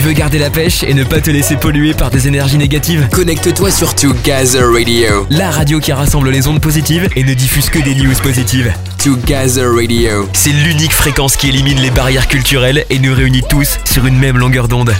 Tu 0.00 0.06
veux 0.06 0.12
garder 0.14 0.38
la 0.38 0.48
pêche 0.48 0.82
et 0.82 0.94
ne 0.94 1.04
pas 1.04 1.20
te 1.20 1.30
laisser 1.30 1.56
polluer 1.56 1.92
par 1.92 2.08
des 2.08 2.26
énergies 2.26 2.56
négatives 2.56 3.06
Connecte-toi 3.12 3.70
sur 3.70 3.94
Together 3.94 4.72
Radio. 4.72 5.26
La 5.28 5.50
radio 5.50 5.78
qui 5.78 5.92
rassemble 5.92 6.30
les 6.30 6.48
ondes 6.48 6.62
positives 6.62 7.06
et 7.16 7.22
ne 7.22 7.34
diffuse 7.34 7.68
que 7.68 7.80
des 7.80 7.94
news 7.94 8.14
positives. 8.22 8.72
Together 8.96 9.70
Radio. 9.74 10.26
C'est 10.32 10.52
l'unique 10.52 10.92
fréquence 10.92 11.36
qui 11.36 11.50
élimine 11.50 11.82
les 11.82 11.90
barrières 11.90 12.28
culturelles 12.28 12.86
et 12.88 12.98
nous 12.98 13.12
réunit 13.14 13.42
tous 13.46 13.78
sur 13.84 14.06
une 14.06 14.18
même 14.18 14.38
longueur 14.38 14.68
d'onde. 14.68 14.94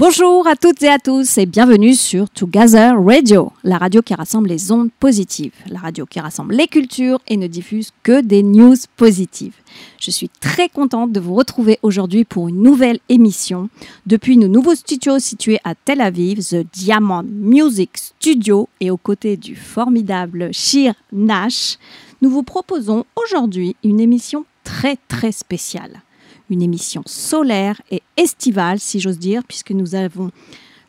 Bonjour 0.00 0.46
à 0.46 0.56
toutes 0.56 0.82
et 0.82 0.88
à 0.88 0.98
tous 0.98 1.36
et 1.36 1.44
bienvenue 1.44 1.92
sur 1.92 2.30
Together 2.30 2.94
Radio, 3.04 3.52
la 3.64 3.76
radio 3.76 4.00
qui 4.00 4.14
rassemble 4.14 4.48
les 4.48 4.72
ondes 4.72 4.88
positives, 4.98 5.52
la 5.68 5.78
radio 5.78 6.06
qui 6.06 6.18
rassemble 6.18 6.54
les 6.54 6.68
cultures 6.68 7.20
et 7.28 7.36
ne 7.36 7.46
diffuse 7.46 7.92
que 8.02 8.22
des 8.22 8.42
news 8.42 8.76
positives. 8.96 9.52
Je 9.98 10.10
suis 10.10 10.30
très 10.40 10.70
contente 10.70 11.12
de 11.12 11.20
vous 11.20 11.34
retrouver 11.34 11.78
aujourd'hui 11.82 12.24
pour 12.24 12.48
une 12.48 12.62
nouvelle 12.62 13.00
émission 13.10 13.68
depuis 14.06 14.38
nos 14.38 14.48
nouveaux 14.48 14.74
studios 14.74 15.18
situés 15.18 15.58
à 15.64 15.74
Tel 15.74 16.00
Aviv, 16.00 16.38
The 16.38 16.64
Diamond 16.72 17.26
Music 17.28 17.90
Studio 17.98 18.70
et 18.80 18.90
aux 18.90 18.96
côtés 18.96 19.36
du 19.36 19.54
formidable 19.54 20.48
Shir 20.54 20.94
Nash. 21.12 21.76
Nous 22.22 22.30
vous 22.30 22.42
proposons 22.42 23.04
aujourd'hui 23.16 23.76
une 23.84 24.00
émission 24.00 24.46
très 24.64 24.96
très 25.08 25.32
spéciale 25.32 26.00
une 26.50 26.62
émission 26.62 27.02
solaire 27.06 27.80
et 27.90 28.02
estivale, 28.16 28.78
si 28.80 29.00
j'ose 29.00 29.18
dire, 29.18 29.42
puisque 29.46 29.70
nous 29.70 29.94
avons 29.94 30.30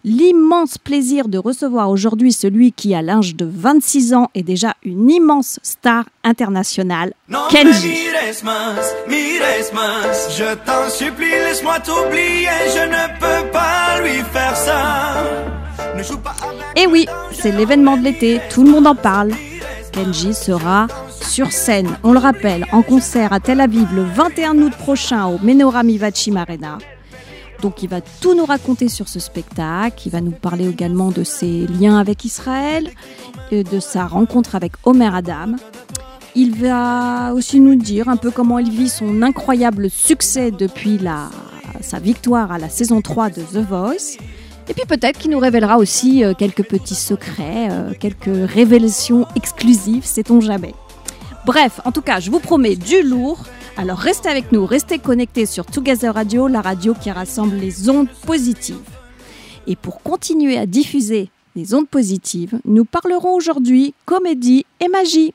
l'immense 0.04 0.78
plaisir 0.78 1.28
de 1.28 1.38
recevoir 1.38 1.90
aujourd'hui 1.90 2.34
celui 2.34 2.72
qui, 2.72 2.96
à 2.96 3.02
l'âge 3.02 3.36
de 3.36 3.46
26 3.46 4.14
ans, 4.14 4.30
est 4.34 4.44
déjà 4.44 4.74
une 4.84 5.10
immense 5.10 5.60
star 5.64 6.06
internationale, 6.24 7.14
Kenji. 7.50 7.94
Je 10.30 10.56
t'en 10.66 10.90
supplie, 10.90 11.30
laisse-moi 11.30 11.80
t'oublier, 11.80 12.48
je 12.76 12.88
ne 12.88 13.20
peux 13.20 13.52
pas 13.52 14.02
lui 14.02 14.24
faire 14.32 14.56
ça. 14.56 15.24
Et 16.76 16.88
oui, 16.88 17.06
c'est 17.32 17.52
l'événement 17.52 17.98
de 17.98 18.04
l'été, 18.04 18.40
tout 18.50 18.64
le 18.64 18.72
monde 18.72 18.88
en 18.88 18.96
parle. 18.96 19.34
Kenji 19.92 20.34
sera 20.34 20.88
sur 21.24 21.52
scène, 21.52 21.98
on 22.04 22.14
le 22.14 22.20
rappelle, 22.20 22.66
en 22.72 22.82
concert 22.82 23.34
à 23.34 23.40
Tel 23.40 23.62
Aviv 23.62 23.94
le 23.94 24.04
21 24.04 24.58
août 24.60 24.74
prochain 24.74 25.26
au 25.28 25.40
Menorah 25.40 25.84
Mivachim 25.84 26.36
Arena. 26.36 26.78
Donc 27.62 27.84
il 27.84 27.90
va 27.90 28.02
tout 28.02 28.36
nous 28.36 28.46
raconter 28.46 28.90
sur 28.90 29.08
ce 29.08 29.20
spectacle, 29.20 30.08
il 30.08 30.12
va 30.12 30.22
nous 30.22 30.32
parler 30.32 30.68
également 30.68 31.12
de 31.12 31.24
ses 31.24 31.68
liens 31.68 32.00
avec 32.00 32.26
Israël, 32.26 32.90
de 33.52 33.80
sa 33.80 34.08
rencontre 34.08 34.56
avec 34.56 34.74
Omer 34.84 35.14
Adam. 35.14 35.56
Il 36.36 36.56
va 36.56 37.34
aussi 37.34 37.60
nous 37.60 37.76
dire 37.76 38.10
un 38.10 38.18
peu 38.18 38.32
comment 38.32 38.60
il 38.60 38.72
vit 38.72 38.90
son 38.90 39.22
incroyable 39.22 39.90
succès 39.90 40.52
depuis 40.52 40.98
la, 40.98 41.30
sa 41.82 42.00
victoire 42.00 42.52
à 42.52 42.58
la 42.58 42.70
saison 42.70 43.02
3 43.02 43.30
de 43.30 43.42
The 43.42 43.68
Voice. 43.68 44.18
Et 44.70 44.74
puis 44.74 44.86
peut-être 44.88 45.20
qu'il 45.20 45.32
nous 45.32 45.40
révélera 45.40 45.78
aussi 45.78 46.24
euh, 46.24 46.34
quelques 46.34 46.64
petits 46.64 46.96
secrets, 46.96 47.68
euh, 47.70 47.92
quelques 48.00 48.50
révélations 48.50 49.28
exclusives, 49.36 50.06
sait-on 50.06 50.40
jamais. 50.40 50.74
Bref, 51.46 51.82
en 51.86 51.92
tout 51.92 52.02
cas, 52.04 52.20
je 52.20 52.30
vous 52.30 52.40
promets 52.40 52.76
du 52.76 53.02
lourd. 53.02 53.46
Alors 53.76 53.98
restez 53.98 54.30
avec 54.30 54.52
nous, 54.52 54.66
restez 54.66 55.00
connectés 55.00 55.48
sur 55.48 55.66
Together 55.66 56.14
Radio, 56.14 56.48
la 56.48 56.62
radio 56.62 56.94
qui 56.94 57.10
rassemble 57.10 57.56
les 57.56 57.90
ondes 57.90 58.10
positives. 58.28 58.78
Et 59.66 59.76
pour 59.76 60.04
continuer 60.04 60.58
à 60.58 60.68
diffuser 60.68 61.30
les 61.56 61.74
ondes 61.74 61.88
positives, 61.88 62.60
nous 62.66 62.86
parlerons 62.86 63.34
aujourd'hui 63.34 63.96
comédie 64.06 64.66
et 64.80 64.88
magie 64.88 65.34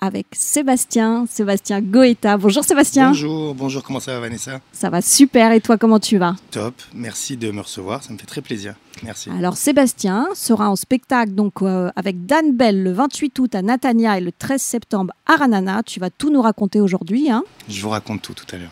avec 0.00 0.26
Sébastien, 0.32 1.26
Sébastien 1.28 1.80
Goeta. 1.80 2.36
Bonjour 2.36 2.64
Sébastien. 2.64 3.08
Bonjour, 3.08 3.54
bonjour, 3.54 3.82
comment 3.82 4.00
ça 4.00 4.14
va 4.14 4.20
Vanessa? 4.20 4.60
Ça 4.72 4.90
va 4.90 5.02
super 5.02 5.52
et 5.52 5.60
toi 5.60 5.78
comment 5.78 6.00
tu 6.00 6.18
vas? 6.18 6.34
Top, 6.50 6.74
merci 6.94 7.36
de 7.36 7.50
me 7.50 7.60
recevoir, 7.60 8.02
ça 8.02 8.12
me 8.12 8.18
fait 8.18 8.26
très 8.26 8.40
plaisir. 8.40 8.74
Merci. 9.02 9.30
Alors 9.30 9.56
Sébastien 9.56 10.26
sera 10.34 10.70
en 10.70 10.76
spectacle 10.76 11.32
donc 11.32 11.62
euh, 11.62 11.90
avec 11.96 12.26
Dan 12.26 12.56
Bell 12.56 12.82
le 12.82 12.92
28 12.92 13.38
août 13.38 13.54
à 13.54 13.62
Natania 13.62 14.18
et 14.18 14.20
le 14.20 14.32
13 14.32 14.60
septembre 14.60 15.12
à 15.26 15.36
Ranana. 15.36 15.82
Tu 15.84 16.00
vas 16.00 16.10
tout 16.10 16.30
nous 16.30 16.42
raconter 16.42 16.80
aujourd'hui. 16.80 17.30
Hein? 17.30 17.44
Je 17.68 17.80
vous 17.82 17.90
raconte 17.90 18.22
tout 18.22 18.34
tout 18.34 18.46
à 18.54 18.58
l'heure. 18.58 18.70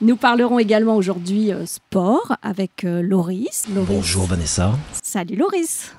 Nous 0.00 0.16
parlerons 0.16 0.58
également 0.58 0.96
aujourd'hui 0.96 1.52
euh, 1.52 1.66
sport 1.66 2.36
avec 2.42 2.84
euh, 2.84 3.02
Loris. 3.02 3.66
Loris. 3.74 3.88
Bonjour 3.88 4.24
Vanessa. 4.26 4.72
Salut 5.02 5.36
Loris. 5.36 5.92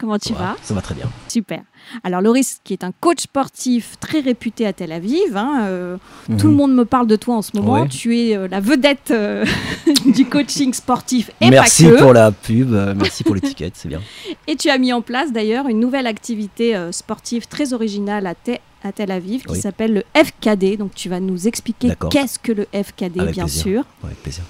Comment 0.00 0.18
tu 0.18 0.32
vas 0.32 0.56
Ça 0.62 0.72
va 0.72 0.80
très 0.80 0.94
bien. 0.94 1.04
Super. 1.28 1.60
Alors 2.04 2.22
Loris, 2.22 2.60
qui 2.64 2.72
est 2.72 2.84
un 2.84 2.92
coach 3.00 3.20
sportif 3.24 3.96
très 4.00 4.20
réputé 4.20 4.66
à 4.66 4.72
Tel 4.72 4.92
Aviv, 4.92 5.36
hein, 5.36 5.64
euh, 5.64 5.96
Mhm. 6.28 6.36
tout 6.38 6.46
le 6.48 6.54
monde 6.54 6.74
me 6.74 6.84
parle 6.86 7.06
de 7.06 7.16
toi 7.16 7.36
en 7.36 7.42
ce 7.42 7.50
moment. 7.54 7.82
Ouais. 7.82 7.88
Tu 7.88 8.18
es 8.18 8.36
euh, 8.36 8.48
la 8.48 8.60
vedette 8.60 9.10
euh, 9.10 9.44
du 10.06 10.24
coaching 10.24 10.72
sportif 10.72 11.30
et 11.42 11.50
merci 11.50 11.84
pas 11.84 11.90
que. 11.90 11.98
pour 11.98 12.12
la 12.14 12.32
pub, 12.32 12.70
merci 12.96 13.24
pour 13.24 13.34
l'étiquette, 13.34 13.74
c'est 13.76 13.88
bien. 13.88 14.00
Et 14.46 14.56
tu 14.56 14.70
as 14.70 14.78
mis 14.78 14.92
en 14.94 15.02
place 15.02 15.32
d'ailleurs 15.32 15.68
une 15.68 15.80
nouvelle 15.80 16.06
activité 16.06 16.74
sportive 16.92 17.46
très 17.46 17.72
originale 17.74 18.26
à, 18.26 18.34
Te- 18.34 18.58
à 18.82 18.92
Tel 18.92 19.10
Aviv 19.10 19.42
qui 19.44 19.52
Oui. 19.52 19.60
s'appelle 19.60 19.92
le 19.92 20.04
FKD. 20.14 20.76
Donc 20.78 20.94
tu 20.94 21.08
vas 21.10 21.20
nous 21.20 21.46
expliquer 21.46 21.92
qu'est-ce 22.10 22.38
que 22.38 22.52
le 22.52 22.66
FKD, 22.72 23.20
Avec 23.20 23.34
bien 23.34 23.44
plaisir. 23.44 23.62
sûr. 23.62 23.84
Avec 24.02 24.22
plaisir. 24.22 24.44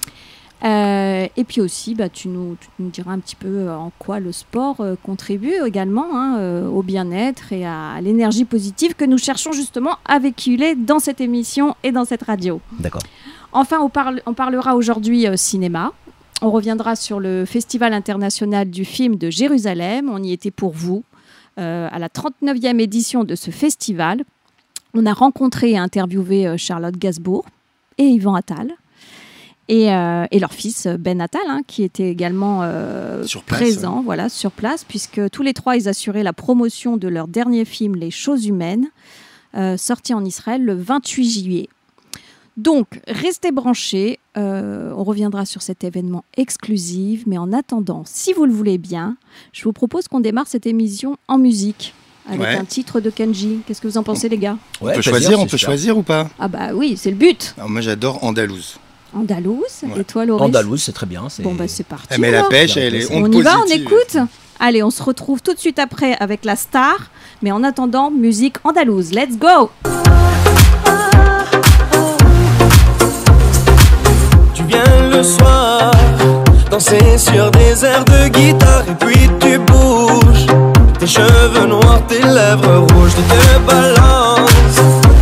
Euh, 0.63 1.27
et 1.35 1.43
puis 1.43 1.59
aussi, 1.59 1.95
bah, 1.95 2.07
tu, 2.09 2.27
nous, 2.27 2.55
tu 2.59 2.67
nous 2.79 2.89
diras 2.91 3.13
un 3.13 3.19
petit 3.19 3.35
peu 3.35 3.47
euh, 3.47 3.75
en 3.75 3.91
quoi 3.97 4.19
le 4.19 4.31
sport 4.31 4.75
euh, 4.81 4.95
contribue 5.01 5.53
également 5.65 6.05
hein, 6.13 6.37
euh, 6.37 6.67
au 6.67 6.83
bien-être 6.83 7.51
et 7.51 7.65
à 7.65 7.99
l'énergie 8.01 8.45
positive 8.45 8.93
que 8.93 9.05
nous 9.05 9.17
cherchons 9.17 9.53
justement 9.53 9.97
à 10.05 10.19
véhiculer 10.19 10.75
dans 10.75 10.99
cette 10.99 11.19
émission 11.19 11.75
et 11.83 11.91
dans 11.91 12.05
cette 12.05 12.21
radio. 12.23 12.61
D'accord. 12.79 13.01
Enfin, 13.53 13.79
on, 13.81 13.89
parle- 13.89 14.21
on 14.27 14.33
parlera 14.35 14.75
aujourd'hui 14.75 15.25
cinéma. 15.35 15.93
On 16.43 16.51
reviendra 16.51 16.95
sur 16.95 17.19
le 17.19 17.45
Festival 17.45 17.93
international 17.93 18.69
du 18.69 18.85
film 18.85 19.15
de 19.15 19.29
Jérusalem. 19.31 20.09
On 20.13 20.21
y 20.21 20.31
était 20.31 20.51
pour 20.51 20.71
vous 20.73 21.03
à 21.57 21.99
la 21.99 22.07
39e 22.07 22.79
édition 22.79 23.23
de 23.23 23.35
ce 23.35 23.51
festival. 23.51 24.23
On 24.95 25.05
a 25.05 25.13
rencontré 25.13 25.71
et 25.71 25.77
interviewé 25.77 26.57
Charlotte 26.57 26.97
Gasbourg 26.97 27.45
et 27.99 28.05
Yvan 28.05 28.33
Attal. 28.33 28.71
Et, 29.73 29.89
euh, 29.93 30.25
et 30.31 30.39
leur 30.39 30.51
fils 30.51 30.85
euh, 30.85 30.97
Ben 30.97 31.21
Attal, 31.21 31.41
hein, 31.47 31.61
qui 31.65 31.83
était 31.83 32.09
également 32.09 32.59
euh, 32.63 33.23
Sur 33.23 33.43
place, 33.43 33.61
présent, 33.61 34.01
voilà, 34.03 34.27
sur 34.27 34.51
place, 34.51 34.83
puisque 34.83 35.29
tous 35.29 35.43
les 35.43 35.53
trois, 35.53 35.77
ils 35.77 35.87
assuraient 35.87 36.23
la 36.23 36.33
promotion 36.33 36.97
de 36.97 37.07
leur 37.07 37.29
dernier 37.29 37.63
film, 37.63 37.95
Les 37.95 38.11
choses 38.11 38.45
humaines, 38.47 38.87
euh, 39.55 39.77
sorti 39.77 40.13
en 40.13 40.25
Israël 40.25 40.61
le 40.65 40.73
28 40.75 41.29
juillet. 41.43 41.69
Donc, 42.57 42.99
restez 43.07 43.51
branchés. 43.53 44.19
euh, 44.37 44.93
on 44.97 45.03
reviendra 45.05 45.45
sur 45.45 45.61
cet 45.61 45.83
événement 45.85 46.25
exclusif. 46.35 47.23
Mais 47.25 47.37
en 47.37 47.53
attendant, 47.53 48.03
si 48.05 48.33
vous 48.33 48.45
le 48.45 48.51
voulez 48.51 48.77
bien, 48.77 49.15
je 49.53 49.63
vous 49.63 49.71
propose 49.73 50.07
qu'on 50.09 50.19
démarre 50.19 50.47
cette 50.47 50.65
émission 50.67 51.15
en 51.29 51.37
musique. 51.37 51.93
Avec 52.27 52.41
Ouais. 52.41 52.55
un 52.55 52.65
titre 52.65 52.99
de 52.99 53.09
Kenji. 53.09 53.59
Qu'est-ce 53.65 53.79
que 53.81 53.87
vous 53.87 53.97
en 53.97 54.03
pensez, 54.03 54.27
les 54.29 54.37
gars? 54.37 54.57
On 54.81 54.91
peut 54.91 55.01
choisir, 55.01 55.39
on 55.39 55.47
peut 55.47 55.57
choisir 55.57 55.97
ou 55.97 56.03
pas? 56.03 56.29
Ah, 56.39 56.47
bah 56.49 56.69
oui, 56.73 56.95
c'est 56.97 57.09
le 57.09 57.17
but. 57.17 57.53
Alors, 57.57 57.69
Moi 57.69 57.81
j'adore 57.81 58.21
Andalouse. 58.23 58.77
Andalouse. 59.13 59.83
Ouais. 59.83 60.01
Et 60.01 60.03
toi, 60.03 60.23
Andalouse, 60.39 60.83
c'est 60.83 60.91
très 60.93 61.05
bien. 61.05 61.23
c'est- 61.29 61.43
Bon, 61.43 61.53
bah 61.53 61.65
c'est 61.67 61.85
parti. 61.85 62.07
Elle 62.11 62.21
met 62.21 62.31
la 62.31 62.39
alors. 62.39 62.49
pêche, 62.49 62.77
elle 62.77 62.95
est 62.95 63.07
On 63.11 63.29
y 63.31 63.41
va, 63.41 63.57
on 63.57 63.61
positive. 63.63 63.81
écoute 63.81 64.17
Allez, 64.63 64.83
on 64.83 64.91
se 64.91 65.01
retrouve 65.01 65.41
tout 65.41 65.53
de 65.53 65.59
suite 65.59 65.79
après 65.79 66.15
avec 66.19 66.45
la 66.45 66.55
star. 66.55 66.95
Mais 67.41 67.51
en 67.51 67.63
attendant, 67.63 68.11
musique 68.11 68.55
andalouse. 68.63 69.11
Let's 69.11 69.37
go 69.37 69.71
Tu 74.53 74.63
viens 74.63 75.09
le 75.11 75.23
soir, 75.23 75.91
danser 76.69 77.17
sur 77.17 77.49
des 77.51 77.83
airs 77.85 78.05
de 78.05 78.27
guitare 78.27 78.83
et 78.89 78.93
puis 79.05 79.29
tu 79.39 79.57
bouges. 79.59 80.45
Tes 80.99 81.07
cheveux 81.07 81.65
noirs, 81.67 82.01
tes 82.07 82.21
lèvres 82.21 82.85
rouges, 82.93 83.11
tu 83.15 83.23
te 83.23 83.59
balances. 83.65 84.51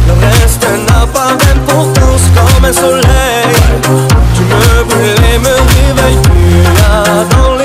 Le 0.08 0.14
reste 0.26 0.68
n'a 0.90 1.08
pas 1.08 1.36
d'importance 1.36 2.24
comme 2.36 2.66
un 2.66 2.74
soleil. 2.74 3.29
Tu 4.36 4.42
me 4.44 4.84
brûles 4.84 5.26
et 5.34 5.40
me 5.40 5.54
réveilles, 5.54 6.22
tu 6.24 6.32
as 6.84 7.25
dans 7.36 7.59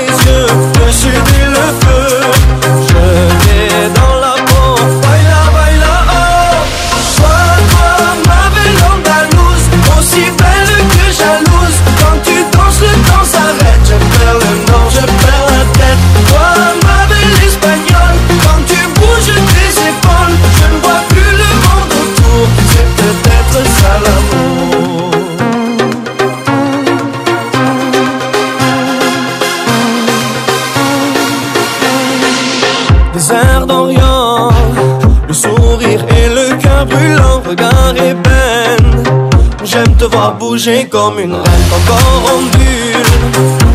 J'aime 39.75 39.95
te 39.97 40.05
voir 40.05 40.35
bouger 40.35 40.87
comme 40.87 41.19
une 41.19 41.33
reine, 41.33 41.65
ton 41.69 41.79
corps 41.85 42.31
ondule. 42.37 43.03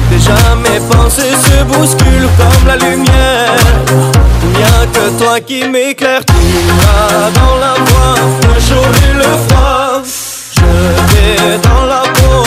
Tes 0.09 0.19
se 0.19 1.65
bouscule 1.65 2.29
comme 2.38 2.67
la 2.67 2.77
lumière. 2.77 3.56
Rien 4.55 4.87
que 4.93 5.23
toi 5.23 5.41
qui 5.41 5.69
m'éclaire, 5.69 6.23
tu 6.25 6.32
as 6.32 7.31
dans 7.32 7.56
la 7.56 7.75
voix 7.75 8.15
le 8.55 8.61
chaud 8.61 8.88
et 9.11 9.15
le 9.15 9.31
froid. 9.49 10.03
Je 10.55 10.61
vais 11.12 11.59
dans 11.59 11.85
la 11.85 12.03
peau, 12.15 12.44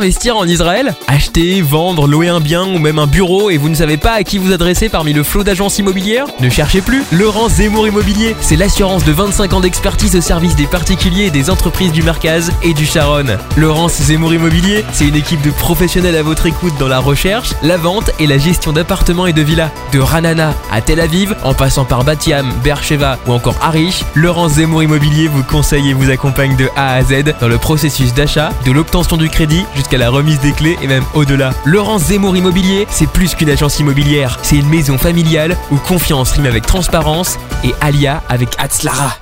investir 0.00 0.38
en 0.38 0.46
Israël 0.46 0.94
Acheter, 1.08 1.60
vendre, 1.60 2.06
louer 2.06 2.28
un 2.28 2.40
bien 2.40 2.64
ou 2.64 2.78
même 2.78 2.98
un 2.98 3.06
bureau 3.06 3.50
et 3.50 3.58
vous 3.58 3.68
ne 3.68 3.74
savez 3.74 3.98
pas 3.98 4.12
à 4.12 4.22
qui 4.22 4.38
vous 4.38 4.50
adresser 4.50 4.88
parmi 4.88 5.12
le 5.12 5.22
flot 5.22 5.44
d'agences 5.44 5.78
immobilières 5.78 6.24
Ne 6.40 6.48
cherchez 6.48 6.80
plus 6.80 7.04
Laurent 7.12 7.50
Zemmour 7.50 7.86
Immobilier, 7.86 8.34
c'est 8.40 8.56
l'assurance 8.56 9.04
de 9.04 9.12
25 9.12 9.52
ans 9.52 9.60
d'expertise 9.60 10.16
au 10.16 10.22
service 10.22 10.56
des 10.56 10.66
particuliers 10.66 11.24
et 11.24 11.30
des 11.30 11.50
entreprises 11.50 11.92
du 11.92 12.02
Marcaz 12.02 12.50
et 12.62 12.72
du 12.72 12.86
Charon. 12.86 13.26
Laurence 13.58 14.00
Zemmour 14.00 14.32
Immobilier, 14.32 14.86
c'est 14.92 15.06
une 15.06 15.16
équipe 15.16 15.42
de 15.42 15.50
professionnels 15.50 16.16
à 16.16 16.22
votre 16.22 16.46
écoute 16.46 16.72
dans 16.78 16.88
la 16.88 16.98
recherche, 16.98 17.50
la 17.62 17.76
vente 17.76 18.10
et 18.18 18.26
la 18.26 18.38
gestion 18.38 18.72
d'appartements 18.72 19.26
et 19.26 19.34
de 19.34 19.42
villas. 19.42 19.70
De 19.92 20.00
Ranana 20.00 20.54
à 20.72 20.80
Tel 20.80 21.00
Aviv, 21.00 21.36
en 21.44 21.52
passant 21.52 21.84
par 21.84 22.04
Batiam, 22.04 22.50
Beersheba 22.64 23.18
ou 23.26 23.32
encore 23.32 23.56
Arish, 23.60 24.04
Laurence 24.14 24.52
Zemmour 24.52 24.82
Immobilier 24.82 25.28
vous 25.28 25.42
conseille 25.42 25.90
et 25.90 25.92
vous 25.92 26.08
accompagne 26.08 26.56
de 26.56 26.70
A 26.74 26.94
à 26.94 27.02
Z 27.02 27.34
dans 27.38 27.48
le 27.48 27.58
processus 27.58 28.14
d'achat, 28.14 28.50
de 28.64 28.72
l'obtention 28.72 29.18
du 29.18 29.28
crédit 29.28 29.66
jusqu'à 29.74 29.89
la 29.98 30.10
remise 30.10 30.40
des 30.40 30.52
clés 30.52 30.76
et 30.82 30.86
même 30.86 31.04
au-delà. 31.14 31.52
Laurence 31.64 32.04
Zemmour 32.06 32.36
Immobilier, 32.36 32.86
c'est 32.90 33.08
plus 33.08 33.34
qu'une 33.34 33.50
agence 33.50 33.78
immobilière, 33.80 34.38
c'est 34.42 34.56
une 34.56 34.68
maison 34.68 34.98
familiale 34.98 35.56
où 35.70 35.76
confiance 35.76 36.32
rime 36.32 36.46
avec 36.46 36.66
transparence 36.66 37.38
et 37.64 37.74
alia 37.80 38.22
avec 38.28 38.48
Atzlara. 38.58 39.16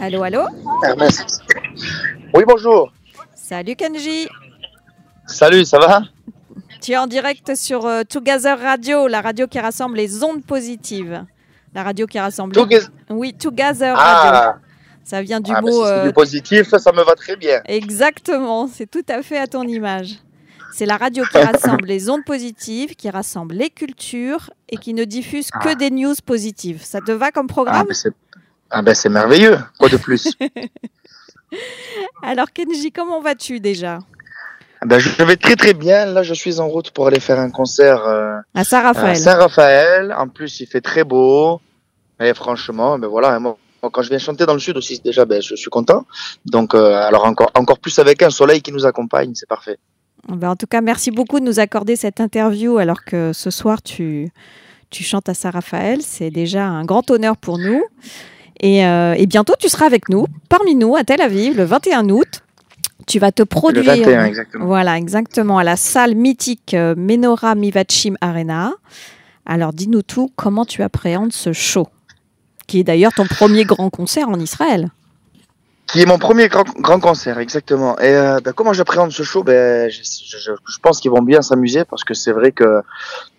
Allô, 0.00 0.22
allô 0.22 0.42
Ernest. 0.84 1.42
Oui, 2.34 2.44
bonjour. 2.46 2.92
Salut 3.34 3.76
Kenji 3.76 4.28
Salut, 5.26 5.64
ça 5.64 5.78
va 5.78 6.02
Tu 6.80 6.92
es 6.92 6.96
en 6.96 7.06
direct 7.06 7.54
sur 7.54 7.86
euh, 7.86 8.02
Together 8.02 8.58
Radio, 8.60 9.06
la 9.06 9.20
radio 9.20 9.46
qui 9.46 9.58
rassemble 9.60 9.96
les 9.96 10.22
ondes 10.24 10.44
positives. 10.44 11.24
La 11.74 11.82
radio 11.82 12.06
qui 12.06 12.18
rassemble... 12.18 12.54
Together- 12.54 12.88
Oui, 13.10 13.34
Together 13.34 13.96
Radio. 13.96 14.52
Ça 15.04 15.20
vient 15.22 15.40
du 15.40 15.52
ah, 15.54 15.60
bah, 15.60 15.70
mot... 15.70 15.70
si 15.70 15.88
c'est 15.88 15.92
euh, 15.92 16.06
du 16.06 16.12
positif, 16.12 16.68
ça 16.76 16.92
me 16.92 17.02
va 17.04 17.14
très 17.14 17.36
bien. 17.36 17.60
Exactement, 17.66 18.68
c'est 18.68 18.90
tout 18.90 19.04
à 19.08 19.22
fait 19.22 19.38
à 19.38 19.46
ton 19.46 19.62
image. 19.62 20.18
C'est 20.72 20.86
la 20.86 20.96
radio 20.96 21.24
qui 21.30 21.38
rassemble 21.52 21.86
les 21.86 22.08
ondes 22.10 22.24
positives, 22.24 22.96
qui 22.96 23.10
rassemble 23.10 23.54
les 23.54 23.70
cultures 23.70 24.50
et 24.68 24.76
qui 24.76 24.94
ne 24.94 25.04
diffuse 25.04 25.50
que 25.50 25.68
Ah. 25.70 25.74
des 25.74 25.90
news 25.90 26.14
positives. 26.24 26.82
Ça 26.82 27.00
te 27.00 27.12
va 27.12 27.30
comme 27.30 27.46
Ah, 27.50 27.52
programme 27.52 27.86
ben, 27.86 27.94
c'est 27.94 28.12
ah, 28.70 28.82
ben, 28.82 28.94
c'est 28.94 29.08
merveilleux. 29.10 29.58
Quoi 29.78 29.88
de 29.88 29.96
plus? 29.98 30.32
Alors 32.22 32.52
Kenji, 32.52 32.90
comment 32.90 33.20
vas-tu 33.20 33.60
déjà? 33.60 34.00
Ben, 34.84 34.98
Je 34.98 35.22
vais 35.22 35.36
très 35.36 35.54
très 35.54 35.74
bien. 35.74 36.06
Là, 36.06 36.22
je 36.22 36.34
suis 36.34 36.58
en 36.60 36.68
route 36.68 36.90
pour 36.90 37.06
aller 37.06 37.20
faire 37.20 37.38
un 37.38 37.50
concert 37.50 38.04
euh, 38.06 38.38
À 38.54 38.64
Saint-Raphaël. 38.64 39.16
Saint-Raphaël. 39.16 40.14
En 40.16 40.28
plus, 40.28 40.60
il 40.60 40.66
fait 40.66 40.80
très 40.80 41.04
beau. 41.04 41.60
Et 42.20 42.34
franchement, 42.34 42.98
ben 42.98 43.08
voilà, 43.08 43.38
moi, 43.38 43.56
moi, 43.56 43.56
quand 43.90 44.02
je 44.02 44.08
viens 44.08 44.18
chanter 44.18 44.46
dans 44.46 44.54
le 44.54 44.60
sud 44.60 44.76
aussi, 44.76 45.00
déjà, 45.04 45.24
ben, 45.24 45.42
je 45.42 45.54
suis 45.54 45.70
content. 45.70 46.06
Donc, 46.46 46.74
euh, 46.74 46.94
alors 46.94 47.24
encore, 47.24 47.50
encore 47.54 47.78
plus 47.78 47.98
avec 47.98 48.22
un 48.22 48.30
soleil 48.30 48.62
qui 48.62 48.72
nous 48.72 48.86
accompagne, 48.86 49.32
c'est 49.34 49.48
parfait. 49.48 49.78
Ben, 50.28 50.50
en 50.50 50.56
tout 50.56 50.66
cas, 50.66 50.80
merci 50.80 51.10
beaucoup 51.10 51.40
de 51.40 51.44
nous 51.44 51.60
accorder 51.60 51.96
cette 51.96 52.20
interview 52.20 52.78
alors 52.78 53.04
que 53.04 53.32
ce 53.32 53.50
soir 53.50 53.82
tu, 53.82 54.30
tu 54.90 55.02
chantes 55.02 55.28
à 55.28 55.34
Saint-Raphaël. 55.34 56.00
C'est 56.02 56.30
déjà 56.30 56.66
un 56.66 56.84
grand 56.84 57.10
honneur 57.10 57.36
pour 57.36 57.58
nous. 57.58 57.82
Et, 58.60 58.86
euh, 58.86 59.14
et 59.14 59.26
bientôt, 59.26 59.54
tu 59.58 59.68
seras 59.68 59.86
avec 59.86 60.08
nous, 60.08 60.26
parmi 60.48 60.74
nous, 60.74 60.96
à 60.96 61.04
Tel 61.04 61.20
Aviv, 61.20 61.56
le 61.56 61.64
21 61.64 62.08
août. 62.08 62.40
Tu 63.06 63.18
vas 63.18 63.32
te 63.32 63.42
Le 63.42 63.46
produire. 63.46 63.84
21, 63.84 64.24
exactement. 64.24 64.66
Voilà, 64.66 64.96
exactement, 64.96 65.58
à 65.58 65.64
la 65.64 65.76
salle 65.76 66.14
mythique 66.14 66.72
euh, 66.72 66.94
Menorah 66.96 67.54
Mivachim 67.54 68.14
Arena. 68.20 68.72
Alors, 69.44 69.72
dis-nous 69.74 70.02
tout, 70.02 70.30
comment 70.36 70.64
tu 70.64 70.82
appréhendes 70.82 71.32
ce 71.32 71.52
show? 71.52 71.88
Qui 72.66 72.80
est 72.80 72.84
d'ailleurs 72.84 73.12
ton 73.12 73.26
premier 73.26 73.64
grand 73.64 73.90
concert 73.90 74.28
en 74.28 74.38
Israël. 74.40 74.90
Qui 75.86 76.00
est 76.00 76.06
mon 76.06 76.18
premier 76.18 76.48
grand, 76.48 76.64
grand 76.78 76.98
concert, 76.98 77.38
exactement. 77.38 77.98
Et 77.98 78.08
euh, 78.14 78.40
ben, 78.42 78.52
comment 78.52 78.72
j'appréhende 78.72 79.12
ce 79.12 79.22
show? 79.22 79.42
Ben, 79.44 79.90
je, 79.90 80.78
pense 80.82 80.98
qu'ils 81.00 81.10
vont 81.10 81.22
bien 81.22 81.42
s'amuser 81.42 81.84
parce 81.84 82.04
que 82.04 82.14
c'est 82.14 82.32
vrai 82.32 82.52
que 82.52 82.80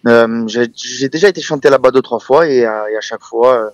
euh, 0.07 0.47
j'ai 0.47 1.09
déjà 1.09 1.27
été 1.27 1.41
chanter 1.41 1.69
là-bas 1.69 1.89
deux, 1.91 2.03
trois 2.03 2.19
fois 2.19 2.47
et, 2.47 2.63
à- 2.65 2.85
et 2.91 2.95
à 2.95 3.01
chaque 3.01 3.23
fois, 3.23 3.55
euh, 3.55 3.69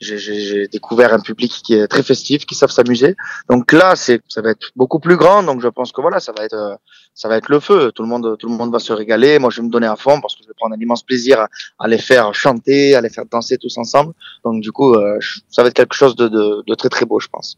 j'ai- 0.00 0.68
découvert 0.68 1.12
un 1.14 1.20
public 1.20 1.50
qui 1.64 1.74
est 1.74 1.86
très 1.88 2.02
festif, 2.02 2.46
qui 2.46 2.54
savent 2.54 2.70
s'amuser. 2.70 3.16
Donc 3.48 3.72
là, 3.72 3.96
c'est 3.96 4.20
ça 4.28 4.40
va 4.42 4.50
être 4.50 4.70
beaucoup 4.76 4.98
plus 5.00 5.16
grand. 5.16 5.42
Donc 5.42 5.60
je 5.60 5.68
pense 5.68 5.92
que 5.92 6.00
voilà, 6.00 6.20
ça 6.20 6.32
va 6.36 6.44
être 6.44 6.78
ça 7.14 7.28
va 7.28 7.36
être 7.36 7.48
le 7.48 7.60
feu. 7.60 7.90
Tout 7.94 8.02
le 8.02 8.08
monde 8.08 8.36
tout 8.38 8.48
le 8.48 8.54
monde 8.56 8.72
va 8.72 8.78
se 8.78 8.92
régaler. 8.92 9.38
Moi, 9.38 9.50
je 9.50 9.60
vais 9.60 9.66
me 9.66 9.72
donner 9.72 9.86
à 9.86 9.96
fond 9.96 10.20
parce 10.20 10.34
que 10.36 10.42
je 10.42 10.48
vais 10.48 10.54
prendre 10.56 10.74
un 10.74 10.80
immense 10.80 11.02
plaisir 11.02 11.40
à, 11.40 11.48
à 11.78 11.88
les 11.88 11.98
faire 11.98 12.34
chanter, 12.34 12.94
à 12.94 13.00
les 13.00 13.10
faire 13.10 13.24
danser 13.30 13.58
tous 13.58 13.76
ensemble. 13.78 14.12
Donc 14.44 14.60
du 14.62 14.72
coup, 14.72 14.94
euh, 14.94 15.18
ça 15.48 15.62
va 15.62 15.68
être 15.68 15.74
quelque 15.74 15.94
chose 15.94 16.14
de, 16.16 16.28
de, 16.28 16.62
de 16.66 16.74
très 16.74 16.88
très 16.88 17.04
beau, 17.06 17.18
je 17.20 17.28
pense. 17.28 17.56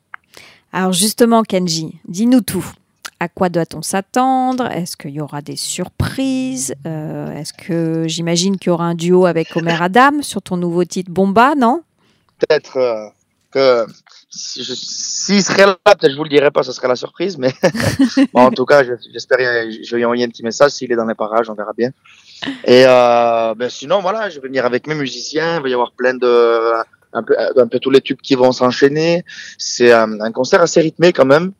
Alors, 0.72 0.92
justement, 0.92 1.42
Kenji, 1.42 1.98
dis-nous 2.06 2.42
tout. 2.42 2.64
À 3.18 3.28
quoi 3.28 3.48
doit-on 3.50 3.82
s'attendre? 3.82 4.66
Est-ce 4.70 4.96
qu'il 4.96 5.10
y 5.10 5.20
aura 5.20 5.42
des 5.42 5.56
surprises? 5.56 6.74
Euh, 6.86 7.30
Est-ce 7.36 7.52
que 7.52 8.04
j'imagine 8.08 8.56
qu'il 8.56 8.68
y 8.70 8.72
aura 8.72 8.84
un 8.86 8.94
duo 8.94 9.26
avec 9.26 9.54
Omer 9.56 9.82
Adam 9.82 10.22
sur 10.22 10.40
ton 10.40 10.56
nouveau 10.56 10.84
titre 10.84 11.10
Bomba, 11.10 11.54
non? 11.54 11.82
Peut-être 12.40 12.76
euh, 12.76 13.06
que 13.52 13.86
si 14.30 14.62
je- 14.62 14.74
s'il 14.74 15.42
serait 15.42 15.66
là, 15.66 15.76
peut-être 15.84 16.12
je 16.12 16.16
vous 16.16 16.24
le 16.24 16.30
dirais 16.30 16.50
pas, 16.50 16.62
ce 16.62 16.72
serait 16.72 16.88
la 16.88 16.96
surprise, 16.96 17.36
mais 17.38 17.52
en 18.34 18.50
tout 18.50 18.64
cas, 18.64 18.84
je- 18.84 18.92
j'espère, 19.12 19.38
je 19.38 19.90
vais 19.90 19.96
lui 19.98 20.04
envoyer 20.04 20.24
un 20.24 20.28
petit 20.28 20.42
message 20.44 20.70
s'il 20.72 20.90
est 20.92 20.96
dans 20.96 21.06
les 21.06 21.14
parages, 21.14 21.48
on 21.50 21.54
verra 21.54 21.72
bien. 21.76 21.90
Et 22.64 22.84
euh, 22.86 23.54
ben 23.54 23.68
sinon, 23.68 24.00
voilà, 24.00 24.30
je 24.30 24.40
vais 24.40 24.48
venir 24.48 24.64
avec 24.64 24.86
mes 24.86 24.94
musiciens, 24.94 25.56
il 25.58 25.62
va 25.62 25.68
y 25.68 25.74
avoir 25.74 25.92
plein 25.92 26.14
de 26.14 26.72
un 27.12 27.22
peu, 27.24 27.78
tous 27.80 27.90
les 27.90 28.00
tubes 28.00 28.20
qui 28.20 28.36
vont 28.36 28.52
s'enchaîner. 28.52 29.24
C'est 29.58 29.90
un, 29.92 30.30
concert 30.30 30.62
assez 30.62 30.80
rythmé 30.80 31.12
quand 31.12 31.24
même, 31.24 31.52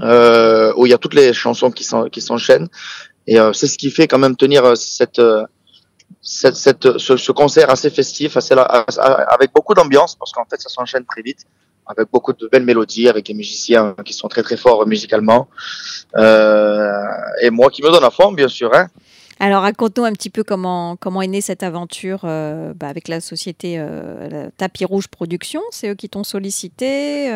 euh, 0.00 0.72
où 0.76 0.84
il 0.86 0.90
y 0.90 0.92
a 0.92 0.98
toutes 0.98 1.14
les 1.14 1.32
chansons 1.32 1.70
qui 1.70 1.84
s'en- 1.84 2.08
qui 2.10 2.20
s'enchaînent. 2.20 2.68
Et 3.26 3.38
c'est 3.54 3.66
ce 3.66 3.78
qui 3.78 3.90
fait 3.90 4.08
quand 4.08 4.18
même 4.18 4.36
tenir 4.36 4.76
cette 4.76 5.20
cette, 6.30 6.98
ce, 6.98 7.16
ce 7.16 7.32
concert 7.32 7.70
assez 7.70 7.90
festif, 7.90 8.36
assez, 8.36 8.54
avec 8.54 9.52
beaucoup 9.52 9.74
d'ambiance, 9.74 10.14
parce 10.14 10.32
qu'en 10.32 10.44
fait, 10.44 10.60
ça 10.60 10.68
s'enchaîne 10.68 11.04
très 11.04 11.22
vite, 11.22 11.44
avec 11.86 12.08
beaucoup 12.12 12.32
de 12.32 12.48
belles 12.50 12.64
mélodies, 12.64 13.08
avec 13.08 13.26
des 13.26 13.34
musiciens 13.34 13.96
qui 14.04 14.12
sont 14.12 14.28
très 14.28 14.42
très 14.42 14.56
forts 14.56 14.86
musicalement, 14.86 15.48
euh, 16.16 17.02
et 17.42 17.50
moi 17.50 17.68
qui 17.70 17.82
me 17.82 17.90
donne 17.90 18.04
à 18.04 18.10
fond, 18.10 18.32
bien 18.32 18.48
sûr. 18.48 18.72
Hein. 18.74 18.86
Alors, 19.40 19.62
raconte-nous 19.62 20.04
un 20.04 20.12
petit 20.12 20.30
peu 20.30 20.44
comment, 20.44 20.96
comment 20.96 21.22
est 21.22 21.26
née 21.26 21.40
cette 21.40 21.62
aventure 21.62 22.20
euh, 22.24 22.74
bah, 22.74 22.88
avec 22.88 23.08
la 23.08 23.20
société 23.20 23.76
euh, 23.78 24.50
Tapis 24.56 24.84
Rouge 24.84 25.08
Productions. 25.08 25.62
C'est 25.70 25.88
eux 25.88 25.94
qui 25.94 26.08
t'ont 26.08 26.24
sollicité. 26.24 27.32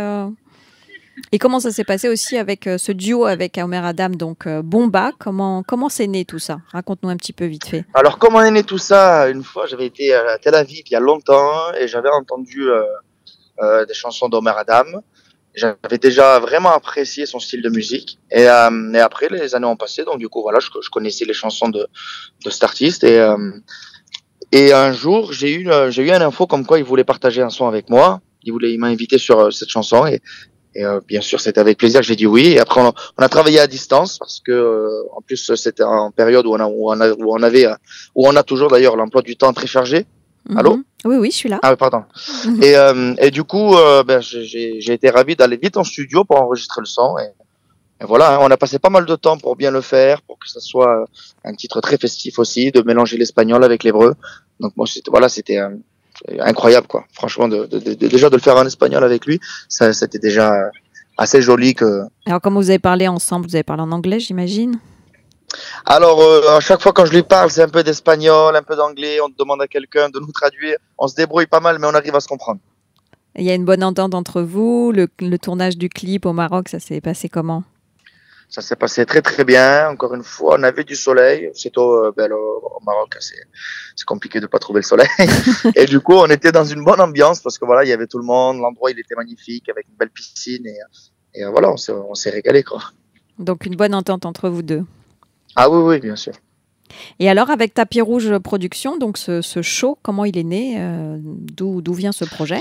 Et 1.32 1.38
comment 1.38 1.60
ça 1.60 1.70
s'est 1.70 1.84
passé 1.84 2.08
aussi 2.08 2.36
avec 2.36 2.66
euh, 2.66 2.78
ce 2.78 2.92
duo 2.92 3.24
avec 3.24 3.58
Omer 3.58 3.84
Adam, 3.84 4.10
donc 4.10 4.46
euh, 4.46 4.62
Bomba? 4.62 5.12
Comment 5.18 5.62
comment 5.62 5.88
c'est 5.88 6.06
né 6.06 6.24
tout 6.24 6.38
ça? 6.38 6.58
Raconte-nous 6.72 7.08
un 7.08 7.16
petit 7.16 7.32
peu 7.32 7.44
vite 7.44 7.66
fait. 7.66 7.84
Alors, 7.94 8.18
comment 8.18 8.42
est 8.42 8.50
né 8.50 8.62
tout 8.62 8.78
ça? 8.78 9.28
Une 9.28 9.44
fois, 9.44 9.66
j'avais 9.66 9.86
été 9.86 10.14
à 10.14 10.38
Tel 10.38 10.54
Aviv 10.54 10.82
il 10.86 10.92
y 10.92 10.96
a 10.96 11.00
longtemps, 11.00 11.72
et 11.78 11.88
j'avais 11.88 12.10
entendu 12.10 12.68
euh, 12.68 13.86
des 13.86 13.94
chansons 13.94 14.28
d'Omer 14.28 14.56
Adam. 14.56 14.84
J'avais 15.54 15.98
déjà 15.98 16.40
vraiment 16.40 16.72
apprécié 16.72 17.26
son 17.26 17.38
style 17.38 17.62
de 17.62 17.68
musique. 17.68 18.18
Et, 18.32 18.48
après, 18.48 19.28
les 19.28 19.54
années 19.54 19.66
ont 19.66 19.76
passé, 19.76 20.04
donc 20.04 20.18
du 20.18 20.28
coup, 20.28 20.42
voilà, 20.42 20.58
je, 20.58 20.90
connaissais 20.90 21.24
les 21.24 21.32
chansons 21.32 21.68
de, 21.68 21.86
cet 22.50 22.64
artiste. 22.64 23.04
Et, 23.04 23.24
et 24.50 24.72
un 24.72 24.92
jour, 24.92 25.32
j'ai 25.32 25.54
eu, 25.54 25.70
j'ai 25.90 26.02
eu 26.02 26.08
une 26.08 26.22
info 26.22 26.48
comme 26.48 26.66
quoi 26.66 26.80
il 26.80 26.84
voulait 26.84 27.04
partager 27.04 27.40
un 27.40 27.50
son 27.50 27.68
avec 27.68 27.88
moi. 27.88 28.20
Il 28.42 28.50
voulait, 28.52 28.72
il 28.72 28.80
m'a 28.80 28.88
invité 28.88 29.16
sur 29.16 29.52
cette 29.52 29.68
chanson. 29.68 30.06
Et, 30.06 30.20
et 30.74 30.84
euh, 30.84 31.00
bien 31.06 31.20
sûr, 31.20 31.40
c'était 31.40 31.60
avec 31.60 31.78
plaisir 31.78 32.00
que 32.00 32.06
j'ai 32.06 32.16
dit 32.16 32.26
oui. 32.26 32.48
Et 32.48 32.58
après, 32.58 32.80
on 32.80 32.88
a, 32.88 32.94
on 33.18 33.22
a 33.22 33.28
travaillé 33.28 33.60
à 33.60 33.66
distance 33.66 34.18
parce 34.18 34.40
que, 34.40 34.52
euh, 34.52 35.02
en 35.16 35.20
plus, 35.20 35.54
c'était 35.54 35.84
en 35.84 36.10
période 36.10 36.46
où 36.46 36.52
on, 36.54 36.60
a, 36.60 36.66
où 36.66 36.90
on, 36.90 37.00
a, 37.00 37.10
où 37.12 37.32
on 37.32 37.42
avait, 37.42 37.66
euh, 37.66 37.74
où 38.14 38.26
on 38.26 38.34
a 38.34 38.42
toujours 38.42 38.70
d'ailleurs 38.70 38.96
l'emploi 38.96 39.22
du 39.22 39.36
temps 39.36 39.52
très 39.52 39.66
chargé. 39.66 40.06
Allô? 40.56 40.76
Mhm. 40.76 40.84
Oui, 41.06 41.16
oui, 41.16 41.30
je 41.30 41.36
suis 41.36 41.48
là. 41.48 41.58
Ah, 41.62 41.76
pardon. 41.76 42.04
Mhm. 42.44 42.62
Et, 42.62 42.76
euh, 42.76 43.14
et 43.18 43.30
du 43.30 43.44
coup, 43.44 43.76
euh, 43.76 44.02
ben, 44.02 44.20
j'ai 44.20 44.92
été 44.92 45.10
ravi 45.10 45.36
d'aller 45.36 45.56
vite 45.56 45.76
en 45.76 45.84
studio 45.84 46.24
pour 46.24 46.40
enregistrer 46.40 46.80
le 46.80 46.86
son. 46.86 47.16
Et, 47.18 47.30
et 48.02 48.04
voilà, 48.04 48.34
hein, 48.34 48.38
on 48.42 48.50
a 48.50 48.56
passé 48.56 48.78
pas 48.78 48.90
mal 48.90 49.06
de 49.06 49.16
temps 49.16 49.38
pour 49.38 49.56
bien 49.56 49.70
le 49.70 49.80
faire, 49.80 50.20
pour 50.22 50.38
que 50.38 50.48
ça 50.48 50.60
soit 50.60 51.02
euh, 51.02 51.04
un 51.44 51.54
titre 51.54 51.80
très 51.80 51.98
festif 51.98 52.38
aussi, 52.38 52.72
de 52.72 52.82
mélanger 52.82 53.16
l'espagnol 53.16 53.62
avec 53.64 53.84
l'hébreu. 53.84 54.14
Donc 54.60 54.72
moi, 54.76 54.86
c'était 54.86 55.10
voilà, 55.10 55.28
c'était 55.28 55.60
incroyable 56.40 56.86
quoi. 56.86 57.04
Franchement, 57.12 57.48
de, 57.48 57.66
de, 57.66 57.78
de- 57.78 57.94
déjà 57.94 58.30
de 58.30 58.36
le 58.36 58.40
faire 58.42 58.56
en 58.56 58.66
espagnol 58.66 59.04
avec 59.04 59.26
lui, 59.26 59.40
ça 59.68 59.92
c'était 59.92 60.18
déjà 60.18 60.52
assez 61.16 61.42
joli 61.42 61.74
que. 61.74 62.02
Alors, 62.26 62.40
comment 62.40 62.60
vous 62.60 62.70
avez 62.70 62.78
parlé 62.78 63.06
ensemble 63.08 63.46
Vous 63.46 63.54
avez 63.56 63.62
parlé 63.62 63.82
en 63.82 63.92
anglais, 63.92 64.20
j'imagine? 64.20 64.78
Alors 65.86 66.20
euh, 66.20 66.56
à 66.56 66.60
chaque 66.60 66.80
fois 66.80 66.92
quand 66.92 67.04
je 67.04 67.12
lui 67.12 67.22
parle, 67.22 67.50
c'est 67.50 67.62
un 67.62 67.68
peu 67.68 67.82
d'espagnol, 67.84 68.56
un 68.56 68.62
peu 68.62 68.74
d'anglais. 68.76 69.18
On 69.20 69.28
demande 69.38 69.62
à 69.62 69.68
quelqu'un 69.68 70.08
de 70.08 70.18
nous 70.18 70.32
traduire. 70.32 70.76
On 70.98 71.06
se 71.06 71.14
débrouille 71.14 71.46
pas 71.46 71.60
mal, 71.60 71.78
mais 71.78 71.86
on 71.86 71.94
arrive 71.94 72.14
à 72.16 72.20
se 72.20 72.26
comprendre. 72.28 72.60
Il 73.36 73.44
y 73.44 73.50
a 73.50 73.54
une 73.54 73.64
bonne 73.64 73.84
entente 73.84 74.14
entre 74.14 74.42
vous. 74.42 74.92
Le, 74.94 75.08
le 75.20 75.38
tournage 75.38 75.76
du 75.76 75.88
clip 75.88 76.26
au 76.26 76.32
Maroc, 76.32 76.68
ça 76.68 76.80
s'est 76.80 77.00
passé 77.00 77.28
comment? 77.28 77.62
Ça 78.54 78.62
s'est 78.62 78.76
passé 78.76 79.04
très 79.04 79.20
très 79.20 79.42
bien. 79.44 79.88
Encore 79.88 80.14
une 80.14 80.22
fois, 80.22 80.54
on 80.60 80.62
avait 80.62 80.84
du 80.84 80.94
soleil. 80.94 81.50
C'est 81.54 81.76
au, 81.76 82.04
euh, 82.04 82.12
ben, 82.16 82.30
au 82.30 82.78
Maroc, 82.86 83.16
c'est 83.18 84.04
compliqué 84.06 84.38
de 84.38 84.46
pas 84.46 84.60
trouver 84.60 84.78
le 84.78 84.84
soleil. 84.84 85.08
et 85.74 85.86
du 85.86 85.98
coup, 85.98 86.12
on 86.12 86.28
était 86.28 86.52
dans 86.52 86.62
une 86.62 86.84
bonne 86.84 87.00
ambiance 87.00 87.40
parce 87.40 87.58
que 87.58 87.64
voilà, 87.64 87.82
il 87.82 87.88
y 87.88 87.92
avait 87.92 88.06
tout 88.06 88.18
le 88.18 88.24
monde. 88.24 88.58
L'endroit, 88.58 88.92
il 88.92 89.00
était 89.00 89.16
magnifique 89.16 89.68
avec 89.68 89.88
une 89.88 89.96
belle 89.96 90.10
piscine 90.10 90.64
et, 90.68 90.78
et 91.34 91.44
euh, 91.44 91.50
voilà, 91.50 91.72
on 91.72 92.14
s'est 92.14 92.30
régalé 92.30 92.62
quoi. 92.62 92.80
Donc, 93.40 93.66
une 93.66 93.74
bonne 93.74 93.92
entente 93.92 94.24
entre 94.24 94.48
vous 94.48 94.62
deux. 94.62 94.84
Ah 95.56 95.68
oui 95.68 95.78
oui, 95.78 95.98
bien 95.98 96.14
sûr. 96.14 96.34
Et 97.18 97.28
alors, 97.28 97.50
avec 97.50 97.74
Tapis 97.74 98.02
Rouge 98.02 98.38
Production, 98.38 98.98
donc 98.98 99.18
ce, 99.18 99.42
ce 99.42 99.62
show, 99.62 99.98
comment 100.02 100.24
il 100.24 100.38
est 100.38 100.44
né 100.44 100.76
euh, 100.78 101.18
d'où 101.20 101.92
vient 101.92 102.12
ce 102.12 102.24
projet? 102.24 102.60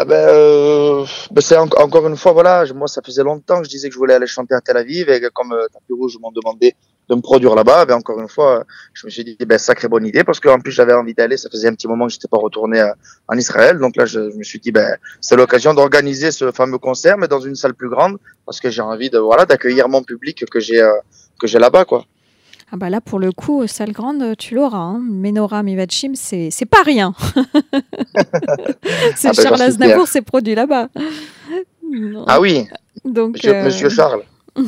Ah 0.00 0.04
ben, 0.04 0.14
euh, 0.28 1.04
ben 1.32 1.40
c'est 1.40 1.56
en- 1.56 1.64
encore 1.86 2.06
une 2.06 2.16
fois 2.16 2.30
voilà, 2.32 2.64
moi 2.72 2.86
ça 2.86 3.00
faisait 3.04 3.24
longtemps 3.24 3.58
que 3.58 3.64
je 3.64 3.70
disais 3.70 3.88
que 3.88 3.94
je 3.94 3.98
voulais 3.98 4.14
aller 4.14 4.28
chanter 4.28 4.54
à 4.54 4.60
Tel 4.60 4.76
Aviv 4.76 5.08
et 5.10 5.20
comme 5.34 5.52
euh, 5.52 5.66
Tapis 5.72 5.92
Rouge 5.92 6.16
m'ont 6.20 6.30
demandé 6.30 6.76
de 7.08 7.14
me 7.16 7.20
produire 7.20 7.56
là-bas, 7.56 7.84
ben 7.84 7.96
encore 7.96 8.20
une 8.20 8.28
fois, 8.28 8.64
je 8.92 9.06
me 9.06 9.10
suis 9.10 9.24
dit 9.24 9.36
ben 9.44 9.58
sacrée 9.58 9.88
bonne 9.88 10.06
idée 10.06 10.22
parce 10.22 10.38
qu'en 10.38 10.60
plus 10.60 10.70
j'avais 10.70 10.92
envie 10.92 11.14
d'aller, 11.14 11.36
ça 11.36 11.48
faisait 11.50 11.66
un 11.66 11.72
petit 11.74 11.88
moment 11.88 12.06
que 12.06 12.12
j'étais 12.12 12.28
pas 12.28 12.36
retourné 12.38 12.78
à- 12.78 12.94
en 13.26 13.36
Israël, 13.36 13.78
donc 13.78 13.96
là 13.96 14.04
je, 14.06 14.30
je 14.30 14.36
me 14.36 14.44
suis 14.44 14.60
dit 14.60 14.70
ben 14.70 14.96
c'est 15.20 15.34
l'occasion 15.34 15.74
d'organiser 15.74 16.30
ce 16.30 16.52
fameux 16.52 16.78
concert 16.78 17.18
mais 17.18 17.26
dans 17.26 17.40
une 17.40 17.56
salle 17.56 17.74
plus 17.74 17.88
grande 17.88 18.18
parce 18.46 18.60
que 18.60 18.70
j'ai 18.70 18.82
envie 18.82 19.10
de 19.10 19.18
voilà 19.18 19.46
d'accueillir 19.46 19.88
mon 19.88 20.04
public 20.04 20.44
que 20.48 20.60
j'ai 20.60 20.80
euh, 20.80 20.92
que 21.40 21.48
j'ai 21.48 21.58
là-bas 21.58 21.84
quoi. 21.84 22.04
Ah 22.70 22.76
bah 22.76 22.90
là, 22.90 23.00
pour 23.00 23.18
le 23.18 23.32
coup, 23.32 23.66
salle 23.66 23.92
grande, 23.92 24.36
tu 24.36 24.54
l'auras. 24.54 24.78
Hein. 24.78 25.00
Menorah 25.00 25.62
Mivachim, 25.62 26.12
c'est 26.14 26.50
pas 26.70 26.82
rien. 26.84 27.14
c'est 29.16 29.28
Ah 29.28 29.32
bah, 29.36 29.42
Charles 29.42 29.62
Aznavour, 29.62 30.06
c'est 30.06 30.22
produit 30.22 30.54
là-bas. 30.54 30.88
Ah 32.26 32.40
oui, 32.40 32.66
Donc, 33.04 33.34
monsieur, 33.36 33.54
euh, 33.54 33.64
monsieur 33.64 33.88
Charles. 33.88 34.22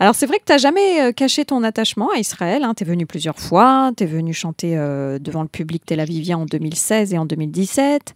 Alors 0.00 0.14
c'est 0.14 0.26
vrai 0.26 0.38
que 0.38 0.44
tu 0.46 0.52
n'as 0.52 0.58
jamais 0.58 1.02
euh, 1.02 1.12
caché 1.12 1.44
ton 1.44 1.62
attachement 1.62 2.10
à 2.10 2.18
Israël. 2.18 2.64
Hein. 2.64 2.72
Tu 2.74 2.84
es 2.84 2.86
venu 2.86 3.06
plusieurs 3.06 3.38
fois. 3.38 3.92
Tu 3.96 4.04
es 4.04 4.06
venu 4.06 4.32
chanter 4.32 4.76
euh, 4.76 5.18
devant 5.18 5.42
le 5.42 5.48
public 5.48 5.82
tel 5.84 6.00
avivien 6.00 6.38
en 6.38 6.46
2016 6.46 7.12
et 7.14 7.18
en 7.18 7.26
2017. 7.26 8.14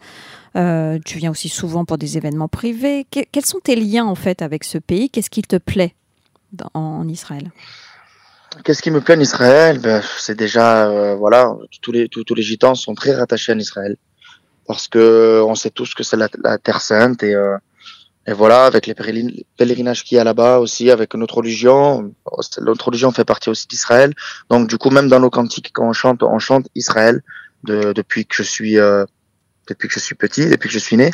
Euh, 0.56 0.98
tu 1.04 1.18
viens 1.18 1.30
aussi 1.30 1.48
souvent 1.48 1.84
pour 1.84 1.98
des 1.98 2.16
événements 2.16 2.48
privés. 2.48 3.06
Que- 3.10 3.24
quels 3.30 3.44
sont 3.44 3.60
tes 3.60 3.76
liens 3.76 4.06
en 4.06 4.14
fait 4.14 4.40
avec 4.42 4.64
ce 4.64 4.78
pays? 4.78 5.10
Qu'est-ce 5.10 5.30
qui 5.30 5.42
te 5.42 5.56
plaît 5.56 5.94
en 6.72 7.06
Israël? 7.08 7.50
Qu'est-ce 8.62 8.82
qui 8.82 8.90
me 8.90 9.00
plaît 9.00 9.16
en 9.16 9.20
Israël? 9.20 9.78
Ben, 9.78 10.02
C'est 10.18 10.36
déjà, 10.36 10.88
euh, 10.88 11.14
voilà, 11.16 11.54
tous 11.82 11.92
les, 11.92 12.08
tous, 12.08 12.24
tous 12.24 12.34
les 12.34 12.42
gitans 12.42 12.74
sont 12.74 12.94
très 12.94 13.14
rattachés 13.14 13.52
en 13.52 13.58
Israël. 13.58 13.96
Parce 14.66 14.88
que 14.88 15.42
on 15.46 15.54
sait 15.54 15.70
tous 15.70 15.94
que 15.94 16.02
c'est 16.02 16.16
la, 16.16 16.28
la 16.42 16.56
Terre 16.58 16.80
Sainte 16.80 17.22
et, 17.22 17.34
euh, 17.34 17.56
et 18.26 18.32
voilà, 18.32 18.64
avec 18.64 18.86
les 18.86 18.94
pèlerin- 18.94 19.44
pèlerinages 19.58 20.04
qu'il 20.04 20.16
y 20.16 20.18
a 20.18 20.24
là-bas 20.24 20.58
aussi, 20.58 20.90
avec 20.90 21.14
notre 21.14 21.36
religion, 21.38 22.12
notre 22.60 22.86
religion 22.86 23.10
fait 23.12 23.24
partie 23.24 23.50
aussi 23.50 23.66
d'Israël. 23.66 24.14
Donc 24.50 24.68
du 24.68 24.78
coup, 24.78 24.90
même 24.90 25.08
dans 25.08 25.20
nos 25.20 25.30
cantiques, 25.30 25.70
quand 25.72 25.86
on 25.88 25.92
chante, 25.92 26.22
on 26.22 26.38
chante 26.38 26.66
Israël 26.74 27.22
de, 27.64 27.92
depuis 27.92 28.24
que 28.24 28.36
je 28.36 28.42
suis 28.42 28.78
euh, 28.78 29.04
depuis 29.68 29.88
que 29.88 29.94
je 29.94 30.00
suis 30.00 30.14
petit, 30.14 30.46
depuis 30.46 30.68
que 30.68 30.74
je 30.74 30.78
suis 30.78 30.96
né. 30.96 31.10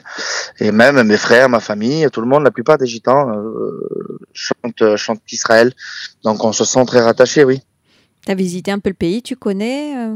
Et 0.58 0.72
même 0.72 1.02
mes 1.02 1.16
frères, 1.16 1.48
ma 1.48 1.60
famille, 1.60 2.08
tout 2.12 2.20
le 2.20 2.26
monde, 2.26 2.44
la 2.44 2.50
plupart 2.50 2.78
des 2.78 2.86
gitans 2.86 3.30
euh, 3.30 4.18
chantent, 4.32 4.96
chantent 4.96 5.32
Israël. 5.32 5.72
Donc 6.24 6.44
on 6.44 6.52
se 6.52 6.64
sent 6.64 6.84
très 6.86 7.00
rattaché, 7.00 7.44
oui. 7.44 7.62
Tu 8.24 8.32
as 8.32 8.34
visité 8.34 8.70
un 8.70 8.78
peu 8.78 8.90
le 8.90 8.94
pays, 8.94 9.22
tu 9.22 9.36
connais 9.36 9.96
euh? 9.96 10.14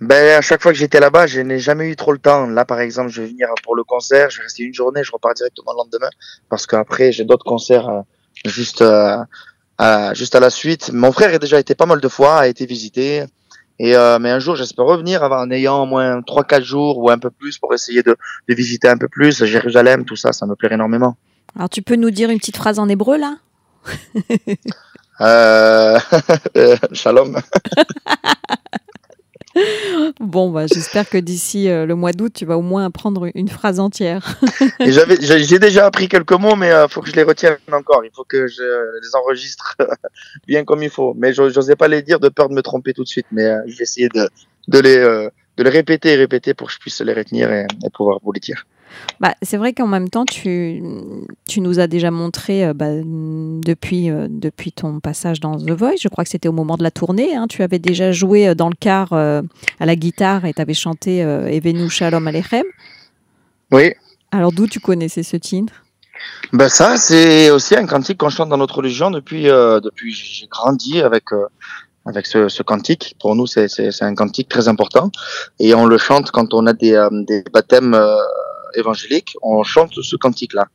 Ben, 0.00 0.38
à 0.38 0.40
chaque 0.40 0.62
fois 0.62 0.72
que 0.72 0.78
j'étais 0.78 0.98
là-bas, 0.98 1.26
je 1.26 1.40
n'ai 1.40 1.58
jamais 1.58 1.90
eu 1.90 1.94
trop 1.94 2.12
le 2.12 2.18
temps. 2.18 2.46
Là, 2.46 2.64
par 2.64 2.80
exemple, 2.80 3.10
je 3.10 3.20
vais 3.20 3.28
venir 3.28 3.48
pour 3.62 3.76
le 3.76 3.84
concert, 3.84 4.30
je 4.30 4.38
vais 4.38 4.44
rester 4.44 4.62
une 4.62 4.72
journée, 4.72 5.04
je 5.04 5.12
repars 5.12 5.34
directement 5.34 5.72
le 5.72 5.76
lendemain, 5.76 6.08
parce 6.48 6.66
qu'après, 6.66 7.12
j'ai 7.12 7.24
d'autres 7.24 7.44
concerts 7.44 7.88
euh, 7.90 8.00
juste, 8.46 8.80
euh, 8.80 9.18
juste 10.14 10.34
à 10.34 10.40
la 10.40 10.48
suite. 10.48 10.90
Mon 10.90 11.12
frère 11.12 11.34
a 11.34 11.38
déjà 11.38 11.60
été 11.60 11.74
pas 11.74 11.84
mal 11.84 12.00
de 12.00 12.08
fois, 12.08 12.40
a 12.40 12.48
été 12.48 12.64
visité. 12.64 13.24
Et 13.82 13.96
euh, 13.96 14.18
mais 14.18 14.30
un 14.30 14.40
jour, 14.40 14.56
j'espère 14.56 14.84
revenir 14.84 15.22
en 15.22 15.50
ayant 15.50 15.84
au 15.84 15.86
moins 15.86 16.20
trois, 16.20 16.44
quatre 16.44 16.64
jours 16.64 16.98
ou 16.98 17.08
un 17.08 17.18
peu 17.18 17.30
plus 17.30 17.56
pour 17.58 17.72
essayer 17.72 18.02
de, 18.02 18.14
de 18.46 18.54
visiter 18.54 18.88
un 18.88 18.98
peu 18.98 19.08
plus 19.08 19.42
Jérusalem, 19.46 20.04
tout 20.04 20.16
ça, 20.16 20.34
ça 20.34 20.44
me 20.44 20.54
plairait 20.54 20.74
énormément. 20.74 21.16
Alors 21.56 21.70
tu 21.70 21.80
peux 21.80 21.96
nous 21.96 22.10
dire 22.10 22.28
une 22.28 22.38
petite 22.38 22.58
phrase 22.58 22.78
en 22.78 22.90
hébreu 22.90 23.16
là? 23.16 23.38
Euh, 25.22 25.98
euh, 26.56 26.76
shalom. 26.92 27.36
Bon, 30.20 30.50
bah, 30.50 30.66
j'espère 30.66 31.08
que 31.08 31.18
d'ici 31.18 31.68
euh, 31.68 31.86
le 31.86 31.94
mois 31.94 32.12
d'août, 32.12 32.32
tu 32.34 32.44
vas 32.44 32.56
au 32.58 32.62
moins 32.62 32.84
apprendre 32.84 33.28
une 33.34 33.48
phrase 33.48 33.80
entière. 33.80 34.38
J'ai 34.80 35.58
déjà 35.58 35.86
appris 35.86 36.08
quelques 36.08 36.32
mots, 36.32 36.56
mais 36.56 36.70
euh, 36.72 36.88
faut 36.88 37.00
que 37.00 37.10
je 37.10 37.16
les 37.16 37.22
retienne 37.22 37.56
encore. 37.72 38.04
Il 38.04 38.10
faut 38.14 38.24
que 38.24 38.46
je 38.46 38.62
les 38.62 39.16
enregistre 39.16 39.76
bien 40.46 40.64
comme 40.64 40.82
il 40.82 40.90
faut. 40.90 41.14
Mais 41.16 41.32
j'o- 41.32 41.50
j'osais 41.50 41.76
pas 41.76 41.88
les 41.88 42.02
dire 42.02 42.20
de 42.20 42.28
peur 42.28 42.48
de 42.48 42.54
me 42.54 42.62
tromper 42.62 42.92
tout 42.92 43.02
de 43.04 43.08
suite. 43.08 43.26
Mais 43.32 43.44
euh, 43.44 43.60
je 43.66 43.76
vais 43.76 43.82
essayer 43.84 44.08
de, 44.08 44.78
les, 44.78 44.96
euh, 44.96 45.28
de 45.56 45.62
les 45.64 45.70
répéter 45.70 46.10
et 46.12 46.16
répéter 46.16 46.54
pour 46.54 46.68
que 46.68 46.72
je 46.74 46.78
puisse 46.78 47.00
les 47.00 47.12
retenir 47.14 47.50
et, 47.52 47.66
et 47.84 47.90
pouvoir 47.90 48.18
vous 48.22 48.32
les 48.32 48.40
dire. 48.40 48.66
Bah, 49.20 49.34
c'est 49.42 49.56
vrai 49.56 49.72
qu'en 49.72 49.86
même 49.86 50.08
temps, 50.08 50.24
tu, 50.24 50.82
tu 51.46 51.60
nous 51.60 51.78
as 51.78 51.86
déjà 51.86 52.10
montré 52.10 52.64
euh, 52.64 52.74
bah, 52.74 52.88
depuis, 52.94 54.10
euh, 54.10 54.28
depuis 54.30 54.72
ton 54.72 55.00
passage 55.00 55.40
dans 55.40 55.56
The 55.56 55.70
Voice, 55.70 56.00
je 56.00 56.08
crois 56.08 56.24
que 56.24 56.30
c'était 56.30 56.48
au 56.48 56.52
moment 56.52 56.76
de 56.76 56.82
la 56.82 56.90
tournée, 56.90 57.34
hein, 57.34 57.46
tu 57.48 57.62
avais 57.62 57.78
déjà 57.78 58.12
joué 58.12 58.48
euh, 58.48 58.54
dans 58.54 58.68
le 58.68 58.74
car 58.78 59.12
euh, 59.12 59.42
à 59.78 59.86
la 59.86 59.96
guitare 59.96 60.44
et 60.44 60.54
tu 60.54 60.62
avais 60.62 60.74
chanté 60.74 61.18
Evenu 61.20 61.88
Shalom 61.90 62.26
Alechem. 62.26 62.64
Oui. 63.72 63.92
Alors 64.32 64.52
d'où 64.52 64.66
tu 64.66 64.80
connaissais 64.80 65.22
ce 65.22 65.36
titre? 65.36 65.72
Ben 66.52 66.68
ça, 66.68 66.96
c'est 66.96 67.50
aussi 67.50 67.74
un 67.76 67.86
cantique 67.86 68.18
qu'on 68.18 68.28
chante 68.28 68.48
dans 68.48 68.56
notre 68.56 68.76
religion 68.76 69.10
depuis, 69.10 69.44
depuis 69.44 70.12
que 70.12 70.18
j'ai 70.18 70.46
grandi 70.46 71.00
avec, 71.00 71.24
avec 72.06 72.26
ce, 72.26 72.48
ce 72.48 72.62
cantique. 72.62 73.16
Pour 73.20 73.34
nous, 73.34 73.46
c'est, 73.46 73.68
un 74.02 74.14
cantique 74.14 74.48
très 74.48 74.68
important. 74.68 75.10
Et 75.58 75.74
on 75.74 75.86
le 75.86 75.98
chante 75.98 76.30
quand 76.30 76.52
on 76.52 76.66
a 76.66 76.72
des, 76.72 77.08
des 77.26 77.42
baptêmes 77.52 77.98
évangéliques. 78.74 79.36
On 79.42 79.62
chante 79.62 79.92
ce 80.02 80.16
cantique-là 80.16 80.66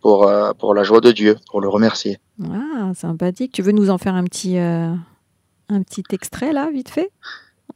pour, 0.00 0.28
euh, 0.28 0.52
pour 0.52 0.74
la 0.74 0.82
joie 0.84 1.00
de 1.00 1.12
Dieu, 1.12 1.36
pour 1.50 1.60
le 1.60 1.68
remercier. 1.68 2.18
Ah, 2.42 2.92
sympathique. 2.94 3.52
Tu 3.52 3.62
veux 3.62 3.72
nous 3.72 3.90
en 3.90 3.98
faire 3.98 4.14
un 4.14 4.24
petit, 4.24 4.58
euh, 4.58 4.92
un 5.68 5.82
petit 5.82 6.04
extrait 6.10 6.52
là, 6.52 6.68
vite 6.72 6.90
fait? 6.90 7.10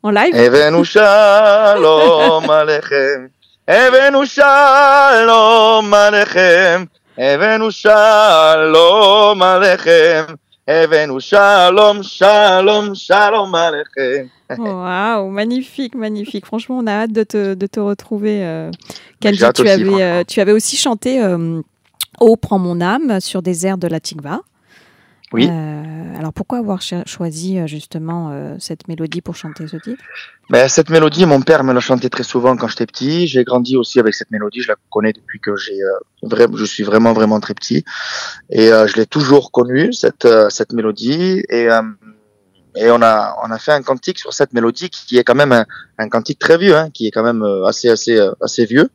En 0.02 0.10
live? 0.10 0.34
Evenu 0.34 0.84
shalom 0.84 2.48
alechem. 2.50 3.30
Evenu 3.66 4.26
shalom 4.26 5.92
alechem. 5.92 6.86
Evenu 7.16 7.70
shalom 7.70 9.42
alechem. 9.42 10.36
Evenu 10.68 11.18
shalom, 11.18 12.02
shalom, 12.02 12.94
shalom 12.94 13.54
alechem. 13.54 14.28
Waouh, 14.50 15.30
magnifique, 15.30 15.94
magnifique. 15.94 16.44
Franchement, 16.44 16.76
on 16.76 16.86
a 16.86 16.92
hâte 16.92 17.12
de 17.12 17.22
te, 17.22 17.54
de 17.54 17.66
te 17.66 17.80
retrouver. 17.80 18.44
Euh. 18.44 18.70
Tu, 19.18 19.28
aussi, 19.28 19.44
avais, 19.44 20.02
euh, 20.02 20.24
tu 20.28 20.42
avais 20.42 20.52
aussi 20.52 20.76
chanté 20.76 21.22
euh, 21.22 21.62
Oh, 22.20 22.36
prends 22.36 22.58
mon 22.58 22.82
âme 22.82 23.18
sur 23.20 23.40
des 23.40 23.66
airs 23.66 23.78
de 23.78 23.88
la 23.88 23.98
Tigva. 23.98 24.42
Oui. 25.32 25.46
Euh, 25.50 26.16
alors 26.18 26.32
pourquoi 26.32 26.58
avoir 26.58 26.80
cho- 26.80 27.04
choisi 27.04 27.58
euh, 27.58 27.66
justement 27.66 28.30
euh, 28.30 28.56
cette 28.58 28.88
mélodie 28.88 29.20
pour 29.20 29.36
chanter 29.36 29.68
ce 29.68 29.76
titre? 29.76 30.02
Ben, 30.48 30.66
cette 30.68 30.88
mélodie, 30.88 31.26
mon 31.26 31.42
père 31.42 31.64
me 31.64 31.74
l'a 31.74 31.80
chantée 31.80 32.08
très 32.08 32.22
souvent 32.22 32.56
quand 32.56 32.68
j'étais 32.68 32.86
petit. 32.86 33.26
J'ai 33.26 33.44
grandi 33.44 33.76
aussi 33.76 34.00
avec 34.00 34.14
cette 34.14 34.30
mélodie. 34.30 34.62
Je 34.62 34.68
la 34.68 34.76
connais 34.90 35.12
depuis 35.12 35.38
que 35.38 35.54
j'ai, 35.56 35.78
euh, 35.82 36.46
je 36.56 36.64
suis 36.64 36.82
vraiment 36.82 37.12
vraiment 37.12 37.40
très 37.40 37.52
petit. 37.52 37.84
Et 38.48 38.72
euh, 38.72 38.86
je 38.86 38.96
l'ai 38.96 39.06
toujours 39.06 39.52
connue 39.52 39.92
cette 39.92 40.24
euh, 40.24 40.48
cette 40.48 40.72
mélodie. 40.72 41.42
Et 41.50 41.68
euh, 41.68 41.82
et 42.76 42.90
on 42.90 43.00
a 43.02 43.36
on 43.44 43.50
a 43.50 43.58
fait 43.58 43.72
un 43.72 43.82
cantique 43.82 44.18
sur 44.18 44.32
cette 44.32 44.52
mélodie 44.52 44.90
qui 44.90 45.18
est 45.18 45.24
quand 45.24 45.34
même 45.34 45.52
un, 45.52 45.64
un 45.98 46.08
cantique 46.08 46.38
très 46.38 46.58
vieux, 46.58 46.76
hein, 46.76 46.90
qui 46.92 47.06
est 47.06 47.10
quand 47.10 47.22
même 47.24 47.42
euh, 47.42 47.64
assez 47.66 47.88
assez 47.88 48.16
euh, 48.18 48.32
assez 48.40 48.64
vieux. 48.66 48.88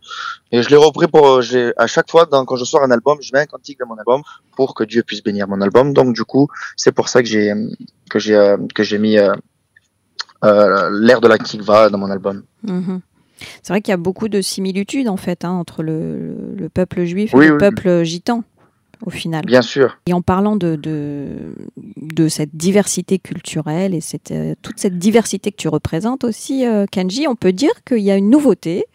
Et 0.52 0.62
je 0.62 0.70
l'ai 0.70 0.76
repris 0.76 1.08
pour 1.08 1.28
euh, 1.28 1.72
à 1.78 1.88
chaque 1.88 2.10
fois 2.12 2.26
dans, 2.26 2.46
quand 2.46 2.56
je 2.56 2.66
sors 2.66 2.84
un 2.84 2.92
album, 2.92 3.18
je 3.22 3.32
mets 3.34 3.40
un 3.40 3.46
cantique 3.46 3.80
dans 3.80 3.88
mon 3.88 3.96
album 3.98 4.22
pour 4.56 4.76
que 4.76 4.84
Dieu 4.84 5.04
puisse 5.04 5.24
bénir 5.24 5.48
mon 5.48 5.62
album. 5.62 5.94
Donc 5.94 6.14
du 6.14 6.24
coup, 6.24 6.48
c'est 6.78 6.92
pour 6.92 7.10
ça 7.10 7.22
que 7.24 7.28
j'ai 7.28 7.52
que 8.10 8.20
j'ai 8.20 8.56
que 8.76 8.84
j'ai 8.84 9.00
mis 9.00 9.18
euh, 9.18 9.34
euh, 10.44 10.90
l'air 10.92 11.22
de 11.22 11.28
la 11.28 11.38
Kikva 11.38 11.90
dans 11.90 11.98
mon 11.98 12.12
album. 12.12 12.44
Mhm. 12.64 13.02
C'est 13.62 13.74
vrai 13.74 13.82
qu'il 13.82 13.92
y 13.92 13.94
a 13.94 13.98
beaucoup 13.98 14.30
de 14.30 14.42
similitudes 14.42 15.10
en 15.10 15.18
fait 15.18 15.44
hein, 15.44 15.50
entre 15.52 15.84
le, 15.84 16.54
le 16.56 16.70
peuple 16.70 17.04
juif 17.04 17.34
et 17.34 17.38
Oui, 17.38 17.48
le 17.48 17.54
oui. 17.54 17.58
peuple 17.60 18.04
gitan. 18.04 18.44
Au 19.06 19.10
final. 19.10 19.46
Bien 19.46 19.62
sûr. 19.62 19.98
Et 20.06 20.14
en 20.14 20.22
parlant 20.22 20.56
de, 20.56 20.76
de, 20.76 21.56
de 21.98 22.28
cette 22.28 22.56
diversité 22.56 23.20
culturelle 23.20 23.94
et 23.94 24.02
cette, 24.02 24.32
euh, 24.32 24.56
toute 24.62 24.80
cette 24.80 24.98
diversité 24.98 25.52
que 25.52 25.58
tu 25.58 25.68
représentes 25.68 26.24
aussi, 26.24 26.66
euh, 26.66 26.86
Kenji, 26.90 27.28
on 27.28 27.36
peut 27.36 27.54
dire 27.54 27.84
qu'il 27.86 28.00
y 28.00 28.12
a 28.12 28.16
une 28.16 28.30
nouveauté, 28.30 28.86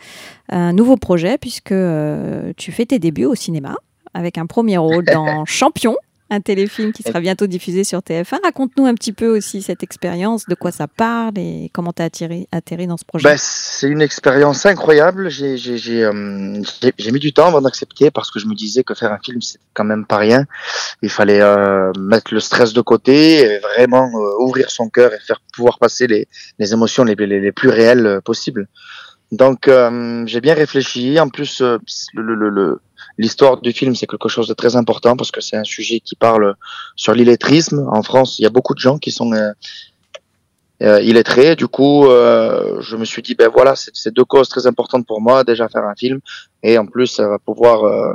un 0.48 0.72
nouveau 0.72 0.96
projet, 0.96 1.38
puisque 1.38 1.72
euh, 1.72 2.52
tu 2.56 2.72
fais 2.72 2.86
tes 2.86 2.98
débuts 2.98 3.26
au 3.26 3.34
cinéma 3.34 3.76
avec 4.14 4.38
un 4.38 4.46
premier 4.46 4.78
rôle 4.78 5.04
dans 5.04 5.44
Champion, 5.46 5.96
un 6.30 6.40
téléfilm 6.40 6.92
qui 6.92 7.02
sera 7.02 7.20
bientôt 7.20 7.46
diffusé 7.46 7.84
sur 7.84 8.00
TF1. 8.00 8.38
Raconte-nous 8.42 8.84
un 8.86 8.94
petit 8.94 9.12
peu 9.12 9.28
aussi 9.34 9.62
cette 9.62 9.82
expérience, 9.82 10.44
de 10.46 10.54
quoi 10.54 10.70
ça 10.72 10.86
parle 10.86 11.38
et 11.38 11.70
comment 11.72 11.92
tu 11.92 12.02
as 12.02 12.06
atterri, 12.06 12.46
atterri 12.52 12.86
dans 12.86 12.96
ce 12.98 13.04
projet. 13.04 13.24
Ben, 13.28 13.36
c'est 13.38 13.88
une 13.88 14.02
expérience 14.02 14.66
incroyable. 14.66 15.30
J'ai 15.30 15.56
j'ai- 15.56 15.78
j'ai, 15.78 16.04
euh, 16.04 16.60
j'ai- 16.98 17.12
mis 17.12 17.18
du 17.20 17.32
temps 17.32 17.46
avant 17.46 17.62
d'accepter 17.62 18.10
parce 18.10 18.30
que 18.30 18.38
je 18.38 18.46
me 18.46 18.54
disais 18.54 18.84
que 18.84 18.94
faire 18.94 19.12
un 19.12 19.18
film, 19.24 19.40
c'était 19.40 19.64
quand 19.74 19.84
même 19.84 20.04
pas 20.04 20.18
rien. 20.18 20.44
Il 21.02 21.10
fallait 21.10 21.40
euh, 21.40 21.92
mettre 21.98 22.34
le 22.34 22.40
stress 22.40 22.72
de 22.74 22.80
côté 22.82 23.38
et 23.40 23.58
vraiment 23.60 24.10
euh, 24.14 24.44
ouvrir 24.44 24.70
son 24.70 24.88
cœur 24.90 25.12
et 25.14 25.18
faire 25.20 25.40
pouvoir 25.54 25.78
passer 25.78 26.06
les, 26.06 26.28
les 26.58 26.72
émotions 26.72 27.04
les, 27.04 27.14
les, 27.14 27.40
les 27.40 27.52
plus 27.52 27.70
réelles 27.70 28.06
euh, 28.06 28.20
possibles. 28.20 28.68
Donc 29.32 29.68
euh, 29.68 30.24
j'ai 30.26 30.40
bien 30.40 30.54
réfléchi. 30.54 31.18
En 31.20 31.28
plus, 31.28 31.60
le, 31.60 31.80
le, 32.22 32.48
le- 32.50 32.80
l'histoire 33.18 33.60
du 33.60 33.72
film, 33.72 33.94
c'est 33.94 34.06
quelque 34.06 34.28
chose 34.28 34.48
de 34.48 34.54
très 34.54 34.76
important 34.76 35.16
parce 35.16 35.30
que 35.30 35.40
c'est 35.40 35.56
un 35.56 35.64
sujet 35.64 36.00
qui 36.00 36.14
parle 36.14 36.54
sur 36.96 37.12
l'illettrisme. 37.12 37.86
En 37.92 38.02
France, 38.02 38.38
il 38.38 38.42
y 38.42 38.46
a 38.46 38.50
beaucoup 38.50 38.74
de 38.74 38.78
gens 38.78 38.98
qui 38.98 39.10
sont 39.10 39.32
euh, 39.32 39.50
euh, 40.82 41.02
illettrés. 41.02 41.56
Du 41.56 41.66
coup, 41.66 42.06
euh, 42.06 42.80
je 42.80 42.96
me 42.96 43.04
suis 43.04 43.20
dit, 43.22 43.34
ben 43.34 43.50
voilà, 43.52 43.74
c'est 43.76 44.14
deux 44.14 44.24
causes 44.24 44.48
très 44.48 44.66
importantes 44.66 45.06
pour 45.06 45.20
moi. 45.20 45.44
Déjà 45.44 45.68
faire 45.68 45.84
un 45.84 45.96
film 45.96 46.20
et 46.62 46.78
en 46.78 46.86
plus, 46.86 47.08
ça 47.08 47.28
va 47.28 47.38
pouvoir 47.38 47.84
euh, 47.84 48.12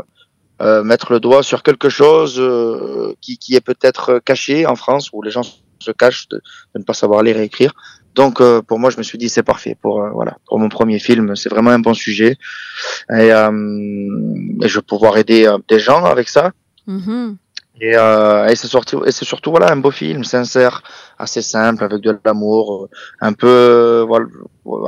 euh, 0.61 0.83
mettre 0.83 1.11
le 1.11 1.19
doigt 1.19 1.43
sur 1.43 1.63
quelque 1.63 1.89
chose 1.89 2.39
euh, 2.39 3.13
qui, 3.21 3.37
qui 3.37 3.55
est 3.55 3.61
peut-être 3.61 4.19
caché 4.23 4.65
en 4.65 4.75
France 4.75 5.09
où 5.11 5.21
les 5.21 5.31
gens 5.31 5.43
se 5.79 5.91
cachent 5.91 6.29
de, 6.29 6.37
de 6.37 6.79
ne 6.79 6.83
pas 6.83 6.93
savoir 6.93 7.23
lire 7.23 7.37
et 7.37 7.43
écrire. 7.43 7.73
Donc 8.15 8.41
euh, 8.41 8.61
pour 8.61 8.79
moi, 8.79 8.89
je 8.89 8.97
me 8.97 9.03
suis 9.03 9.17
dit 9.17 9.29
c'est 9.29 9.43
parfait 9.43 9.75
pour 9.81 10.01
euh, 10.03 10.09
voilà 10.11 10.37
pour 10.47 10.59
mon 10.59 10.69
premier 10.69 10.99
film. 10.99 11.35
C'est 11.35 11.49
vraiment 11.49 11.71
un 11.71 11.79
bon 11.79 11.93
sujet 11.93 12.37
et, 13.09 13.31
euh, 13.31 13.51
et 14.63 14.67
je 14.67 14.75
vais 14.77 14.81
pouvoir 14.83 15.17
aider 15.17 15.49
des 15.67 15.79
gens 15.79 16.05
avec 16.05 16.29
ça. 16.29 16.51
Mhm. 16.87 17.37
Et, 17.81 17.93
et 17.95 18.55
c'est 18.55 18.67
surtout, 18.67 19.03
et 19.03 19.11
c'est 19.11 19.25
surtout 19.25 19.49
voilà 19.49 19.71
un 19.71 19.77
beau 19.77 19.89
film, 19.91 20.23
sincère, 20.23 20.83
assez 21.17 21.41
simple, 21.41 21.83
avec 21.83 22.01
de 22.01 22.17
l'amour, 22.23 22.87
un 23.19 23.33
peu 23.33 24.05
voilà, 24.07 24.27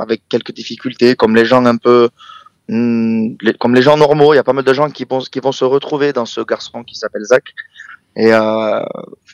avec 0.00 0.22
quelques 0.28 0.52
difficultés, 0.52 1.16
comme 1.16 1.34
les 1.34 1.44
gens 1.44 1.64
un 1.66 1.76
peu, 1.76 2.08
les- 2.68 3.54
comme 3.58 3.74
les 3.74 3.82
gens 3.82 3.96
normaux. 3.96 4.32
Il 4.34 4.36
y 4.36 4.38
a 4.38 4.44
pas 4.44 4.52
mal 4.52 4.64
de 4.64 4.72
gens 4.72 4.88
qui 4.90 5.04
vont 5.04 5.18
qui 5.18 5.40
vont 5.40 5.52
se 5.52 5.64
retrouver 5.64 6.12
dans 6.12 6.26
ce 6.26 6.40
garçon 6.42 6.84
qui 6.84 6.94
s'appelle 6.94 7.24
Zach. 7.24 7.44
Et 8.16 8.32
euh, 8.32 8.82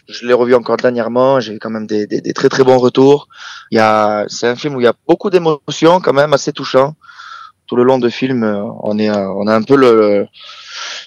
je 0.09 0.27
l'ai 0.27 0.33
revu 0.33 0.55
encore 0.55 0.77
dernièrement. 0.77 1.41
J'ai 1.41 1.55
eu 1.55 1.59
quand 1.59 1.71
même 1.71 1.87
des, 1.87 2.07
des, 2.07 2.21
des 2.21 2.33
très 2.33 2.49
très 2.49 2.65
bons 2.65 2.79
retours. 2.79 3.29
Il 3.71 3.77
y 3.77 3.81
a, 3.81 4.25
c'est 4.29 4.49
un 4.49 4.57
film 4.57 4.75
où 4.77 4.81
il 4.81 4.85
y 4.85 4.89
a 4.89 4.95
beaucoup 5.09 5.31
d'émotions, 5.31 6.01
quand 6.01 6.13
même 6.13 6.33
assez 6.33 6.53
touchant. 6.53 6.95
Tout 7.67 7.77
le 7.77 7.85
long 7.85 7.99
de 7.99 8.09
film, 8.09 8.43
euh, 8.43 8.63
on 8.83 8.99
est, 8.99 9.09
euh, 9.09 9.29
on 9.35 9.47
a 9.47 9.55
un 9.55 9.63
peu 9.63 9.77
le 9.77 10.27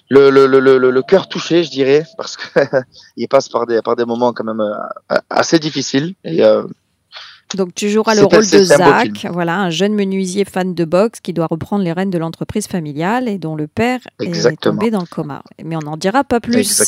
le, 0.09 0.29
le, 0.29 0.45
le, 0.45 0.59
le, 0.59 0.77
le 0.91 1.01
cœur 1.01 1.27
touché, 1.27 1.63
je 1.63 1.71
dirais, 1.71 2.05
parce 2.17 2.37
que 2.37 2.59
il 3.17 3.27
passe 3.27 3.49
par 3.49 3.65
des, 3.65 3.81
par 3.81 3.95
des 3.95 4.05
moments 4.05 4.33
quand 4.33 4.43
même 4.43 4.61
euh, 4.61 5.17
assez 5.29 5.59
difficiles. 5.59 6.15
Et, 6.23 6.43
euh, 6.43 6.63
Donc 7.53 7.75
tu 7.75 7.89
joueras 7.89 8.15
le 8.15 8.23
rôle 8.23 8.49
de 8.49 8.63
Zach, 8.63 9.25
voilà, 9.31 9.57
un 9.57 9.69
jeune 9.69 9.93
menuisier 9.93 10.45
fan 10.45 10.73
de 10.73 10.83
boxe 10.83 11.19
qui 11.19 11.31
doit 11.31 11.45
reprendre 11.45 11.83
les 11.83 11.93
rênes 11.93 12.09
de 12.09 12.17
l'entreprise 12.17 12.67
familiale 12.67 13.27
et 13.27 13.37
dont 13.37 13.55
le 13.55 13.67
père 13.67 13.99
est 14.19 14.59
tombé 14.59 14.89
dans 14.89 14.99
le 14.99 15.05
coma. 15.05 15.43
Mais 15.63 15.75
on 15.75 15.79
n'en 15.79 15.95
dira 15.95 16.23
pas 16.23 16.39
plus. 16.39 16.81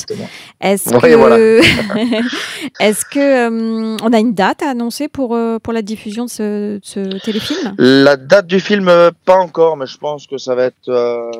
Est-ce 0.59 0.89
Oui, 0.95 1.01
que, 1.01 1.15
voilà. 1.15 1.37
est-ce 2.79 3.05
que 3.05 3.19
euh, 3.19 3.97
on 4.01 4.13
a 4.13 4.19
une 4.19 4.33
date 4.33 4.63
à 4.63 4.69
annoncer 4.71 5.07
pour 5.07 5.35
euh, 5.35 5.59
pour 5.59 5.73
la 5.73 5.83
diffusion 5.83 6.25
de 6.25 6.29
ce, 6.29 6.75
de 6.77 6.81
ce 6.83 7.23
téléfilm? 7.23 7.75
La 7.77 8.17
date 8.17 8.47
du 8.47 8.59
film, 8.59 8.87
euh, 8.89 9.11
pas 9.25 9.37
encore, 9.37 9.77
mais 9.77 9.85
je 9.85 9.97
pense 9.97 10.25
que 10.25 10.37
ça 10.37 10.55
va 10.55 10.63
être 10.65 10.89
euh, 10.89 11.31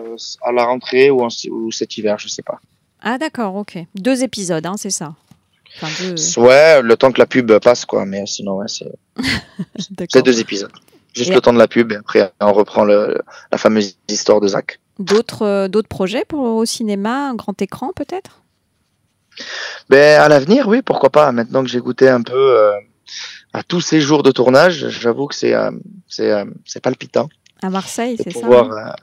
à 0.43 0.51
la 0.51 0.65
rentrée 0.65 1.09
ou, 1.09 1.21
en, 1.21 1.29
ou 1.51 1.71
cet 1.71 1.97
hiver, 1.97 2.17
je 2.19 2.27
sais 2.27 2.43
pas. 2.43 2.59
Ah 3.01 3.17
d'accord, 3.17 3.55
ok. 3.55 3.77
Deux 3.95 4.23
épisodes, 4.23 4.65
hein, 4.65 4.75
c'est 4.77 4.89
ça. 4.91 5.13
Enfin, 5.81 6.03
deux... 6.03 6.39
Ouais, 6.39 6.81
le 6.81 6.97
temps 6.97 7.11
que 7.11 7.19
la 7.19 7.25
pub 7.25 7.57
passe, 7.59 7.85
quoi. 7.85 8.05
Mais 8.05 8.25
sinon, 8.25 8.57
ouais, 8.57 8.65
c'est 10.09 10.23
deux 10.23 10.39
épisodes. 10.39 10.71
Juste 11.15 11.31
Et- 11.31 11.33
le 11.35 11.41
temps 11.41 11.53
de 11.53 11.57
la 11.57 11.67
pub, 11.67 11.91
et 11.91 11.95
après, 11.95 12.31
on 12.39 12.53
reprend 12.53 12.83
le, 12.83 13.17
la 13.51 13.57
fameuse 13.57 13.97
histoire 14.07 14.39
de 14.39 14.47
Zach. 14.47 14.79
D'autres 14.99 15.43
euh, 15.43 15.67
d'autres 15.67 15.87
projets 15.87 16.25
pour 16.25 16.41
au 16.41 16.65
cinéma, 16.65 17.29
un 17.29 17.35
grand 17.35 17.59
écran 17.61 17.91
peut-être? 17.95 18.41
Ben, 19.89 20.19
à 20.19 20.27
l'avenir, 20.27 20.67
oui, 20.67 20.81
pourquoi 20.81 21.11
pas. 21.11 21.31
Maintenant 21.31 21.63
que 21.63 21.69
j'ai 21.69 21.79
goûté 21.79 22.09
un 22.09 22.21
peu 22.21 22.33
euh, 22.35 22.71
à 23.53 23.63
tous 23.63 23.81
ces 23.81 24.01
jours 24.01 24.23
de 24.23 24.31
tournage, 24.31 24.89
j'avoue 24.89 25.27
que 25.27 25.35
c'est 25.35 25.53
euh, 25.53 25.71
c'est 26.07 26.31
euh, 26.31 26.45
palpitant. 26.81 27.29
À 27.61 27.69
Marseille, 27.69 28.17
c'est 28.17 28.31
ça 28.31 28.39
pouvoir, 28.41 28.71
hein? 28.71 28.95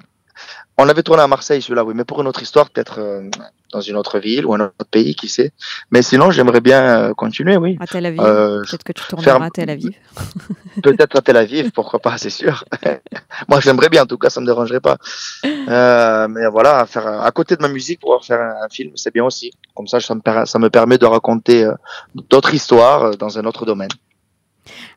On 0.79 0.85
l'avait 0.85 1.03
tourné 1.03 1.23
à 1.23 1.29
Marseille, 1.29 1.63
celui-là, 1.63 1.85
oui, 1.85 1.95
mais 1.97 2.05
pour 2.05 2.21
une 2.21 2.27
autre 2.27 2.43
histoire, 2.43 2.69
peut-être 2.71 2.99
euh, 2.99 3.29
dans 3.73 3.81
une 3.81 3.97
autre 3.97 4.19
ville 4.19 4.45
ou 4.47 4.55
un 4.55 4.61
autre 4.61 4.87
pays, 4.91 5.15
qui 5.15 5.29
sait. 5.29 5.53
Mais 5.91 6.03
sinon, 6.03 6.31
j'aimerais 6.31 6.61
bien 6.61 6.83
euh, 7.11 7.15
continuer, 7.15 7.57
oui. 7.57 7.77
À 7.81 7.87
Tel 7.87 8.07
Aviv. 8.07 8.21
Euh, 8.21 8.63
Peut-être 8.63 8.83
que 8.85 8.93
tu 8.93 9.03
tourneras 9.09 9.25
faire- 9.33 9.43
à 9.43 9.51
Tel 9.51 9.71
Aviv. 9.71 9.93
Peut-être 10.83 11.17
à 11.17 11.23
Tel 11.23 11.37
Aviv, 11.37 11.71
pourquoi 11.73 12.01
pas, 12.01 12.19
c'est 12.19 12.31
sûr. 12.31 12.65
Moi, 13.49 13.61
j'aimerais 13.61 13.89
bien, 13.89 14.03
en 14.03 14.07
tout 14.07 14.19
cas, 14.19 14.31
ça 14.31 14.41
me 14.41 14.47
dérangerait 14.47 14.81
pas. 14.81 14.97
Mais 15.45 16.47
voilà, 16.51 16.85
faire 16.87 17.07
à 17.07 17.31
côté 17.31 17.57
de 17.57 17.63
ma 17.63 17.69
musique, 17.69 18.01
pouvoir 18.01 18.25
faire 18.25 18.41
un, 18.41 18.65
un 18.65 18.69
film, 18.69 18.93
c'est 18.97 19.13
bien 19.15 19.25
aussi. 19.25 19.53
Comme 19.75 19.87
ça, 19.87 20.01
ça 20.01 20.15
me, 20.15 20.21
per- 20.21 20.47
ça 20.47 20.59
me 20.59 20.71
permet 20.71 20.99
de 20.99 21.07
raconter 21.07 21.69
d'autres 22.15 22.53
histoires 22.55 23.17
dans 23.17 23.39
un 23.39 23.45
autre 23.45 23.65
domaine. 23.65 23.91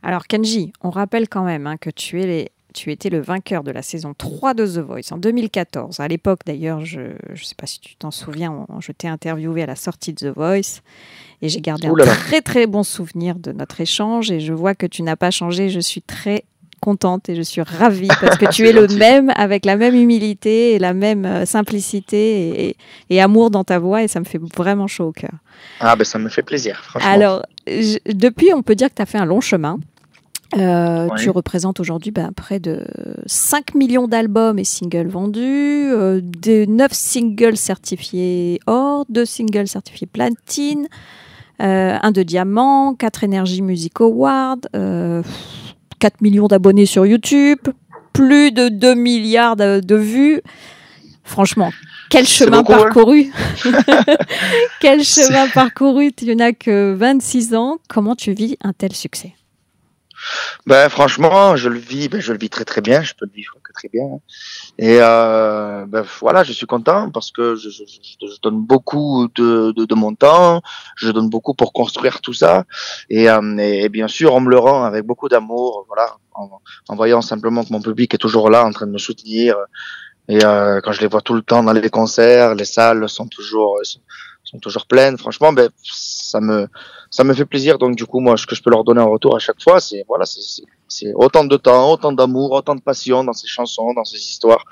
Alors 0.01 0.27
Kenji, 0.27 0.71
on 0.81 0.89
rappelle 0.89 1.27
quand 1.27 1.43
même 1.43 1.67
hein, 1.67 1.77
que 1.77 1.89
tu, 1.89 2.21
es 2.21 2.25
les- 2.25 2.51
tu 2.73 2.91
étais 2.91 3.10
le 3.10 3.19
vainqueur 3.21 3.63
de 3.63 3.71
la 3.71 3.82
saison 3.82 4.13
3 4.17 4.53
de 4.53 4.65
The 4.65 4.80
Voice 4.80 5.12
en 5.12 5.17
2014. 5.17 5.99
À 5.99 6.08
l'époque 6.08 6.41
d'ailleurs, 6.45 6.86
je 6.86 6.99
ne 7.01 7.36
sais 7.41 7.56
pas 7.56 7.65
si 7.67 7.80
tu 7.80 7.95
t'en 7.95 8.12
souviens, 8.12 8.65
on- 8.69 8.82
je 8.82 8.91
t'ai 8.91 9.08
interviewé 9.08 9.63
à 9.63 9.65
la 9.65 9.75
sortie 9.75 10.13
de 10.13 10.30
The 10.32 10.36
Voice 10.36 10.82
et 11.41 11.49
j'ai 11.49 11.62
gardé 11.62 11.88
un 11.88 11.93
très 12.06 12.41
très 12.41 12.67
bon 12.67 12.84
souvenir 12.84 13.36
de 13.39 13.51
notre 13.51 13.82
échange 13.82 14.32
et 14.32 14.39
je 14.39 14.53
vois 14.53 14.75
que 14.75 14.86
tu 14.86 15.01
n'as 15.03 15.15
pas 15.15 15.32
changé. 15.32 15.69
Je 15.69 15.80
suis 15.80 16.01
très 16.01 16.43
contente 16.80 17.27
et 17.30 17.36
je 17.36 17.41
suis 17.41 17.62
ravie 17.62 18.08
parce 18.21 18.38
que 18.38 18.45
tu 18.53 18.67
es 18.67 18.71
le 18.71 18.88
même 18.99 19.32
avec 19.36 19.65
la 19.65 19.77
même 19.77 19.95
humilité 19.95 20.73
et 20.73 20.80
la 20.80 20.93
même 20.93 21.25
euh, 21.25 21.45
simplicité 21.45 22.17
et, 22.49 22.69
et- 22.69 22.77
et 23.10 23.21
amour 23.21 23.49
dans 23.49 23.63
ta 23.63 23.80
voix 23.80 24.03
et 24.03 24.08
ça 24.08 24.19
me 24.19 24.25
fait 24.25 24.39
vraiment 24.56 24.86
chaud 24.88 25.06
au 25.08 25.12
cœur. 25.12 25.32
Ah, 25.80 25.95
ben 25.95 26.03
ça 26.03 26.19
me 26.19 26.30
fait 26.30 26.43
plaisir, 26.43 26.80
franchement. 26.84 27.10
Alors, 27.10 27.43
je- 27.65 27.97
depuis, 28.13 28.53
on 28.53 28.62
peut 28.62 28.75
dire 28.75 28.89
que 28.89 28.95
tu 28.95 29.01
as 29.01 29.06
fait 29.08 29.17
un 29.17 29.25
long 29.25 29.41
chemin. 29.41 29.80
Euh, 30.55 31.07
Ouais. 31.07 31.21
Tu 31.21 31.29
représentes 31.29 31.79
aujourd'hui 31.79 32.12
ben, 32.12 32.31
près 32.36 32.60
de 32.60 32.86
5 33.25 33.75
millions 33.75 34.07
d'albums 34.07 34.57
et 34.60 34.63
singles 34.63 35.07
vendus, 35.07 35.41
euh, 35.91 36.21
des 36.21 36.67
9 36.67 36.91
singles 36.93 37.57
certifiés 37.57 38.60
or, 38.65 39.05
2 39.10 39.25
singles 39.25 39.67
certifiés 39.67 40.07
platine, 40.07 40.88
euh, 41.62 41.97
un 42.01 42.12
de 42.12 42.23
diamant, 42.23 42.93
4 42.95 43.25
Energy 43.25 43.62
Music 43.62 43.99
Awards, 43.99 44.57
euh, 44.75 45.21
4 45.99 46.21
millions 46.21 46.47
d'abonnés 46.47 46.86
sur 46.86 47.05
YouTube, 47.05 47.60
plus 48.13 48.51
de 48.51 48.69
2 48.69 48.95
milliards 48.95 49.55
de, 49.55 49.79
de 49.79 49.95
vues. 49.95 50.41
Franchement, 51.23 51.71
quel 52.10 52.25
chemin 52.25 52.60
beaucoup, 52.62 52.73
hein. 52.73 52.83
parcouru 52.83 53.31
Quel 54.79 55.03
chemin 55.03 55.47
parcouru 55.49 56.13
Tu 56.13 56.33
n'as 56.36 56.53
que 56.53 56.93
26 56.93 57.53
ans. 57.53 57.79
Comment 57.89 58.15
tu 58.15 58.31
vis 58.31 58.57
un 58.63 58.71
tel 58.71 58.93
succès? 58.93 59.33
Ben 60.65 60.89
franchement, 60.89 61.55
je 61.55 61.69
le 61.69 61.79
vis, 61.79 62.09
ben, 62.09 62.19
je 62.19 62.33
le 62.33 62.39
vis 62.39 62.49
très 62.49 62.65
très 62.65 62.81
bien. 62.81 63.01
Je 63.01 63.13
peux 63.13 63.25
le 63.25 63.31
vivre 63.31 63.55
que 63.63 63.71
très 63.73 63.89
bien. 63.89 64.19
Et 64.77 64.99
euh, 65.01 65.85
ben 65.87 66.03
voilà, 66.19 66.43
je 66.43 66.51
suis 66.51 66.65
content 66.65 67.09
parce 67.11 67.31
que 67.31 67.55
je, 67.55 67.69
donne 68.43 68.61
beaucoup 68.61 69.27
de, 69.35 69.71
de, 69.71 69.85
de 69.85 69.95
mon 69.95 70.15
temps. 70.15 70.61
Je 70.95 71.11
donne 71.11 71.29
beaucoup 71.29 71.53
pour 71.53 71.73
construire 71.73 72.21
tout 72.21 72.33
ça. 72.33 72.65
Et, 73.09 73.29
euh, 73.29 73.57
et, 73.57 73.89
bien 73.89 74.07
sûr, 74.07 74.33
on 74.33 74.41
me 74.41 74.49
le 74.49 74.59
rend 74.59 74.83
avec 74.83 75.05
beaucoup 75.05 75.29
d'amour. 75.29 75.85
Voilà, 75.87 76.15
en, 76.33 76.49
en 76.89 76.95
voyant 76.95 77.21
simplement 77.21 77.63
que 77.63 77.71
mon 77.71 77.81
public 77.81 78.13
est 78.13 78.17
toujours 78.17 78.49
là, 78.49 78.65
en 78.65 78.71
train 78.71 78.87
de 78.87 78.91
me 78.91 78.97
soutenir. 78.97 79.55
Et 80.29 80.43
euh, 80.43 80.81
quand 80.81 80.91
je 80.91 81.01
les 81.01 81.07
vois 81.07 81.21
tout 81.21 81.33
le 81.33 81.41
temps 81.41 81.63
dans 81.63 81.73
les 81.73 81.89
concerts, 81.89 82.55
les 82.55 82.65
salles 82.65 83.07
sont 83.07 83.27
toujours 83.27 83.79
sont 84.43 84.59
toujours 84.59 84.87
pleines. 84.87 85.17
Franchement, 85.17 85.53
ben 85.53 85.69
ça 85.83 86.39
me 86.39 86.67
ça 87.09 87.23
me 87.23 87.33
fait 87.33 87.45
plaisir. 87.45 87.77
Donc 87.77 87.95
du 87.95 88.05
coup, 88.05 88.19
moi, 88.19 88.37
ce 88.37 88.45
que 88.45 88.55
je 88.55 88.61
peux 88.63 88.69
leur 88.69 88.83
donner 88.83 89.01
en 89.01 89.09
retour 89.09 89.35
à 89.35 89.39
chaque 89.39 89.61
fois, 89.61 89.79
c'est 89.79 90.03
voilà, 90.07 90.25
c'est- 90.25 91.13
autant 91.15 91.45
de 91.45 91.57
temps, 91.57 91.91
autant 91.91 92.11
d'amour, 92.11 92.51
autant 92.51 92.75
de 92.75 92.81
passion 92.81 93.23
dans 93.23 93.33
ces 93.33 93.47
chansons, 93.47 93.93
dans 93.93 94.05
ces 94.05 94.17
histoires. 94.17 94.63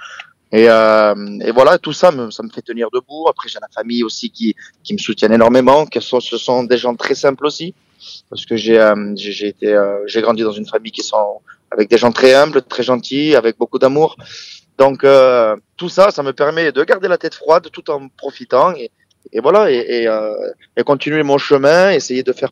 Et, 0.52 0.70
euh, 0.70 1.16
et 1.42 1.52
voilà, 1.52 1.78
tout 1.78 1.92
ça, 1.92 2.12
me, 2.12 2.32
ça 2.32 2.42
me 2.44 2.50
fait 2.50 2.62
tenir 2.62 2.88
debout. 2.94 3.28
Après, 3.28 3.50
j'ai 3.50 3.60
la 3.60 3.68
famille 3.74 4.04
aussi 4.04 4.30
qui, 4.30 4.56
qui 4.84 4.94
me 4.94 4.98
soutiennent 5.00 5.34
énormément. 5.34 5.86
Que 5.86 6.00
ce, 6.00 6.20
ce 6.20 6.38
sont 6.38 6.64
des 6.64 6.78
gens 6.78 6.96
très 6.96 7.16
simples 7.16 7.46
aussi, 7.46 7.74
parce 8.30 8.46
que 8.46 8.56
j'ai 8.56 8.80
euh, 8.80 9.14
j'ai 9.16 9.48
été 9.48 9.74
euh, 9.74 10.00
j'ai 10.08 10.22
grandi 10.22 10.44
dans 10.44 10.52
une 10.52 10.68
famille 10.68 10.92
qui 10.92 11.04
sont 11.04 11.42
avec 11.72 11.90
des 11.90 11.98
gens 11.98 12.12
très 12.12 12.34
humbles, 12.34 12.62
très 12.62 12.84
gentils, 12.84 13.36
avec 13.36 13.58
beaucoup 13.58 13.80
d'amour. 13.80 14.16
Donc 14.78 15.04
euh, 15.04 15.56
tout 15.78 15.90
ça, 15.90 16.12
ça 16.12 16.22
me 16.24 16.32
permet 16.32 16.72
de 16.72 16.84
garder 16.84 17.08
la 17.08 17.18
tête 17.18 17.34
froide 17.36 17.70
tout 17.72 17.90
en 17.90 18.08
profitant 18.10 18.72
et, 18.76 18.92
et 19.32 19.40
voilà, 19.40 19.72
et, 19.72 19.76
et, 19.76 20.08
euh, 20.08 20.34
et 20.78 20.84
continuer 20.84 21.24
mon 21.24 21.38
chemin, 21.38 21.92
essayer 21.92 22.24
de 22.24 22.32
faire 22.34 22.52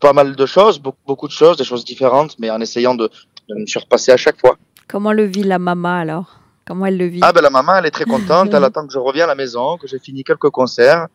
pas 0.00 0.12
mal 0.12 0.36
de 0.36 0.46
choses, 0.46 0.78
beaucoup, 0.78 0.98
beaucoup 1.06 1.26
de 1.28 1.32
choses, 1.32 1.56
des 1.56 1.64
choses 1.64 1.84
différentes, 1.84 2.38
mais 2.38 2.50
en 2.50 2.60
essayant 2.60 2.94
de, 2.94 3.08
de 3.48 3.54
me 3.54 3.66
surpasser 3.66 4.12
à 4.12 4.16
chaque 4.16 4.38
fois. 4.40 4.56
Comment 4.88 5.12
le 5.12 5.24
vit 5.24 5.44
la 5.44 5.58
maman 5.58 5.96
alors? 6.00 6.40
Comment 6.66 6.86
elle 6.86 6.96
le 6.98 7.06
vit? 7.06 7.20
Ah 7.22 7.32
ben 7.32 7.40
la 7.42 7.50
maman, 7.50 7.76
elle 7.78 7.86
est 7.86 7.90
très 7.90 8.04
contente, 8.04 8.52
elle 8.52 8.64
attend 8.70 8.86
que 8.86 8.92
je 8.92 8.98
revienne 8.98 9.24
à 9.24 9.28
la 9.28 9.34
maison, 9.34 9.76
que 9.78 9.86
j'ai 9.86 9.98
fini 9.98 10.24
quelques 10.24 10.50
concerts, 10.50 11.06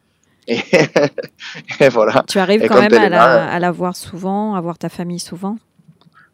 et, 0.47 0.59
et 1.79 1.89
voilà. 1.89 2.23
Tu 2.27 2.39
arrives 2.39 2.62
quand 2.62 2.75
quand 2.75 2.81
même 2.81 2.93
à 2.93 3.09
la, 3.09 3.09
là, 3.09 3.45
à 3.51 3.59
la 3.59 3.71
voir 3.71 3.95
souvent, 3.95 4.55
à 4.55 4.62
voir 4.62 4.77
ta 4.77 4.89
famille 4.89 5.19
souvent? 5.19 5.57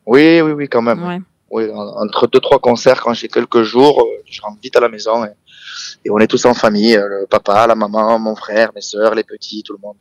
Oui, 0.05 0.41
oui, 0.41 0.51
oui, 0.51 0.67
quand 0.69 0.81
même. 0.81 1.03
Ouais. 1.03 1.19
Oui, 1.51 1.69
en- 1.71 2.03
entre 2.03 2.27
deux 2.27 2.39
trois 2.39 2.59
concerts, 2.59 3.01
quand 3.01 3.13
j'ai 3.13 3.27
quelques 3.27 3.63
jours, 3.63 4.01
euh, 4.01 4.23
je 4.29 4.41
rentre 4.41 4.59
vite 4.61 4.75
à 4.75 4.79
la 4.79 4.89
maison 4.89 5.25
et, 5.25 5.29
et 6.03 6.09
on 6.09 6.19
est 6.19 6.27
tous 6.27 6.45
en 6.45 6.53
famille, 6.53 6.95
euh, 6.95 7.07
le 7.21 7.27
papa, 7.27 7.67
la 7.67 7.75
maman, 7.75 8.19
mon 8.19 8.35
frère, 8.35 8.71
mes 8.75 8.81
sœurs, 8.81 9.15
les 9.15 9.23
petits, 9.23 9.63
tout 9.63 9.73
le 9.73 9.79
monde. 9.79 9.97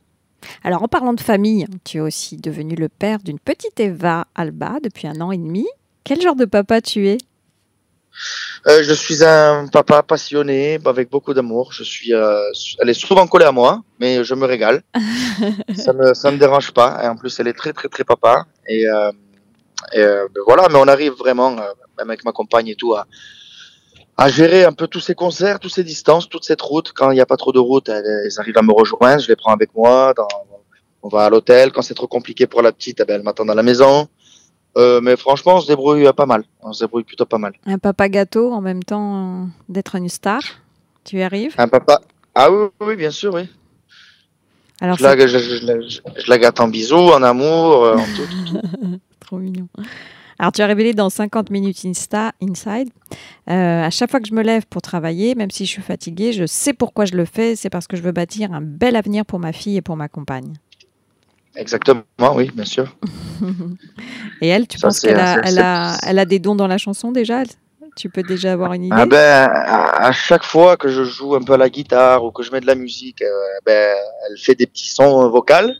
Alors 0.63 0.83
en 0.83 0.87
parlant 0.87 1.13
de 1.13 1.21
famille, 1.21 1.65
tu 1.83 1.97
es 1.97 2.01
aussi 2.01 2.37
devenu 2.37 2.75
le 2.75 2.89
père 2.89 3.19
d'une 3.19 3.39
petite 3.39 3.79
Eva 3.79 4.27
Alba 4.35 4.77
depuis 4.83 5.07
un 5.07 5.19
an 5.21 5.31
et 5.31 5.37
demi. 5.37 5.65
Quel 6.03 6.21
genre 6.21 6.35
de 6.35 6.45
papa 6.45 6.81
tu 6.81 7.07
es? 7.07 7.17
Euh, 8.67 8.81
je 8.83 8.93
suis 8.93 9.23
un 9.23 9.67
papa 9.67 10.01
passionné, 10.01 10.79
avec 10.85 11.09
beaucoup 11.09 11.33
d'amour. 11.33 11.73
Je 11.73 11.83
suis, 11.83 12.13
euh, 12.13 12.51
elle 12.79 12.89
est 12.89 12.93
souvent 12.93 13.27
collée 13.27 13.45
à 13.45 13.51
moi, 13.51 13.83
mais 13.99 14.23
je 14.23 14.33
me 14.35 14.45
régale. 14.45 14.83
ça 15.75 15.93
me, 15.93 16.13
ça 16.13 16.31
me 16.31 16.37
dérange 16.37 16.71
pas. 16.71 17.01
Et 17.03 17.07
en 17.07 17.15
plus, 17.15 17.39
elle 17.39 17.47
est 17.47 17.53
très, 17.53 17.73
très, 17.73 17.89
très 17.89 18.03
papa. 18.03 18.45
Et, 18.67 18.87
euh, 18.87 19.11
et 19.93 20.01
ben 20.01 20.41
voilà, 20.47 20.67
mais 20.69 20.79
on 20.79 20.87
arrive 20.87 21.13
vraiment, 21.13 21.51
même 21.51 22.09
avec 22.09 22.23
ma 22.23 22.31
compagne 22.31 22.69
et 22.69 22.75
tout, 22.75 22.95
à, 22.95 23.05
à 24.17 24.29
gérer 24.29 24.63
un 24.63 24.71
peu 24.71 24.87
tous 24.87 24.99
ces 25.01 25.15
concerts, 25.15 25.59
toutes 25.59 25.73
ces 25.73 25.83
distances, 25.83 26.29
toute 26.29 26.45
cette 26.45 26.61
route. 26.61 26.91
Quand 26.95 27.11
il 27.11 27.15
n'y 27.15 27.21
a 27.21 27.25
pas 27.25 27.37
trop 27.37 27.51
de 27.51 27.59
route, 27.59 27.89
elles, 27.89 28.29
arrivent 28.37 28.57
à 28.57 28.61
me 28.61 28.71
rejoindre. 28.73 29.21
Je 29.21 29.27
les 29.27 29.35
prends 29.35 29.53
avec 29.53 29.73
moi. 29.75 30.13
Dans, 30.15 30.27
on 31.03 31.09
va 31.09 31.25
à 31.25 31.29
l'hôtel. 31.29 31.71
Quand 31.71 31.81
c'est 31.81 31.93
trop 31.93 32.07
compliqué 32.07 32.47
pour 32.47 32.61
la 32.61 32.71
petite, 32.71 32.99
eh 33.01 33.05
ben, 33.05 33.15
elle 33.15 33.23
m'attend 33.23 33.47
à 33.49 33.55
la 33.55 33.63
maison. 33.63 34.07
Euh, 34.77 34.99
mais 35.01 35.15
franchement, 35.15 35.55
on 35.55 35.61
se 35.61 35.67
débrouille 35.67 36.11
pas 36.13 36.25
mal. 36.25 36.43
On 36.61 36.73
se 36.73 36.83
débrouille 36.83 37.03
plutôt 37.03 37.25
pas 37.25 37.37
mal. 37.37 37.53
Un 37.65 37.77
papa 37.77 38.09
gâteau 38.09 38.51
en 38.51 38.61
même 38.61 38.83
temps 38.83 39.43
euh, 39.43 39.45
d'être 39.69 39.95
une 39.95 40.09
star 40.09 40.41
Tu 41.03 41.17
y 41.17 41.21
arrives? 41.23 41.53
Un 41.57 41.67
papa 41.67 42.01
Ah 42.33 42.51
oui, 42.51 42.67
oui, 42.81 42.95
bien 42.95 43.11
sûr, 43.11 43.33
oui. 43.33 43.47
Alors 44.81 44.97
Je 44.97 45.03
la, 45.03 45.17
je, 45.27 45.37
je 45.37 45.65
la- 45.65 45.81
je- 45.81 45.99
je 46.17 46.29
la 46.29 46.37
gâte 46.37 46.59
en 46.59 46.67
bisous, 46.67 46.95
en 46.95 47.23
amour, 47.23 47.85
euh, 47.85 47.95
en 47.95 48.05
tout. 48.15 48.27
trop 49.21 49.37
mignon. 49.37 49.67
Alors 50.39 50.51
tu 50.51 50.61
as 50.61 50.65
révélé 50.67 50.93
dans 50.93 51.09
50 51.09 51.49
minutes 51.49 51.85
Insta, 51.85 52.33
Inside, 52.41 52.89
euh, 53.49 53.83
à 53.83 53.89
chaque 53.89 54.11
fois 54.11 54.19
que 54.19 54.27
je 54.27 54.33
me 54.33 54.41
lève 54.43 54.65
pour 54.69 54.81
travailler, 54.81 55.33
même 55.35 55.49
si 55.51 55.65
je 55.65 55.71
suis 55.71 55.81
fatiguée, 55.81 56.33
je 56.33 56.45
sais 56.45 56.73
pourquoi 56.73 57.05
je 57.05 57.15
le 57.15 57.25
fais, 57.25 57.55
c'est 57.55 57.69
parce 57.69 57.87
que 57.87 57.95
je 57.95 58.01
veux 58.01 58.11
bâtir 58.11 58.51
un 58.51 58.61
bel 58.61 58.95
avenir 58.95 59.25
pour 59.25 59.39
ma 59.39 59.53
fille 59.53 59.77
et 59.77 59.81
pour 59.81 59.95
ma 59.95 60.07
compagne. 60.09 60.53
Exactement, 61.55 62.03
oui, 62.35 62.51
bien 62.53 62.65
sûr. 62.65 62.95
Et 64.41 64.47
elle, 64.49 64.67
tu 64.67 64.77
Ça, 64.77 64.87
penses 64.87 64.99
qu'elle 64.99 65.19
a, 65.19 65.35
c'est- 65.35 65.39
elle 65.45 65.53
c'est- 65.55 65.59
a, 65.61 65.97
elle 66.03 66.19
a 66.19 66.25
des 66.25 66.39
dons 66.39 66.55
dans 66.55 66.67
la 66.67 66.77
chanson 66.77 67.11
déjà 67.13 67.43
Tu 67.95 68.09
peux 68.09 68.23
déjà 68.23 68.51
avoir 68.51 68.73
une 68.73 68.85
idée? 68.85 68.95
Ah 68.97 69.05
ben, 69.05 69.49
à, 69.49 70.07
à 70.07 70.11
chaque 70.11 70.43
fois 70.43 70.75
que 70.75 70.89
je 70.89 71.03
joue 71.03 71.35
un 71.35 71.41
peu 71.41 71.53
à 71.53 71.57
la 71.57 71.69
guitare 71.69 72.23
ou 72.23 72.31
que 72.31 72.43
je 72.43 72.51
mets 72.51 72.59
de 72.59 72.67
la 72.67 72.75
musique, 72.75 73.21
euh, 73.21 73.31
ben, 73.65 73.95
elle 74.29 74.37
fait 74.37 74.55
des 74.55 74.67
petits 74.67 74.89
sons 74.89 75.29
vocaux. 75.29 75.71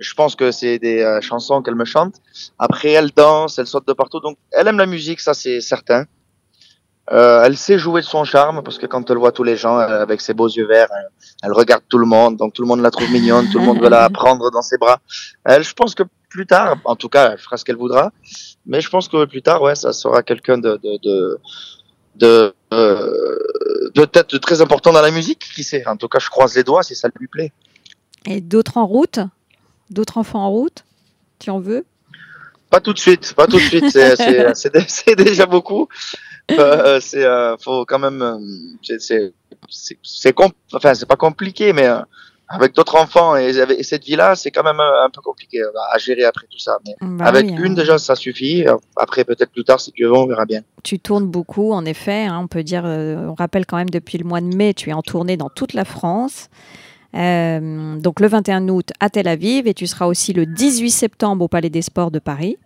Je 0.00 0.14
pense 0.14 0.34
que 0.34 0.50
c'est 0.50 0.78
des 0.78 1.00
euh, 1.02 1.20
chansons 1.20 1.62
qu'elle 1.62 1.76
me 1.76 1.84
chante. 1.84 2.14
Après, 2.58 2.90
elle 2.90 3.10
danse, 3.14 3.58
elle 3.58 3.66
saute 3.66 3.86
de 3.86 3.92
partout. 3.92 4.20
Donc, 4.20 4.36
elle 4.50 4.66
aime 4.66 4.78
la 4.78 4.86
musique, 4.86 5.20
ça 5.20 5.32
c'est 5.32 5.60
certain. 5.60 6.06
Euh, 7.12 7.42
elle 7.44 7.56
sait 7.56 7.78
jouer 7.78 8.02
de 8.02 8.06
son 8.06 8.22
charme 8.24 8.62
parce 8.62 8.78
que 8.78 8.86
quand 8.86 9.10
elle 9.10 9.16
voit 9.16 9.32
tous 9.32 9.42
les 9.42 9.56
gens 9.56 9.78
euh, 9.78 10.02
avec 10.02 10.20
ses 10.20 10.32
beaux 10.32 10.48
yeux 10.48 10.66
verts, 10.66 10.90
euh, 10.92 11.08
elle 11.42 11.52
regarde 11.52 11.82
tout 11.88 11.98
le 11.98 12.06
monde, 12.06 12.36
donc 12.36 12.52
tout 12.52 12.62
le 12.62 12.68
monde 12.68 12.80
la 12.82 12.90
trouve 12.92 13.10
mignonne, 13.10 13.48
tout 13.50 13.58
le 13.58 13.64
monde 13.64 13.80
veut 13.80 13.88
la 13.88 14.08
prendre 14.10 14.48
dans 14.52 14.62
ses 14.62 14.78
bras. 14.78 15.00
Elle, 15.44 15.64
je 15.64 15.74
pense 15.74 15.96
que 15.96 16.04
plus 16.30 16.46
tard, 16.46 16.78
en 16.84 16.96
tout 16.96 17.10
cas, 17.10 17.32
elle 17.32 17.38
fera 17.38 17.58
ce 17.58 17.64
qu'elle 17.66 17.76
voudra, 17.76 18.12
mais 18.64 18.80
je 18.80 18.88
pense 18.88 19.08
que 19.08 19.24
plus 19.26 19.42
tard, 19.42 19.60
ouais, 19.60 19.74
ça 19.74 19.92
sera 19.92 20.22
quelqu'un 20.22 20.56
de 20.56 20.80
de 20.82 20.98
de 21.02 21.38
de, 22.16 22.54
euh, 22.72 23.38
de 23.94 24.04
peut-être 24.04 24.36
très 24.38 24.60
important 24.60 24.92
dans 24.92 25.00
la 25.02 25.10
musique, 25.10 25.38
qui 25.54 25.62
sait. 25.64 25.86
En 25.86 25.96
tout 25.96 26.08
cas, 26.08 26.18
je 26.18 26.28
croise 26.28 26.54
les 26.56 26.64
doigts 26.64 26.82
si 26.82 26.94
ça 26.94 27.08
lui 27.18 27.28
plaît. 27.28 27.52
Et 28.26 28.40
d'autres 28.40 28.76
en 28.78 28.86
route? 28.86 29.20
D'autres 29.90 30.18
enfants 30.18 30.40
en 30.40 30.50
route? 30.50 30.84
Tu 31.38 31.50
en 31.50 31.60
veux? 31.60 31.84
Pas 32.68 32.80
tout 32.80 32.92
de 32.92 32.98
suite, 32.98 33.32
pas 33.34 33.46
tout 33.46 33.56
de 33.56 33.62
suite. 33.62 33.90
C'est 33.90 34.16
c'est 34.24 34.54
c'est 34.54 34.72
dé- 34.72 34.84
c'est 34.86 35.16
déjà 35.16 35.46
beaucoup. 35.46 35.88
Euh, 36.52 37.00
c'est 37.00 37.24
euh, 37.24 37.56
faut 37.58 37.84
quand 37.84 37.98
même 37.98 38.22
c'est 38.82 39.00
c'est 39.00 39.32
c'est 39.68 39.98
c'est 40.02 40.34
enfin 40.72 40.94
c'est 40.94 41.06
pas 41.06 41.16
compliqué 41.16 41.72
mais 41.72 41.88
avec 42.52 42.74
d'autres 42.74 42.96
enfants 42.96 43.36
et, 43.36 43.52
cette 43.82 44.04
vie 44.04 44.16
là 44.16 44.34
c'est 44.34 44.50
quand 44.50 44.64
même 44.64 44.80
euh, 44.80 45.04
un 45.04 45.10
peu 45.10 45.20
compliqué 45.22 45.60
euh, 45.62 45.70
à 45.92 45.98
gérer 45.98 46.24
après 46.24 46.46
tout 46.50 46.58
ça 46.58 46.78
mais 46.84 46.94
Bah 47.00 47.26
avec 47.26 47.46
oui, 47.46 47.52
une 47.52 47.72
hein. 47.72 47.74
déjà 47.74 47.96
ça 47.96 48.16
suffit 48.16 48.64
après 48.96 49.24
peut-être 49.24 49.52
plus 49.52 49.62
tard 49.64 49.80
si 49.80 49.92
Dieu 49.92 50.08
veut 50.08 50.16
on 50.16 50.26
verra 50.26 50.44
bien 50.46 50.62
Tu 50.82 50.98
tournes 50.98 51.26
beaucoup, 51.26 51.72
en 51.72 51.84
effet. 51.84 52.24
hein, 52.26 52.40
on 52.42 52.48
peut 52.48 52.62
dire, 52.64 52.82
euh, 52.84 53.26
on 53.28 53.34
rappelle 53.34 53.66
quand 53.66 53.76
même 53.76 53.90
depuis 53.90 54.18
le 54.18 54.24
mois 54.24 54.40
de 54.40 54.54
mai, 54.56 54.74
tu 54.74 54.90
es 54.90 54.92
en 54.92 55.02
tournée 55.02 55.36
dans 55.36 55.48
toute 55.48 55.74
la 55.74 55.84
France. 55.84 56.48
Euh, 57.14 57.96
donc 57.98 58.20
le 58.20 58.28
21 58.28 58.68
août 58.68 58.90
à 59.00 59.10
Tel 59.10 59.28
Aviv 59.28 59.66
et 59.66 59.74
tu 59.74 59.86
seras 59.86 60.06
aussi 60.06 60.32
le 60.32 60.46
18 60.46 60.90
septembre 60.90 61.44
au 61.44 61.48
Palais 61.48 61.70
des 61.70 61.82
Sports 61.82 62.10
de 62.10 62.18
Paris. 62.18 62.56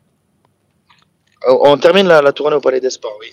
On 1.46 1.76
termine 1.76 2.06
la, 2.06 2.22
la 2.22 2.32
tournée 2.32 2.56
au 2.56 2.60
Palais 2.60 2.80
des 2.80 2.90
Sports 2.90 3.16
oui 3.20 3.28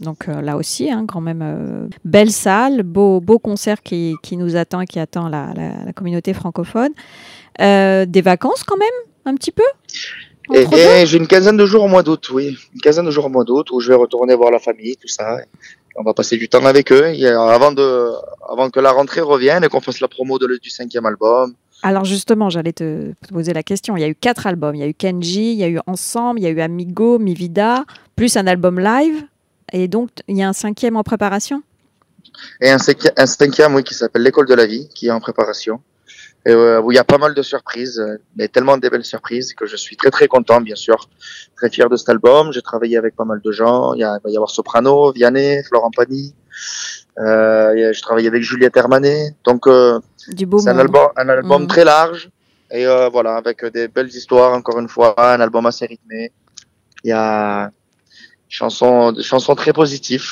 Donc 0.00 0.28
euh, 0.28 0.40
là 0.40 0.56
aussi, 0.56 0.90
hein, 0.90 1.04
quand 1.06 1.20
même, 1.20 1.42
euh, 1.42 1.88
belle 2.04 2.30
salle, 2.30 2.82
beau, 2.82 3.20
beau 3.20 3.38
concert 3.38 3.82
qui, 3.82 4.14
qui 4.22 4.36
nous 4.36 4.56
attend 4.56 4.80
et 4.80 4.86
qui 4.86 4.98
attend 4.98 5.28
la, 5.28 5.52
la- 5.54 5.84
la 5.86 5.92
communauté 5.92 6.32
francophone. 6.32 6.90
Euh, 7.60 8.06
des 8.06 8.22
vacances 8.22 8.64
quand 8.64 8.78
même, 8.78 8.88
un 9.26 9.34
petit 9.34 9.50
peu 9.52 9.62
et, 10.52 10.60
entre 10.64 10.70
deux 10.70 10.76
et 10.78 11.06
j'ai 11.06 11.18
une 11.18 11.26
quinzaine 11.26 11.56
de 11.56 11.66
jours 11.66 11.84
au 11.84 11.88
mois 11.88 12.02
d'août 12.02 12.30
oui 12.32 12.56
une 12.74 12.80
quinzaine 12.80 13.04
de 13.04 13.10
jours 13.10 13.26
au 13.26 13.28
mois 13.28 13.44
d'août 13.44 13.70
où 13.70 13.80
je 13.80 13.88
vais 13.88 13.94
retourner 13.94 14.34
voir 14.34 14.50
la 14.50 14.58
famille 14.58 14.96
tout 14.96 15.06
ça 15.08 15.36
on 15.96 16.02
va 16.02 16.14
passer 16.14 16.36
du 16.38 16.48
temps 16.48 16.64
avec 16.64 16.90
eux 16.90 17.06
et, 17.14 17.26
avant 17.26 17.70
de 17.72 18.10
avant 18.50 18.70
que 18.70 18.80
la 18.80 18.90
rentrée 18.90 19.20
revienne 19.20 19.62
et 19.64 19.68
qu'on 19.68 19.80
fasse 19.80 20.00
la 20.00 20.08
promo 20.08 20.38
de, 20.38 20.58
du 20.60 20.70
cinquième 20.70 21.06
album 21.06 21.54
Alors 21.82 22.04
justement, 22.04 22.48
j'allais 22.50 22.72
te 22.72 23.12
te 23.26 23.32
poser 23.32 23.52
la 23.52 23.62
question. 23.62 23.96
Il 23.96 24.00
y 24.00 24.04
a 24.04 24.08
eu 24.08 24.14
quatre 24.14 24.46
albums. 24.46 24.74
Il 24.74 24.80
y 24.80 24.82
a 24.84 24.86
eu 24.86 24.94
Kenji, 24.94 25.52
il 25.52 25.58
y 25.58 25.64
a 25.64 25.68
eu 25.68 25.78
Ensemble, 25.86 26.40
il 26.40 26.44
y 26.44 26.46
a 26.46 26.50
eu 26.50 26.60
Amigo, 26.60 27.18
Mi 27.18 27.34
Vida, 27.34 27.84
plus 28.16 28.36
un 28.36 28.46
album 28.46 28.78
live. 28.78 29.18
Et 29.72 29.88
donc, 29.88 30.10
il 30.28 30.36
y 30.36 30.42
a 30.42 30.48
un 30.48 30.52
cinquième 30.52 30.96
en 30.96 31.02
préparation? 31.02 31.62
Et 32.60 32.70
un, 32.70 32.78
cinqui- 32.78 33.10
un 33.16 33.26
cinquième, 33.26 33.74
oui, 33.74 33.84
qui 33.84 33.94
s'appelle 33.94 34.22
L'école 34.22 34.46
de 34.46 34.54
la 34.54 34.66
vie, 34.66 34.88
qui 34.94 35.08
est 35.08 35.10
en 35.10 35.20
préparation. 35.20 35.80
Et 36.46 36.52
euh, 36.52 36.80
où 36.80 36.90
il 36.90 36.94
y 36.94 36.98
a 36.98 37.04
pas 37.04 37.18
mal 37.18 37.34
de 37.34 37.42
surprises, 37.42 37.98
euh, 37.98 38.16
mais 38.34 38.48
tellement 38.48 38.78
de 38.78 38.88
belles 38.88 39.04
surprises 39.04 39.52
que 39.52 39.66
je 39.66 39.76
suis 39.76 39.96
très 39.96 40.10
très 40.10 40.26
content, 40.26 40.60
bien 40.62 40.74
sûr. 40.74 41.08
Très 41.56 41.68
fier 41.68 41.88
de 41.90 41.96
cet 41.96 42.08
album. 42.08 42.50
J'ai 42.52 42.62
travaillé 42.62 42.96
avec 42.96 43.14
pas 43.14 43.26
mal 43.26 43.40
de 43.44 43.52
gens. 43.52 43.92
Il, 43.92 44.00
y 44.00 44.04
a, 44.04 44.16
il 44.18 44.22
va 44.24 44.30
y 44.30 44.36
avoir 44.36 44.48
Soprano, 44.50 45.12
Vianney, 45.12 45.62
Florent 45.64 45.90
Pagny. 45.90 46.34
Euh, 47.18 47.92
j'ai 47.92 48.00
travaillé 48.00 48.28
avec 48.28 48.42
Juliette 48.42 48.76
Hermanet. 48.76 49.34
Donc 49.44 49.66
euh, 49.66 50.00
c'est 50.16 50.68
un 50.68 50.78
album, 50.78 51.08
un 51.16 51.28
album 51.28 51.62
Mhm. 51.62 51.68
très 51.68 51.84
large. 51.84 52.30
Et 52.70 52.86
euh, 52.86 53.08
voilà, 53.10 53.34
avec 53.36 53.64
des 53.66 53.88
belles 53.88 54.08
histoires, 54.08 54.52
encore 54.54 54.78
une 54.78 54.88
fois, 54.88 55.14
un 55.18 55.40
album 55.40 55.66
assez 55.66 55.84
rythmé. 55.86 56.32
Il 57.04 57.08
y 57.10 57.12
a 57.12 57.70
des 58.50 59.22
chansons 59.22 59.54
très 59.54 59.72
positives. 59.72 60.24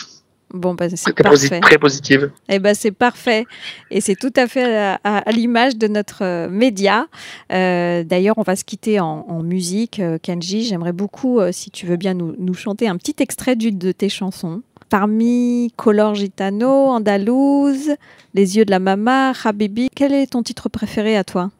Bon, 0.50 0.72
bah, 0.74 0.88
c'est 0.88 1.12
Très, 1.12 1.22
parfait. 1.24 1.60
très 1.60 1.76
positives. 1.76 2.30
Eh 2.48 2.58
ben, 2.58 2.74
c'est 2.74 2.90
parfait. 2.90 3.44
Et 3.90 4.00
c'est 4.00 4.14
tout 4.16 4.32
à 4.34 4.46
fait 4.46 4.76
à, 4.78 4.98
à- 5.04 5.18
à 5.18 5.30
l'image 5.30 5.76
de 5.76 5.88
notre 5.88 6.24
euh, 6.24 6.48
média. 6.48 7.06
Euh, 7.52 8.02
D'ailleurs, 8.02 8.38
on 8.38 8.42
va 8.42 8.56
se 8.56 8.64
quitter 8.64 8.98
en, 8.98 9.26
en 9.28 9.42
musique. 9.42 10.00
Euh, 10.00 10.16
Kenji, 10.22 10.64
j'aimerais 10.64 10.92
beaucoup, 10.94 11.38
si 11.52 11.70
tu 11.70 11.84
veux 11.84 11.96
bien 11.96 12.14
nous, 12.14 12.34
nous 12.38 12.54
chanter 12.54 12.88
un 12.88 12.96
petit 12.96 13.16
extrait 13.18 13.56
d'une 13.56 13.76
de 13.78 13.92
tes 13.92 14.08
chansons. 14.08 14.62
Parmi 14.88 15.70
Color 15.76 16.14
Gitano, 16.14 16.70
Andalouse, 16.92 17.90
Les 18.32 18.56
yeux 18.56 18.64
de 18.64 18.70
la 18.70 18.78
mama, 18.78 19.34
Habibi, 19.44 19.90
quel 19.94 20.14
est 20.14 20.28
ton 20.28 20.42
titre 20.42 20.70
préféré 20.70 21.14
à 21.18 21.24
toi? 21.24 21.50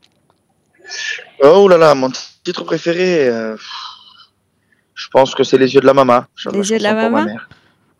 Oh 1.43 1.69
là 1.69 1.77
là, 1.77 1.95
mon 1.95 2.11
titre 2.43 2.65
préféré, 2.65 3.29
je 4.99 5.07
pense 5.13 5.35
que 5.35 5.45
c'est 5.45 5.59
Les 5.59 5.75
yeux 5.75 5.81
de 5.81 5.87
la 5.87 5.95
maman. 5.95 6.25
Les 6.53 6.71
yeux 6.73 6.79
de 6.79 6.83
la 6.83 6.95
maman 6.95 7.27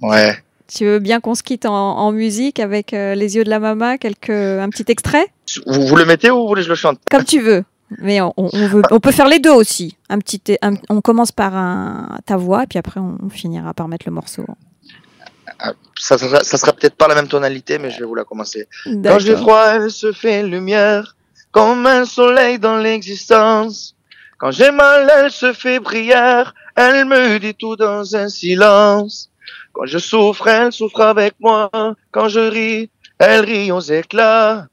Ouais. 0.03 0.37
Tu 0.73 0.85
veux 0.85 0.99
bien 0.99 1.21
qu'on 1.21 1.35
se 1.35 1.43
quitte 1.43 1.65
en, 1.65 1.73
en 1.97 2.13
musique 2.13 2.61
avec 2.61 2.93
euh, 2.93 3.15
Les 3.15 3.37
yeux 3.37 3.45
de 3.45 3.51
la 3.51 3.59
mama, 3.61 3.97
quelques, 3.99 4.29
un 4.31 4.69
petit 4.69 4.85
extrait? 4.89 5.27
Vous, 5.67 5.87
vous 5.87 5.97
le 5.97 6.05
mettez 6.05 6.31
ou 6.31 6.37
vous 6.43 6.49
voulez 6.49 6.61
que 6.63 6.67
je 6.67 6.71
le 6.71 6.75
chante? 6.77 6.99
Comme 7.11 7.25
tu 7.25 7.41
veux. 7.41 7.65
Mais 8.03 8.21
on, 8.21 8.35
on 8.37 8.49
veut, 8.67 8.83
on 8.91 9.01
peut 9.01 9.13
faire 9.13 9.29
les 9.29 9.39
deux 9.39 9.53
aussi. 9.53 9.97
Un 10.11 10.19
petit, 10.19 10.43
un- 10.61 10.75
on 10.91 11.01
commence 11.01 11.33
par 11.33 11.57
un, 11.57 12.19
ta 12.27 12.37
voix, 12.37 12.65
et 12.65 12.67
puis 12.67 12.79
après 12.79 13.01
on, 13.01 13.17
on 13.25 13.31
finira 13.31 13.73
par 13.73 13.89
mettre 13.89 14.05
le 14.07 14.13
morceau. 14.13 14.45
Ça 15.99 16.19
sera, 16.19 16.45
ça 16.45 16.59
sera 16.59 16.73
peut-être 16.73 16.95
pas 16.97 17.09
la 17.09 17.15
même 17.15 17.29
tonalité, 17.29 17.79
mais 17.79 17.91
je 17.91 17.99
vais 18.01 18.05
vous 18.05 18.15
la 18.15 18.25
commencer. 18.25 18.69
Quand 18.85 19.19
j'ai 19.19 19.37
froid, 19.37 19.65
elle 19.75 19.91
se 19.91 20.13
fait 20.13 20.43
lumière, 20.43 21.17
comme 21.51 21.87
un 21.87 22.05
soleil 22.05 22.59
dans 22.59 22.77
l'existence. 22.77 23.97
Quand 24.39 24.51
j'ai 24.53 24.71
mal, 24.71 25.11
elle 25.17 25.31
se 25.33 25.53
fait 25.53 25.81
prière, 25.81 26.55
elle 26.79 27.07
me 27.07 27.39
dit 27.39 27.55
tout 27.55 27.75
dans 27.77 28.15
un 28.15 28.29
silence. 28.29 29.31
Quand 29.73 29.87
je 29.87 29.99
souffre, 29.99 30.47
elle 30.47 30.73
souffre 30.73 31.01
avec 31.01 31.35
moi. 31.41 31.71
Quand 32.13 32.29
je 32.29 32.41
ris, 32.41 32.91
elle 33.19 33.45
rit 33.45 33.73
aux 33.73 33.81
éclats. 33.81 34.67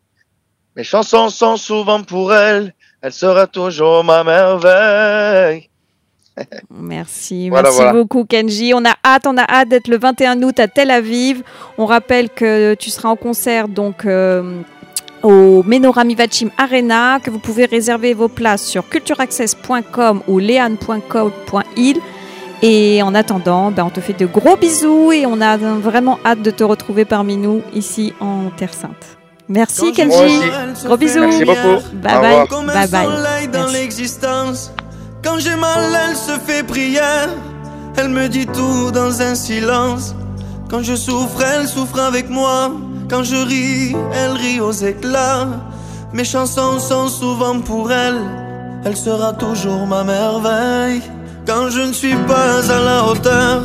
Mes 0.76 0.84
chansons 0.84 1.30
sont 1.30 1.58
souvent 1.58 2.04
pour 2.04 2.34
elle, 2.34 2.74
elle 3.02 3.14
sera 3.14 3.48
toujours 3.48 4.04
ma 4.04 4.24
merveille. 4.24 5.70
Merci, 6.70 7.50
Voilà, 7.50 7.70
merci 7.70 7.78
voilà. 7.78 7.94
beaucoup 7.94 8.26
Kenji. 8.26 8.74
On 8.76 8.84
a 8.84 8.94
hâte, 9.06 9.26
on 9.26 9.38
a 9.38 9.44
hâte 9.50 9.70
d'être 9.70 9.88
le 9.88 9.98
21 9.98 10.44
août 10.44 10.60
à 10.60 10.68
Tel 10.68 10.92
Aviv. 10.92 11.44
On 11.78 11.86
rappelle 11.86 12.30
que 12.30 12.74
tu 12.76 12.90
seras 12.90 13.08
en 13.08 13.16
concert 13.16 13.70
donc 13.70 14.06
euh, 14.06 14.62
au 15.26 15.64
Menorah 15.64 16.04
Mivachim 16.04 16.50
Arena, 16.56 17.20
que 17.20 17.32
vous 17.32 17.40
pouvez 17.40 17.66
réserver 17.66 18.14
vos 18.14 18.28
places 18.28 18.64
sur 18.64 18.88
cultureaccess.com 18.88 20.22
ou 20.28 20.38
leanne.com.il. 20.38 22.00
Et 22.62 23.02
en 23.02 23.14
attendant, 23.16 23.72
ben, 23.72 23.86
on 23.86 23.90
te 23.90 24.00
fait 24.00 24.14
de 24.18 24.28
gros 24.28 24.56
bisous 24.56 25.12
et 25.12 25.26
on 25.26 25.42
a 25.42 25.58
vraiment 25.58 26.20
hâte 26.26 26.42
de 26.44 26.52
te 26.52 26.64
retrouver 26.64 27.06
parmi 27.06 27.38
nous 27.38 27.62
ici 27.74 28.14
en 28.20 28.52
Terre 28.56 28.74
Sainte. 28.74 29.18
Merci. 29.50 29.92
Kenji. 29.94 30.42
Gros 30.86 30.98
bisous. 30.98 31.20
Merci 31.20 31.44
beaucoup. 31.44 31.82
Bye 32.02 32.18
Au 32.18 32.22
bye. 32.22 32.48
Comme 32.48 32.68
Bye 32.68 32.88
bye. 32.88 33.06
soleil 33.06 33.48
dans 33.48 33.60
Merci. 33.62 33.74
l'existence. 33.76 34.72
Quand 35.24 35.40
j'ai 35.40 35.56
mal, 35.56 35.92
elle 36.08 36.16
se 36.16 36.40
fait 36.40 36.64
prière. 36.64 37.30
Elle 37.98 38.10
me 38.10 38.28
dit 38.28 38.46
tout 38.46 38.92
dans 38.92 39.22
un 39.24 39.34
silence. 39.34 40.16
Quand 40.70 40.84
je 40.84 40.96
souffre, 40.96 41.42
elle 41.44 41.68
souffre 41.68 42.00
avec 42.00 42.30
moi. 42.30 42.72
Quand 43.10 43.24
je 43.24 43.36
ris, 43.36 43.96
elle 44.14 44.32
rit 44.32 44.60
aux 44.60 44.72
éclats. 44.72 45.48
Mes 46.14 46.24
chansons 46.24 46.80
sont 46.80 47.08
souvent 47.08 47.60
pour 47.60 47.92
elle. 47.92 48.22
Elle 48.84 48.98
sera 48.98 49.34
toujours 49.34 49.86
ma 49.88 50.04
merveille. 50.04 51.02
Quand 51.46 51.70
je 51.70 51.82
ne 51.82 51.94
suis 51.94 52.16
pas 52.28 52.60
à 52.76 52.80
la 52.80 53.04
hauteur, 53.06 53.62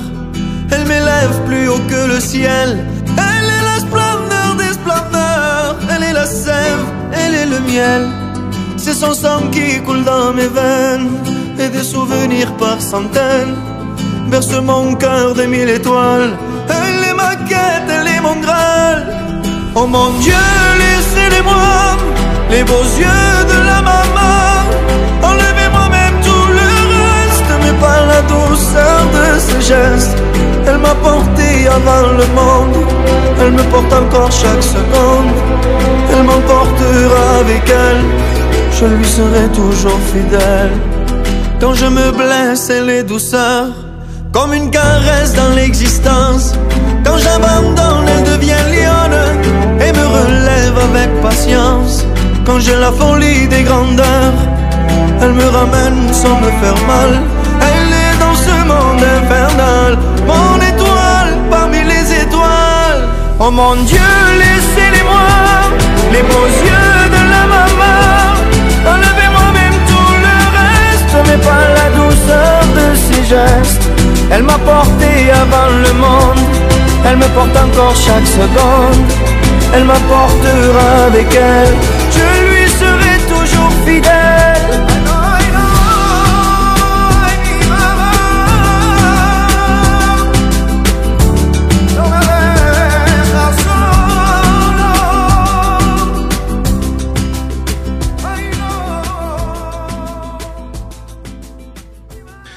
elle 0.73 0.87
m'élève 0.87 1.35
plus 1.47 1.69
haut 1.69 1.85
que 1.89 2.09
le 2.15 2.21
ciel. 2.21 2.79
Elle 3.07 3.49
est 3.57 3.65
la 3.73 3.79
splendeur 3.87 4.51
des 4.59 4.73
splendeurs. 4.81 5.77
Elle 5.91 6.05
est 6.05 6.13
la 6.13 6.27
sève, 6.27 6.85
elle 7.13 7.35
est 7.35 7.47
le 7.47 7.61
miel. 7.61 8.09
C'est 8.77 8.95
son 8.95 9.15
sang 9.15 9.49
qui 9.53 9.81
coule 9.83 10.05
dans 10.05 10.33
mes 10.33 10.49
veines 10.49 11.11
et 11.59 11.69
des 11.69 11.83
souvenirs 11.83 12.53
par 12.57 12.81
centaines 12.81 13.57
berce 14.31 14.53
mon 14.63 14.95
cœur 14.95 15.35
de 15.35 15.43
mille 15.43 15.69
étoiles. 15.69 16.37
Elle 16.69 17.11
est 17.11 17.15
ma 17.15 17.35
quête, 17.51 17.89
elle 17.89 18.07
est 18.07 18.21
mon 18.21 18.37
graal. 18.41 19.20
Oh 19.83 19.87
mon 19.87 20.11
Dieu, 20.19 20.35
laissez-les-moi, 20.79 21.97
les 22.51 22.65
beaux 22.65 22.91
yeux 22.99 23.37
de 23.53 23.59
la 23.65 23.81
maman. 23.81 24.37
Enlevez-moi 25.23 25.89
même 25.89 26.17
tout 26.23 26.47
le 26.59 26.69
reste, 27.01 27.51
mais 27.63 27.73
pas 27.81 28.05
la 28.05 28.21
douceur 28.21 29.01
de 29.17 29.41
ses 29.41 29.63
gestes. 29.73 30.19
Elle 30.67 30.77
m'a 30.77 30.95
porté 30.97 31.67
avant 31.67 32.09
le 32.21 32.27
monde, 32.41 32.77
elle 33.41 33.53
me 33.53 33.63
porte 33.73 33.91
encore 33.91 34.31
chaque 34.31 34.63
seconde. 34.63 35.33
Elle 36.13 36.25
m'emportera 36.25 37.39
avec 37.41 37.63
elle, 37.67 38.05
je 38.79 38.85
lui 38.85 39.07
serai 39.07 39.49
toujours 39.55 40.01
fidèle. 40.13 40.73
Quand 41.59 41.73
je 41.73 41.87
me 41.87 42.13
blesse, 42.13 42.69
elle 42.69 42.91
est 42.91 43.05
douceur, 43.05 43.69
comme 44.31 44.53
une 44.53 44.71
caresse 44.71 45.33
dans 45.33 45.55
l'existence. 45.55 46.53
Quand 47.11 47.19
j'abandonne, 47.19 48.07
elle 48.07 48.23
devient 48.23 48.65
lionne 48.71 49.19
et 49.81 49.93
me 49.93 50.07
relève 50.19 50.79
avec 50.79 51.11
patience. 51.21 52.07
Quand 52.47 52.61
j'ai 52.61 52.77
la 52.77 52.93
folie 52.93 53.49
des 53.49 53.65
grandeurs, 53.65 54.37
elle 55.21 55.33
me 55.33 55.49
ramène 55.49 56.03
sans 56.13 56.37
me 56.39 56.51
faire 56.61 56.81
mal. 56.87 57.11
Elle 57.69 57.93
est 58.05 58.17
dans 58.25 58.37
ce 58.47 58.57
monde 58.71 59.03
infernal, 59.19 59.99
mon 60.25 60.55
étoile 60.71 61.33
parmi 61.51 61.83
les 61.83 62.23
étoiles. 62.23 63.03
Oh 63.41 63.51
mon 63.51 63.75
Dieu, 63.75 64.13
laissez-les-moi, 64.43 65.31
les 66.13 66.23
beaux 66.23 66.51
yeux 66.69 67.01
de 67.17 67.23
la 67.35 67.45
maman. 67.57 67.99
Enlevez-moi 68.93 69.47
même 69.61 69.79
tout 69.91 70.15
le 70.27 70.37
reste, 70.61 71.15
mais 71.27 71.41
pas 71.49 71.65
la 71.79 71.89
douceur 71.99 72.61
de 72.79 72.87
ses 72.95 73.25
gestes. 73.25 73.89
Elle 74.31 74.45
m'a 74.45 74.59
porté 74.59 75.11
avant 75.43 75.71
le 75.85 75.93
monde, 75.95 76.47
elle 77.05 77.17
me 77.17 77.29
porte 77.35 77.57
encore 77.57 77.95
chaque 77.97 78.27
seconde. 78.27 79.11
Elle 79.73 79.85
m'apportera 79.85 81.07
avec 81.07 81.33
elle, 81.35 81.75
je 82.11 82.29
lui 82.49 82.69
serai 82.69 83.19
toujours 83.29 83.73
fidèle. 83.87 84.41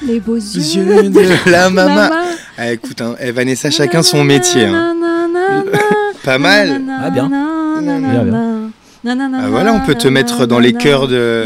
Les 0.06 0.20
beaux 0.20 0.36
yeux, 0.36 0.62
Yeux 0.62 1.10
de 1.10 1.50
la 1.50 1.70
maman. 1.70 1.96
maman. 1.96 2.23
Ah, 2.58 2.72
écoute, 2.72 3.02
hein, 3.02 3.16
eh, 3.20 3.32
Vanessa, 3.32 3.70
chacun 3.72 4.04
son 4.04 4.24
métier. 4.24 4.66
hein. 4.66 4.96
Pas 6.24 6.38
mal. 6.38 6.82
Ah, 7.04 7.10
bien. 7.10 7.28
Bien, 7.28 8.70
Ah, 9.06 9.48
voilà, 9.50 9.74
on 9.74 9.82
peut 9.82 9.96
te 9.96 10.08
mettre 10.08 10.46
dans 10.46 10.60
les 10.60 10.74
cœurs 10.74 11.08
de. 11.08 11.46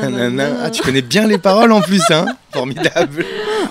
Nanana. 0.00 0.44
Ah, 0.64 0.70
tu 0.70 0.82
connais 0.82 1.02
bien 1.02 1.26
les 1.26 1.38
paroles 1.38 1.72
en 1.72 1.80
plus, 1.80 2.02
hein 2.10 2.26
Formidable. 2.52 3.24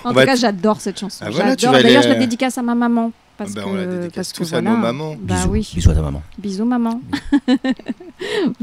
En 0.03 0.10
On 0.10 0.12
tout 0.12 0.15
va 0.15 0.25
cas, 0.25 0.36
j'adore 0.36 0.82
cette 0.82 0.99
chanson. 0.99 1.23
Ah, 1.25 1.30
voilà, 1.32 1.56
tu 1.56 1.62
J'adore. 1.62 1.77
vas 1.77 1.84
D'ailleurs, 1.84 1.99
aller, 2.01 2.10
je 2.10 2.13
la 2.13 2.15
euh, 2.15 2.19
dédicace 2.19 2.58
à 2.58 2.62
ma 2.62 2.75
maman. 2.75 3.12
Parce 3.38 3.54
Bah, 3.54 3.62
que, 3.63 3.67
on 3.69 3.76
la 3.76 3.86
dédicace 3.86 4.13
parce 4.15 4.34
que 4.34 4.38
tous 4.39 4.54
à 4.56 4.62
nos 4.62 4.76
mamans. 4.76 5.15
Bah 5.21 5.36
Bisous. 5.36 5.50
oui. 5.50 5.71
Bisous 5.76 5.91
à 5.91 5.93
ta 5.95 6.02
maman. 6.02 6.23
Bisous, 6.39 6.65
maman. 6.65 7.02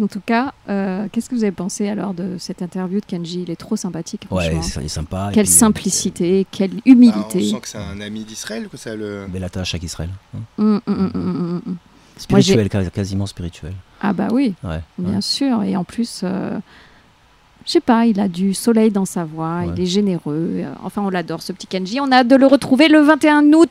en 0.02 0.06
tout 0.08 0.20
cas, 0.24 0.52
euh, 0.68 1.06
qu'est-ce 1.12 1.28
que 1.30 1.34
vous 1.34 1.44
avez 1.44 1.52
pensé 1.52 1.88
alors 1.88 2.14
de 2.14 2.36
cette 2.38 2.60
interview 2.62 3.00
de 3.00 3.06
Kenji? 3.06 3.42
Il 3.42 3.50
est 3.50 3.56
trop 3.56 3.76
sympathique, 3.76 4.26
Ouais, 4.30 4.50
c'est 4.62 4.80
c'est 4.80 4.88
sympa. 4.88 5.30
Quelle 5.32 5.44
puis, 5.44 5.52
euh, 5.52 5.56
simplicité, 5.58 6.46
quelle 6.50 6.70
Bah, 6.74 6.80
on 6.86 6.90
humilité. 6.90 7.42
sent 7.44 7.60
que 7.60 7.68
c'est 7.68 7.78
un 7.78 8.00
ami 8.00 8.24
d'Israël, 8.24 8.68
que 8.68 8.76
ça 8.76 8.94
le. 8.96 9.26
Belle 9.28 9.44
attache 9.44 9.74
avec 9.74 9.84
Israël. 9.84 10.10
hein. 10.36 10.40
Hum, 10.58 10.80
hum, 10.86 11.10
hum. 11.14 11.76
Spirituel, 12.16 12.68
quasi- 12.68 12.90
quasiment 12.90 13.26
spirituel. 13.26 13.72
Ah 14.00 14.12
bah 14.12 14.28
oui, 14.32 14.54
Ouais. 14.62 14.80
bien 14.98 15.16
ouais. 15.16 15.20
sûr. 15.20 15.62
Et 15.64 15.76
en 15.76 15.82
plus, 15.84 16.20
euh, 16.22 16.58
je 17.66 17.70
sais 17.72 17.80
pas, 17.80 18.06
il 18.06 18.20
a 18.20 18.28
du 18.28 18.54
soleil 18.54 18.90
dans 18.90 19.04
sa 19.04 19.24
voix, 19.24 19.60
Ouais. 19.60 19.68
il 19.76 19.82
est 19.82 19.86
généreux. 19.86 20.50
euh, 20.64 20.72
Enfin, 20.84 21.02
on 21.02 21.10
l'adore, 21.10 21.42
ce 21.42 21.52
petit 21.52 21.66
Kenji. 21.66 22.00
On 22.00 22.10
a 22.12 22.18
hâte 22.18 22.28
de 22.28 22.36
le 22.36 22.46
retrouver 22.46 22.88
le 22.88 23.00
21 23.00 23.42
août 23.52 23.70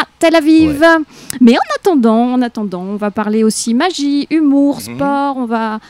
à 0.00 0.06
Tel 0.18 0.34
Aviv. 0.36 0.84
Mais 1.40 1.56
en 1.56 1.74
attendant, 1.76 2.32
en 2.34 2.42
attendant, 2.42 2.82
on 2.82 2.96
va 2.96 3.10
parler 3.10 3.44
aussi 3.44 3.74
magie, 3.74 4.26
humour, 4.30 4.76
Mhm. 4.76 4.96
sport. 4.96 5.36
On 5.36 5.46
va, 5.46 5.80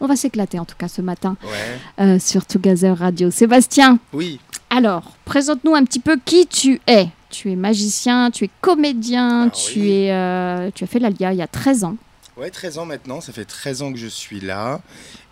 on 0.00 0.06
va 0.06 0.16
s'éclater 0.16 0.58
en 0.58 0.64
tout 0.64 0.76
cas 0.76 0.88
ce 0.88 1.02
matin 1.02 1.36
Ouais. 1.44 2.04
euh, 2.04 2.18
sur 2.18 2.44
Together 2.46 2.96
Radio. 2.98 3.30
Sébastien, 3.30 3.98
Oui. 4.12 4.40
alors, 4.70 5.12
présente-nous 5.24 5.74
un 5.74 5.84
petit 5.84 6.00
peu 6.00 6.18
qui 6.24 6.46
tu 6.46 6.80
es. 6.86 7.08
Tu 7.30 7.50
es 7.50 7.56
magicien, 7.56 8.30
tu 8.30 8.44
es 8.44 8.50
comédien, 8.60 9.46
Ah 9.46 9.50
tu, 9.50 9.80
oui. 9.80 9.90
es, 9.90 10.12
euh, 10.12 10.70
tu 10.74 10.84
as 10.84 10.86
fait 10.86 10.98
l'Alia 10.98 11.32
il 11.32 11.38
y 11.38 11.42
a 11.42 11.46
13 11.46 11.84
ans. 11.84 11.96
Ouais, 12.36 12.50
13 12.50 12.78
ans 12.78 12.86
maintenant, 12.86 13.20
ça 13.20 13.32
fait 13.32 13.44
13 13.44 13.82
ans 13.82 13.92
que 13.92 13.98
je 13.98 14.06
suis 14.06 14.40
là. 14.40 14.80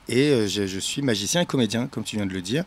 Et 0.09 0.31
euh, 0.31 0.47
je, 0.49 0.67
je 0.67 0.79
suis 0.79 1.03
magicien 1.03 1.43
et 1.43 1.47
comédien, 1.47 1.87
comme 1.87 2.03
tu 2.05 2.17
viens 2.17 2.27
de 2.27 2.33
le 2.33 2.43
dire. 2.43 2.65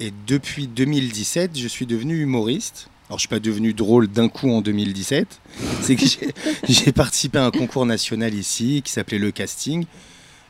Et 0.00 0.12
depuis 0.26 0.66
2017, 0.66 1.56
je 1.58 1.68
suis 1.68 1.86
devenu 1.86 2.20
humoriste. 2.22 2.88
Alors, 3.10 3.18
je 3.18 3.22
suis 3.22 3.28
pas 3.28 3.40
devenu 3.40 3.74
drôle 3.74 4.06
d'un 4.06 4.28
coup 4.28 4.48
en 4.52 4.60
2017. 4.62 5.40
C'est 5.82 5.96
que 5.96 6.04
j'ai- 6.68 6.92
participé 6.92 7.38
à 7.38 7.44
un 7.44 7.50
concours 7.50 7.84
national 7.84 8.32
ici 8.32 8.82
qui 8.84 8.92
s'appelait 8.92 9.18
Le 9.18 9.32
Casting. 9.32 9.84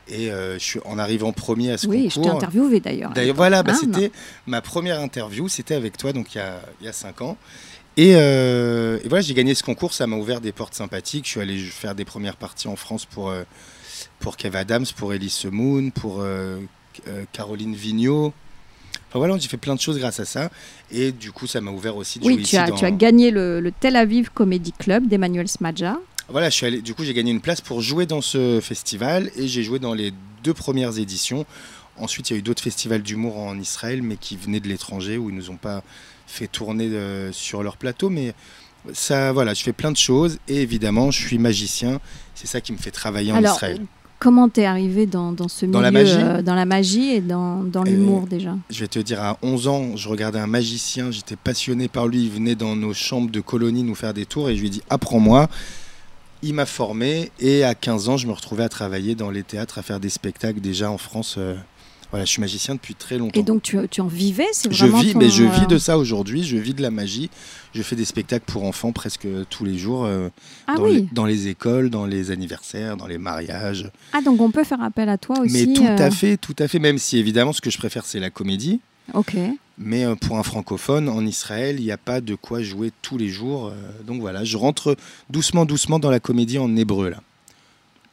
Et 0.09 0.31
euh, 0.31 0.59
je 0.59 0.65
suis 0.65 0.81
en 0.85 0.99
arrivant 0.99 1.33
premier 1.33 1.71
à 1.73 1.79
ce 1.79 1.87
Oui, 1.87 2.11
je 2.11 2.17
t'ai 2.17 2.21
concours. 2.21 2.37
interviewé 2.37 2.81
d'ailleurs. 2.81 3.13
D'ailleurs, 3.13 3.35
voilà, 3.37 3.63
bah, 3.63 3.73
Ah, 3.75 3.79
c'était 3.81 4.13
ma 4.47 4.61
première 4.61 5.01
interview, 5.01 5.49
c'était 5.49 5.75
avec 5.75 5.97
toi, 5.97 6.13
donc 6.13 6.35
il 6.35 6.39
y 6.39 6.41
a, 6.43 6.61
il 6.83 6.85
y 6.85 6.89
a 6.89 6.93
cinq 6.93 7.23
ans. 7.23 7.39
Et, 7.97 8.13
euh, 8.17 8.99
et 9.03 9.09
voilà, 9.09 9.23
j'ai 9.23 9.33
gagné 9.33 9.55
ce 9.55 9.63
concours, 9.63 9.95
ça 9.95 10.07
m'a 10.07 10.17
ouvert 10.17 10.43
des 10.43 10.53
portes 10.53 10.75
sympathiques. 10.75 11.25
Je 11.25 11.31
suis 11.31 11.41
allé 11.41 11.59
faire 11.59 11.95
des 11.95 12.05
premières 12.05 12.37
parties 12.37 12.69
en 12.69 12.77
France 12.77 13.07
pour, 13.07 13.31
euh, 13.31 13.43
pour 14.19 14.37
Kev 14.37 14.55
Adams, 14.59 14.85
pour 14.97 15.15
Elise 15.15 15.33
Semoun, 15.33 15.93
pour 15.93 16.23
Caroline 17.33 17.75
Vigneault. 17.75 18.35
Enfin 19.11 19.19
voilà, 19.19 19.37
j'ai 19.39 19.49
fait 19.49 19.57
plein 19.57 19.75
de 19.75 19.81
choses 19.81 19.99
grâce 19.99 20.21
à 20.21 20.25
ça. 20.25 20.51
Et 20.93 21.13
du 21.13 21.33
coup, 21.33 21.47
ça 21.47 21.61
m'a 21.61 21.71
ouvert 21.73 21.97
aussi 21.97 22.19
de 22.21 22.25
Oui, 22.25 22.35
jouer 22.35 22.43
tu 22.43 22.47
ici 22.47 22.57
as, 22.57 22.69
dans- 22.69 22.77
tu 22.77 22.85
as 22.85 22.91
gagné 22.93 23.31
le, 23.31 23.61
le 23.61 23.73
Tel 23.73 23.97
Aviv 23.97 24.31
Comedy 24.33 24.73
Club 24.73 25.07
d'Emmanuel 25.09 25.49
Smadja. 25.49 25.99
Voilà, 26.29 26.49
je 26.49 26.55
suis 26.55 26.67
allé, 26.67 26.81
du 26.81 26.95
coup, 26.95 27.03
j'ai 27.05 27.13
gagné 27.15 27.33
une 27.33 27.41
place 27.41 27.61
pour 27.61 27.81
jouer 27.83 28.07
dans 28.07 28.21
ce 28.21 28.61
festival 28.63 29.31
et 29.37 29.49
j'ai 29.49 29.65
joué 29.65 29.81
dans 29.81 29.95
les 29.95 30.13
deux 30.45 30.55
premières 30.55 30.97
éditions. 30.99 31.45
Ensuite, 31.99 32.31
il 32.31 32.35
y 32.35 32.37
a 32.37 32.39
eu 32.39 32.43
d'autres 32.43 32.63
festivals 32.63 33.03
d'humour 33.03 33.37
en 33.37 33.59
Israël, 33.59 34.01
mais 34.01 34.17
qui 34.17 34.37
venaient 34.37 34.61
de 34.61 34.69
l'étranger, 34.69 35.19
où 35.19 35.29
ils 35.29 35.35
nous 35.37 35.51
ont 35.51 35.57
pas 35.57 35.83
fait 36.29 36.47
tourner 36.47 36.87
euh, 36.93 37.33
sur 37.33 37.65
leur 37.65 37.77
plateau. 37.77 38.11
Mais 38.11 38.33
ça, 38.93 39.33
voilà, 39.33 39.55
je 39.55 39.63
fais 39.65 39.73
plein 39.73 39.91
de 39.91 39.97
choses 39.97 40.39
et 40.47 40.63
évidemment, 40.63 41.11
je 41.11 41.19
suis 41.21 41.37
magicien. 41.39 42.01
C'est 42.37 42.47
ça 42.47 42.61
qui 42.61 42.73
me 42.73 42.79
fait 42.79 42.93
travailler 42.93 43.33
en 43.33 43.37
Alors, 43.37 43.57
Israël. 43.57 43.83
Comment 44.21 44.49
t'es 44.49 44.65
arrivé 44.67 45.07
dans, 45.07 45.33
dans 45.33 45.49
ce 45.49 45.67
Dans 45.67 45.81
milieu 45.81 45.83
la 45.83 45.91
magie 45.91 46.17
euh, 46.21 46.43
Dans 46.43 46.55
la 46.55 46.65
magie 46.67 47.09
et 47.11 47.21
dans, 47.21 47.65
dans 47.65 47.83
Euh, 47.83 47.91
l'humour 47.91 48.27
déjà? 48.29 48.55
Je 48.71 48.81
vais 48.81 48.87
te 48.89 49.01
dire, 49.01 49.21
à 49.21 49.37
11 49.43 49.67
ans, 49.67 49.97
je 49.97 50.09
regardais 50.09 50.39
un 50.39 50.47
magicien, 50.47 51.11
j'étais 51.11 51.35
passionné 51.37 51.89
par 51.89 52.07
lui. 52.07 52.23
Il 52.25 52.31
venait 52.31 52.55
dans 52.55 52.77
nos 52.77 52.95
chambres 52.95 53.31
de 53.31 53.41
colonie 53.41 53.83
nous 53.83 53.97
faire 53.97 54.15
des 54.15 54.27
tours 54.27 54.49
et 54.49 54.55
je 54.55 54.61
lui 54.61 54.69
ai 54.69 54.71
dit 54.71 54.83
Apprends-moi. 54.89 55.49
il 56.43 56.55
m'a 56.55 56.67
formé 56.67 57.31
et 57.41 57.65
à 57.65 57.75
15 57.75 58.09
ans, 58.09 58.17
je 58.17 58.27
me 58.27 58.33
retrouvais 58.33 58.63
à 58.65 58.69
travailler 58.69 59.15
dans 59.15 59.31
les 59.31 59.43
théâtres, 59.43 59.79
à 59.79 59.83
faire 59.83 60.01
des 60.01 60.09
spectacles 60.11 60.61
déjà 60.61 60.91
en 60.91 60.99
France. 60.99 61.35
euh, 61.39 61.55
voilà, 62.11 62.25
je 62.25 62.31
suis 62.31 62.41
magicien 62.41 62.75
depuis 62.75 62.95
très 62.95 63.19
longtemps. 63.19 63.39
Et 63.39 63.43
donc 63.43 63.63
tu, 63.63 63.79
tu 63.91 64.01
en 64.01 64.07
vivais 64.07 64.47
C'est 64.53 64.73
je 64.73 64.87
vis, 64.87 65.13
ton, 65.13 65.19
mais 65.19 65.29
je 65.31 65.45
vis 65.45 65.63
euh, 65.63 65.67
de 65.67 65.79
ça 65.79 65.97
aujourd'hui. 65.97 66.43
Je 66.43 66.57
vis 66.57 66.75
de 66.75 66.83
la 66.83 66.91
magie. 66.91 67.31
Je 67.73 67.83
fais 67.83 67.95
des 67.97 68.05
spectacles 68.05 68.45
pour 68.51 68.65
enfants 68.65 68.91
presque 68.93 69.29
tous 69.49 69.65
les 69.65 69.79
jours 69.79 70.05
euh, 70.05 70.29
Ah 70.67 70.75
dans, 70.77 70.85
oui. 70.85 70.95
les, 70.95 71.09
dans 71.13 71.25
les 71.25 71.49
écoles, 71.49 71.89
dans 71.89 72.07
les 72.07 72.31
anniversaires, 72.33 72.97
dans 72.97 73.07
les 73.07 73.19
mariages. 73.19 73.91
Ah 74.13 74.23
donc 74.23 74.41
on 74.41 74.51
peut 74.51 74.65
faire 74.65 74.83
appel 74.83 75.09
à 75.09 75.19
toi 75.19 75.39
aussi. 75.41 75.69
mais 75.69 75.73
tout 75.73 75.85
euh, 75.85 75.97
à 75.99 76.11
fait, 76.11 76.37
tout 76.37 76.57
à 76.59 76.67
fait. 76.69 76.79
Même 76.81 76.99
si 76.99 77.19
évidemment, 77.19 77.53
ce 77.53 77.61
que 77.61 77.71
je 77.71 77.79
préfère, 77.79 78.05
c'est 78.05 78.21
la 78.21 78.31
comédie. 78.31 78.81
Ok. 79.15 79.37
Mais 79.79 80.05
euh, 80.05 80.15
pour 80.15 80.37
un 80.39 80.43
francophone, 80.43 81.09
en 81.09 81.25
Israël, 81.25 81.77
il 81.79 81.85
n'y 81.85 81.93
a 81.93 81.97
pas 81.97 82.21
de 82.21 82.35
quoi 82.35 82.61
jouer 82.63 82.93
tous 83.03 83.17
les 83.19 83.29
jours. 83.29 83.69
euh, 83.69 83.73
donc 84.07 84.21
voilà, 84.21 84.45
je 84.45 84.57
rentre 84.57 84.97
doucement, 85.31 85.65
doucement 85.65 85.99
dans 85.99 86.11
la 86.11 86.21
comédie 86.21 86.59
en 86.59 86.75
hébreu. 86.77 87.09
Là. 87.11 87.23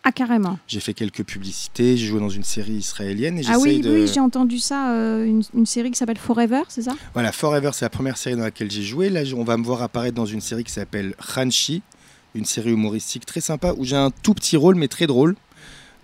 Ah 0.10 0.14
carrément. 0.14 0.58
J'ai 0.68 0.80
fait 0.80 0.94
quelques 0.94 1.26
publicités, 1.26 1.98
j'ai 1.98 2.08
joué 2.08 2.22
dans 2.22 2.30
une 2.30 2.46
série 2.46 2.76
israélienne 2.76 3.40
et 3.40 3.42
Ah 3.50 3.58
oui, 3.60 3.82
de... 3.82 3.92
oui, 3.94 4.08
j'ai 4.08 4.22
entendu 4.22 4.58
ça. 4.58 4.94
euh, 4.94 5.26
une, 5.26 5.44
une 5.54 5.66
série 5.66 5.92
qui 5.92 5.98
s'appelle 5.98 6.18
Forever, 6.18 6.62
c'est 6.70 6.84
ça? 6.84 6.96
Voilà, 7.14 7.34
Forever, 7.34 7.72
c'est 7.74 7.84
la 7.84 7.90
première 7.90 8.18
série 8.18 8.38
dans 8.38 8.44
laquelle 8.44 8.72
j'ai 8.72 8.84
joué. 8.84 9.10
Là, 9.10 9.24
on 9.36 9.44
va 9.44 9.58
me 9.58 9.66
voir 9.66 9.82
apparaître 9.82 10.16
dans 10.16 10.26
une 10.26 10.40
série 10.40 10.64
qui 10.64 10.72
s'appelle 10.72 11.14
Hanshi, 11.36 11.82
une 12.36 12.46
série 12.46 12.72
humoristique 12.72 13.26
très 13.26 13.42
sympa 13.42 13.74
où 13.76 13.84
j'ai 13.84 13.98
un 13.98 14.10
tout 14.24 14.34
petit 14.34 14.56
rôle, 14.56 14.76
mais 14.76 14.88
très 14.88 15.08
drôle, 15.08 15.36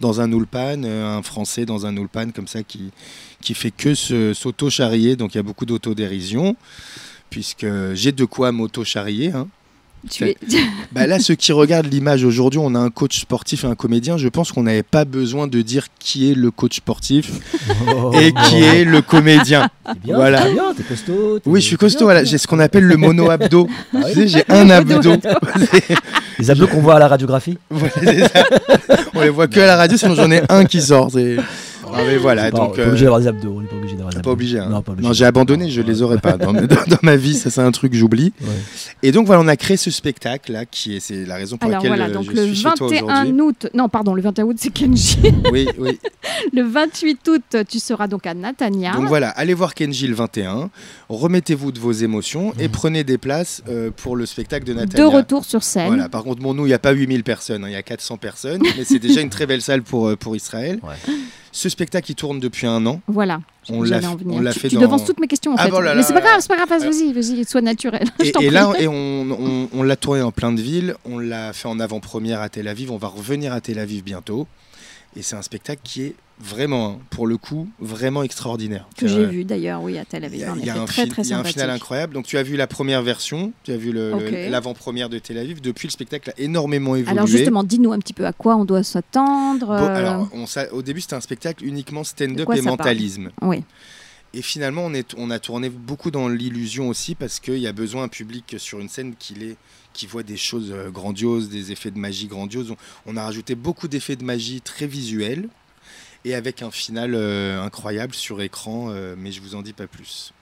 dans 0.01 0.19
un 0.19 0.29
ulpan, 0.33 0.83
euh, 0.83 1.17
un 1.17 1.21
français 1.21 1.65
dans 1.65 1.85
un 1.85 1.95
ulpan 1.95 2.31
comme 2.31 2.47
ça 2.49 2.61
qui, 2.61 2.91
qui 3.39 3.53
fait 3.53 3.71
que 3.71 3.93
s'auto-charrier. 4.33 5.15
Donc 5.15 5.33
il 5.33 5.37
y 5.37 5.39
a 5.39 5.43
beaucoup 5.43 5.65
d'autodérision, 5.65 6.57
puisque 7.29 7.65
j'ai 7.93 8.11
de 8.11 8.25
quoi 8.25 8.51
m'auto-charrier. 8.51 9.31
hein. 9.31 9.47
Tu 10.09 10.25
es... 10.25 10.37
Bah 10.91 11.07
là, 11.07 11.19
ceux 11.19 11.35
qui 11.35 11.51
regardent 11.53 11.91
l'image 11.91 12.23
aujourd'hui, 12.25 12.59
on 12.61 12.75
a 12.75 12.79
un 12.79 12.89
coach 12.89 13.21
sportif 13.21 13.63
et 13.63 13.67
un 13.67 13.75
comédien. 13.75 14.17
Je 14.17 14.27
pense 14.27 14.51
qu'on 14.51 14.63
n'avait 14.63 14.83
pas 14.83 15.05
besoin 15.05 15.47
de 15.47 15.61
dire 15.61 15.87
qui 15.99 16.29
est 16.29 16.35
le 16.35 16.51
coach 16.51 16.77
sportif 16.77 17.31
et 18.19 18.33
qui 18.49 18.61
est 18.63 18.83
le 18.83 19.01
comédien. 19.01 19.69
Bien, 20.03 20.15
Voilà. 20.15 20.43
c'est 20.43 20.53
bien, 20.53 20.73
t'es 20.75 20.83
costaud. 20.83 21.39
t'es- 21.39 21.49
Oui, 21.49 21.59
je 21.61 21.65
suis 21.67 21.75
costaud. 21.77 21.99
bien, 21.99 22.05
Voilà, 22.05 22.19
t'es 22.21 22.27
j'ai 22.27 22.37
ce 22.37 22.47
qu'on 22.47 22.59
appelle 22.59 22.83
le 22.85 22.95
mono-abdo. 22.97 23.67
Ah 23.93 23.97
oui. 24.05 24.13
Tu 24.13 24.13
sais, 24.13 24.27
j'ai 24.27 24.43
un 24.53 24.69
abdo. 24.69 25.01
Les 26.39 26.49
abdos 26.51 26.67
qu'on 26.67 26.79
voit 26.81 26.95
à 26.95 26.99
la 26.99 27.07
radiographie. 27.07 27.57
Voilà. 27.69 27.93
On 29.15 29.21
les 29.21 29.29
voit 29.29 29.47
que 29.47 29.59
à 29.59 29.65
la 29.67 29.75
radio, 29.75 29.97
sinon 29.97 30.15
j'en 30.15 30.31
ai 30.31 30.41
un 30.49 30.65
qui 30.65 30.81
sort. 30.81 31.09
Ah, 31.95 32.01
mais 32.05 32.17
voilà, 32.17 32.51
pas- 32.51 32.57
donc. 32.57 32.73
on 32.73 32.77
est 32.77 32.81
euh, 32.81 32.87
obligé 32.89 33.03
d'avoir 33.05 33.19
des 33.21 33.27
abdos. 33.27 33.53
On 33.57 33.61
n'est 33.61 33.67
pas 33.67 33.75
obligé 33.75 33.95
d'avoir 33.95 34.11
des 34.11 34.17
abdos. 34.17 34.29
Pas 34.29 34.33
obligé. 34.33 34.59
hein. 34.59 34.69
Non, 34.69 34.81
pas 34.81 34.91
obligé. 34.93 35.07
Non, 35.07 35.13
j'ai 35.13 35.25
abandonné, 35.25 35.69
je 35.69 35.81
les 35.81 36.01
aurais 36.01 36.17
pas. 36.17 36.37
Dans, 36.37 36.53
dans- 36.53 36.61
dans 36.65 36.97
ma 37.01 37.15
vie, 37.15 37.35
ça 37.35 37.49
c'est 37.49 37.61
un 37.61 37.71
truc 37.71 37.91
que 37.91 37.97
j'oublie. 37.97 38.33
Ouais. 38.41 38.47
Et 39.03 39.11
donc 39.11 39.25
voilà, 39.27 39.41
on 39.41 39.47
a 39.47 39.55
créé 39.57 39.77
ce 39.77 39.91
spectacle 39.91 40.51
là, 40.51 40.65
qui 40.65 40.95
est, 40.95 40.99
c'est 40.99 41.25
la 41.25 41.35
raison 41.35 41.57
pour 41.57 41.69
Alors 41.69 41.83
laquelle 41.83 41.97
voilà, 41.97 42.11
euh, 42.11 42.13
donc 42.13 42.25
je 42.25 42.31
le 42.31 42.45
suis 42.47 42.55
chez 42.55 42.63
toi 42.75 42.87
21 42.87 43.03
aujourd'hui. 43.03 43.41
août, 43.41 43.67
non 43.73 43.89
pardon, 43.89 44.13
le 44.13 44.21
21 44.21 44.45
août 44.45 44.55
c'est 44.59 44.71
Kenji. 44.73 45.17
Oui, 45.51 45.67
oui. 45.77 45.99
le 46.53 46.63
28 46.63 47.27
août, 47.29 47.57
tu 47.69 47.79
seras 47.79 48.07
donc 48.07 48.25
à 48.27 48.33
Natania. 48.33 48.93
Donc 48.93 49.07
voilà, 49.07 49.29
allez 49.29 49.53
voir 49.53 49.73
Kenji 49.73 50.07
le 50.07 50.15
21, 50.15 50.69
remettez-vous 51.09 51.71
de 51.71 51.79
vos 51.79 51.91
émotions 51.91 52.53
et 52.59 52.69
prenez 52.69 53.03
des 53.03 53.17
places 53.17 53.61
euh, 53.69 53.91
pour 53.95 54.15
le 54.15 54.25
spectacle 54.25 54.65
de 54.65 54.73
de 54.73 54.79
Nathalie. 54.79 55.03
retour 55.03 55.45
sur 55.45 55.61
scène. 55.63 55.87
Voilà, 55.87 56.09
par 56.09 56.23
contre, 56.23 56.41
bon, 56.41 56.53
nous, 56.53 56.65
il 56.65 56.69
n'y 56.69 56.73
a 56.73 56.79
pas 56.79 56.91
8000 56.91 57.23
personnes, 57.23 57.63
hein, 57.63 57.67
il 57.69 57.73
y 57.73 57.75
a 57.75 57.83
400 57.83 58.17
personnes, 58.17 58.61
mais 58.77 58.83
c'est 58.83 58.99
déjà 58.99 59.21
une 59.21 59.29
très 59.29 59.45
belle 59.45 59.61
salle 59.61 59.83
pour, 59.83 60.07
euh, 60.07 60.15
pour 60.15 60.35
Israël. 60.35 60.79
Ouais. 60.83 61.13
Ce 61.55 61.69
spectacle, 61.69 62.11
il 62.11 62.15
tourne 62.15 62.39
depuis 62.39 62.65
un 62.65 62.83
an. 62.87 62.99
Voilà. 63.07 63.39
On 63.69 63.83
l'a 63.83 63.99
on 63.99 64.51
fait 64.51 64.69
tu 64.69 64.75
dans- 64.75 64.81
devances 64.81 65.05
toutes 65.05 65.19
mes 65.19 65.27
questions 65.27 65.53
en 65.53 65.55
Ah 65.57 65.65
fait. 65.65 65.69
bon 65.71 65.79
là 65.81 65.93
Mais 65.93 66.01
c'est 66.01 66.11
pas 66.13 66.19
grave, 66.21 66.37
c'est 66.39 66.47
pas 66.47 66.57
grave, 66.65 66.67
vas-y, 66.81 67.13
vas-y, 67.13 67.45
sois 67.45 67.61
naturel. 67.61 68.07
Et, 68.41 68.49
là, 68.49 68.73
et 68.79 68.87
on, 68.87 68.93
on- 69.31 69.69
on 69.71 69.83
l'a 69.83 69.95
tourné 69.95 70.23
en 70.23 70.31
plein 70.31 70.51
de 70.51 70.59
villes, 70.59 70.95
on 71.05 71.19
l'a 71.19 71.53
fait 71.53 71.67
en 71.67 71.79
avant-première 71.79 72.41
à 72.41 72.49
Tel 72.49 72.67
Aviv, 72.67 72.91
on 72.91 72.97
va 72.97 73.07
revenir 73.07 73.53
à 73.53 73.61
Tel 73.61 73.77
Aviv 73.77 74.03
bientôt. 74.03 74.47
Et 75.15 75.21
c'est 75.21 75.35
un 75.35 75.43
spectacle 75.43 75.81
qui 75.83 76.01
est 76.01 76.15
vraiment, 76.43 76.89
hein, 76.91 76.99
pour 77.09 77.25
le 77.25 77.37
coup, 77.37 77.69
vraiment 77.79 78.21
extraordinaire. 78.23 78.87
que 78.97 79.07
j'ai 79.07 79.25
vu 79.25 79.45
d'ailleurs, 79.45 79.81
oui, 79.81 79.97
à 79.97 80.05
Tel 80.05 80.25
Aviv. 80.25 80.45
il 80.59 80.65
y 80.65 80.69
a 80.69 80.81
un, 80.81 80.85
très 80.85 81.03
fil- 81.03 81.11
très 81.11 81.21
il 81.23 81.29
y 81.29 81.33
a 81.33 81.35
un 81.35 81.39
sympathique. 81.39 81.61
final 81.61 81.69
incroyable. 81.69 82.13
Donc 82.13 82.25
tu 82.25 82.37
as 82.37 82.43
vu 82.43 82.57
la 82.57 82.67
première 82.67 83.01
version, 83.01 83.53
tu 83.63 83.71
as 83.71 83.77
vu 83.77 83.93
l'avant-première 83.93 85.09
de 85.09 85.19
Tel 85.19 85.37
Aviv. 85.37 85.61
Depuis, 85.61 85.87
le 85.87 85.91
spectacle 85.91 86.31
a 86.31 86.33
énormément 86.37 86.95
évolué. 86.95 87.11
Alors 87.11 87.27
justement, 87.27 87.63
dis-nous 87.63 87.93
un 87.93 87.99
petit 87.99 88.13
peu 88.13 88.25
à 88.25 88.33
quoi 88.33 88.55
on 88.57 88.65
doit 88.65 88.83
s'attendre. 88.83 89.67
Bon, 89.67 89.73
euh, 89.73 89.95
alors, 89.95 90.29
on 90.33 90.45
au 90.71 90.81
début, 90.81 91.01
c'était 91.01 91.15
un 91.15 91.21
spectacle 91.21 91.65
uniquement 91.65 92.03
stand-up 92.03 92.49
et 92.53 92.61
mentalisme. 92.61 93.31
Oui. 93.41 93.63
Et 94.35 94.41
finalement, 94.41 94.85
on, 94.85 94.93
est, 94.93 95.13
on 95.15 95.29
a 95.29 95.37
tourné 95.37 95.69
beaucoup 95.69 96.09
dans 96.09 96.27
l'illusion 96.27 96.89
aussi 96.89 97.13
parce 97.13 97.39
qu'il 97.39 97.59
y 97.59 97.67
a 97.67 97.71
besoin 97.71 98.01
d'un 98.03 98.07
public 98.07 98.55
sur 98.57 98.79
une 98.79 98.89
scène 98.89 99.13
qui, 99.15 100.07
voit 100.07 100.23
des 100.23 100.37
choses 100.37 100.71
euh, 100.71 100.89
grandioses, 100.89 101.49
des 101.49 101.71
effets 101.71 101.91
de 101.91 101.99
magie 101.99 102.25
grandioses. 102.25 102.71
On, 102.71 103.13
on 103.13 103.17
a 103.17 103.23
rajouté 103.23 103.53
beaucoup 103.53 103.87
d'effets 103.87 104.15
de 104.15 104.23
magie 104.23 104.59
très 104.59 104.87
visuels 104.87 105.47
et 106.25 106.35
avec 106.35 106.61
un 106.61 106.71
final 106.71 107.13
euh, 107.15 107.61
incroyable 107.61 108.13
sur 108.13 108.41
écran, 108.41 108.87
euh, 108.89 109.15
mais 109.17 109.31
je 109.31 109.41
vous 109.41 109.55
en 109.55 109.61
dis 109.61 109.73
pas 109.73 109.87
plus. 109.87 110.33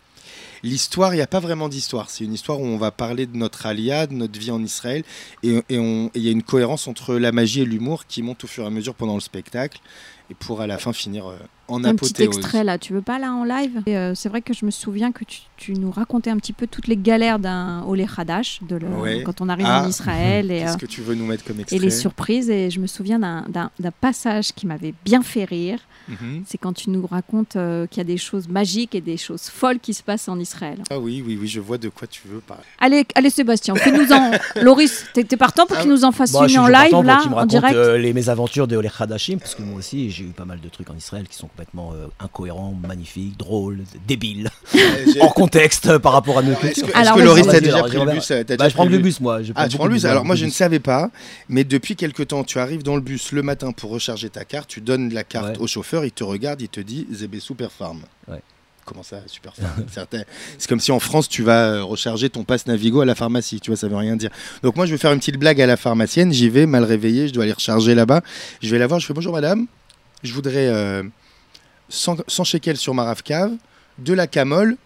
L'histoire, 0.63 1.13
il 1.13 1.17
n'y 1.17 1.23
a 1.23 1.27
pas 1.27 1.39
vraiment 1.39 1.69
d'histoire. 1.69 2.11
C'est 2.11 2.23
une 2.23 2.33
histoire 2.33 2.59
où 2.59 2.65
on 2.65 2.77
va 2.77 2.91
parler 2.91 3.25
de 3.25 3.35
notre 3.35 3.65
alia, 3.65 4.05
de 4.05 4.13
notre 4.13 4.39
vie 4.39 4.51
en 4.51 4.63
Israël, 4.63 5.03
et 5.41 5.59
il 5.69 6.09
y 6.15 6.27
a 6.27 6.31
une 6.31 6.43
cohérence 6.43 6.87
entre 6.87 7.15
la 7.15 7.31
magie 7.31 7.61
et 7.61 7.65
l'humour 7.65 8.05
qui 8.05 8.21
monte 8.21 8.43
au 8.43 8.47
fur 8.47 8.63
et 8.63 8.67
à 8.67 8.69
mesure 8.69 8.93
pendant 8.93 9.15
le 9.15 9.21
spectacle, 9.21 9.79
et 10.29 10.35
pour 10.35 10.61
à 10.61 10.67
la 10.67 10.77
fin 10.77 10.93
finir 10.93 11.27
euh, 11.27 11.37
en 11.67 11.83
Un 11.83 11.95
petit 11.95 12.11
apothéose. 12.11 12.37
extrait 12.37 12.63
là, 12.63 12.77
tu 12.77 12.93
veux 12.93 13.01
pas 13.01 13.17
là 13.19 13.31
en 13.33 13.43
live? 13.43 13.81
Et, 13.85 13.97
euh, 13.97 14.13
C'est 14.15 14.29
vrai 14.29 14.41
que 14.41 14.53
je 14.53 14.65
me 14.65 14.71
souviens 14.71 15.11
que 15.11 15.23
tu, 15.23 15.39
tu 15.57 15.73
nous 15.73 15.91
racontais 15.91 16.29
un 16.29 16.37
petit 16.37 16.53
peu 16.53 16.67
toutes 16.67 16.87
les 16.87 16.97
galères 16.97 17.39
d'un 17.39 17.83
Olé 17.87 18.05
Hadash 18.17 18.59
de 18.67 18.75
le- 18.75 18.87
Ouais. 18.87 19.23
quand 19.23 19.39
on 19.41 19.47
arrive 19.49 19.65
Ah. 19.69 19.83
en 19.85 19.89
Israël 19.89 20.51
et, 20.51 20.59
Qu'est-ce 20.59 20.73
euh, 20.73 20.77
que 20.77 20.85
tu 20.85 21.01
veux 21.01 21.15
nous 21.15 21.25
mettre 21.25 21.43
comme 21.45 21.57
et 21.59 21.61
extrait? 21.61 21.79
les 21.79 21.89
surprises. 21.91 22.49
Et 22.49 22.69
je 22.69 22.79
me 22.79 22.87
souviens 22.87 23.19
d'un- 23.19 23.45
passage 24.01 24.51
qui 24.53 24.65
m'avait 24.67 24.93
bien 25.05 25.21
fait 25.21 25.43
rire. 25.45 25.79
Mhm. 26.07 26.43
C'est 26.47 26.57
quand 26.57 26.73
tu 26.73 26.89
nous 26.89 27.05
racontes 27.05 27.55
euh, 27.55 27.85
qu'il 27.87 27.99
y 27.99 28.01
a 28.01 28.05
des 28.05 28.17
choses 28.17 28.47
magiques 28.47 28.95
et 28.95 29.01
des 29.01 29.17
choses 29.17 29.43
folles 29.43 29.79
qui 29.79 29.93
se 29.93 30.01
passent 30.03 30.27
en 30.27 30.39
Israël. 30.39 30.79
Ah 30.89 30.99
oui, 30.99 31.23
oui, 31.25 31.37
oui, 31.39 31.47
je 31.47 31.59
vois 31.59 31.77
de 31.77 31.89
quoi 31.89 32.07
tu 32.07 32.23
veux 32.27 32.39
parler. 32.39 32.63
Allez, 32.79 33.05
allez 33.15 33.29
Sébastien, 33.29 33.75
fais-nous 33.75 34.11
en. 34.11 34.31
Loris, 34.61 35.05
t'es 35.13 35.23
partant 35.37 35.65
pour 35.67 35.77
Ah, 35.77 35.81
qu'il 35.81 35.91
nous 35.91 36.03
en 36.03 36.11
fasse 36.11 36.31
je 36.31 36.53
une 36.53 36.59
en 36.59 36.67
live 36.67 36.91
là, 37.03 37.21
en 37.35 37.45
direct 37.45 37.75
euh, 37.75 37.97
les 37.97 38.13
mésaventures 38.13 38.67
de 38.67 38.75
Oleh 38.75 38.89
Hadashim, 38.99 39.37
parce 39.37 39.53
que 39.55 39.61
moi 39.61 39.77
aussi 39.77 40.09
j'ai 40.09 40.23
eu 40.23 40.27
pas 40.29 40.45
mal 40.45 40.59
de 40.59 40.69
trucs 40.69 40.89
en 40.89 40.95
Israël 40.95 41.27
qui 41.27 41.35
sont 41.37 41.47
complètement 41.61 41.93
euh, 41.93 42.07
incohérents, 42.19 42.73
magnifiques, 42.87 43.37
drôles, 43.37 43.83
débiles, 44.07 44.49
hors 45.19 45.33
contexte 45.35 45.85
euh, 45.87 45.99
par 45.99 46.13
rapport 46.13 46.39
à 46.39 46.41
nos 46.41 46.53
Est-ce 46.53 46.59
cultures. 46.59 46.85
que, 46.87 46.89
est-ce 46.91 46.97
Alors, 46.97 47.15
que. 47.17 47.21
Loris, 47.21 47.45
t'as 47.47 47.59
déjà 47.59 47.83
pris 47.83 47.97
le 47.99 48.11
bus 48.11 48.31
euh, 48.31 48.37
Bah, 48.43 48.55
déjà 48.55 48.69
je 48.69 48.73
prends 48.73 48.85
le 48.85 48.97
bus 48.97 49.19
moi. 49.19 49.43
je 49.43 49.53
Ah, 49.55 49.67
tu 49.69 49.77
prends 49.77 49.85
le 49.85 49.93
bus 49.93 50.01
bus, 50.01 50.09
Alors 50.09 50.25
moi, 50.25 50.35
je 50.35 50.45
ne 50.45 50.49
savais 50.51 50.79
pas, 50.79 51.11
mais 51.49 51.63
depuis 51.63 51.95
quelque 51.95 52.23
temps, 52.23 52.43
tu 52.43 52.57
arrives 52.57 52.81
dans 52.81 52.95
le 52.95 53.01
bus 53.01 53.31
le 53.31 53.43
matin 53.43 53.73
pour 53.73 53.91
recharger 53.91 54.29
ta 54.31 54.43
carte, 54.43 54.69
tu 54.69 54.81
donnes 54.81 55.13
la 55.13 55.23
carte 55.23 55.41
Ouais. 55.41 55.57
au 55.59 55.67
chauffeur, 55.67 56.03
il 56.05 56.11
te 56.11 56.23
regarde, 56.23 56.61
il 56.61 56.69
te 56.69 56.79
dit 56.79 57.07
ZB 57.13 57.39
Super 57.39 57.71
Farm. 57.71 58.01
Ouais. 58.27 58.41
Comment 58.85 59.03
ça, 59.03 59.17
Super 59.27 59.53
C'est 60.57 60.67
comme 60.67 60.79
si 60.79 60.91
en 60.91 60.99
France, 60.99 61.29
tu 61.29 61.43
vas 61.43 61.83
recharger 61.83 62.29
ton 62.31 62.43
passe 62.43 62.65
Navigo 62.65 63.01
à 63.01 63.05
la 63.05 63.13
pharmacie, 63.15 63.59
tu 63.59 63.69
vois, 63.69 63.77
ça 63.77 63.87
veut 63.87 63.95
rien 63.95 64.15
dire. 64.15 64.31
Donc 64.63 64.75
moi, 64.75 64.87
je 64.87 64.91
vais 64.91 64.97
faire 64.97 65.13
une 65.13 65.19
petite 65.19 65.37
blague 65.37 65.61
à 65.61 65.67
la 65.67 65.77
pharmacienne, 65.77 66.33
j'y 66.33 66.49
vais, 66.49 66.65
mal 66.65 66.83
réveillé, 66.83 67.27
je 67.27 67.33
dois 67.33 67.43
aller 67.43 67.53
recharger 67.53 67.93
là-bas. 67.93 68.21
Je 68.61 68.69
vais 68.71 68.79
la 68.79 68.87
voir, 68.87 68.99
je 68.99 69.05
fais 69.05 69.13
bonjour 69.13 69.33
madame, 69.33 69.67
je 70.23 70.33
voudrais 70.33 70.67
euh, 70.67 71.03
100, 71.91 72.23
100 72.27 72.43
shekels 72.43 72.77
sur 72.77 72.93
ma 72.93 73.03
rafcave, 73.03 73.51
de 73.99 74.13
la 74.13 74.25
camole 74.27 74.77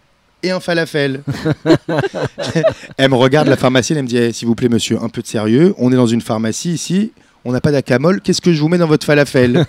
et 0.42 0.50
un 0.50 0.60
falafel. 0.60 1.22
elle 2.98 3.10
me 3.10 3.16
regarde, 3.16 3.48
la 3.48 3.56
pharmacienne, 3.56 3.98
elle 3.98 4.04
me 4.04 4.08
dit 4.08 4.18
Eh, 4.18 4.32
S'il 4.32 4.48
vous 4.48 4.54
plaît, 4.54 4.68
monsieur, 4.68 5.02
un 5.02 5.08
peu 5.08 5.22
de 5.22 5.26
sérieux. 5.26 5.74
On 5.78 5.92
est 5.92 5.96
dans 5.96 6.06
une 6.06 6.20
pharmacie 6.20 6.72
ici, 6.72 7.12
on 7.44 7.52
n'a 7.52 7.60
pas 7.60 7.72
d'acamol. 7.72 8.20
Qu'est-ce 8.20 8.40
que 8.40 8.52
je 8.52 8.60
vous 8.60 8.68
mets 8.68 8.78
dans 8.78 8.88
votre 8.88 9.06
falafel 9.06 9.66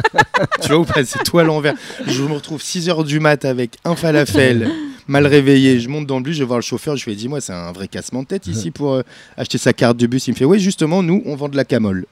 Tu 0.62 0.72
vois 0.72 0.86
C'est 1.04 1.24
toi 1.24 1.42
à 1.42 1.44
l'envers. 1.44 1.74
Je 2.06 2.22
me 2.22 2.34
retrouve 2.34 2.62
6 2.62 2.88
heures 2.88 3.04
du 3.04 3.20
mat 3.20 3.44
avec 3.44 3.78
un 3.84 3.96
falafel, 3.96 4.70
mal 5.08 5.26
réveillé. 5.26 5.78
Je 5.80 5.88
monte 5.88 6.06
dans 6.06 6.16
le 6.18 6.22
bus, 6.22 6.34
je 6.36 6.40
vais 6.42 6.46
voir 6.46 6.58
le 6.58 6.62
chauffeur. 6.62 6.96
Je 6.96 7.04
lui 7.04 7.12
ai 7.12 7.16
dit 7.16 7.28
Moi, 7.28 7.40
c'est 7.40 7.52
un 7.52 7.72
vrai 7.72 7.88
cassement 7.88 8.22
de 8.22 8.26
tête 8.28 8.46
ici 8.46 8.70
pour 8.70 8.94
euh, 8.94 9.02
acheter 9.36 9.58
sa 9.58 9.72
carte 9.72 9.96
de 9.96 10.06
bus. 10.06 10.26
Il 10.28 10.32
me 10.32 10.36
fait 10.36 10.44
Oui, 10.44 10.58
justement, 10.60 11.02
nous, 11.02 11.22
on 11.26 11.36
vend 11.36 11.48
de 11.48 11.56
la 11.56 11.64
camole. 11.64 12.06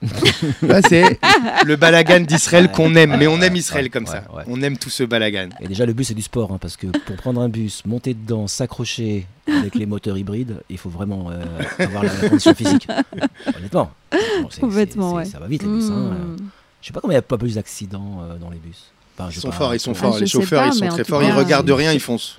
Là, 0.63 0.81
c'est 0.89 1.19
le 1.65 1.77
balagan 1.77 2.21
d'Israël 2.21 2.71
qu'on 2.71 2.95
aime. 2.95 3.17
Mais 3.19 3.27
on 3.27 3.41
aime 3.41 3.57
Israël 3.57 3.85
Ouais, 3.85 3.91
comme 3.91 4.05
ouais, 4.05 4.11
ça. 4.11 4.25
ouais. 4.35 4.45
On 4.47 4.61
aime 4.63 4.79
tout 4.79 4.91
ce 4.91 5.03
balagan. 5.05 5.49
Et 5.61 5.67
déjà, 5.69 5.87
le 5.87 5.93
bus, 5.93 6.09
c'est 6.09 6.15
du 6.15 6.23
sport, 6.23 6.53
hein, 6.53 6.59
parce 6.61 6.77
que 6.77 6.87
pour 6.87 7.17
prendre 7.17 7.41
un 7.41 7.49
bus, 7.49 7.83
monter 7.87 8.15
dedans, 8.15 8.47
s'accrocher 8.47 9.27
avec 9.47 9.75
les 9.75 9.87
moteurs 9.87 10.17
hybrides, 10.17 10.57
il 10.71 10.79
faut 10.79 10.91
vraiment 10.91 11.31
euh, 11.31 11.43
avoir 11.79 12.05
la, 12.05 12.11
la 12.23 12.29
condition 12.29 12.55
physique. 12.55 12.87
Honnêtement. 13.57 13.91
Bon, 14.13 14.49
Complètement, 14.61 15.13
ouais. 15.15 15.25
Ça 15.25 15.39
va 15.39 15.47
vite, 15.49 15.63
les 15.63 15.69
bus. 15.69 15.85
hein. 15.91 16.13
Mmh. 16.13 16.37
Je 16.81 16.87
sais 16.89 16.93
pas 16.93 17.01
comment 17.01 17.13
il 17.13 17.17
n'y 17.17 17.19
a 17.19 17.23
pas 17.23 17.39
plus 17.39 17.55
d'accidents 17.55 18.21
euh, 18.23 18.37
dans 18.39 18.51
les 18.51 18.59
bus. 18.59 18.85
Enfin, 19.19 19.31
Ils 19.31 19.41
sont 19.41 19.49
pas, 19.49 19.55
forts, 19.55 19.75
ils 19.75 19.81
sont 19.81 19.95
je- 19.95 19.99
forts. 19.99 20.19
Les 20.19 20.27
chauffeurs, 20.27 20.63
pas, 20.69 20.75
ils 20.75 20.79
sont 20.79 20.89
très 20.89 21.05
forts. 21.05 21.21
cas, 21.21 21.27
Ils 21.29 21.33
regardent 21.33 21.71
rien, 21.71 21.93
ils 21.93 22.01
foncent. 22.01 22.39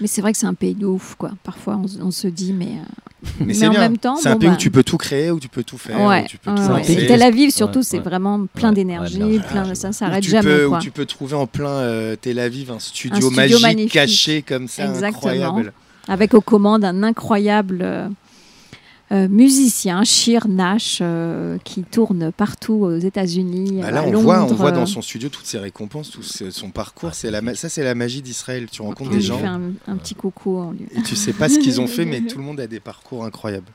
Mais 0.00 0.06
c'est 0.06 0.20
vrai 0.20 0.32
que 0.32 0.38
c'est 0.38 0.46
un 0.46 0.54
pays 0.54 0.74
de 0.74 0.86
ouf, 0.86 1.14
quoi. 1.16 1.30
Parfois, 1.42 1.80
on, 2.00 2.10
se 2.10 2.26
dit, 2.28 2.52
mais. 2.52 2.66
euh, 2.66 3.28
Mais, 3.40 3.46
Mais 3.46 3.54
c'est 3.54 3.66
en 3.66 3.70
bien. 3.70 3.80
même 3.80 3.98
temps, 3.98 4.16
c'est 4.16 4.28
un 4.28 4.36
pays 4.36 4.48
bah- 4.48 4.54
où 4.54 4.58
tu 4.58 4.70
peux 4.70 4.82
tout 4.84 4.98
créer, 4.98 5.30
où 5.30 5.40
tu 5.40 5.48
peux 5.48 5.64
tout 5.64 5.78
faire. 5.78 6.00
ouais, 6.00 6.24
où 6.24 6.26
tu 6.26 6.38
peux 6.38 6.50
tout 6.54 6.90
Et 6.92 7.06
Tel 7.06 7.22
Aviv, 7.22 7.50
surtout, 7.50 7.78
Ouais, 7.78 7.84
c'est 7.84 7.96
ouais. 7.98 8.02
vraiment 8.02 8.46
plein 8.46 8.68
Ouais, 8.68 8.74
d'énergie, 8.74 9.40
plein, 9.48 9.66
ouais, 9.66 9.74
ça 9.74 9.88
Où 9.88 9.92
s'arrête 9.92 10.22
jamais, 10.24 10.42
peux, 10.42 10.66
où 10.66 10.70
quoi. 10.70 10.78
tu 10.78 10.90
peux 10.90 11.06
trouver 11.06 11.34
en 11.34 11.46
plein 11.46 11.70
euh, 11.70 12.16
Tel 12.20 12.38
Aviv 12.38 12.70
un 12.70 12.78
studio, 12.78 13.16
studio 13.16 13.36
magique 13.36 13.62
magnifique. 13.62 13.92
caché 13.92 14.42
comme 14.42 14.68
ça, 14.68 14.84
Exactement. 14.84 15.08
incroyable. 15.08 15.72
Avec 16.08 16.34
aux 16.34 16.40
commandes 16.40 16.84
un 16.84 17.02
incroyable 17.02 18.10
euh, 19.12 19.28
musicien, 19.28 20.02
Shir 20.04 20.48
Nash, 20.48 20.98
euh, 21.00 21.58
qui 21.64 21.82
tourne 21.84 22.32
partout 22.32 22.74
aux 22.74 22.98
États-Unis. 22.98 23.80
Bah 23.82 23.90
là, 23.90 24.00
à 24.00 24.02
on 24.04 24.10
Londres. 24.12 24.22
voit, 24.24 24.42
on 24.44 24.54
voit 24.54 24.72
dans 24.72 24.86
son 24.86 25.02
studio 25.02 25.28
toutes 25.28 25.46
ses 25.46 25.58
récompenses, 25.58 26.10
tout 26.10 26.22
ce- 26.22 26.50
son 26.50 26.70
parcours. 26.70 27.14
C'est 27.14 27.30
la, 27.30 27.40
ma- 27.42 27.54
ça, 27.54 27.68
c'est 27.68 27.84
la 27.84 27.94
magie 27.94 28.22
d'Israël. 28.22 28.66
Tu 28.70 28.82
rencontres 28.82 29.10
On 29.10 29.14
des 29.14 29.16
lui 29.20 29.22
gens 29.24 29.38
fait 29.38 29.46
un, 29.46 29.60
un 29.86 29.96
petit 29.96 30.14
coucou. 30.14 30.56
on 30.56 30.72
lui- 30.72 30.86
et 30.96 31.02
tu 31.02 31.14
sais 31.16 31.32
pas 31.32 31.48
ce 31.48 31.58
qu'ils 31.58 31.80
ont 31.80 31.86
fait, 31.86 32.04
mais 32.04 32.20
tout 32.26 32.38
le 32.38 32.44
monde 32.44 32.58
a 32.60 32.66
des 32.66 32.80
parcours 32.80 33.24
incroyables. 33.24 33.70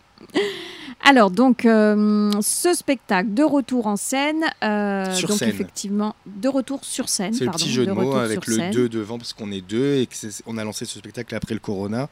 Alors, 1.04 1.32
donc, 1.32 1.66
euh, 1.66 2.32
ce 2.42 2.74
spectacle 2.76 3.34
de 3.34 3.42
retour 3.44 3.88
en 3.88 3.96
scène. 3.96 4.44
euh, 4.64 5.12
Sur 5.16 5.30
donc, 5.30 5.40
scène. 5.40 5.50
effectivement, 5.50 6.16
de 6.28 6.48
retour 6.48 6.86
sur 6.86 7.10
scène. 7.10 7.34
C'est 7.34 7.46
le 7.46 7.52
petit 7.52 7.72
jeu 7.72 7.86
de, 7.88 7.92
mots 7.92 8.16
avec 8.16 8.46
le 8.46 8.56
scène. 8.58 8.72
2 8.72 8.88
devant, 8.88 9.18
parce 9.18 9.34
qu'on 9.34 9.52
est 9.52 9.62
deux 9.68 9.96
et 9.96 10.08
qu'on 10.46 10.58
a 10.60 10.64
lancé 10.64 10.86
ce 10.86 11.00
spectacle 11.00 11.34
après 11.34 11.56
le 11.56 11.60
Corona. 11.60 12.08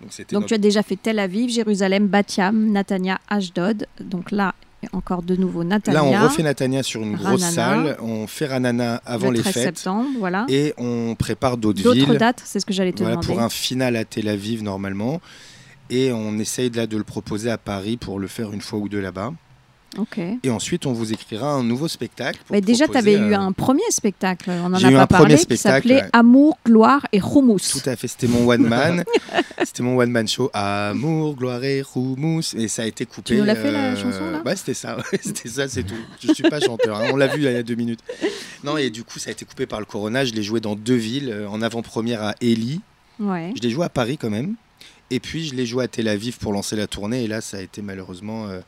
Donc, 0.00 0.10
c'était 0.12 0.34
Donc, 0.34 0.42
notre- 0.42 0.48
tu 0.48 0.54
as 0.54 0.58
déjà 0.58 0.82
fait 0.82 0.96
Tel 0.96 1.18
Aviv, 1.18 1.50
Jérusalem, 1.50 2.06
Batiam, 2.06 2.70
Natania, 2.70 3.18
Ashdod. 3.28 3.86
Donc 4.00 4.30
là, 4.30 4.54
encore 4.92 5.22
de 5.22 5.34
nouveau 5.34 5.64
Natania. 5.64 6.00
Là, 6.00 6.04
on 6.04 6.24
refait 6.28 6.44
Natania 6.44 6.82
sur 6.84 7.02
une 7.02 7.16
grosse 7.16 7.42
Ranana. 7.42 7.50
salle. 7.50 7.96
On 8.00 8.26
fait 8.28 8.46
Ranana 8.46 9.02
avant 9.04 9.30
le 9.30 9.36
les 9.38 9.40
13 9.42 9.54
fêtes. 9.54 9.64
septembre, 9.78 10.08
voilà. 10.18 10.46
Et 10.48 10.72
on 10.78 11.16
prépare 11.16 11.56
d'autres 11.56 11.82
D'autres 11.82 11.96
villes. 12.06 12.18
dates, 12.18 12.42
c'est 12.44 12.60
ce 12.60 12.66
que 12.66 12.72
j'allais 12.72 12.92
te 12.92 12.98
Voilà, 12.98 13.16
demander. 13.16 13.26
pour 13.26 13.40
un 13.40 13.48
final 13.48 13.96
à 13.96 14.04
Tel 14.04 14.28
Aviv 14.28 14.62
normalement. 14.62 15.20
Et 15.90 16.12
on 16.12 16.38
essaye 16.38 16.70
de, 16.70 16.76
là, 16.76 16.86
de 16.86 16.96
le 16.96 17.02
proposer 17.04 17.50
à 17.50 17.58
Paris 17.58 17.96
pour 17.96 18.20
le 18.20 18.28
faire 18.28 18.52
une 18.52 18.60
fois 18.60 18.78
ou 18.78 18.88
deux 18.88 19.00
là-bas. 19.00 19.32
Et 20.42 20.50
ensuite, 20.50 20.86
on 20.86 20.92
vous 20.92 21.12
écrira 21.12 21.52
un 21.52 21.62
nouveau 21.64 21.88
spectacle. 21.88 22.38
Mais 22.50 22.60
déjà, 22.60 22.86
tu 22.88 22.96
avais 22.96 23.14
eu 23.14 23.32
euh, 23.34 23.38
un 23.38 23.52
premier 23.52 23.82
spectacle, 23.90 24.50
on 24.50 24.72
en 24.72 24.76
J'ai 24.78 24.86
a 24.88 24.90
eu 24.90 24.94
pas 24.94 25.02
un 25.02 25.06
parlé, 25.06 25.36
qui 25.36 25.56
s'appelait 25.56 26.02
ouais. 26.02 26.10
Amour, 26.12 26.58
gloire 26.64 27.06
et 27.12 27.18
Hummus. 27.20 27.58
Tout 27.72 27.88
à 27.88 27.96
fait, 27.96 28.08
c'était 28.08 28.26
mon 28.28 28.46
one 28.48 28.62
man. 28.62 29.04
c'était 29.64 29.82
mon 29.82 29.96
one 29.98 30.10
man 30.10 30.26
show. 30.28 30.50
Amour, 30.52 31.34
gloire 31.36 31.62
et 31.64 31.82
houmous. 31.94 32.54
Et 32.56 32.68
ça 32.68 32.82
a 32.82 32.86
été 32.86 33.06
coupé. 33.06 33.34
euh, 33.34 33.36
Tu 33.36 33.40
nous 33.40 33.46
l'as 33.46 33.56
fait, 33.56 33.70
la 33.72 33.96
chanson, 33.96 34.30
là? 34.30 34.42
Ouais, 34.44 34.56
c'était 34.56 34.74
ça. 34.74 34.96
ouais, 34.96 35.02
c'était 35.20 35.48
ça, 35.48 35.68
c'est 35.68 35.82
tout. 35.84 35.94
Je 36.20 36.32
suis 36.32 36.42
pas 36.48 36.60
chanteur. 36.60 36.96
hein, 36.96 37.10
On 37.12 37.16
l'a 37.16 37.26
vu 37.28 37.38
il 37.38 37.44
y 37.44 37.48
a 37.48 37.62
deux 37.62 37.74
minutes. 37.74 38.00
Non, 38.64 38.76
et 38.76 38.90
du 38.90 39.04
coup, 39.04 39.18
ça 39.18 39.30
a 39.30 39.32
été 39.32 39.44
coupé 39.44 39.66
par 39.66 39.80
le 39.80 39.86
Corona. 39.86 40.24
Je 40.24 40.32
l'ai 40.32 40.42
joué 40.42 40.60
dans 40.60 40.74
deux 40.76 40.94
villes. 40.94 41.30
euh, 41.32 41.48
En 41.48 41.62
avant-première 41.62 42.22
à 42.22 42.34
Élie. 42.40 42.80
Ouais. 43.20 43.52
Je 43.56 43.62
l'ai 43.62 43.70
joué 43.70 43.84
à 43.84 43.88
Paris 43.88 44.16
quand 44.18 44.30
même. 44.30 44.54
Et 45.10 45.20
puis 45.20 45.46
je 45.46 45.54
l'ai 45.54 45.64
joué 45.64 45.84
à 45.84 45.88
Tel 45.88 46.06
Aviv 46.06 46.36
pour 46.38 46.52
lancer 46.52 46.76
la 46.76 46.86
tournée. 46.86 47.24
Et 47.24 47.28
là, 47.28 47.40
ça 47.40 47.56
a 47.56 47.60
été 47.60 47.80
malheureusement 47.82 48.46
euh, 48.46 48.60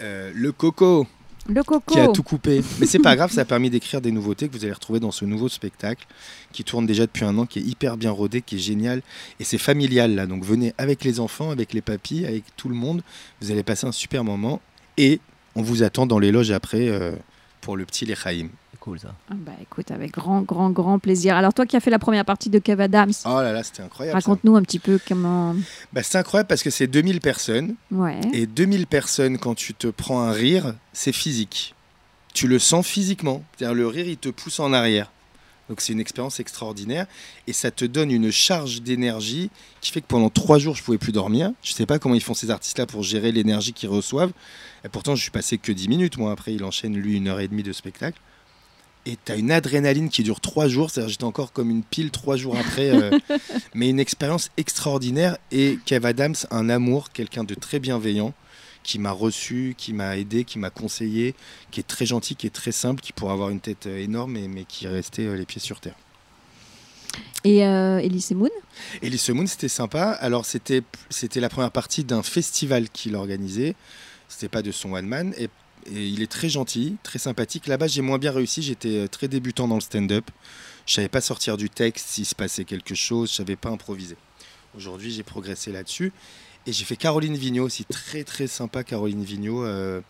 euh, 0.00 0.30
le 0.34 0.52
coco 0.52 1.06
Le 1.48 1.62
coco. 1.62 1.92
qui 1.94 2.00
a 2.00 2.08
tout 2.08 2.22
coupé. 2.22 2.62
Mais 2.80 2.86
c'est 2.86 2.98
pas 2.98 3.16
grave, 3.16 3.30
ça 3.30 3.42
a 3.42 3.44
permis 3.44 3.70
d'écrire 3.70 4.00
des 4.00 4.12
nouveautés 4.12 4.48
que 4.48 4.52
vous 4.56 4.64
allez 4.64 4.72
retrouver 4.72 5.00
dans 5.00 5.10
ce 5.10 5.24
nouveau 5.24 5.48
spectacle 5.48 6.06
qui 6.52 6.64
tourne 6.64 6.86
déjà 6.86 7.06
depuis 7.06 7.24
un 7.24 7.36
an, 7.38 7.46
qui 7.46 7.58
est 7.58 7.62
hyper 7.62 7.96
bien 7.96 8.10
rodé, 8.10 8.42
qui 8.42 8.56
est 8.56 8.60
génial. 8.60 9.02
Et 9.40 9.44
c'est 9.44 9.58
familial 9.58 10.14
là. 10.14 10.26
Donc 10.26 10.44
venez 10.44 10.74
avec 10.78 11.04
les 11.04 11.20
enfants, 11.20 11.50
avec 11.50 11.72
les 11.72 11.82
papis, 11.82 12.24
avec 12.26 12.44
tout 12.56 12.68
le 12.68 12.74
monde. 12.74 13.02
Vous 13.40 13.50
allez 13.50 13.62
passer 13.62 13.86
un 13.86 13.92
super 13.92 14.24
moment. 14.24 14.60
Et 14.96 15.20
on 15.54 15.62
vous 15.62 15.82
attend 15.82 16.06
dans 16.06 16.18
les 16.18 16.32
loges 16.32 16.50
après 16.50 16.88
euh, 16.88 17.12
pour 17.60 17.76
le 17.76 17.84
petit 17.84 18.06
Lechaïm. 18.06 18.50
Cool 18.86 19.00
ça. 19.00 19.16
Ah 19.28 19.34
Bah 19.36 19.50
écoute, 19.60 19.90
avec 19.90 20.12
grand, 20.12 20.42
grand, 20.42 20.70
grand 20.70 21.00
plaisir. 21.00 21.34
Alors 21.34 21.52
toi 21.52 21.66
qui 21.66 21.76
as 21.76 21.80
fait 21.80 21.90
la 21.90 21.98
première 21.98 22.24
partie 22.24 22.50
de 22.50 22.60
Kev 22.60 22.80
Adams, 22.80 23.10
Oh 23.24 23.40
là 23.42 23.52
là, 23.52 23.64
c'était 23.64 23.82
incroyable. 23.82 24.14
raconte-nous 24.14 24.54
un 24.54 24.62
petit 24.62 24.78
peu 24.78 25.00
comment... 25.08 25.56
Bah, 25.92 26.04
c'est 26.04 26.18
incroyable 26.18 26.46
parce 26.46 26.62
que 26.62 26.70
c'est 26.70 26.86
2000 26.86 27.20
personnes. 27.20 27.74
Ouais. 27.90 28.20
Et 28.32 28.46
2000 28.46 28.86
personnes, 28.86 29.38
quand 29.38 29.56
tu 29.56 29.74
te 29.74 29.88
prends 29.88 30.20
un 30.22 30.30
rire, 30.30 30.72
c'est 30.92 31.10
physique. 31.10 31.74
Tu 32.32 32.46
le 32.46 32.60
sens 32.60 32.86
physiquement. 32.86 33.42
C'est-à-dire 33.58 33.74
le 33.74 33.88
rire, 33.88 34.06
il 34.06 34.18
te 34.18 34.28
pousse 34.28 34.60
en 34.60 34.72
arrière. 34.72 35.10
Donc 35.68 35.80
c'est 35.80 35.92
une 35.92 35.98
expérience 35.98 36.38
extraordinaire 36.38 37.06
et 37.48 37.52
ça 37.52 37.72
te 37.72 37.84
donne 37.84 38.12
une 38.12 38.30
charge 38.30 38.82
d'énergie 38.82 39.50
qui 39.80 39.90
fait 39.90 40.00
que 40.00 40.06
pendant 40.06 40.30
trois 40.30 40.60
jours 40.60 40.76
je 40.76 40.84
pouvais 40.84 40.96
plus 40.96 41.10
dormir. 41.10 41.50
Je 41.64 41.72
sais 41.72 41.86
pas 41.86 41.98
comment 41.98 42.14
ils 42.14 42.22
font 42.22 42.34
ces 42.34 42.52
artistes-là 42.52 42.86
pour 42.86 43.02
gérer 43.02 43.32
l'énergie 43.32 43.72
qu'ils 43.72 43.88
reçoivent. 43.88 44.30
Et 44.84 44.88
pourtant 44.88 45.16
je 45.16 45.22
suis 45.22 45.32
passé 45.32 45.58
que 45.58 45.72
10 45.72 45.88
minutes. 45.88 46.18
Moi 46.18 46.30
après 46.30 46.54
il 46.54 46.62
enchaîne 46.62 46.94
lui 46.94 47.16
une 47.16 47.26
heure 47.26 47.40
et 47.40 47.48
demie 47.48 47.64
de 47.64 47.72
spectacle. 47.72 48.20
Et 49.06 49.16
tu 49.24 49.32
as 49.32 49.36
une 49.36 49.50
adrénaline 49.50 50.08
qui 50.08 50.22
dure 50.22 50.40
trois 50.40 50.68
jours. 50.68 50.90
C'est-à-dire 50.90 51.10
j'étais 51.10 51.24
encore 51.24 51.52
comme 51.52 51.70
une 51.70 51.82
pile 51.82 52.10
trois 52.10 52.36
jours 52.36 52.56
après. 52.58 52.90
euh, 52.90 53.18
mais 53.74 53.88
une 53.88 54.00
expérience 54.00 54.50
extraordinaire. 54.56 55.38
Et 55.52 55.78
Kev 55.86 56.06
Adams, 56.06 56.34
un 56.50 56.68
amour, 56.68 57.12
quelqu'un 57.12 57.44
de 57.44 57.54
très 57.54 57.78
bienveillant 57.78 58.34
qui 58.86 59.00
m'a 59.00 59.10
reçu, 59.10 59.74
qui 59.76 59.92
m'a 59.92 60.16
aidé, 60.16 60.44
qui 60.44 60.60
m'a 60.60 60.70
conseillé, 60.70 61.34
qui 61.72 61.80
est 61.80 61.86
très 61.86 62.06
gentil, 62.06 62.36
qui 62.36 62.46
est 62.46 62.54
très 62.54 62.70
simple, 62.72 63.00
qui 63.00 63.12
pourrait 63.12 63.32
avoir 63.32 63.50
une 63.50 63.58
tête 63.58 63.86
euh, 63.86 63.98
énorme, 63.98 64.32
mais, 64.32 64.46
mais 64.46 64.64
qui 64.64 64.86
est 64.86 64.88
resté 64.88 65.26
euh, 65.26 65.34
les 65.34 65.44
pieds 65.44 65.60
sur 65.60 65.80
terre. 65.80 65.96
Et 67.42 67.66
euh, 67.66 67.98
Elise 67.98 68.30
Moon? 68.30 68.48
Elise 69.02 69.28
Moon, 69.30 69.46
c'était 69.46 69.68
sympa. 69.68 70.10
Alors, 70.20 70.46
c'était 70.46 70.82
la 71.34 71.48
première 71.48 71.72
partie 71.72 72.04
d'un 72.04 72.22
festival 72.22 72.88
qu'il 72.88 73.16
organisait. 73.16 73.74
C'était 74.28 74.48
pas 74.48 74.62
de 74.62 74.70
son 74.70 74.92
one 74.92 75.06
man. 75.06 75.34
Et, 75.36 75.48
il 75.90 76.22
est 76.22 76.30
très 76.30 76.48
gentil, 76.48 76.96
très 77.02 77.18
sympathique. 77.18 77.66
Là-bas, 77.66 77.86
j'ai 77.86 78.02
moins 78.02 78.18
bien 78.18 78.32
réussi. 78.32 78.62
J'étais 78.62 79.04
euh, 79.04 79.08
très 79.08 79.28
débutant 79.28 79.68
dans 79.68 79.76
le 79.76 79.80
stand-up. 79.80 80.30
Je 80.86 80.94
savais 80.94 81.08
pas 81.08 81.20
sortir 81.20 81.56
du 81.56 81.70
texte 81.70 82.08
s'il 82.08 82.26
se 82.26 82.34
passait 82.34 82.64
quelque 82.64 82.94
chose. 82.94 83.30
Je 83.30 83.36
savais 83.36 83.56
pas 83.56 83.70
improviser. 83.70 84.16
Aujourd'hui, 84.76 85.10
j'ai 85.10 85.22
progressé 85.22 85.72
là-dessus. 85.72 86.12
Et 86.66 86.72
j'ai 86.72 86.84
fait 86.84 86.96
Caroline 86.96 87.36
Vigneault 87.36 87.66
aussi, 87.66 87.84
très 87.84 88.24
très 88.24 88.46
sympa. 88.46 88.84
Caroline 88.84 89.22
Vigneault, 89.22 89.64
euh, 89.64 90.00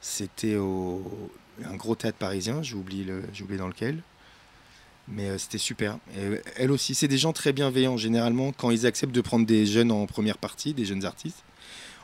c'était 0.00 0.56
au 0.56 1.30
un 1.64 1.76
gros 1.76 1.94
théâtre 1.94 2.18
parisien. 2.18 2.62
J'ai 2.62 2.74
oublié 2.74 3.04
le, 3.04 3.22
dans 3.56 3.68
lequel. 3.68 4.02
Mais 5.08 5.28
euh, 5.28 5.38
c'était 5.38 5.58
super. 5.58 5.98
Elle 6.56 6.70
aussi, 6.70 6.94
c'est 6.94 7.08
des 7.08 7.18
gens 7.18 7.32
très 7.32 7.52
bienveillants. 7.52 7.96
Généralement, 7.96 8.52
quand 8.52 8.70
ils 8.70 8.86
acceptent 8.86 9.14
de 9.14 9.20
prendre 9.20 9.46
des 9.46 9.66
jeunes 9.66 9.90
en 9.90 10.06
première 10.06 10.38
partie, 10.38 10.72
des 10.72 10.84
jeunes 10.84 11.04
artistes, 11.04 11.44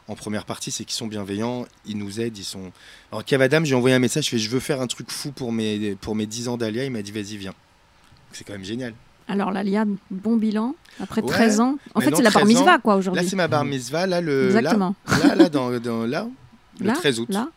en 0.09 0.15
première 0.15 0.45
partie, 0.45 0.71
c'est 0.71 0.85
qu'ils 0.85 0.95
sont 0.97 1.07
bienveillants, 1.09 1.67
ils 1.87 1.99
nous 1.99 2.21
aident, 2.21 2.39
ils 2.39 2.45
sont. 2.45 2.71
Alors, 3.11 3.25
Cavadam, 3.25 3.65
j'ai 3.65 3.75
envoyé 3.75 3.95
un 3.97 3.99
message, 3.99 4.25
je 4.27 4.31
fais 4.31 4.39
Je 4.39 4.49
veux 4.51 4.61
faire 4.61 4.81
un 4.81 4.87
truc 4.87 5.11
fou 5.11 5.33
pour 5.33 5.53
mes, 5.53 5.95
pour 5.97 6.15
mes 6.15 6.27
10 6.27 6.49
ans 6.49 6.57
d'Alia. 6.57 6.85
Il 6.85 6.91
m'a 6.93 7.03
dit 7.03 7.13
Vas-y, 7.13 7.37
viens. 7.37 7.55
C'est 8.33 8.45
quand 8.45 8.53
même 8.53 8.65
génial. 8.65 8.95
Alors 9.29 9.51
là, 9.51 9.65
Lia, 9.65 9.85
bon 10.11 10.37
bilan, 10.37 10.77
après 11.01 11.21
Ouais. 11.21 11.29
13 11.29 11.59
ans. 11.61 11.77
En 11.97 12.01
fait, 12.01 12.15
c'est 12.15 12.23
la 12.23 12.31
bar 12.31 12.43
13 12.43 12.45
ans. 12.45 12.47
mitzvah, 12.61 12.79
quoi, 12.79 12.93
Là, 12.95 12.99
aujourd'hui. 12.99 13.29
c'est 13.29 13.35
ma 13.35 13.49
bar 13.49 13.65
mitzvah. 13.65 14.07
Là, 14.07 14.21
le, 14.21 14.43
là, 14.51 14.59
Exactement. 14.61 14.95
là, 15.25 15.35
là, 15.35 15.49
dans, 15.49 15.81
dans- 15.81 16.07
là, 16.07 16.29
le 16.79 16.87
Là 16.87 16.93
13 16.93 17.19
août. 17.19 17.29
Là 17.31 17.49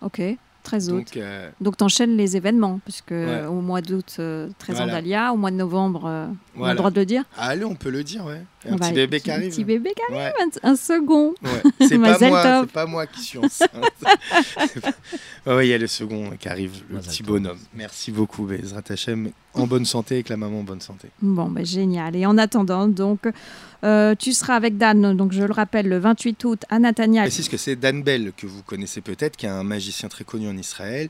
Ok, 0.00 0.20
13 0.64 0.90
août. 0.90 0.96
Donc, 0.96 1.16
euh, 1.16 1.48
Donc, 1.60 1.76
t'enchaînes 1.76 2.16
les 2.16 2.36
événements, 2.36 2.80
puisque 2.82 3.12
Ouais. 3.12 3.16
euh, 3.24 3.48
au 3.48 3.60
mois 3.60 3.80
d'août, 3.82 4.16
euh, 4.18 4.48
13 4.58 4.80
ans 4.80 4.86
d'Alia, 4.88 5.32
au 5.32 5.36
mois 5.36 5.52
de 5.52 5.56
novembre, 5.56 6.06
euh, 6.06 6.26
on 6.56 6.64
a 6.64 6.70
le 6.72 6.76
droit 6.76 6.90
de 6.90 6.98
le 6.98 7.06
dire 7.06 7.22
allez, 7.38 7.64
on 7.64 7.76
peut 7.76 7.90
le 7.90 8.02
dire, 8.02 8.24
ouais. 8.24 8.42
Un 8.68 8.76
petit 8.78 8.92
bébé 8.92 9.20
qui 9.20 9.30
Un 9.30 9.34
arrive. 9.34 9.50
petit 9.50 9.64
bébé 9.64 9.90
qui 9.96 10.12
Ouais. 10.14 10.20
arrive, 10.20 10.34
un, 10.62 10.70
un 10.70 10.76
second. 10.76 11.34
Ouais. 11.42 11.50
C'est 11.88 11.98
pas 11.98 12.18
moi, 12.28 12.62
c'est 12.62 12.72
pas 12.72 12.86
moi 12.86 13.06
qui 13.06 13.20
suis 13.20 13.38
enceinte. 13.38 13.70
Ouais, 15.46 15.66
il 15.66 15.70
y 15.70 15.74
a 15.74 15.78
le 15.78 15.86
second 15.88 16.30
qui 16.38 16.48
arrive, 16.48 16.82
le 16.88 16.96
Mazel 16.96 17.10
petit 17.10 17.22
tov. 17.22 17.32
bonhomme. 17.32 17.58
Merci 17.74 18.12
beaucoup, 18.12 18.44
Bezrat 18.44 18.82
Hachem, 18.88 19.30
en 19.54 19.66
bonne 19.66 19.84
santé 19.84 20.14
avec 20.16 20.28
la 20.28 20.36
maman 20.36 20.60
en 20.60 20.62
bonne 20.62 20.80
santé. 20.80 21.08
Bon, 21.20 21.48
ben, 21.48 21.64
génial. 21.66 22.14
Et 22.14 22.24
en 22.26 22.38
attendant, 22.38 22.86
donc, 22.86 23.26
euh, 23.84 24.14
tu 24.16 24.32
seras 24.32 24.54
avec 24.54 24.76
Dan, 24.78 25.16
donc 25.16 25.32
je 25.32 25.42
le 25.42 25.52
rappelle, 25.52 25.88
le 25.88 25.98
28 25.98 26.44
août 26.44 26.62
à 26.70 26.78
Natania. 26.78 27.22
Je 27.22 27.26
précise 27.26 27.48
que 27.48 27.56
c'est 27.56 27.74
Dan 27.74 28.02
Bell, 28.04 28.32
que 28.36 28.46
vous 28.46 28.62
connaissez 28.62 29.00
peut-être, 29.00 29.36
qui 29.36 29.46
est 29.46 29.50
un 29.50 29.64
magicien 29.64 30.08
très 30.08 30.22
connu 30.24 30.48
en 30.48 30.56
Israël, 30.56 31.08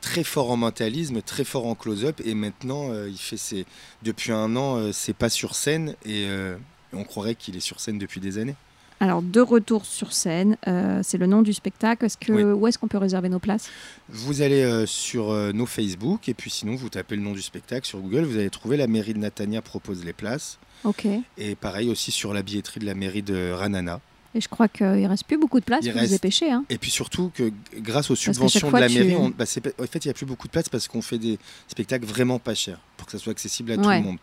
très 0.00 0.24
fort 0.24 0.50
en 0.50 0.56
mentalisme, 0.56 1.20
très 1.20 1.44
fort 1.44 1.66
en 1.66 1.74
close-up, 1.74 2.22
et 2.24 2.34
maintenant, 2.34 2.90
euh, 2.90 3.08
il 3.10 3.18
fait 3.18 3.36
ses... 3.36 3.66
depuis 4.02 4.32
un 4.32 4.56
an, 4.56 4.76
euh, 4.78 4.90
c'est 4.92 5.14
pas 5.16 5.28
sur 5.28 5.54
scène, 5.54 5.90
et 6.06 6.24
euh, 6.28 6.56
on 6.94 7.04
croirait 7.04 7.34
qu'il 7.34 7.56
est 7.56 7.60
sur 7.60 7.80
scène 7.80 7.98
depuis 7.98 8.20
des 8.20 8.38
années. 8.38 8.54
Alors, 9.00 9.22
de 9.22 9.40
retour 9.40 9.84
sur 9.84 10.12
scène, 10.12 10.56
euh, 10.68 11.00
c'est 11.02 11.18
le 11.18 11.26
nom 11.26 11.42
du 11.42 11.52
spectacle. 11.52 12.04
Est-ce 12.04 12.16
que, 12.16 12.32
Oui. 12.32 12.42
Où 12.44 12.66
est-ce 12.68 12.78
qu'on 12.78 12.86
peut 12.88 12.96
réserver 12.98 13.28
nos 13.28 13.40
places? 13.40 13.68
Vous 14.08 14.40
allez 14.40 14.62
euh, 14.62 14.86
sur 14.86 15.30
euh, 15.32 15.52
nos 15.52 15.66
Facebook, 15.66 16.28
et 16.28 16.34
puis 16.34 16.48
sinon, 16.50 16.76
vous 16.76 16.88
tapez 16.88 17.16
le 17.16 17.22
nom 17.22 17.32
du 17.32 17.42
spectacle 17.42 17.86
sur 17.86 17.98
Google, 17.98 18.22
vous 18.24 18.36
allez 18.38 18.50
trouver 18.50 18.76
la 18.76 18.86
mairie 18.86 19.12
de 19.12 19.18
Natania 19.18 19.60
propose 19.62 20.04
les 20.04 20.12
places. 20.12 20.58
Ok. 20.84 21.06
Et 21.38 21.54
pareil 21.56 21.90
aussi 21.90 22.12
sur 22.12 22.32
la 22.32 22.42
billetterie 22.42 22.78
de 22.80 22.86
la 22.86 22.94
mairie 22.94 23.22
de 23.22 23.50
Ranana. 23.50 24.00
Et 24.36 24.40
je 24.40 24.48
crois 24.48 24.66
qu'il 24.68 24.86
ne 24.86 25.08
reste 25.08 25.24
plus 25.26 25.38
beaucoup 25.38 25.60
de 25.60 25.64
place 25.64 25.80
Il 25.82 25.88
pour 25.90 25.94
vous 25.94 26.00
reste- 26.00 26.12
dépêcher. 26.12 26.50
Hein. 26.50 26.64
Et 26.68 26.76
puis 26.78 26.90
surtout 26.90 27.30
que 27.34 27.52
grâce 27.76 28.10
aux 28.10 28.16
subventions 28.16 28.70
de 28.70 28.76
la 28.78 28.88
tu- 28.88 28.94
mairie, 28.98 29.14
on- 29.16 29.28
bah, 29.30 29.44
en 29.44 29.86
fait, 29.86 30.04
il 30.04 30.08
n'y 30.08 30.10
a 30.10 30.14
plus 30.14 30.26
beaucoup 30.26 30.46
de 30.48 30.52
place 30.52 30.68
parce 30.68 30.88
qu'on 30.88 31.02
fait 31.02 31.18
des 31.18 31.38
spectacles 31.68 32.04
vraiment 32.06 32.38
pas 32.40 32.54
chers 32.54 32.78
pour 32.96 33.06
que 33.06 33.12
ça 33.12 33.18
soit 33.18 33.30
accessible 33.32 33.72
à 33.72 33.76
tout 33.76 33.88
le 33.88 34.00
monde. 34.02 34.18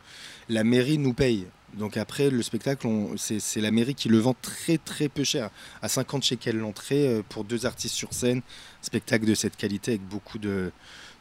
La 0.50 0.64
mairie 0.66 0.98
nous 0.98 1.14
paye. 1.14 1.46
Donc 1.78 1.96
après, 1.98 2.30
le 2.30 2.42
spectacle, 2.44 2.86
on- 2.88 3.16
c'est 3.18 3.40
c'est 3.40 3.62
la 3.62 3.72
mairie 3.72 3.96
qui 3.96 4.10
le 4.10 4.18
vend 4.18 4.36
très 4.42 4.78
très 4.78 5.08
peu 5.10 5.24
cher. 5.24 5.50
À 5.82 5.88
50 5.88 6.24
shekels 6.24 6.58
l'entrée 6.58 7.08
euh, 7.08 7.22
pour 7.28 7.44
deux 7.44 7.66
artistes 7.66 7.96
sur 7.96 8.14
scène. 8.14 8.42
Spectacle 8.82 9.26
de 9.26 9.34
cette 9.36 9.56
qualité 9.58 9.92
avec 9.92 10.02
beaucoup 10.08 10.38
de, 10.38 10.72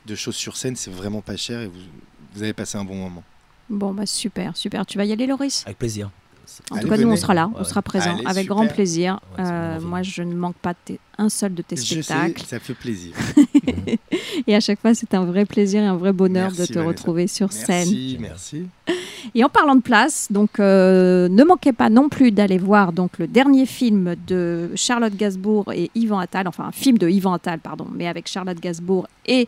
de 0.07 0.15
choses 0.15 0.37
sur 0.37 0.57
scène, 0.57 0.77
c'est 0.77 0.91
vraiment 0.91 1.21
pas 1.23 1.37
cher 1.37 1.61
et 1.61 1.67
vous, 1.69 1.79
vous 2.35 2.43
allez 2.43 2.53
passer 2.53 2.79
un 2.79 2.85
bon 2.85 2.97
moment. 2.97 3.23
Bon, 3.69 3.95
bah 3.95 4.07
super, 4.07 4.57
super. 4.57 4.85
Tu 4.87 4.99
vas 4.99 5.05
y 5.05 5.13
aller, 5.13 5.27
Loris? 5.27 5.63
Avec 5.67 5.79
plaisir. 5.79 6.11
En 6.71 6.77
Allez, 6.77 6.85
tout 6.85 6.91
cas, 6.91 6.97
nous, 6.99 7.11
on 7.11 7.17
sera 7.17 7.35
là, 7.35 7.51
on 7.57 7.65
sera 7.65 7.83
présents 7.83 8.15
Allez, 8.17 8.27
avec 8.27 8.43
super. 8.45 8.57
grand 8.57 8.67
plaisir. 8.67 9.21
Ouais, 9.39 9.45
Euh, 9.47 9.81
moi, 9.81 10.03
je 10.03 10.23
ne 10.23 10.35
manque 10.35 10.57
pas 10.57 10.75
un 11.19 11.29
seul 11.29 11.55
de 11.55 11.63
tes 11.63 11.77
Je 11.77 11.83
sais, 11.83 12.03
spectacles. 12.03 12.43
ça 12.47 12.59
fait 12.61 12.75
plaisir. 12.75 13.15
Et 14.47 14.55
à 14.55 14.61
chaque 14.61 14.81
fois, 14.81 14.95
c'est 14.95 15.13
un 15.15 15.25
vrai 15.25 15.45
plaisir 15.45 15.83
et 15.83 15.87
un 15.87 15.97
vrai 15.97 16.13
bonheur 16.13 16.51
Merci, 16.51 16.61
de 16.61 16.67
te 16.67 16.73
Vanessa. 16.75 16.89
retrouver 16.89 17.27
sur 17.27 17.53
scène. 17.53 17.89
Merci, 17.89 18.17
merci. 18.21 18.67
Et 19.35 19.45
en 19.45 19.49
parlant 19.49 19.77
de 19.77 19.83
place, 19.83 20.29
donc 20.31 20.59
euh, 20.61 21.29
ne 21.29 21.45
manquez 21.45 21.73
pas 21.73 21.91
non 21.91 22.09
plus 22.09 22.31
d'aller 22.33 22.57
voir 22.59 22.93
donc 22.93 23.19
le 23.19 23.27
dernier 23.27 23.67
film 23.67 24.15
de 24.27 24.71
Charlotte 24.77 25.15
Gainsbourg 25.15 25.71
et 25.75 25.91
Yvan 25.95 26.19
Attal, 26.21 26.49
enfin 26.49 26.65
un 26.65 26.73
film 26.73 26.97
de 26.97 27.09
Yvan 27.09 27.35
Attal 27.35 27.59
pardon, 27.61 27.87
mais 27.93 28.09
avec 28.09 28.29
Charlotte 28.29 28.59
Gainsbourg 28.59 29.07
et 29.27 29.47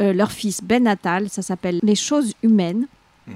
euh, 0.00 0.12
leur 0.12 0.32
fils 0.32 0.62
Ben 0.62 0.86
Attal. 0.86 1.28
Ça 1.28 1.42
s'appelle 1.42 1.80
Les 1.82 1.94
choses 1.96 2.34
humaines. 2.42 2.86
Mhm. 3.26 3.34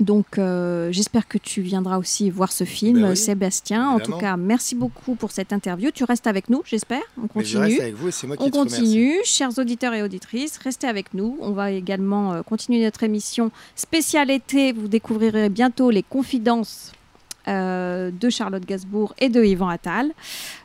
Donc 0.00 0.38
euh, 0.38 0.90
j'espère 0.90 1.28
que 1.28 1.38
tu 1.38 1.60
viendras 1.60 1.98
aussi 1.98 2.28
voir 2.28 2.50
ce 2.50 2.64
film, 2.64 3.00
Ben 3.02 3.10
oui, 3.10 3.16
Sébastien. 3.16 3.88
En 3.90 4.00
tout 4.00 4.16
cas, 4.16 4.36
merci 4.36 4.74
beaucoup 4.74 5.14
pour 5.14 5.30
cette 5.30 5.52
interview. 5.52 5.90
Tu 5.92 6.02
restes 6.04 6.26
avec 6.26 6.50
nous, 6.50 6.62
j'espère. 6.64 7.02
On 7.16 7.28
Mais 7.36 7.44
je 7.44 7.56
continue. 7.58 7.58
reste 7.62 7.80
avec 7.80 7.94
vous 7.94 8.08
et 8.08 8.10
c'est 8.10 8.26
moi 8.26 8.36
qui 8.36 8.42
On 8.42 8.50
te 8.50 8.58
remercie. 8.58 8.80
continue, 8.80 9.14
chers 9.24 9.56
auditeurs 9.58 9.94
et 9.94 10.02
auditrices, 10.02 10.58
restez 10.58 10.88
avec 10.88 11.14
nous. 11.14 11.38
On 11.40 11.52
va 11.52 11.70
également 11.70 12.32
euh, 12.32 12.42
continuer 12.42 12.82
notre 12.84 13.04
émission 13.04 13.52
spéciale 13.76 14.30
été. 14.30 14.72
Vous 14.72 14.88
découvrirez 14.88 15.48
bientôt 15.48 15.90
les 15.90 16.02
confidences 16.02 16.90
euh, 17.46 18.10
de 18.10 18.30
Charlotte 18.30 18.64
Gainsbourg 18.64 19.14
et 19.18 19.28
de 19.28 19.44
Yvan 19.44 19.68
Attal, 19.68 20.10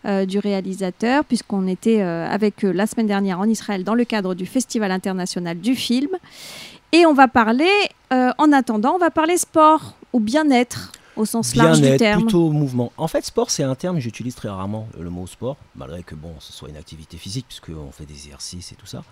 euh, 0.06 0.26
du 0.26 0.40
réalisateur, 0.40 1.26
puisqu'on 1.26 1.68
était 1.68 2.02
euh, 2.02 2.26
avec 2.30 2.64
eux 2.64 2.72
la 2.72 2.88
semaine 2.88 3.08
dernière 3.08 3.38
en 3.40 3.44
Israël 3.50 3.84
dans 3.84 3.96
le 3.96 4.06
cadre 4.06 4.34
du 4.34 4.46
Festival 4.46 4.90
international 4.92 5.60
du 5.60 5.76
film. 5.76 6.08
Et 6.92 7.06
on 7.06 7.14
va 7.14 7.28
parler, 7.28 7.70
euh, 8.14 8.32
en 8.38 8.52
attendant, 8.52 8.94
on 8.96 8.98
va 8.98 9.12
parler 9.12 9.38
sport 9.38 9.96
ou 10.14 10.20
bien-être 10.20 10.92
au 11.16 11.26
sens 11.26 11.56
large 11.56 11.78
du 11.78 11.82
Bien-être, 11.84 12.00
terme. 12.00 12.22
plutôt 12.24 12.50
mouvement. 12.50 12.92
En 12.98 13.08
fait, 13.08 13.26
sport, 13.26 13.52
c'est 13.52 13.64
un 13.64 13.76
terme 13.76 14.00
j'utilise 14.00 14.36
très 14.36 14.50
rarement, 14.50 14.88
euh, 14.98 15.04
le 15.04 15.10
mot 15.10 15.28
sport, 15.28 15.58
malgré 15.76 16.02
que 16.02 16.16
bon, 16.16 16.34
ce 16.40 16.54
soit 16.54 16.70
une 16.70 16.78
activité 16.78 17.18
physique, 17.18 17.46
puisqu'on 17.48 17.92
fait 17.92 18.06
des 18.06 18.14
exercices 18.14 18.72
et 18.72 18.76
tout 18.76 18.86
ça. 18.86 19.04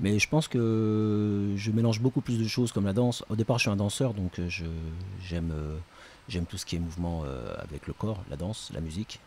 Mais 0.00 0.18
je 0.20 0.28
pense 0.28 0.46
que 0.46 1.52
je 1.56 1.70
mélange 1.72 2.00
beaucoup 2.00 2.20
plus 2.20 2.38
de 2.38 2.46
choses 2.46 2.70
comme 2.72 2.86
la 2.86 2.92
danse. 2.92 3.24
Au 3.28 3.34
départ, 3.36 3.58
je 3.58 3.62
suis 3.62 3.70
un 3.70 3.76
danseur, 3.76 4.14
donc 4.14 4.38
euh, 4.38 4.48
j'aime, 5.20 5.52
j'aime 6.28 6.44
tout 6.46 6.56
ce 6.56 6.64
qui 6.64 6.76
est 6.76 6.78
mouvement 6.78 7.24
avec 7.62 7.86
le 7.88 7.92
corps, 7.92 8.22
la 8.30 8.36
danse, 8.36 8.70
la 8.72 8.80
musique. 8.80 9.18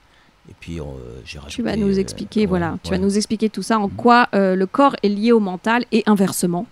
Et 0.50 0.54
puis, 0.60 0.80
j'ai 1.26 1.38
rajouté. 1.38 1.56
Tu 1.58 1.62
vas 1.62 1.76
nous 1.76 1.98
euh, 1.98 2.00
expliquer, 2.02 2.42
ouais, 2.42 2.46
voilà, 2.48 2.78
tu 2.84 2.90
vas 2.92 2.98
nous 2.98 3.16
expliquer 3.18 3.50
tout 3.50 3.62
ça, 3.62 3.78
en 3.78 3.90
Mhm. 3.90 3.96
quoi 3.96 4.28
euh, 4.34 4.56
le 4.56 4.66
corps 4.66 4.96
est 5.04 5.10
lié 5.10 5.34
au 5.34 5.40
mental 5.42 5.86
et 5.92 6.02
inversement. 6.08 6.66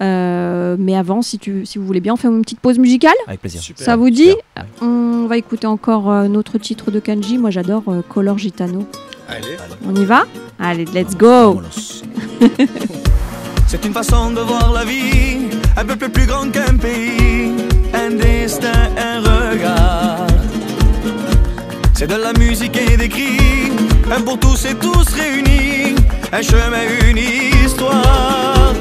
Euh, 0.00 0.76
mais 0.78 0.96
avant, 0.96 1.22
si, 1.22 1.38
tu, 1.38 1.66
si 1.66 1.78
vous 1.78 1.86
voulez 1.86 2.00
bien, 2.00 2.14
on 2.14 2.16
fait 2.16 2.28
une 2.28 2.42
petite 2.42 2.60
pause 2.60 2.78
musicale. 2.78 3.12
Avec 3.26 3.40
plaisir. 3.40 3.60
Super. 3.60 3.84
Ça 3.84 3.96
vous 3.96 4.10
dit 4.10 4.30
Super, 4.30 4.42
ouais. 4.56 4.88
On 4.88 5.26
va 5.26 5.36
écouter 5.36 5.66
encore 5.66 6.10
euh, 6.10 6.28
notre 6.28 6.58
titre 6.58 6.90
de 6.90 7.00
Kanji. 7.00 7.38
Moi, 7.38 7.50
j'adore 7.50 7.82
euh, 7.88 8.02
Color 8.08 8.38
Gitano. 8.38 8.86
Allez. 9.28 9.56
On 9.86 9.94
y 9.94 10.04
va 10.04 10.24
Allez, 10.58 10.84
let's 10.86 11.16
go. 11.16 11.60
C'est 13.66 13.84
une 13.86 13.92
façon 13.94 14.30
de 14.32 14.40
voir 14.40 14.70
la 14.72 14.84
vie, 14.84 15.48
un 15.78 15.84
peuple 15.86 16.10
plus 16.10 16.26
grand 16.26 16.50
qu'un 16.50 16.76
pays, 16.76 17.52
un 17.94 18.10
destin, 18.10 18.90
un 18.98 19.20
regard. 19.20 20.26
C'est 21.94 22.06
de 22.06 22.16
la 22.16 22.34
musique 22.34 22.76
et 22.76 22.96
des 22.98 23.08
cris, 23.08 23.72
un 24.14 24.20
pour 24.20 24.38
tous 24.38 24.66
et 24.66 24.74
tous 24.74 25.08
réunis, 25.14 25.94
un 26.32 26.42
chemin, 26.42 26.82
une 27.08 27.16
histoire. 27.64 28.74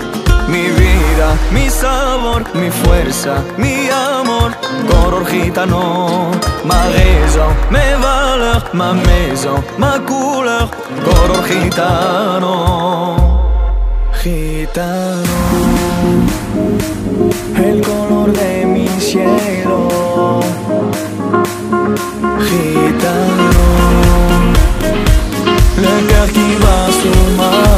Mi 0.52 0.70
vida, 0.70 1.38
mi 1.54 1.70
sabor, 1.70 2.44
mi 2.54 2.70
fuerza, 2.70 3.42
mi 3.58 3.88
amor, 3.90 4.52
color 4.90 5.26
gitano, 5.26 6.30
ma 6.66 6.88
raison, 6.90 7.56
mes 7.70 7.96
valeurs, 8.02 8.66
ma 8.74 8.92
maison, 8.92 9.64
ma 9.78 9.98
couleur, 10.06 10.70
gitano. 11.48 12.56
Gitano, 14.22 15.38
el 17.56 17.82
color 17.82 18.34
de 18.34 18.66
mi 18.66 18.90
cielo. 19.00 19.88
Gitano, 22.46 23.68
le 25.84 25.94
cœur 26.10 26.28
qui 26.34 26.56
bat 26.62 26.92
sur 27.00 27.24
ma. 27.38 27.72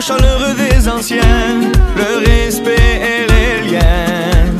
Chaleureux 0.00 0.54
des 0.54 0.88
anciens 0.88 1.70
Le 1.96 2.24
respect 2.26 2.76
et 2.76 3.26
les 3.32 3.70
liens 3.70 4.52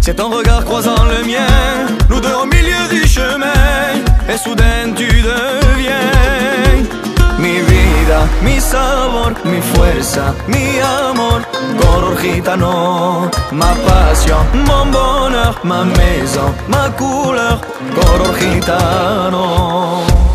C'est 0.00 0.14
ton 0.14 0.30
regard 0.30 0.64
croisant 0.64 1.04
le 1.04 1.24
mien 1.26 1.86
Nous 2.10 2.20
deux 2.20 2.34
au 2.42 2.46
milieu 2.46 2.84
du 2.90 3.06
chemin 3.06 3.62
Et 4.28 4.36
soudain 4.36 4.92
tu 4.96 5.06
deviens 5.06 5.94
Mi 7.38 7.60
vida, 7.60 8.20
mi 8.42 8.58
sabor, 8.58 9.32
mi 9.44 9.60
fuerza, 9.60 10.34
mi 10.48 10.80
amor, 10.80 11.42
color 11.78 12.16
gitano, 12.18 13.28
ma 13.52 13.74
passion, 13.86 14.38
mon 14.66 14.86
bonheur, 14.86 15.60
ma 15.62 15.84
maison, 15.84 16.54
ma 16.68 16.88
couleur, 16.96 17.60
gitano. 18.38 18.40
Gitano, 18.40 20.33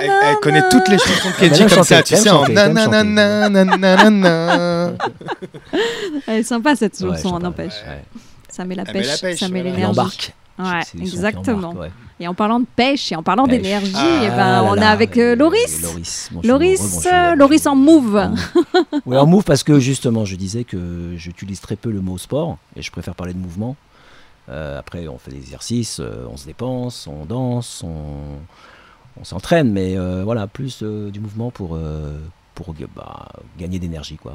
Elle, 0.00 0.36
connaît 0.40 0.68
toutes 0.70 0.88
les 0.88 0.98
chansons 0.98 1.30
de 1.30 1.34
Kenji 1.34 1.66
comme 1.66 1.82
ça, 1.82 2.02
tu 2.02 2.14
elle 2.14 2.20
sais, 2.20 2.30
en 2.30 2.44
est 6.26 6.42
sympa 6.42 6.76
cette 6.76 6.98
chanson, 6.98 7.34
sympa, 7.34 7.38
n'empêche. 7.40 7.74
Ça 8.58 8.64
met 8.66 8.74
la 8.74 8.82
Elle 8.86 8.92
met 8.94 9.00
pêche, 9.00 9.06
la 9.22 9.28
pêche, 9.28 9.38
ça 9.40 9.48
met 9.48 9.62
l'énergie. 9.62 9.84
embarque. 9.86 10.34
Ouais, 10.58 10.80
exactement. 11.00 11.68
embarque, 11.68 11.80
ouais. 11.80 11.90
Et 12.20 12.26
en 12.26 12.34
parlant 12.34 12.58
de 12.58 12.66
pêche 12.74 13.12
et 13.12 13.16
en 13.16 13.22
parlant 13.22 13.46
Pêche. 13.46 13.62
d'énergie, 13.62 13.92
Ah 13.96 14.20
eh 14.24 14.28
ben, 14.28 14.62
on 14.64 14.74
est 14.74 14.84
avec 14.84 15.16
euh, 15.16 15.36
Loris. 15.36 15.80
Loris, 15.82 16.30
Loris, 16.42 17.06
euh, 17.06 17.36
Loris 17.36 17.64
en 17.66 17.76
move. 17.76 18.16
En 18.16 18.30
move. 18.30 18.84
Oui, 19.06 19.16
en 19.16 19.26
move 19.26 19.44
parce 19.44 19.62
que 19.62 19.78
justement, 19.78 20.24
je 20.24 20.34
disais 20.34 20.64
que 20.64 21.14
j'utilise 21.16 21.60
très 21.60 21.76
peu 21.76 21.90
le 21.92 22.00
mot 22.00 22.18
sport 22.18 22.58
et 22.74 22.82
je 22.82 22.90
préfère 22.90 23.14
parler 23.14 23.32
de 23.34 23.38
mouvement. 23.38 23.76
Euh, 24.48 24.78
après, 24.80 25.06
on 25.06 25.18
fait 25.18 25.30
des 25.30 25.36
exercices, 25.38 26.00
euh, 26.00 26.26
on 26.28 26.36
se 26.36 26.46
dépense, 26.46 27.06
on 27.06 27.24
danse, 27.24 27.82
on, 27.84 28.40
on 29.20 29.24
s'entraîne, 29.24 29.70
mais 29.70 29.96
euh, 29.96 30.22
voilà, 30.24 30.48
plus 30.48 30.80
euh, 30.82 31.10
du 31.12 31.20
mouvement 31.20 31.52
pour, 31.52 31.76
euh, 31.76 32.18
pour 32.56 32.74
bah, 32.96 33.28
gagner 33.58 33.78
d'énergie. 33.78 34.16
quoi. 34.16 34.32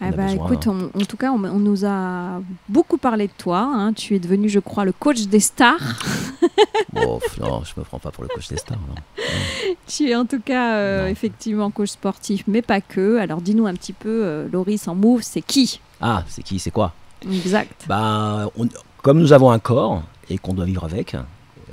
Ah 0.00 0.10
bah, 0.12 0.26
besoin, 0.26 0.46
écoute, 0.46 0.66
hein. 0.66 0.90
on- 0.94 1.00
en 1.00 1.04
tout 1.04 1.16
cas, 1.16 1.30
on, 1.32 1.42
on 1.44 1.58
nous 1.58 1.84
a 1.84 2.40
beaucoup 2.68 2.98
parlé 2.98 3.26
de 3.26 3.32
toi. 3.36 3.58
hein. 3.60 3.92
Tu 3.92 4.14
es 4.14 4.18
devenu, 4.18 4.48
je 4.48 4.58
crois, 4.60 4.84
le 4.84 4.92
coach 4.92 5.22
des 5.26 5.40
stars. 5.40 5.78
Bon, 6.92 7.20
non, 7.40 7.62
je 7.64 7.72
me 7.78 7.84
prends 7.84 7.98
pas 7.98 8.10
pour 8.10 8.22
le 8.24 8.28
coach 8.28 8.48
des 8.48 8.56
stars. 8.56 8.78
non. 8.78 8.94
tu 9.86 10.08
es 10.10 10.14
en 10.16 10.24
tout 10.24 10.40
cas, 10.40 10.74
euh, 10.76 11.06
effectivement, 11.08 11.70
coach 11.70 11.90
sportif, 11.90 12.44
mais 12.46 12.62
pas 12.62 12.80
que. 12.80 13.18
Alors, 13.18 13.40
dis-nous 13.40 13.66
un 13.66 13.74
petit 13.74 13.92
peu, 13.92 14.22
euh, 14.24 14.48
Loris 14.50 14.88
en 14.88 14.94
move, 14.94 15.22
c'est 15.22 15.42
qui? 15.42 15.80
Ah, 16.00 16.24
c'est 16.28 16.42
qui, 16.42 16.58
c'est 16.58 16.70
quoi? 16.70 16.92
Exact. 17.30 17.84
Bah, 17.88 18.48
on- 18.56 18.68
comme 19.02 19.18
nous 19.20 19.32
avons 19.32 19.50
un 19.50 19.58
corps 19.58 20.02
et 20.30 20.38
qu'on 20.38 20.54
doit 20.54 20.64
vivre 20.64 20.84
avec, 20.84 21.16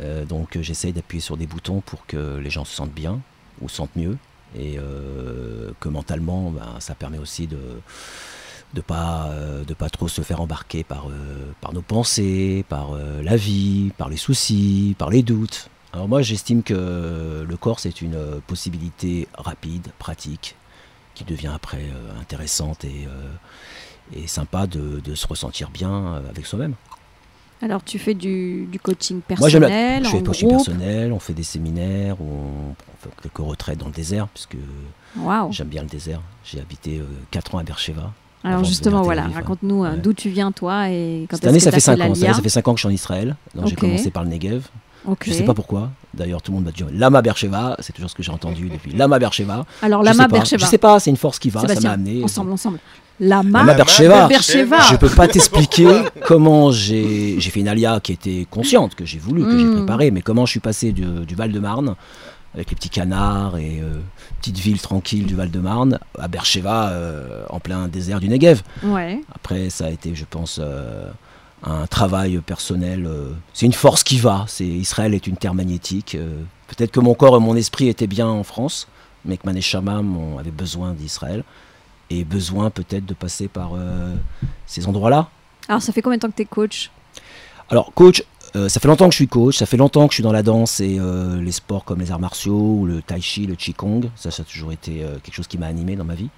euh, 0.02 0.26
donc 0.26 0.58
j'essaye 0.62 0.92
d'appuyer 0.94 1.22
sur 1.22 1.38
des 1.38 1.48
boutons 1.48 1.82
pour 1.82 2.06
que 2.06 2.38
les 2.38 2.50
gens 2.50 2.66
se 2.66 2.76
sentent 2.76 2.94
bien 2.94 3.20
ou 3.62 3.70
se 3.70 3.76
sentent 3.78 3.96
mieux 3.96 4.18
et 4.58 4.78
euh, 4.78 5.72
que 5.80 5.90
mentalement, 5.90 6.52
bah, 6.52 6.76
ça 6.80 6.96
permet 6.96 7.18
aussi 7.18 7.48
de 7.48 7.58
euh, 8.92 9.64
de 9.64 9.74
pas 9.74 9.90
trop 9.90 10.08
se 10.08 10.22
faire 10.22 10.42
embarquer 10.42 10.84
par 10.84 11.08
euh, 11.10 11.72
nos 11.74 11.82
pensées, 11.82 12.66
par 12.68 12.92
la 13.24 13.38
vie, 13.38 13.92
par 13.98 14.10
les 14.10 14.18
soucis, 14.18 14.96
par 14.98 15.10
les 15.10 15.24
doutes. 15.24 15.70
Alors 15.94 16.10
moi, 16.10 16.22
j'estime 16.22 16.62
que 16.62 17.46
le 17.48 17.58
corps 17.58 17.80
c'est 17.80 18.02
une 18.02 18.18
possibilité 18.48 19.28
rapide, 19.38 19.88
pratique, 19.98 20.56
qui 21.14 21.24
devient 21.24 21.52
après 21.54 21.86
intéressante 22.20 22.84
et 22.84 24.28
sympa 24.28 24.68
de, 24.68 25.16
se 25.16 25.26
ressentir 25.26 25.70
bien 25.70 26.22
avec 26.30 26.46
soi-même. 26.46 26.76
Alors, 27.62 27.84
tu 27.84 27.98
fais 28.00 28.14
du, 28.14 28.68
du 28.72 28.80
coaching 28.80 29.22
Moi, 29.30 29.50
la- 29.50 29.60
personnel, 29.60 30.06
je 30.06 30.10
fais 30.10 30.18
du 30.18 30.24
coaching 30.24 30.48
groupe. 30.50 30.66
personnel, 30.66 31.12
on 31.14 31.20
fait 31.20 31.34
des 31.34 31.44
séminaires, 31.44 32.18
on, 32.22 32.24
on 32.26 32.76
fait 33.02 33.10
quelques 33.24 33.38
retraites 33.38 33.78
dans 33.80 33.88
le 33.88 33.92
désert, 33.94 34.28
puisque 34.28 34.58
Waouh. 35.18 35.52
j'aime 35.52 35.68
bien 35.70 35.82
le 35.82 35.88
désert. 35.88 36.22
J'ai 36.44 36.60
habité 36.60 37.02
4 37.32 37.56
ans 37.56 37.58
à 37.60 37.64
Beersheba. 37.64 38.12
Alors, 38.44 38.64
justement, 38.64 39.02
voilà, 39.02 39.24
raconte-nous 39.34 39.84
euh, 39.86 39.92
Ouais. 39.94 39.98
d'où 39.98 40.14
tu 40.14 40.30
viens, 40.30 40.52
toi, 40.52 40.90
et 40.92 41.26
quand 41.30 41.38
Cette 41.38 41.48
année, 41.48 41.58
que 41.58 41.64
ça 41.64 41.72
fait 41.72 41.80
5 41.80 41.98
la 41.98 42.06
ans. 42.10 42.14
Ça, 42.16 42.34
fait 42.42 42.50
5 42.50 42.68
ans 42.68 42.74
que 42.74 42.78
je 42.78 42.82
suis 42.82 42.88
en 42.90 42.92
Israël. 42.92 43.36
Donc, 43.56 43.68
J'ai 43.68 43.76
commencé 43.76 44.12
par 44.12 44.24
le 44.24 44.30
Negev. 44.30 44.68
Je 45.24 45.32
sais 45.32 45.44
pas 45.44 45.54
pourquoi. 45.54 45.90
D'ailleurs, 46.14 46.42
tout 46.42 46.52
le 46.52 46.56
monde 46.58 46.66
m'a 46.66 46.72
dit 46.72 46.84
Lama 46.92 47.22
Beersheba. 47.22 47.76
C'est 47.80 47.94
toujours 47.94 48.10
ce 48.10 48.16
que 48.16 48.22
j'ai 48.24 48.32
entendu 48.32 48.70
depuis. 48.74 48.92
Lama 48.92 49.18
Beersheba. 49.18 49.66
Alors, 49.82 50.04
Lama. 50.04 50.28
Beersheba. 50.28 50.64
Je 50.64 50.70
sais 50.70 50.78
pas, 50.78 51.00
c'est 51.00 51.10
une 51.10 51.18
force 51.18 51.40
qui 51.40 51.50
va. 51.50 51.62
Ça 51.68 51.80
m'a 51.80 51.92
amené. 51.92 52.24
Ensemble, 52.24 52.52
ensemble. 52.52 52.80
Lama, 53.20 53.60
Lama 53.60 53.74
Beersheba. 53.76 54.28
Beersheba. 54.28 54.80
Je 54.92 54.96
peux 54.98 55.10
pas 55.10 55.28
t'expliquer 55.28 55.88
comment 56.26 56.72
j'ai 56.72 57.40
fait 57.40 57.60
une 57.62 57.68
alia 57.68 58.00
qui 58.02 58.12
était 58.12 58.46
consciente, 58.50 58.96
que 58.96 59.06
j'ai 59.06 59.20
voulu, 59.20 59.44
que 59.44 59.58
j'ai 59.58 59.64
Mm. 59.66 59.76
préparée, 59.78 60.12
mais 60.12 60.22
comment 60.22 60.46
je 60.46 60.52
suis 60.52 60.60
passé 60.60 60.92
du, 60.92 61.04
du 61.26 61.36
Val-de-Marne, 61.36 61.96
avec 62.54 62.70
les 62.70 62.76
petits 62.76 62.90
canards 62.90 63.58
et 63.58 63.80
euh, 63.82 64.00
petite 64.42 64.58
ville 64.60 64.80
tranquille 64.82 65.26
du 65.26 65.36
Val-de-Marne, 65.36 66.00
à 66.20 66.28
Beersheba, 66.28 66.90
euh, 66.90 67.44
en 67.50 67.60
plein 67.60 67.88
désert 67.88 68.20
du 68.20 68.28
Negev. 68.30 68.62
Ouais. 68.84 69.22
Après, 69.34 69.70
ça 69.70 69.86
a 69.86 69.90
été, 69.90 70.14
je 70.16 70.26
pense, 70.30 70.60
euh, 70.62 71.10
un 71.64 71.88
travail 71.88 72.38
personnel. 72.46 73.10
c'est 73.54 73.66
une 73.66 73.74
force 73.74 74.04
qui 74.04 74.20
va. 74.20 74.46
C'est 74.48 74.66
Israël 74.68 75.14
est 75.14 75.26
une 75.26 75.38
terre 75.38 75.54
magnétique. 75.54 76.18
Peut-être 76.68 76.92
que 76.92 77.00
mon 77.00 77.14
corps 77.16 77.38
et 77.38 77.40
mon 77.40 77.56
esprit 77.56 77.88
étaient 77.88 78.08
bien 78.08 78.28
en 78.28 78.44
France, 78.44 78.88
mais 79.24 79.38
que 79.38 79.46
Maneshamam 79.46 80.16
on 80.18 80.38
avait 80.38 80.52
besoin 80.52 80.92
d'Israël 80.94 81.44
et 82.10 82.24
besoin 82.24 82.70
peut-être 82.70 83.06
de 83.06 83.14
passer 83.14 83.48
par 83.48 83.72
euh, 83.76 84.16
ces 84.66 84.88
endroits-là. 84.88 85.30
Alors, 85.68 85.82
ça 85.82 85.92
fait 85.92 86.02
combien 86.02 86.18
de 86.18 86.22
temps 86.22 86.30
que 86.30 86.36
t'es 86.36 86.46
coach? 86.46 86.92
Alors, 87.70 87.94
coach, 87.94 88.24
euh, 88.56 88.70
ça 88.70 88.80
fait 88.80 88.88
longtemps 88.88 89.08
que 89.08 89.14
je 89.14 89.18
suis 89.18 89.28
coach, 89.28 89.58
ça 89.58 89.66
fait 89.66 89.78
longtemps 89.78 90.08
que 90.08 90.14
je 90.14 90.18
suis 90.18 90.24
dans 90.24 90.32
la 90.32 90.44
danse 90.44 90.80
et 90.80 90.98
euh, 91.00 91.42
les 91.42 91.52
sports 91.52 91.84
comme 91.84 92.00
les 92.00 92.12
arts 92.12 92.20
martiaux 92.20 92.78
ou 92.80 92.86
le 92.86 93.02
tai 93.02 93.22
chi, 93.22 93.48
le 93.48 93.56
qigong. 93.56 94.10
Ça, 94.16 94.32
ça 94.32 94.44
a 94.44 94.46
toujours 94.46 94.72
été 94.72 95.04
quelque 95.24 95.36
chose 95.36 95.48
qui 95.48 95.58
m'a 95.58 95.68
animé 95.68 95.96
dans 95.96 96.06
ma 96.06 96.16
vie, 96.16 96.30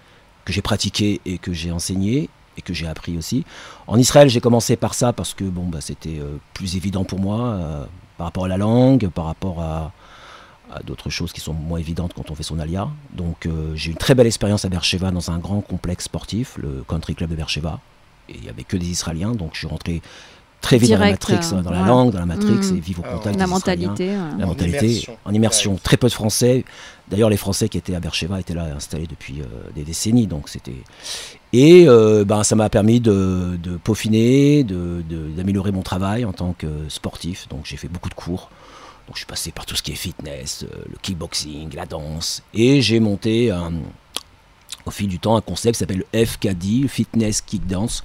que 0.46 0.54
j'ai 0.54 0.62
pratiqué 0.62 1.22
et 1.26 1.38
que 1.38 1.52
j'ai 1.52 1.72
enseigné 1.72 2.30
et 2.56 2.62
que 2.62 2.74
j'ai 2.74 2.88
appris 2.88 3.18
aussi. 3.18 3.44
En 3.86 4.00
Israël, 4.00 4.30
j'ai 4.30 4.42
commencé 4.42 4.78
par 4.78 4.94
ça 4.94 5.14
parce 5.14 5.34
que 5.34 5.44
bon, 5.44 5.66
bah, 5.68 5.80
c'était 5.82 6.20
plus 6.54 6.76
évident 6.76 7.04
pour 7.04 7.20
moi 7.20 7.88
par 8.18 8.26
rapport 8.26 8.46
à 8.46 8.48
la 8.48 8.58
langue, 8.58 9.10
par 9.10 9.26
rapport 9.26 9.62
à, 9.62 9.92
à 10.74 10.84
d'autres 10.84 11.10
choses 11.10 11.32
qui 11.34 11.40
sont 11.42 11.54
moins 11.54 11.80
évidentes 11.80 12.14
quand 12.16 12.30
on 12.32 12.36
fait 12.36 12.44
son 12.44 12.60
alia. 12.60 12.88
Donc, 13.14 13.46
euh, 13.46 13.72
j'ai 13.76 13.90
eu 13.90 13.92
une 13.94 13.98
très 13.98 14.16
belle 14.16 14.28
expérience 14.28 14.66
à 14.66 14.70
Beersheba 14.70 15.12
dans 15.12 15.32
un 15.32 15.38
grand 15.40 15.62
complexe 15.62 16.06
sportif, 16.06 16.58
le 16.58 16.84
Country 16.88 17.16
Club 17.16 17.30
de 17.30 17.36
Beersheba. 17.36 17.80
Et 18.30 18.36
il 18.36 18.42
n'y 18.42 18.50
avait 18.50 18.64
que 18.64 18.76
des 18.78 18.88
Israéliens, 18.90 19.32
donc 19.32 19.52
je 19.54 19.60
suis 19.60 19.68
rentré 19.68 20.02
très 20.60 20.78
vite 20.78 20.88
Direct, 20.90 21.00
dans 21.02 21.06
la 21.06 21.12
Matrix, 21.40 21.56
euh, 21.56 21.62
dans 21.62 21.72
la 21.72 21.86
langue, 21.86 22.12
dans 22.12 22.20
la 22.20 22.26
Matrix, 22.26 22.72
Mm. 22.74 22.76
et 22.76 22.80
vivre 22.80 23.02
au 23.04 23.06
Ah, 23.08 23.14
contact 23.14 23.38
La 23.40 23.46
des 23.46 23.50
mentalité. 23.52 24.08
ouais. 24.10 24.16
La 24.40 24.46
En 24.46 24.48
mentalité, 24.50 24.86
immersion. 24.88 25.18
en 25.24 25.34
immersion. 25.34 25.76
Très 25.82 25.98
peu 25.98 26.08
de 26.08 26.14
Français. 26.14 26.66
D'ailleurs, 27.10 27.30
les 27.30 27.38
Français 27.38 27.70
qui 27.70 27.78
étaient 27.78 27.96
à 27.96 28.00
Beersheba 28.02 28.40
étaient 28.40 28.56
là 28.56 28.66
installés 28.76 29.08
depuis 29.08 29.40
euh, 29.42 29.46
des 29.76 29.84
décennies. 29.84 30.28
Donc 30.28 30.50
c'était 30.50 30.76
et 31.54 31.86
euh, 31.88 32.26
ben 32.26 32.44
ça 32.44 32.56
m'a 32.58 32.70
permis 32.70 33.00
de, 33.00 33.58
de 33.64 33.78
peaufiner, 33.78 34.64
de- 34.66 35.02
de- 35.08 35.30
d'améliorer 35.30 35.72
mon 35.72 35.84
travail 35.84 36.26
en 36.26 36.34
tant 36.34 36.54
que 36.58 36.68
sportif. 36.90 37.48
Donc 37.50 37.62
j'ai 37.64 37.78
fait 37.78 37.88
beaucoup 37.88 38.10
de 38.10 38.14
cours. 38.16 38.50
Donc 39.08 39.16
je 39.16 39.20
suis 39.20 39.26
passé 39.26 39.52
par 39.52 39.66
tout 39.66 39.76
ce 39.76 39.82
qui 39.82 39.92
est 39.94 39.96
fitness, 39.96 40.64
euh, 40.64 40.76
le 40.90 40.98
kickboxing, 41.02 41.74
la 41.76 41.86
danse, 41.86 42.44
et 42.54 42.82
j'ai 42.82 43.00
monté 43.00 43.52
un- 43.52 43.72
au 44.86 44.92
fil 44.92 45.08
du 45.08 45.18
temps 45.20 45.36
un 45.38 45.42
concept 45.42 45.76
qui 45.76 45.80
s'appelle 45.80 46.04
le 46.12 46.26
FKD, 46.26 46.88
Fitness 46.90 47.42
Kick 47.42 47.66
Dance, 47.66 48.04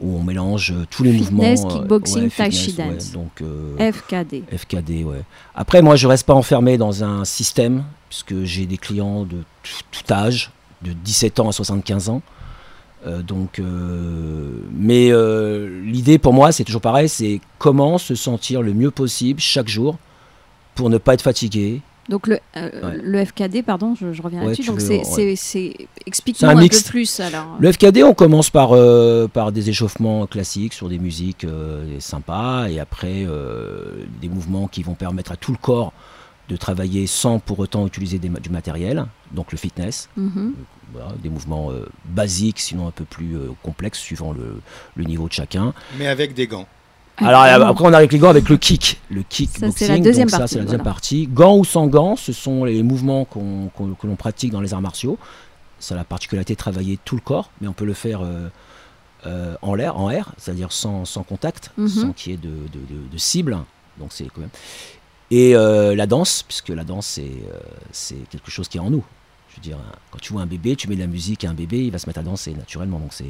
où 0.00 0.16
on 0.16 0.24
mélange 0.24 0.72
euh, 0.72 0.86
tous 0.90 1.04
les 1.04 1.12
Fitness, 1.12 1.60
mouvements. 1.62 1.76
euh, 1.76 1.78
kickboxing, 1.80 2.22
tai 2.30 2.50
fitness, 2.50 2.60
chi 2.64 2.74
ouais. 2.76 2.94
dance. 2.94 3.12
donc 3.12 3.42
euh, 3.42 3.92
FKD. 3.92 4.42
FKD, 4.56 5.04
ouais. 5.04 5.22
Après, 5.54 5.82
moi, 5.82 5.94
je 5.94 6.08
reste 6.08 6.26
pas 6.26 6.34
enfermé 6.34 6.78
dans 6.78 7.04
un 7.04 7.24
système, 7.24 7.84
puisque 8.08 8.42
j'ai 8.42 8.66
des 8.66 8.76
clients 8.76 9.22
de 9.24 9.38
tout, 9.92 10.12
âge, 10.12 10.50
de 10.82 10.92
17 10.92 11.38
ans 11.38 11.48
à 11.48 11.52
75 11.52 12.08
ans. 12.08 12.22
Euh, 13.06 13.22
donc, 13.22 13.58
euh, 13.60 14.50
mais 14.72 15.10
euh, 15.12 15.80
l'idée 15.84 16.18
pour 16.18 16.32
moi, 16.32 16.50
c'est 16.50 16.64
toujours 16.64 16.80
pareil, 16.80 17.08
c'est 17.08 17.40
comment 17.58 17.98
se 17.98 18.14
sentir 18.16 18.62
le 18.62 18.72
mieux 18.74 18.90
possible 18.90 19.38
chaque 19.40 19.68
jour 19.68 19.96
pour 20.74 20.90
ne 20.90 20.98
pas 20.98 21.14
être 21.14 21.22
fatigué. 21.22 21.80
Donc 22.08 22.26
le, 22.26 22.38
euh, 22.56 22.90
Ouais. 22.90 22.98
le 23.02 23.24
FKD, 23.24 23.62
pardon, 23.62 23.94
je, 23.98 24.12
je 24.12 24.20
reviens 24.20 24.40
Ouais, 24.40 24.46
là-dessus. 24.48 24.66
Donc 24.66 24.80
c'est, 24.80 25.00
ouais. 25.16 25.86
explique-nous 26.06 26.48
un 26.48 26.56
un, 26.58 26.68
peu 26.68 26.80
plus 26.86 27.18
alors. 27.20 27.56
Le 27.58 27.72
FKD, 27.72 28.02
on 28.02 28.12
commence 28.12 28.50
par, 28.50 28.72
euh, 28.72 29.26
par 29.26 29.52
des 29.52 29.70
échauffements 29.70 30.26
classiques 30.26 30.74
sur 30.74 30.90
des 30.90 30.98
musiques 30.98 31.44
euh, 31.44 31.98
sympas, 32.00 32.68
et 32.68 32.78
après 32.78 33.24
euh, 33.26 34.04
des 34.20 34.28
mouvements 34.28 34.68
qui 34.68 34.82
vont 34.82 34.94
permettre 34.94 35.32
à 35.32 35.36
tout 35.36 35.52
le 35.52 35.58
corps 35.58 35.92
de 36.50 36.56
travailler 36.56 37.06
sans 37.06 37.38
pour 37.38 37.58
autant 37.58 37.86
utiliser 37.86 38.18
des 38.18 38.28
du 38.28 38.50
matériel, 38.50 39.06
donc 39.32 39.50
le 39.50 39.56
fitness. 39.56 40.10
Mhm. 40.18 40.52
Voilà, 40.92 41.12
des 41.22 41.30
mouvements 41.30 41.70
euh, 41.70 41.86
basiques, 42.04 42.60
sinon 42.60 42.86
un 42.86 42.90
peu 42.90 43.04
plus 43.04 43.34
euh, 43.34 43.48
complexes, 43.62 43.98
suivant 43.98 44.32
le, 44.32 44.60
le 44.94 45.04
niveau 45.04 45.26
de 45.26 45.32
chacun. 45.32 45.72
Mais 45.98 46.06
avec 46.06 46.34
des 46.34 46.46
gants. 46.46 46.68
Alors 47.18 47.42
Ah, 47.42 47.58
non. 47.58 47.66
après, 47.66 47.84
on 47.84 47.88
arrive 47.88 47.96
avec 47.96 48.12
les 48.12 48.18
gants 48.18 48.30
avec 48.30 48.48
le 48.48 48.56
kick, 48.56 49.00
le 49.10 49.22
c'est 49.30 49.86
la 49.88 49.98
deuxième 49.98 50.28
donc 50.28 50.38
ça, 50.40 50.46
c'est 50.46 50.56
la 50.58 50.62
deuxième 50.62 50.80
voilà. 50.80 50.82
partie. 50.84 51.26
Gants 51.28 51.56
ou 51.58 51.64
sans 51.64 51.86
gants, 51.86 52.16
ce 52.16 52.32
sont 52.32 52.64
les 52.64 52.82
mouvements 52.82 53.24
qu'on- 53.24 53.68
qu'on- 53.74 53.94
que 53.94 54.06
l'on 54.06 54.16
pratique 54.16 54.50
dans 54.50 54.60
les 54.60 54.74
arts 54.74 54.80
martiaux. 54.82 55.18
Ça 55.78 55.94
a 55.94 55.98
la 55.98 56.04
particularité 56.04 56.54
de 56.54 56.58
travailler 56.58 56.98
tout 57.04 57.14
le 57.14 57.20
corps, 57.20 57.50
mais 57.60 57.68
on 57.68 57.72
peut 57.72 57.84
le 57.84 57.94
faire 57.94 58.22
euh, 58.22 58.48
euh, 59.26 59.54
en 59.62 59.74
l'air, 59.74 59.98
en 59.98 60.10
air, 60.10 60.32
c'est-à-dire 60.38 60.72
sans, 60.72 61.04
sans 61.04 61.22
contact, 61.22 61.70
Mhm. 61.76 61.88
sans 61.88 62.12
qu'il 62.12 62.32
y 62.32 62.34
ait 62.34 62.38
de, 62.38 62.48
de- 62.48 62.94
de- 62.94 63.08
de 63.12 63.18
cible. 63.18 63.58
Donc 63.98 64.08
c'est 64.10 64.24
quand 64.24 64.40
même. 64.40 64.50
Et 65.30 65.54
euh, 65.56 65.94
la 65.94 66.06
danse, 66.06 66.42
puisque 66.42 66.68
la 66.70 66.84
danse 66.84 67.06
c'est 67.06 67.30
c'est 67.92 68.28
quelque 68.30 68.50
chose 68.50 68.68
qui 68.68 68.76
est 68.78 68.80
en 68.80 68.90
nous. 68.90 69.04
Je 69.54 69.60
veux 69.60 69.62
dire, 69.62 69.78
quand 70.10 70.18
tu 70.20 70.32
vois 70.32 70.42
un 70.42 70.46
bébé, 70.46 70.74
tu 70.76 70.88
mets 70.88 70.96
de 70.96 71.00
la 71.00 71.06
musique 71.06 71.44
à 71.44 71.50
un 71.50 71.54
bébé, 71.54 71.84
il 71.84 71.90
va 71.92 71.98
se 71.98 72.06
mettre 72.08 72.18
à 72.18 72.22
danser 72.22 72.52
naturellement. 72.52 72.98
Donc 72.98 73.12
c'est 73.12 73.24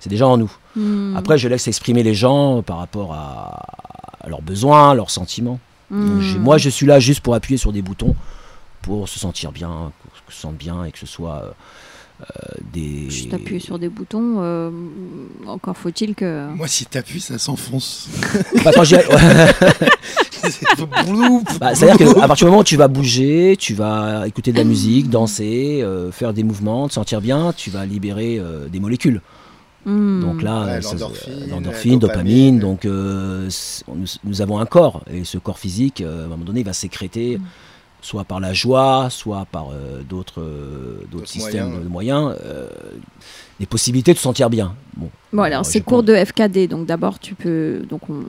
c'est 0.00 0.08
déjà 0.08 0.26
en 0.26 0.36
nous. 0.38 0.50
Mhm. 0.76 1.14
Après, 1.16 1.36
je 1.38 1.46
laisse 1.48 1.68
exprimer 1.68 2.02
les 2.02 2.14
gens 2.14 2.62
par 2.62 2.78
rapport 2.78 3.12
à, 3.14 3.62
à 4.20 4.28
leurs 4.28 4.42
besoins, 4.42 4.94
leurs 4.94 5.10
sentiments. 5.10 5.60
Donc, 5.90 6.20
j'ai- 6.20 6.38
moi, 6.38 6.58
je 6.58 6.68
suis 6.68 6.84
là 6.86 7.00
juste 7.00 7.20
pour 7.20 7.34
appuyer 7.34 7.56
sur 7.58 7.72
des 7.72 7.80
boutons 7.82 8.14
pour 8.82 9.08
se 9.08 9.18
sentir 9.18 9.52
bien, 9.52 9.90
pour 10.02 10.12
que 10.26 10.32
se 10.32 10.40
sente 10.40 10.56
bien 10.56 10.84
et 10.84 10.92
que 10.92 10.98
ce 10.98 11.06
soit 11.06 11.42
euh, 11.44 11.50
euh, 12.20 12.24
des. 12.72 13.08
Juste 13.10 13.32
appuyer 13.34 13.58
sur 13.60 13.78
des 13.78 13.88
boutons. 13.88 14.36
euh, 14.38 14.70
encore 15.46 15.76
faut-il 15.76 16.14
que. 16.14 16.48
Moi, 16.54 16.68
si 16.68 16.86
t'appuies, 16.86 17.20
ça 17.20 17.38
s'enfonce. 17.38 18.08
Bah, 18.64 18.70
quand 18.74 18.84
Bah, 21.60 21.74
C'est-à-dire 21.74 22.12
qu'à 22.14 22.26
partir 22.26 22.46
du 22.46 22.50
moment 22.50 22.60
où 22.60 22.64
tu 22.64 22.76
vas 22.76 22.88
bouger, 22.88 23.56
tu 23.58 23.74
vas 23.74 24.26
écouter 24.26 24.52
de 24.52 24.58
la 24.58 24.64
musique, 24.64 25.08
danser, 25.10 25.80
euh, 25.82 26.10
faire 26.12 26.32
des 26.32 26.42
mouvements, 26.42 26.88
te 26.88 26.94
sentir 26.94 27.20
bien, 27.20 27.52
tu 27.56 27.70
vas 27.70 27.84
libérer 27.86 28.38
euh, 28.38 28.68
des 28.68 28.80
molécules. 28.80 29.20
Mhm. 29.86 30.20
Donc 30.22 30.42
là, 30.42 30.64
Ouais, 30.64 30.70
euh, 30.72 30.80
ça- 30.80 30.96
l'endorphine, 31.48 31.98
dopamine. 31.98 31.98
dopamine. 31.98 32.58
Donc 32.58 32.84
euh, 32.84 33.48
nous, 33.94 34.06
nous 34.24 34.42
avons 34.42 34.58
un 34.58 34.66
corps 34.66 35.02
et 35.12 35.24
ce 35.24 35.38
corps 35.38 35.58
physique, 35.58 36.00
euh, 36.00 36.22
à 36.22 36.26
un 36.26 36.28
moment 36.28 36.44
donné, 36.44 36.60
il 36.60 36.66
va 36.66 36.72
sécréter 36.72 37.38
soit 38.00 38.24
par 38.24 38.38
la 38.40 38.52
joie, 38.52 39.08
soit 39.10 39.46
par 39.50 39.70
euh, 39.70 40.02
d'autres 40.08 40.40
euh, 40.40 41.00
systèmes 41.24 41.66
moyens. 41.68 41.84
de 41.84 41.88
moyens, 41.88 42.34
euh, 42.44 42.68
des 43.60 43.66
possibilités 43.66 44.12
de 44.12 44.16
se 44.18 44.22
sentir 44.22 44.50
bien. 44.50 44.74
Bon, 44.96 45.10
Bon 45.32 45.42
alors 45.42 45.60
Euh, 45.60 45.64
ces 45.64 45.80
je 45.80 45.84
cours 45.84 46.02
de 46.02 46.14
FKD, 46.14 46.68
donc 46.68 46.86
d'abord 46.86 47.18
tu 47.18 47.34
peux, 47.34 47.82
donc 47.88 48.02
on, 48.08 48.20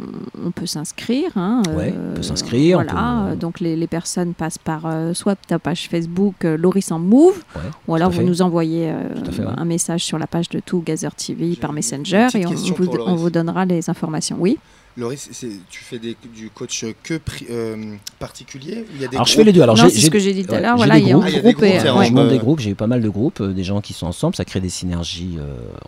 on 0.44 0.52
peut 0.52 0.66
s'inscrire. 0.66 1.32
Hein, 1.36 1.62
Ouais, 1.76 1.94
on 1.96 2.16
peut 2.16 2.22
s'inscrire, 2.24 2.80
on 2.80 2.84
Voilà, 2.84 2.92
peut- 3.28 3.32
euh, 3.32 3.36
donc 3.36 3.60
les, 3.60 3.76
les 3.76 3.88
personnes 3.88 4.34
passent 4.34 4.58
par 4.58 4.82
euh, 4.86 5.14
soit 5.14 5.36
ta 5.48 5.60
page 5.60 5.88
Facebook 5.88 6.46
euh, 6.46 6.58
Loris 6.58 6.92
en 6.92 7.00
Move, 7.00 7.44
ouais. 7.56 7.62
ou 7.88 7.96
alors 7.96 8.10
vous 8.10 8.24
nous 8.24 8.42
envoyez 8.42 8.90
euh, 8.90 9.04
fait, 9.32 9.44
ouais. 9.44 9.48
un 9.56 9.66
message 9.66 10.04
sur 10.04 10.18
la 10.18 10.28
page 10.28 10.50
de 10.50 10.60
tout 10.60 10.82
Gazer 10.86 11.14
TV 11.16 11.56
par 11.56 11.74
Messenger 11.74 12.28
et 12.34 12.46
on, 12.46 12.50
question 12.50 12.76
vous, 12.78 12.90
on 13.06 13.16
vous 13.16 13.30
donnera 13.30 13.66
les 13.66 13.90
informations. 13.90 14.38
Oui. 14.40 14.58
Loris, 15.00 15.30
tu 15.70 15.80
fais 15.84 15.98
des- 16.00 16.16
du 16.36 16.50
coach 16.50 16.86
que 17.04 17.14
pri- 17.16 17.46
euh, 17.50 17.96
particulier 18.20 18.86
il 18.96 19.02
y 19.02 19.06
a 19.06 19.08
des 19.08 19.16
Alors 19.16 19.26
je 19.28 19.34
fais 19.34 19.44
les 19.44 19.54
deux. 19.54 19.62
Alors 19.62 19.78
c'est 19.78 19.90
ce 19.90 20.10
que 20.10 20.20
j'ai 20.20 20.34
dit 20.34 20.46
tout 20.46 20.54
à 20.54 20.60
l'heure. 20.60 20.78
j'ai 20.78 20.86
Voilà, 20.86 20.96
des 20.96 21.02
il 21.02 21.08
y 21.08 21.12
a 21.12 21.14
groupes. 21.14 21.24
un 21.24 21.28
Ah, 21.28 21.30
il 21.30 21.36
y 21.36 21.40
a 21.40 21.42
des 21.42 21.54
groupe 21.54 21.64
et 21.64 21.70
groupes, 21.70 21.82
c'est 21.82 21.92
ouais. 21.92 22.06
je 22.06 22.14
monte 22.14 22.30
des 22.30 22.38
groupes, 22.40 22.60
j'ai 22.60 22.70
eu 22.72 22.76
pas 22.76 22.88
mal 22.88 23.02
de 23.02 23.10
groupes, 23.10 23.42
euh, 23.42 23.54
des 23.54 23.64
gens 23.64 23.82
qui 23.82 23.94
sont 23.94 24.08
ensemble, 24.08 24.36
ça 24.36 24.46
crée 24.46 24.60
des 24.60 24.70
synergies 24.70 25.38
euh, 25.40 25.44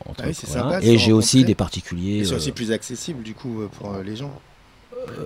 entre 0.10 0.22
Ah 0.24 0.28
oui, 0.28 0.34
c'est 0.34 0.48
voilà. 0.48 0.64
sympa 0.64 0.80
de 0.82 0.86
Et 0.88 0.98
j'ai 0.98 1.12
aussi 1.14 1.44
des 1.44 1.56
particuliers. 1.56 2.20
Et 2.20 2.26
c'est 2.26 2.34
euh, 2.34 2.38
aussi 2.38 2.52
plus 2.52 2.72
accessible 2.72 3.22
du 3.24 3.34
coup 3.34 3.62
pour 3.78 3.94
euh, 3.94 4.04
les 4.04 4.16
gens. 4.16 4.32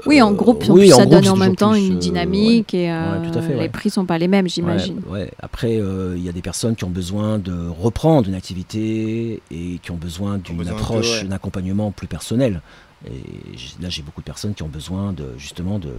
Oui, 0.06 0.22
en 0.22 0.32
groupe, 0.32 0.64
oui, 0.70 0.94
en 0.94 0.98
ça 0.98 1.06
groupe, 1.06 1.16
donne 1.22 1.28
en 1.30 1.36
même 1.36 1.56
temps 1.58 1.72
plus, 1.72 1.86
une 1.88 1.96
euh, 1.96 2.00
dynamique 2.00 2.74
et 2.74 2.90
euh, 2.90 3.20
Ouais, 3.20 3.30
tout 3.30 3.38
à 3.38 3.42
fait, 3.42 3.56
les 3.60 3.68
prix 3.68 3.90
sont 3.90 4.06
pas 4.06 4.18
les 4.18 4.30
mêmes, 4.30 4.48
j'imagine. 4.48 5.02
Ouais, 5.10 5.22
ouais. 5.24 5.32
Après, 5.42 5.78
euh, 5.82 6.14
il 6.16 6.24
y 6.24 6.30
a 6.30 6.32
des 6.32 6.42
personnes 6.42 6.76
qui 6.78 6.86
ont 6.86 6.90
besoin 6.90 7.40
de 7.40 7.54
reprendre 7.82 8.30
une 8.30 8.36
activité 8.36 9.42
et 9.52 9.80
qui 9.84 9.92
ont 9.92 9.96
besoin 9.98 10.38
d'une 10.38 10.66
approche, 10.70 11.22
ouais. 11.24 11.28
d'un 11.28 11.36
accompagnement 11.36 11.92
plus 11.92 12.08
personnel. 12.08 12.62
Et 13.08 13.82
là, 13.82 13.90
j'ai 13.90 14.02
beaucoup 14.02 14.22
de 14.22 14.26
personnes 14.26 14.54
qui 14.54 14.64
ont 14.64 14.68
besoin 14.68 15.14
de 15.14 15.34
justement 15.38 15.80
de 15.80 15.94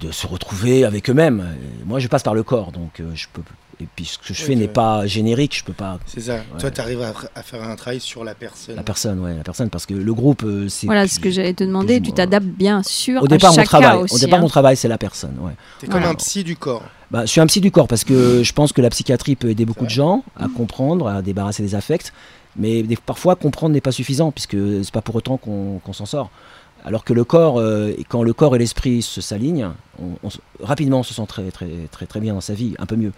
de 0.00 0.12
se 0.12 0.26
retrouver 0.28 0.84
avec 0.84 1.10
eux-mêmes. 1.10 1.44
Moi, 1.84 1.98
je 1.98 2.06
passe 2.06 2.22
par 2.22 2.34
le 2.34 2.44
corps, 2.44 2.70
donc 2.70 3.00
euh, 3.00 3.10
je 3.14 3.26
peux 3.32 3.42
Et 3.80 3.86
puis 3.96 4.04
ce 4.04 4.16
que 4.18 4.32
je 4.32 4.42
fais 4.44 4.54
n'est 4.54 4.68
pas 4.68 5.06
générique, 5.08 5.56
je 5.56 5.64
peux 5.64 5.72
pas. 5.72 5.98
C'est 6.06 6.20
ça. 6.20 6.34
Ouais. 6.34 6.60
Toi, 6.60 6.70
tu 6.70 6.80
arrives 6.80 7.02
à, 7.02 7.12
à 7.34 7.42
faire 7.42 7.62
un 7.64 7.74
travail 7.74 7.98
sur 7.98 8.22
la 8.22 8.34
personne. 8.36 8.76
La 8.76 8.84
personne, 8.84 9.18
ouais, 9.20 9.34
la 9.36 9.42
personne, 9.42 9.70
parce 9.70 9.86
que 9.86 9.94
le 9.94 10.14
groupe, 10.14 10.42
euh, 10.44 10.68
c'est. 10.68 10.86
Voilà 10.86 11.08
ce 11.08 11.18
que 11.18 11.30
j'allais 11.30 11.54
te 11.54 11.64
demander. 11.64 12.00
plus 12.00 12.10
Tu 12.10 12.12
t'adaptes 12.12 12.46
bien 12.46 12.82
sûr 12.84 13.22
Au 13.22 13.24
à 13.24 13.28
départ, 13.28 13.50
mon 13.50 13.56
chaque 13.56 13.66
travail, 13.66 13.98
aussi. 13.98 14.14
au 14.14 14.18
départ, 14.18 14.38
hein. 14.38 14.42
mon 14.42 14.48
travail, 14.48 14.76
c'est 14.76 14.88
la 14.88 14.98
personne. 14.98 15.36
Ouais. 15.40 15.52
T'es 15.80 15.86
comme 15.86 15.94
Voilà. 15.98 16.10
un 16.10 16.14
psy 16.14 16.44
du 16.44 16.56
corps. 16.56 16.84
Bah, 17.10 17.22
je 17.22 17.30
suis 17.30 17.40
un 17.40 17.46
psy 17.46 17.60
du 17.60 17.70
corps 17.72 17.88
parce 17.88 18.04
que 18.04 18.42
je 18.44 18.52
pense 18.52 18.72
que 18.72 18.82
la 18.82 18.90
psychiatrie 18.90 19.34
peut 19.34 19.48
aider 19.48 19.64
beaucoup 19.64 19.84
de 19.86 19.90
gens 19.90 20.22
à 20.36 20.46
comprendre, 20.48 21.08
à 21.08 21.22
débarrasser 21.22 21.62
des 21.62 21.74
affects, 21.74 22.12
mais 22.58 22.82
des- 22.82 22.96
parfois 22.96 23.36
comprendre 23.36 23.72
n'est 23.72 23.80
pas 23.80 23.92
suffisant 23.92 24.30
puisque 24.32 24.56
c'est 24.82 24.92
pas 24.92 25.02
pour 25.02 25.14
autant 25.16 25.36
qu'on 25.36 25.80
s'en 25.92 26.06
sort. 26.06 26.30
Alors 26.84 27.02
que 27.02 27.12
le 27.12 27.24
corps, 27.24 27.58
euh, 27.58 27.90
quand 28.08 28.22
le 28.22 28.32
corps 28.32 28.54
et 28.54 28.58
l'esprit 28.58 29.02
se 29.02 29.20
s'alignent, 29.20 29.70
on, 30.00 30.10
on 30.22 30.30
se- 30.30 30.38
rapidement 30.62 31.00
on 31.00 31.02
se 31.02 31.12
sent 31.12 31.26
très, 31.26 31.50
très, 31.50 31.66
très, 31.90 32.06
très 32.06 32.20
bien 32.20 32.34
dans 32.34 32.40
sa 32.40 32.54
vie, 32.54 32.74
un 32.78 32.86
peu 32.86 32.94
mieux. 32.94 33.12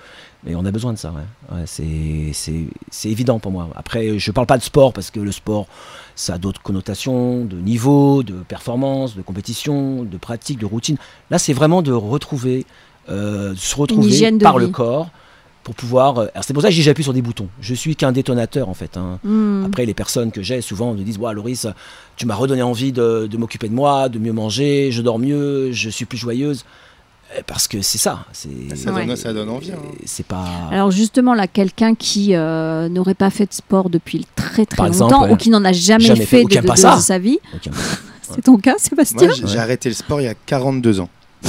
Mais 0.45 0.55
on 0.55 0.65
a 0.65 0.71
besoin 0.71 0.95
de 0.95 0.99
ça, 0.99 1.13
ouais. 1.13 1.55
Ouais, 1.59 1.65
c'est- 1.67 3.09
évident 3.09 3.39
pour 3.39 3.53
moi. 3.53 3.69
Après, 3.77 4.19
je 4.19 4.31
parle 4.33 4.47
pas 4.47 4.57
de 4.57 4.63
sport 4.63 4.95
parce 4.95 5.11
que 5.11 5.21
le 5.21 5.31
sport, 5.31 5.67
ça 6.17 6.35
a 6.35 6.39
d'autres 6.39 6.63
connotations, 6.63 7.45
de 7.45 7.57
niveau, 7.57 8.23
de 8.23 8.33
performance, 8.33 9.15
de 9.15 9.21
compétition, 9.23 10.05
de 10.05 10.17
pratique, 10.17 10.59
de 10.59 10.67
routine. 10.67 10.97
Là, 11.31 11.39
c'est 11.39 11.53
vraiment 11.53 11.83
de 11.83 11.93
retrouver, 11.93 12.65
euh, 13.11 13.51
de 13.51 13.57
se 13.59 13.77
retrouver 13.77 14.09
par 14.45 14.59
vie. 14.59 14.67
le 14.67 14.73
corps 14.73 15.11
pour 15.65 15.75
pouvoir. 15.75 16.19
euh, 16.19 16.27
alors 16.35 16.45
c'est 16.45 16.53
pour 16.53 16.63
ça 16.63 16.69
que 16.69 16.75
j'ai- 16.75 16.83
j'appuie 16.83 17.05
sur 17.05 17.13
des 17.13 17.23
boutons. 17.23 17.49
Je 17.61 17.75
suis 17.75 17.97
qu'un 17.97 18.13
détonateur 18.13 18.69
en 18.69 18.75
fait. 18.75 18.97
hein. 18.97 19.19
Hmm. 19.25 19.65
Après, 19.67 19.85
les 19.87 19.95
personnes 19.95 20.33
que 20.33 20.43
j'ai 20.43 20.61
souvent 20.63 20.95
me 20.95 21.03
disent 21.03 21.19
Ouais, 21.19 21.33
Loris, 21.35 21.67
tu 22.17 22.27
m'as 22.27 22.35
redonné 22.35 22.63
envie 22.63 22.93
de, 22.93 23.27
de 23.31 23.37
m'occuper 23.37 23.69
de 23.69 23.75
moi, 23.75 24.09
de 24.09 24.19
mieux 24.19 24.33
manger, 24.33 24.91
je 24.93 25.03
dors 25.03 25.19
mieux, 25.19 25.73
je 25.73 25.91
suis 25.91 26.05
plus 26.07 26.19
joyeuse. 26.19 26.65
Eh, 27.39 27.43
Parce 27.47 27.69
que 27.69 27.81
c'est 27.81 27.99
ça. 27.99 28.25
c'est- 28.33 28.49
Ça, 28.75 28.93
Ouais. 28.93 29.07
donne, 29.07 29.15
ça 29.15 29.33
donne 29.33 29.51
envie. 29.51 29.71
hein. 29.71 29.77
C'est 30.05 30.27
pas. 30.27 30.45
Alors 30.73 30.91
justement, 30.91 31.33
là, 31.33 31.47
quelqu'un 31.47 31.95
qui 31.95 32.35
euh, 32.35 32.89
n'aurait 32.89 33.15
pas 33.15 33.31
fait 33.31 33.47
de 33.47 33.53
sport 33.53 33.89
depuis 33.89 34.27
très 34.35 34.67
très 34.67 34.77
Par 34.79 34.87
longtemps 34.87 35.05
exemple, 35.07 35.25
ouais. 35.27 35.33
ou 35.35 35.37
qui 35.37 35.51
n'en 35.51 35.65
a 35.65 35.73
jamais, 35.73 36.05
Jamais 36.07 36.21
fait, 36.21 36.39
fait 36.39 36.45
ou 36.45 36.49
de, 36.49 36.55
de- 36.57 36.97
de 36.97 37.01
sa 37.01 37.19
vie, 37.21 37.39
c'est 38.35 38.43
ton 38.43 38.57
cas, 38.57 38.75
Sébastien 38.79 39.29
j'ai 39.45 39.59
arrêté 39.59 39.89
le 39.91 39.95
sport 39.95 40.21
il 40.21 40.25
y 40.25 40.29
a 40.29 40.35
42 40.35 40.99
ans. 40.99 41.09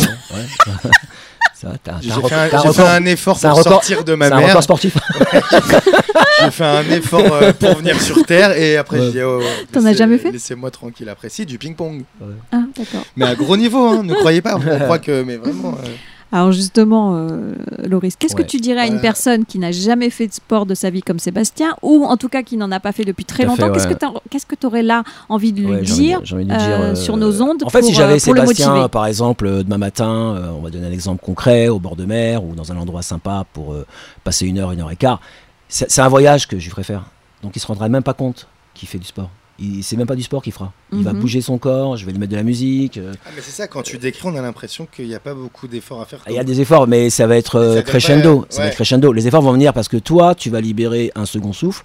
J'ai 2.01 2.09
fait, 2.09 2.17
un 2.35 2.45
record- 2.47 2.75
fait 2.75 3.11
effort 3.11 3.37
c'est 3.37 3.47
un 3.47 3.49
pour 3.51 3.59
record- 3.59 3.73
sortir 3.73 4.03
de 4.03 4.15
ma 4.15 4.27
c'est 4.27 4.33
un 4.33 4.37
mère. 4.37 4.47
record 4.49 4.63
sportif. 4.63 4.97
J'ai 6.43 6.51
fait 6.51 6.63
un 6.65 6.83
effort 6.89 7.33
euh, 7.33 7.53
pour 7.53 7.75
venir 7.77 7.99
sur 8.01 8.25
Terre 8.25 8.57
et 8.57 8.77
après 8.77 8.99
Ouais. 8.99 9.05
j'ai 9.07 9.11
dit 9.11 9.21
oh, 9.21 9.41
T'en 9.71 9.85
as 9.85 9.93
jamais 9.93 10.17
fait 10.17 10.31
Laissez-moi 10.31 10.71
tranquille 10.71 11.07
après. 11.09 11.29
Si, 11.29 11.45
du 11.45 11.57
ping-pong. 11.57 12.03
Ah, 12.51 12.57
d'accord. 12.75 13.05
Mais 13.15 13.25
à 13.25 13.35
gros 13.35 13.55
niveau, 13.57 13.87
hein, 13.89 14.03
ne 14.03 14.13
croyez 14.15 14.41
pas. 14.41 14.55
On 14.55 14.79
croit 14.79 14.99
que. 14.99 15.23
Mais 15.23 15.37
vraiment. 15.37 15.77
euh, 15.83 15.87
Alors 16.33 16.51
justement, 16.53 17.15
euh, 17.15 17.53
Loris, 17.87 18.15
qu'est-ce 18.15 18.35
Ouais. 18.35 18.43
que 18.43 18.47
tu 18.47 18.59
dirais 18.61 18.79
à 18.81 18.87
une 18.87 18.95
Ouais. 18.95 19.01
personne 19.01 19.43
qui 19.45 19.59
n'a 19.59 19.71
jamais 19.73 20.09
fait 20.09 20.27
de 20.27 20.33
sport 20.33 20.65
de 20.65 20.73
sa 20.75 20.89
vie 20.89 21.01
comme 21.01 21.19
Sébastien, 21.19 21.75
ou 21.81 22.05
en 22.05 22.15
tout 22.15 22.29
cas 22.29 22.41
qui 22.41 22.55
n'en 22.55 22.71
a 22.71 22.79
pas 22.79 22.93
fait 22.93 23.03
depuis 23.03 23.25
très 23.25 23.43
longtemps 23.45 23.69
Qu'est-ce 23.71 23.87
ouais. 23.87 23.93
que 23.93 23.99
t'as- 23.99 24.13
Qu'est-ce 24.29 24.45
que 24.45 24.55
tu 24.55 24.65
aurais 24.65 24.83
là 24.83 25.03
envie 25.27 25.51
de 25.51 25.59
lui 25.59 25.67
Ouais, 25.67 25.79
j'ai 25.83 25.91
envie 25.93 26.01
de- 26.01 26.05
dire, 26.05 26.17
envie 26.35 26.45
de 26.45 26.51
euh, 26.53 26.57
dire, 26.57 26.79
euh, 26.81 26.95
sur 26.95 27.17
nos 27.17 27.41
ondes 27.41 27.63
En 27.63 27.69
fait, 27.69 27.79
pour, 27.81 27.89
si 27.89 27.93
j'avais 27.95 28.15
euh, 28.15 28.19
Sébastien, 28.19 28.87
par 28.87 29.05
exemple, 29.07 29.45
euh, 29.45 29.63
demain 29.63 29.77
matin, 29.77 30.09
euh, 30.37 30.51
on 30.57 30.61
va 30.61 30.69
donner 30.69 30.87
un 30.87 30.91
exemple 30.91 31.21
concret, 31.23 31.67
au 31.67 31.79
bord 31.79 31.95
de 31.97 32.05
mer 32.05 32.43
ou 32.45 32.55
dans 32.55 32.71
un 32.71 32.77
endroit 32.77 33.01
sympa 33.01 33.45
pour 33.51 33.73
euh, 33.73 33.85
passer 34.23 34.45
une 34.47 34.57
heure, 34.57 34.71
une 34.71 34.79
heure 34.81 34.91
et 34.91 34.95
quart, 34.95 35.19
c'est 35.67 35.99
un 35.99 36.07
voyage 36.07 36.47
que 36.47 36.57
je 36.59 36.63
lui 36.65 36.71
ferai 36.71 36.83
faire. 36.83 37.03
Donc 37.43 37.55
il 37.55 37.59
se 37.59 37.67
rendra 37.67 37.89
même 37.89 38.03
pas 38.03 38.13
compte 38.13 38.47
qu'il 38.73 38.87
fait 38.87 38.99
du 38.99 39.05
sport. 39.05 39.29
Il 39.59 39.83
C'est 39.83 39.95
même 39.97 40.07
pas 40.07 40.15
du 40.15 40.23
sport 40.23 40.41
qu'il 40.41 40.53
fera. 40.53 40.73
Il 40.91 41.03
va 41.03 41.13
Mhm. 41.13 41.19
bouger 41.19 41.41
son 41.41 41.57
corps, 41.57 41.95
je 41.97 42.05
vais 42.05 42.11
lui 42.11 42.19
mettre 42.19 42.31
de 42.31 42.35
la 42.37 42.43
musique. 42.43 42.97
euh, 42.97 43.13
Ah, 43.25 43.29
mais 43.35 43.41
c'est 43.41 43.51
ça, 43.51 43.67
quand 43.67 43.83
tu 43.83 43.97
décris, 43.97 44.21
on 44.27 44.35
a 44.35 44.41
l'impression 44.41 44.87
qu'il 44.91 45.07
n'y 45.07 45.13
a 45.15 45.19
pas 45.19 45.33
beaucoup 45.33 45.67
d'efforts 45.67 46.01
à 46.01 46.05
faire. 46.05 46.19
Il 46.27 46.33
y 46.33 46.39
a 46.39 46.43
des 46.43 46.61
efforts, 46.61 46.87
mais 46.87 47.09
ça 47.09 47.27
va 47.27 47.37
être 47.37 47.53
ça 47.53 47.57
euh, 47.59 47.81
crescendo. 47.81 48.45
Ça 48.49 48.61
va 48.63 48.67
être 48.69 48.75
crescendo. 48.75 49.13
Les 49.13 49.27
efforts 49.27 49.41
vont 49.41 49.53
venir 49.53 49.73
parce 49.73 49.87
que 49.87 49.97
toi, 49.97 50.33
tu 50.35 50.49
vas 50.49 50.61
libérer 50.61 51.11
un 51.15 51.25
second 51.25 51.53
souffle, 51.53 51.83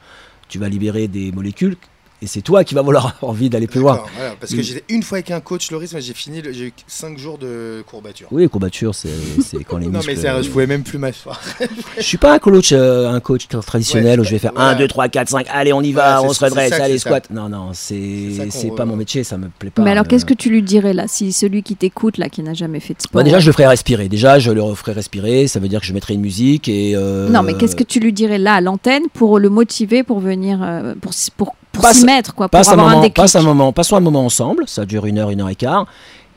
tu 0.49 0.59
vas 0.59 0.69
libérer 0.69 1.09
des 1.09 1.33
molécules, 1.33 1.77
et 2.23 2.27
c'est 2.27 2.41
toi 2.41 2.65
qui 2.65 2.75
vas 2.75 2.81
avoir 2.81 3.15
envie 3.23 3.51
d'aller 3.51 3.67
plus 3.67 3.81
loin. 3.81 4.03
Voilà, 4.17 4.35
parce 4.41 4.53
que 4.53 4.59
Mm. 4.59 4.63
j'étais 4.63 4.85
une 4.95 5.03
fois 5.03 5.19
avec 5.19 5.31
un 5.31 5.41
coach, 5.41 5.71
Loris, 5.71 5.93
mais 5.93 6.01
j'ai 6.01 6.15
fini, 6.15 6.41
le- 6.43 6.53
j'ai 6.53 6.67
eu 6.67 6.73
5 6.87 7.19
jours 7.19 7.39
de 7.39 7.83
courbature. 7.87 8.29
Oui, 8.31 8.49
courbature, 8.49 8.95
c'est 8.95 9.09
c'est 9.45 9.63
quand 9.65 9.77
les 9.79 9.87
Non, 9.89 9.99
muscles. 9.99 10.11
mais 10.15 10.17
sérieux, 10.21 10.43
je 10.43 10.49
pouvais 10.51 10.67
même 10.67 10.83
plus 10.83 10.99
m'asseoir. 10.99 11.41
Je 11.99 12.03
suis 12.03 12.19
pas 12.19 12.35
un 12.35 12.39
coach, 12.39 12.71
euh, 12.73 13.09
un 13.11 13.21
coach 13.21 13.47
traditionnel 13.49 14.21
Ouais, 14.21 14.25
où 14.25 14.25
je 14.25 14.31
vais 14.33 14.39
faire 14.39 14.53
voilà. 14.55 14.71
1, 14.71 14.75
2, 14.77 14.89
3, 14.89 15.09
4, 15.09 15.29
5, 15.29 15.47
allez, 15.51 15.73
on 15.73 15.81
y 15.83 15.93
va, 15.93 16.03
Voilà, 16.21 16.23
on 16.31 16.33
se 16.33 16.45
redresse, 16.45 16.73
allez, 16.73 16.95
c'est 16.95 16.99
ça. 17.05 17.11
squat. 17.11 17.31
Non, 17.31 17.49
non, 17.49 17.71
C'est 17.73 18.71
pas 18.77 18.85
mon 18.85 18.97
métier, 18.97 19.25
ça 19.25 19.37
me 19.39 19.49
plaît 19.49 19.71
pas. 19.71 19.83
Mais 19.83 19.91
alors, 19.91 20.05
euh. 20.05 20.09
qu'est-ce 20.09 20.25
que 20.25 20.35
tu 20.35 20.51
lui 20.51 20.63
dirais 20.63 20.93
là, 20.93 21.05
si 21.09 21.33
celui 21.33 21.63
qui 21.63 21.77
t'écoute 21.77 22.19
là, 22.19 22.29
qui 22.29 22.43
n'a 22.43 22.55
jamais 22.55 22.81
fait 22.81 22.95
de 22.95 23.03
sport 23.03 23.19
Bah, 23.21 23.23
déjà, 23.25 23.39
je 23.41 23.47
le 23.47 23.53
ferai 23.53 23.67
respirer. 23.67 24.09
Déjà, 24.09 24.39
je 24.39 24.51
le 24.53 24.63
ferai 24.75 24.93
respirer. 24.93 25.47
Ça 25.49 25.61
veut 25.61 25.69
dire 25.69 25.81
que 25.81 25.87
je 25.87 25.93
mettrai 25.93 26.15
une 26.15 26.21
musique 26.21 26.69
et. 26.69 26.95
euh, 26.97 27.29
Non, 27.29 27.43
mais 27.43 27.55
qu'est-ce 27.55 27.77
que 27.77 27.85
tu 27.85 28.01
lui 28.01 28.13
dirais 28.13 28.39
là 28.39 28.55
à 28.55 28.61
l'antenne 28.61 29.05
pour 29.15 29.39
le 29.39 29.49
motiver 29.49 30.03
pour 30.03 30.21
venir, 30.21 30.61
euh, 30.63 30.95
pour, 31.01 31.13
pour 31.77 31.85
Passe- 31.85 31.99
s'y 32.01 32.05
mettre, 32.05 32.35
quoi, 32.35 32.49
pour 32.49 32.59
passe 32.59 32.69
un 32.69 32.73
avoir 32.73 32.89
un 32.89 32.91
moment, 32.91 33.03
déclic 33.03 33.17
passe 33.17 33.37
un 33.37 33.43
moment, 33.43 33.73
passons 33.73 33.97
un 33.97 34.01
moment 34.01 34.25
ensemble. 34.27 34.65
Ça 34.67 34.85
dure 34.85 35.07
une 35.07 35.19
heure, 35.19 35.31
une 35.31 35.41
heure 35.41 35.49
et 35.49 35.55
quart. 35.55 35.87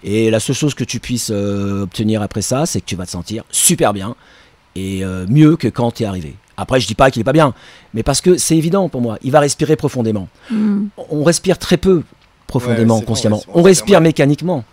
Et 0.04 0.32
la 0.32 0.40
seule 0.40 0.56
chose 0.56 0.74
que 0.76 0.84
tu 0.86 1.00
puisses 1.00 1.30
euh, 1.34 1.84
obtenir 1.84 2.22
après 2.22 2.42
ça, 2.42 2.66
c'est 2.66 2.80
que 2.80 2.86
tu 2.86 2.96
vas 2.96 3.06
te 3.06 3.12
sentir 3.12 3.44
super 3.52 3.92
bien 3.94 4.16
et 4.76 5.04
euh, 5.04 5.26
mieux 5.30 5.58
que 5.58 5.68
quand 5.68 5.92
tu 5.92 6.04
es 6.04 6.06
arrivé. 6.06 6.36
Après, 6.56 6.80
je 6.80 6.88
dis 6.88 6.96
pas 6.96 7.10
qu'il 7.12 7.20
est 7.22 7.26
pas 7.26 7.34
bien, 7.34 7.54
mais 7.94 8.04
parce 8.04 8.22
que 8.22 8.38
c'est 8.38 8.56
évident 8.58 8.88
pour 8.90 9.02
moi. 9.02 9.18
Il 9.24 9.32
va 9.32 9.40
respirer 9.40 9.76
profondément. 9.76 10.28
Hmm. 10.52 10.86
On 11.10 11.24
respire 11.24 11.58
très 11.58 11.78
peu 11.78 12.04
profondément, 12.48 13.00
Ouais, 13.00 13.06
consciemment. 13.06 13.42
on 13.54 13.62
respire 13.62 14.02
mécaniquement. 14.02 14.64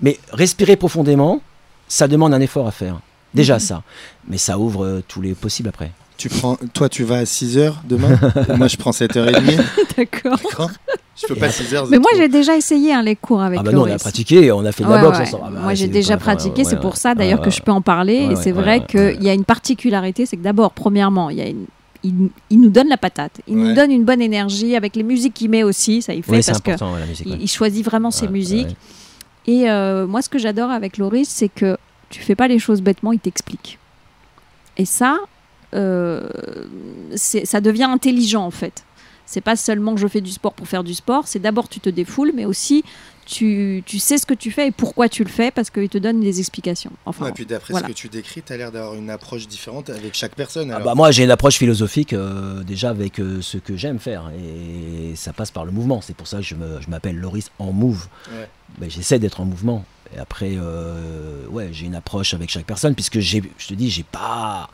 Mais 0.00 0.18
respirer 0.32 0.76
profondément, 0.76 1.40
ça 1.88 2.06
demande 2.08 2.34
un 2.34 2.40
effort 2.40 2.66
à 2.66 2.70
faire. 2.72 3.00
Déjà 3.34 3.58
ça. 3.58 3.82
Mais 4.28 4.38
ça 4.38 4.58
ouvre 4.58 4.84
euh, 4.84 5.04
tous 5.06 5.20
les 5.20 5.34
possibles 5.34 5.68
après. 5.68 5.90
Tu 6.16 6.28
prends, 6.30 6.56
toi, 6.72 6.88
tu 6.88 7.04
vas 7.04 7.18
à 7.18 7.24
6h 7.24 7.74
demain 7.88 8.18
Moi, 8.56 8.68
je 8.68 8.76
prends 8.76 8.90
7h30. 8.90 9.60
D'accord. 9.96 10.38
D'accord 10.42 10.70
Je 11.14 11.26
peux 11.26 11.34
pas 11.34 11.48
6h. 11.48 11.88
Mais 11.90 11.98
moi, 11.98 12.10
j'ai 12.16 12.28
déjà 12.28 12.56
essayé 12.56 12.94
hein, 12.94 13.02
les 13.02 13.16
cours 13.16 13.42
avec 13.42 13.58
ah 13.60 13.62
bah 13.62 13.72
non, 13.72 13.82
on 13.82 13.90
a 13.92 13.98
pratiqué, 13.98 14.50
on 14.52 14.64
a 14.64 14.72
fait 14.72 14.82
de 14.84 14.88
la 14.88 14.96
Ouais, 14.96 15.02
boxe 15.02 15.18
ouais. 15.18 15.24
ensemble. 15.24 15.42
Ah 15.46 15.50
bah, 15.52 15.60
Moi, 15.62 15.74
j'ai 15.74 15.88
déjà 15.88 16.16
pas- 16.16 16.24
pratiqué, 16.24 16.62
ouais, 16.62 16.64
c'est 16.64 16.76
ouais, 16.76 16.80
pour 16.80 16.96
ça 16.96 17.14
d'ailleurs 17.14 17.40
ouais, 17.40 17.44
que 17.44 17.50
je 17.50 17.60
peux 17.60 17.72
en 17.72 17.82
parler. 17.82 18.26
Ouais, 18.28 18.32
et 18.32 18.36
c'est 18.36 18.52
ouais, 18.52 18.62
vrai 18.62 18.78
ouais, 18.80 18.86
qu'il 18.86 19.00
ouais. 19.00 19.16
y 19.20 19.28
a 19.28 19.34
une 19.34 19.44
particularité, 19.44 20.24
c'est 20.26 20.36
que 20.38 20.42
d'abord, 20.42 20.72
premièrement, 20.72 21.28
il 21.30 21.36
y 21.38 21.42
a 21.42 21.48
une. 21.48 21.66
Il, 22.04 22.14
il 22.50 22.60
nous 22.60 22.70
donne 22.70 22.88
la 22.88 22.98
patate, 22.98 23.40
il 23.48 23.56
nous 23.56 23.74
donne 23.74 23.90
une 23.90 24.04
bonne 24.04 24.20
énergie 24.22 24.76
avec 24.76 24.94
les 24.94 25.02
musiques 25.02 25.34
qu'il 25.34 25.50
met 25.50 25.64
aussi, 25.64 26.02
ça 26.02 26.14
il 26.14 26.22
fait 26.22 26.30
parce 26.44 26.60
que 26.60 26.70
important, 26.70 26.92
ouais, 26.94 27.00
la 27.00 27.06
musique. 27.06 27.26
il, 27.26 27.32
ouais. 27.32 27.38
il 27.40 27.48
choisit 27.48 27.84
vraiment 27.84 28.10
ses 28.12 28.28
musiques. 28.28 28.68
ouais. 29.48 29.52
Et 29.54 29.70
euh, 29.70 30.06
moi, 30.06 30.22
ce 30.22 30.28
que 30.28 30.38
j'adore 30.38 30.70
avec 30.70 30.98
Loris, 30.98 31.28
c'est 31.28 31.48
que 31.48 31.76
tu 32.10 32.20
fais 32.22 32.34
pas 32.36 32.46
les 32.48 32.58
choses 32.60 32.80
bêtement, 32.80 33.12
il 33.12 33.18
t'explique. 33.18 33.78
Et 34.76 34.84
ça, 34.84 35.16
ça 35.72 37.60
devient 37.60 37.84
intelligent 37.84 38.44
en 38.44 38.50
fait. 38.50 38.84
C'est 39.28 39.40
pas 39.40 39.56
seulement 39.56 39.96
je 39.96 40.06
fais 40.06 40.20
du 40.20 40.30
sport 40.30 40.52
pour 40.52 40.68
faire 40.68 40.84
du 40.84 40.94
sport, 40.94 41.26
c'est 41.26 41.40
d'abord 41.40 41.68
tu 41.68 41.80
te 41.80 41.88
défoules, 41.90 42.30
mais 42.34 42.44
aussi 42.44 42.84
tu, 43.24 43.82
tu 43.84 43.98
sais 43.98 44.18
ce 44.18 44.26
que 44.26 44.34
tu 44.34 44.52
fais 44.52 44.68
et 44.68 44.70
pourquoi 44.70 45.08
tu 45.08 45.24
le 45.24 45.28
fais 45.28 45.50
parce 45.50 45.68
qu'il 45.68 45.88
te 45.88 45.98
donne 45.98 46.20
des 46.20 46.38
explications. 46.38 46.92
Enfin, 47.06 47.26
et 47.26 47.32
puis 47.32 47.44
d'après 47.44 47.72
voilà. 47.72 47.88
ce 47.88 47.92
que 47.92 47.96
tu 47.98 48.08
décris, 48.08 48.42
tu 48.46 48.52
as 48.52 48.56
l'air 48.56 48.70
d'avoir 48.70 48.94
une 48.94 49.10
approche 49.10 49.48
différente 49.48 49.90
avec 49.90 50.14
chaque 50.14 50.36
personne. 50.36 50.70
Ah 50.70 50.78
bah 50.78 50.94
moi 50.94 51.10
j'ai 51.10 51.24
une 51.24 51.32
approche 51.32 51.56
philosophique 51.56 52.12
euh, 52.12 52.62
déjà 52.62 52.90
avec 52.90 53.18
euh, 53.18 53.42
ce 53.42 53.58
que 53.58 53.76
j'aime 53.76 53.98
faire 53.98 54.30
et 54.38 55.16
ça 55.16 55.32
passe 55.32 55.50
par 55.50 55.64
le 55.64 55.72
mouvement. 55.72 56.00
C'est 56.00 56.14
pour 56.14 56.28
ça 56.28 56.36
que 56.36 56.44
je 56.44 56.54
me- 56.54 56.80
je 56.80 56.88
m'appelle 56.88 57.16
Loris 57.18 57.50
en 57.58 57.72
move. 57.72 58.06
Ouais. 58.30 58.48
Mais 58.80 58.90
j'essaie 58.90 59.18
d'être 59.18 59.40
en 59.40 59.44
mouvement. 59.44 59.84
Et 60.14 60.20
après, 60.20 60.52
euh, 60.56 61.44
ouais, 61.50 61.70
j'ai 61.72 61.86
une 61.86 61.96
approche 61.96 62.32
avec 62.32 62.48
chaque 62.48 62.64
personne 62.64 62.94
puisque 62.94 63.18
j'ai, 63.18 63.42
je 63.58 63.66
te 63.66 63.74
dis, 63.74 63.90
j'ai 63.90 64.04
pas, 64.04 64.70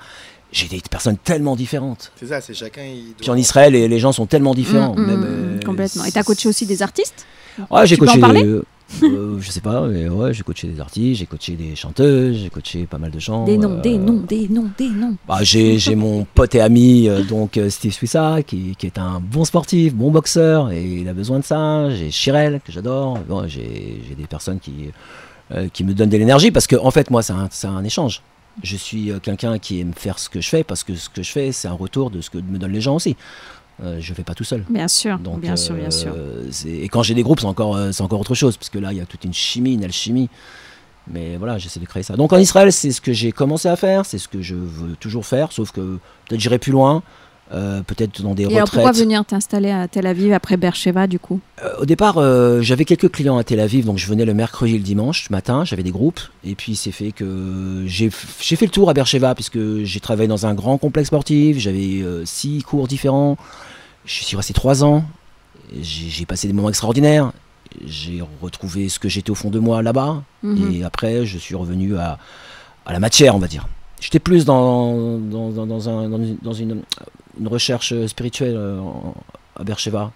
j'ai 0.53 0.69
des 0.69 0.81
personnes 0.91 1.17
tellement 1.17 1.57
différentes. 1.57 2.13
C'est 2.17 2.27
ça, 2.27 2.41
c'est 2.41 2.55
chacun. 2.55 2.83
il 2.85 3.15
Puis 3.19 3.31
en 3.31 3.37
Israël, 3.37 3.73
les, 3.73 3.89
les 3.89 3.99
gens 3.99 4.13
sont 4.13 4.27
tellement 4.27 4.55
différents. 4.55 4.95
Mm, 4.95 5.01
mm, 5.03 5.07
même, 5.07 5.21
mm, 5.21 5.25
euh, 5.27 5.61
complètement. 5.65 6.05
Et 6.05 6.13
tu 6.13 6.19
as 6.19 6.23
coaché 6.23 6.49
aussi 6.49 6.67
des 6.67 6.83
artistes? 6.83 7.27
Ouais, 7.71 7.87
j'ai 7.87 7.97
Tu 7.97 8.01
peux 8.01 8.07
coaché. 8.07 8.19
en 8.19 8.21
parler? 8.21 8.43
des- 8.43 8.61
euh, 9.05 9.39
je 9.41 9.51
sais 9.51 9.63
pas, 9.63 9.87
mais 9.87 10.07
ouais, 10.07 10.35
j'ai 10.35 10.43
coaché 10.43 10.67
des 10.69 10.79
artistes, 10.79 11.21
j'ai 11.21 11.25
coaché 11.25 11.53
des 11.55 11.75
chanteuses, 11.75 12.37
j'ai 12.37 12.51
coaché 12.51 12.85
pas 12.85 12.99
mal 12.99 13.11
de 13.11 13.19
gens. 13.19 13.47
Des 13.47 13.57
noms, 13.57 13.79
euh, 13.79 13.81
des 13.81 13.97
noms, 13.97 14.21
des 14.29 14.49
noms, 14.51 14.71
des 14.77 14.91
noms. 14.91 15.17
Bah, 15.27 15.39
j'ai, 15.41 15.79
j'ai 15.79 15.95
mon 15.95 16.27
pote 16.35 16.55
et 16.55 16.61
ami, 16.61 17.09
euh, 17.09 17.23
donc 17.23 17.57
euh, 17.57 17.71
Steve 17.71 17.93
Swissa, 17.93 18.43
qui, 18.47 18.77
qui 18.77 18.85
est 18.85 18.99
un 18.99 19.19
bon 19.19 19.47
sportif, 19.47 19.95
bon 19.95 20.11
boxeur, 20.11 20.71
et 20.73 20.85
il 20.85 21.09
a 21.09 21.15
besoin 21.15 21.39
de 21.39 21.45
ça. 21.45 21.89
J'ai 21.89 22.11
Chirel, 22.11 22.61
que 22.63 22.71
j'adore. 22.71 23.19
Bon, 23.27 23.49
j'ai, 23.49 24.03
j'ai 24.07 24.15
des 24.15 24.27
personnes 24.27 24.61
qui, 24.61 24.91
euh, 25.55 25.69
qui 25.73 25.85
me 25.85 25.95
donnent 25.95 26.11
de 26.11 26.19
l'énergie, 26.19 26.51
parce 26.51 26.67
que, 26.67 26.77
en 26.77 26.91
fait, 26.91 27.11
moi, 27.11 27.23
c'est 27.23 27.33
un, 27.33 27.49
c'est 27.51 27.69
un 27.69 27.83
échange. 27.85 28.21
Je 28.63 28.77
suis 28.77 29.11
euh, 29.11 29.19
quelqu'un 29.19 29.59
qui 29.59 29.81
aime 29.81 29.95
faire 29.95 30.19
ce 30.19 30.29
que 30.29 30.41
je 30.41 30.49
fais, 30.49 30.65
parce 30.65 30.85
que 30.85 30.95
ce 30.95 31.09
que 31.09 31.23
je 31.23 31.31
fais, 31.33 31.53
c'est 31.53 31.69
un 31.69 31.73
retour 31.73 32.11
de 32.11 32.21
ce 32.21 32.31
que 32.31 32.39
me 32.39 32.59
donnent 32.59 32.73
les 32.73 32.81
gens 32.81 32.97
aussi. 32.97 33.17
Euh, 33.83 33.97
je 34.01 34.13
fais 34.15 34.23
pas 34.25 34.35
tout 34.35 34.45
seul. 34.45 34.65
Bien 34.69 34.87
sûr, 34.89 35.19
Donc, 35.19 35.41
bien 35.41 35.57
sûr, 35.57 35.75
bien 35.75 35.87
euh, 35.87 35.91
sûr. 35.91 36.15
c'est- 36.51 36.69
Et 36.69 36.89
quand 36.89 37.03
j'ai 37.03 37.15
des 37.15 37.23
groupes, 37.23 37.41
c'est 37.41 37.47
encore, 37.47 37.75
euh, 37.77 37.91
c'est 37.93 38.03
encore 38.03 38.21
autre 38.21 38.35
chose, 38.35 38.57
parce 38.57 38.69
que 38.69 38.79
là, 38.79 38.93
il 38.93 38.99
y 38.99 39.01
a 39.01 39.07
toute 39.07 39.25
une 39.25 39.33
chimie, 39.33 39.75
une 39.75 39.85
alchimie. 39.85 40.29
Mais 41.11 41.37
voilà, 41.37 41.59
j'essaie 41.59 41.81
de 41.81 41.87
créer 41.87 42.05
ça. 42.05 42.15
Donc 42.15 42.33
en 42.33 42.39
Israël, 42.39 42.73
c'est 42.73 42.93
ce 42.93 43.01
que 43.01 43.13
j'ai 43.13 43.33
commencé 43.33 43.69
à 43.69 43.75
faire, 43.75 44.07
c'est 44.07 44.19
ce 44.19 44.29
que 44.29 44.41
je 44.41 44.55
veux 44.55 44.95
toujours 44.97 45.27
faire, 45.27 45.51
sauf 45.51 45.73
que 45.73 45.99
peut-être 46.29 46.41
j'irai 46.41 46.59
plus 46.61 46.71
loin. 46.71 47.03
Euh, 47.53 47.83
peut-être 47.83 48.23
dans 48.23 48.35
des 48.35 48.45
Et 48.45 48.47
alors 48.47 48.61
pourquoi 48.71 48.91
retraites. 48.91 49.03
venir 49.03 49.25
t'installer 49.25 49.71
à 49.71 49.89
Tel 49.89 50.07
Aviv 50.07 50.33
après 50.33 50.57
Beersheba 50.57 51.07
du 51.07 51.19
coup? 51.19 51.41
Euh, 51.63 51.69
au 51.81 51.85
départ, 51.87 52.17
euh, 52.19 52.63
j'avais 52.63 52.85
quelques 52.85 53.11
clients 53.11 53.37
à 53.39 53.45
Tel 53.45 53.61
Aviv, 53.61 53.85
donc 53.85 53.99
je 53.99 54.07
venais 54.07 54.25
le 54.25 54.33
mercredi 54.35 54.75
et 54.75 54.79
le 54.79 54.85
dimanche 54.85 55.29
matin, 55.31 55.65
j'avais 55.65 55.83
des 55.83 55.91
groupes, 55.91 56.21
et 56.45 56.55
puis 56.55 56.77
c'est 56.77 56.93
fait 56.93 57.13
que 57.13 57.85
j'ai 57.87 58.11
fait 58.11 58.65
le 58.67 58.71
tour 58.71 58.89
à 58.89 58.95
Beersheba, 58.95 59.35
puisque 59.35 59.59
j'ai 59.83 60.01
travaillé 60.01 60.29
dans 60.29 60.47
un 60.47 60.55
grand 60.55 60.79
complexe 60.79 61.09
sportif, 61.09 61.59
j'avais 61.59 62.03
six 62.25 62.63
cours 62.63 62.89
différents, 62.89 63.37
je 64.07 64.23
suis 64.25 64.37
resté 64.37 64.53
trois 64.55 64.83
ans, 64.85 65.05
j'ai 65.81 66.27
passé 66.27 66.47
des 66.47 66.53
moments 66.55 66.69
extraordinaires, 66.69 67.33
j'ai 67.87 68.23
retrouvé 68.41 68.89
ce 68.89 68.99
que 68.99 69.09
j'étais 69.09 69.31
au 69.31 69.35
fond 69.35 69.51
de 69.51 69.59
moi 69.59 69.83
là-bas, 69.83 70.23
Mhm. 70.43 70.73
et 70.75 70.85
après 70.85 71.25
je 71.27 71.39
suis 71.39 71.55
revenu 71.55 71.97
à, 71.97 72.19
à 72.87 72.93
la 72.93 72.99
matière, 73.01 73.35
on 73.37 73.39
va 73.39 73.47
dire. 73.49 73.67
J'étais 74.01 74.19
plus 74.19 74.45
dans, 74.45 75.19
dans, 75.19 75.51
dans- 75.51 75.67
dans 75.67 75.89
un- 75.89 76.09
dans 76.09 76.53
une, 76.53 76.83
une- 77.41 77.49
recherche 77.49 77.95
spirituelle 78.07 78.55
euh, 78.57 78.81
à 79.57 79.65
Beersheba. 79.65 80.13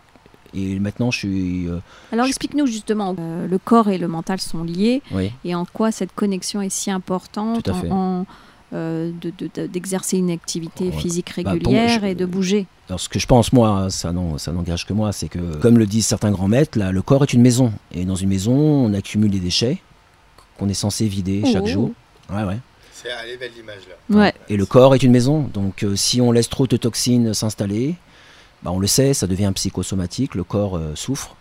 Et 0.55 0.79
maintenant, 0.79 1.11
je 1.11 1.19
suis. 1.19 1.69
euh, 1.69 1.79
Alors 2.13 2.27
explique-nous 2.27 2.67
justement, 2.67 3.15
euh, 3.19 3.47
le 3.47 3.59
corps 3.59 3.89
et 3.89 3.99
le 3.99 4.09
mental 4.09 4.41
sont 4.41 4.63
liés 4.65 5.03
oui. 5.13 5.33
et 5.45 5.55
en 5.55 5.65
quoi 5.67 5.93
cette 5.93 6.15
connexion 6.15 6.63
est 6.63 6.71
si 6.71 6.91
importante 6.91 7.69
en, 7.91 8.25
euh, 8.73 9.11
de- 9.21 9.33
de- 9.37 9.51
de- 9.55 9.67
d'exercer 9.67 10.17
une 10.17 10.31
activité 10.31 10.85
Ouais. 10.87 10.93
physique 10.93 11.33
Bah, 11.43 11.53
régulière 11.53 12.01
je- 12.01 12.07
et 12.07 12.15
de 12.15 12.25
bouger. 12.25 12.67
Alors, 12.89 13.01
ce 13.01 13.09
que 13.09 13.19
je 13.19 13.27
pense, 13.27 13.53
moi, 13.53 13.89
ça 13.91 14.13
ça 14.39 14.53
n'engage 14.53 14.87
que 14.87 14.93
moi, 14.93 15.13
c'est 15.13 15.29
que, 15.29 15.57
comme 15.57 15.77
le 15.79 15.87
disent 15.87 16.07
certains 16.07 16.31
grands 16.31 16.49
maîtres, 16.49 16.79
là, 16.79 16.91
le 16.93 17.03
corps 17.03 17.25
est 17.25 17.33
une 17.33 17.43
maison. 17.43 17.73
Et 17.93 18.05
dans 18.05 18.15
une 18.15 18.29
maison, 18.29 18.55
on 18.55 18.95
accumule 18.95 19.31
des 19.33 19.41
déchets 19.41 19.83
qu'on 20.59 20.69
est 20.69 20.75
censé 20.75 21.07
vider 21.07 21.43
chaque 21.53 21.65
Oh. 21.65 21.69
jour. 21.69 21.91
Ouais, 22.33 22.45
ouais. 22.45 22.59
C'est 23.07 23.13
allez, 23.13 23.37
belle 23.37 23.53
l'image 23.57 23.83
là. 23.89 24.17
Ouais. 24.17 24.35
Et 24.49 24.57
le 24.57 24.67
corps 24.67 24.95
est 24.95 25.03
une 25.03 25.13
maison. 25.13 25.49
Donc, 25.55 25.83
euh, 25.83 25.97
si 25.97 26.21
on 26.21 26.33
laisse 26.33 26.49
trop 26.49 26.67
de 26.67 26.77
toxines 26.77 27.33
s'installer, 27.35 27.95
bah, 28.63 28.71
on 28.73 28.79
le 28.79 28.87
sait, 28.87 29.15
ça 29.15 29.27
devient 29.27 29.53
psychosomatique. 29.55 30.35
Le 30.35 30.45
corps 30.45 30.77
euh, 30.77 30.93
souffre, 30.95 31.37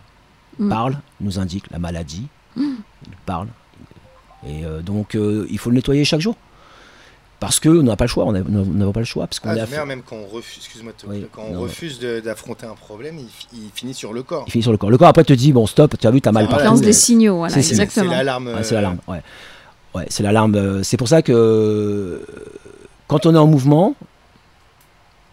Mm. 0.58 0.68
parle, 0.70 0.98
nous 1.20 1.38
indique 1.38 1.64
la 1.70 1.78
maladie. 1.78 2.26
Il 2.56 2.72
parle. 3.26 3.48
Et 4.46 4.64
euh, 4.64 4.80
donc, 4.80 5.14
euh, 5.14 5.46
il 5.50 5.58
faut 5.58 5.70
le 5.70 5.76
nettoyer 5.76 6.04
chaque 6.04 6.20
jour. 6.20 6.34
Parce 7.38 7.60
que 7.60 7.68
on 7.68 7.82
n'a 7.82 7.96
pas 7.96 8.04
le 8.04 8.08
choix. 8.08 8.24
On 8.24 8.32
n'a- 8.32 8.92
pas 8.92 9.00
le 9.00 9.04
choix. 9.04 9.26
Parce 9.26 9.40
qu'on 9.40 9.50
Ah, 9.50 9.84
même 9.84 10.00
quand 10.02 10.16
on 10.16 10.26
refuse, 10.26 10.56
excuse-moi, 10.64 10.92
de 10.92 10.96
te 10.96 11.06
Oui, 11.06 11.16
couper, 11.20 11.30
quand 11.32 11.42
on 11.50 11.52
non. 11.54 11.60
refuse 11.60 11.98
de- 11.98 12.20
d'affronter 12.20 12.64
un 12.64 12.74
problème, 12.74 13.18
il, 13.18 13.28
fi- 13.28 13.46
il 13.52 13.70
finit 13.74 13.92
sur 13.92 14.14
le 14.14 14.22
corps. 14.22 14.44
il 14.46 14.50
finit 14.52 14.62
sur 14.62 14.72
le 14.72 14.78
corps. 14.78 14.88
Le 14.90 14.96
corps 14.96 15.08
après 15.08 15.24
te 15.24 15.34
dit 15.34 15.52
bon 15.52 15.66
stop, 15.66 15.98
tu 16.00 16.06
as 16.06 16.10
vu, 16.10 16.22
t'as 16.22 16.32
mal 16.32 16.48
partout. 16.48 16.64
Lance 16.64 16.78
c'est- 16.78 16.86
des 16.86 16.92
signaux, 16.94 17.36
voilà, 17.36 17.52
c'est- 17.52 17.60
c'est- 17.60 17.72
exactement. 17.72 18.10
l'alarme. 18.12 18.46
Ouais, 18.48 18.62
c'est 18.64 18.74
l'alarme, 18.74 18.98
ouais. 19.08 19.20
Ouais, 19.96 20.06
c'est 20.10 20.22
l'alarme. 20.22 20.54
euh, 20.56 20.82
C'est 20.82 20.96
pour 20.96 21.08
ça 21.08 21.22
que 21.22 22.20
quand 23.08 23.24
on 23.26 23.34
est 23.34 23.38
en 23.38 23.46
mouvement, 23.46 23.94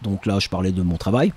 donc 0.02 0.26
là 0.26 0.40
je 0.40 0.50
parlais 0.50 0.72
de 0.72 0.82
mon 0.82 0.98
travail, 0.98 1.34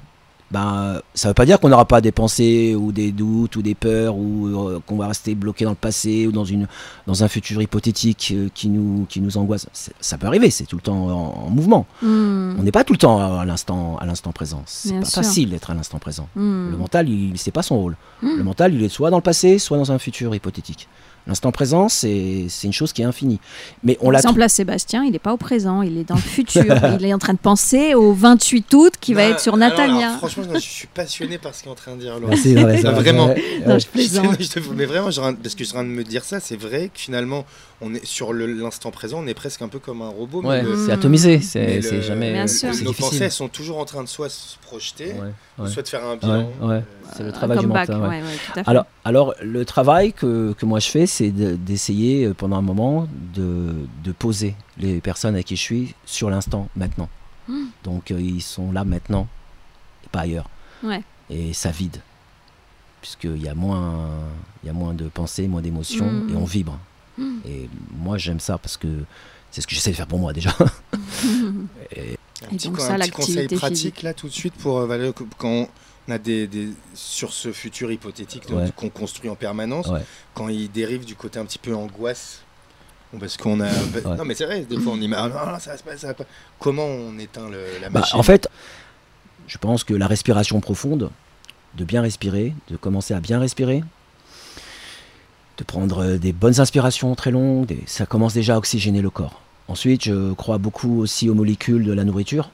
ben 0.52 1.00
ça 1.14 1.26
veut 1.28 1.34
pas 1.34 1.44
dire 1.44 1.58
qu'on 1.58 1.68
n'aura 1.70 1.86
pas 1.86 2.00
des 2.00 2.12
pensées 2.12 2.76
ou 2.76 2.92
des 2.92 3.10
doutes 3.10 3.56
ou 3.56 3.62
des 3.62 3.74
peurs 3.74 4.16
ou 4.16 4.46
euh, 4.46 4.78
qu'on 4.86 4.96
va 4.96 5.08
rester 5.08 5.34
bloqué 5.34 5.64
dans 5.64 5.72
le 5.72 5.76
passé 5.76 6.24
ou 6.28 6.30
dans 6.30 6.44
une 6.44 6.68
dans 7.08 7.24
un 7.24 7.28
futur 7.28 7.60
hypothétique 7.60 8.32
euh, 8.32 8.48
qui 8.54 8.68
nous 8.68 9.06
qui 9.08 9.20
nous 9.20 9.38
angoisse. 9.38 9.66
Ça 9.98 10.18
peut 10.18 10.28
arriver, 10.28 10.50
c'est 10.50 10.66
tout 10.66 10.76
le 10.76 10.82
temps 10.82 10.94
en, 11.08 11.46
en 11.46 11.50
mouvement. 11.50 11.84
Hmm. 12.00 12.54
On 12.60 12.62
n'est 12.62 12.70
pas 12.70 12.84
tout 12.84 12.92
le 12.92 12.98
temps 12.98 13.40
à 13.40 13.44
l'instant 13.44 13.96
à 14.00 14.06
l'instant 14.06 14.30
présent. 14.30 14.62
C'est 14.66 14.90
Bien 14.92 15.00
pas 15.00 15.06
sûr. 15.06 15.22
facile 15.24 15.50
d'être 15.50 15.70
à 15.70 15.74
l'instant 15.74 15.98
présent. 15.98 16.28
Hmm. 16.36 16.70
Le 16.70 16.76
mental, 16.76 17.08
il 17.08 17.36
c'est 17.38 17.50
pas 17.50 17.62
son 17.62 17.76
rôle. 17.80 17.96
Mm. 18.22 18.36
Le 18.36 18.44
mental, 18.44 18.72
il 18.72 18.84
est 18.84 18.88
soit 18.88 19.10
dans 19.10 19.18
le 19.18 19.22
passé, 19.22 19.58
soit 19.58 19.78
dans 19.78 19.90
un 19.90 19.98
futur 19.98 20.32
hypothétique. 20.32 20.86
L'instant 21.26 21.50
présent, 21.50 21.88
c'est 21.88 22.46
c'est 22.48 22.66
une 22.68 22.72
chose 22.72 22.92
qui 22.92 23.02
est 23.02 23.04
infinie. 23.04 23.40
Mais 23.82 23.96
on 24.00 24.04
Par 24.04 24.12
l'a 24.12 24.18
exemple, 24.20 24.38
là, 24.38 24.48
Sébastien, 24.48 25.04
il 25.04 25.10
n'est 25.12 25.18
pas 25.18 25.32
au 25.32 25.36
présent, 25.36 25.82
il 25.82 25.98
est 25.98 26.04
dans 26.04 26.14
le 26.14 26.20
futur. 26.20 26.64
il 27.00 27.04
est 27.04 27.12
en 27.12 27.18
train 27.18 27.32
de 27.32 27.38
penser 27.38 27.94
au 27.94 28.12
28 28.12 28.74
août 28.74 28.92
qui 29.00 29.12
va 29.14 29.24
être 29.24 29.40
sur 29.40 29.54
alors, 29.54 29.66
alors, 29.66 29.78
Natania. 29.88 30.16
franchement, 30.18 30.44
non, 30.46 30.54
je 30.54 30.60
suis 30.60 30.86
passionné 30.86 31.38
par 31.38 31.54
ce 31.54 31.62
qu'il 31.62 31.68
est 31.68 31.72
en 31.72 31.74
train 31.74 31.94
de 31.96 32.00
dire. 32.00 32.18
Laurent. 32.20 32.32
Ah, 32.32 32.36
c'est 32.40 32.54
vrai, 32.54 32.76
Ça, 32.76 32.82
c'est 32.82 32.90
vrai, 32.92 33.02
vraiment. 33.02 33.34
Non, 33.66 33.78
je 33.78 33.86
plaisante. 33.92 34.38
Mais 34.76 34.84
vraiment, 34.86 35.06
parce 35.06 35.54
que 35.54 35.64
je 35.64 35.64
suis 35.64 35.72
en 35.72 35.80
train 35.80 35.84
de 35.84 35.88
me 35.88 36.04
dire 36.04 36.24
ça, 36.24 36.38
c'est 36.38 36.56
vrai 36.56 36.90
que 36.94 37.00
finalement, 37.00 37.44
on 37.82 37.92
est 37.94 38.04
sur 38.06 38.32
l'instant 38.32 38.90
présent, 38.90 39.18
on 39.22 39.26
est 39.26 39.34
presque 39.34 39.60
un 39.62 39.68
peu 39.68 39.78
comme 39.78 40.00
un 40.02 40.08
robot. 40.08 40.42
Ouais, 40.42 40.64
c'est 40.86 40.92
atomisé, 40.92 41.40
c'est 41.40 41.80
jamais 42.02 42.32
Bien 42.32 42.46
c'est 42.46 42.72
sûr. 42.72 42.84
Nos 42.84 42.90
difficile. 42.92 43.18
pensées 43.20 43.30
sont 43.30 43.48
toujours 43.48 43.78
en 43.78 43.84
train 43.84 44.02
de 44.02 44.08
soit 44.08 44.30
se 44.30 44.56
projeter, 44.58 45.12
Ouais, 45.12 45.32
ou 45.58 45.62
ouais. 45.64 45.68
soit 45.70 45.82
de 45.82 45.88
faire 45.88 46.04
un 46.04 46.16
bilan. 46.16 46.50
Ouais, 46.62 46.66
ouais. 46.68 46.82
C'est 47.14 47.22
le 47.22 47.32
travail 47.32 47.58
du 47.58 47.66
mental. 47.66 48.00
ouais. 48.00 48.08
ouais, 48.08 48.22
ouais, 48.22 48.36
tout 48.46 48.60
à 48.60 48.64
fait. 48.64 48.70
Alors, 48.70 48.86
alors, 49.04 49.34
le 49.42 49.64
travail 49.64 50.12
que, 50.14 50.54
que 50.54 50.64
moi 50.66 50.80
je 50.80 50.88
fais, 50.88 51.06
c'est 51.06 51.30
de- 51.30 51.54
d'essayer 51.56 52.24
euh, 52.24 52.34
pendant 52.34 52.56
un 52.56 52.62
moment 52.62 53.08
de, 53.34 53.72
de 54.04 54.12
poser 54.12 54.54
les 54.78 55.00
personnes 55.00 55.34
avec 55.34 55.46
qui 55.46 55.56
je 55.56 55.62
suis 55.62 55.94
sur 56.06 56.30
l'instant, 56.30 56.68
maintenant. 56.76 57.08
Mm. 57.48 57.64
Donc, 57.84 58.10
euh, 58.10 58.20
ils 58.20 58.40
sont 58.42 58.72
là 58.72 58.84
maintenant, 58.84 59.28
et 60.04 60.08
pas 60.08 60.20
ailleurs. 60.20 60.48
Ouais. 60.82 61.02
Et 61.30 61.52
ça 61.52 61.70
vide. 61.70 61.98
Puisqu'il 63.02 63.40
y, 63.42 63.48
a 63.48 63.54
moins- 63.54 64.08
il 64.64 64.66
y 64.66 64.70
a 64.70 64.72
moins 64.72 64.94
de 64.94 65.04
pensées, 65.08 65.46
moins 65.46 65.60
d'émotions, 65.62 66.10
Mm. 66.10 66.30
et 66.32 66.36
on 66.36 66.44
vibre. 66.44 66.78
Et 67.18 67.68
moi, 67.96 68.18
j'aime 68.18 68.40
ça 68.40 68.58
parce 68.58 68.76
que 68.76 68.88
c'est 69.50 69.60
ce 69.60 69.66
que 69.66 69.74
j'essaie 69.74 69.90
de 69.90 69.96
faire 69.96 70.06
pour 70.06 70.18
moi 70.18 70.32
déjà. 70.32 70.54
Et- 71.94 72.18
Un 72.42 72.48
Et 72.52 72.56
petit, 72.56 72.68
donc 72.68 72.80
ça, 72.80 72.94
un 72.94 72.98
petit 72.98 73.10
conseil 73.10 73.48
pratique 73.48 73.68
physique. 73.76 74.02
là 74.02 74.12
tout 74.12 74.28
de 74.28 74.32
suite 74.32 74.52
pour 74.54 74.78
euh, 74.80 75.12
quand 75.38 75.68
on 76.08 76.12
a 76.12 76.18
des, 76.18 76.46
des- 76.46 76.68
sur 76.94 77.32
ce 77.32 77.50
futur 77.50 77.90
hypothétique 77.90 78.44
Ouais. 78.50 78.70
qu'on 78.76 78.90
construit 78.90 79.30
en 79.30 79.36
permanence, 79.36 79.86
Ouais. 79.88 80.02
quand 80.34 80.48
il 80.48 80.70
dérive 80.70 81.06
du 81.06 81.14
côté 81.16 81.38
un 81.38 81.46
petit 81.46 81.58
peu 81.58 81.74
angoisse. 81.74 82.42
parce 83.18 83.38
qu'on 83.38 83.60
a. 83.60 83.64
Ouais. 83.70 84.16
Non, 84.18 84.26
mais 84.26 84.34
c'est 84.34 84.44
vrai, 84.44 84.60
des 84.62 84.76
fois 84.78 84.92
on 84.92 85.00
imagine. 85.00 85.32
Ah, 85.34 85.50
non, 85.52 85.58
ça 85.58 85.70
va 85.74 85.78
passer, 85.78 85.98
ça 85.98 86.08
va 86.08 86.14
pas. 86.14 86.24
Comment 86.58 86.84
on 86.84 87.18
éteint 87.18 87.48
le- 87.48 87.78
la 87.80 87.88
Bah, 87.88 88.00
machine 88.00 88.18
en 88.20 88.22
fait, 88.22 88.48
je 89.46 89.56
pense 89.56 89.82
que 89.84 89.94
la 89.94 90.06
respiration 90.06 90.60
profonde, 90.60 91.10
de 91.74 91.84
bien 91.84 92.02
respirer, 92.02 92.52
de 92.68 92.76
commencer 92.76 93.14
à 93.14 93.20
bien 93.20 93.38
respirer, 93.40 93.82
de 95.58 95.64
prendre 95.64 95.98
euh, 96.02 96.18
des 96.18 96.32
bonnes 96.32 96.60
inspirations 96.60 97.14
très 97.14 97.30
longues, 97.30 97.66
des- 97.66 97.82
ça 97.86 98.06
commence 98.06 98.34
déjà 98.34 98.54
à 98.54 98.58
oxygéner 98.58 99.00
le 99.02 99.10
corps. 99.10 99.40
Ensuite, 99.68 100.04
je 100.04 100.32
crois 100.34 100.58
beaucoup 100.58 101.00
aussi 101.00 101.28
aux 101.28 101.34
molécules 101.34 101.84
de 101.84 101.92
la 101.92 102.04
nourriture. 102.04 102.50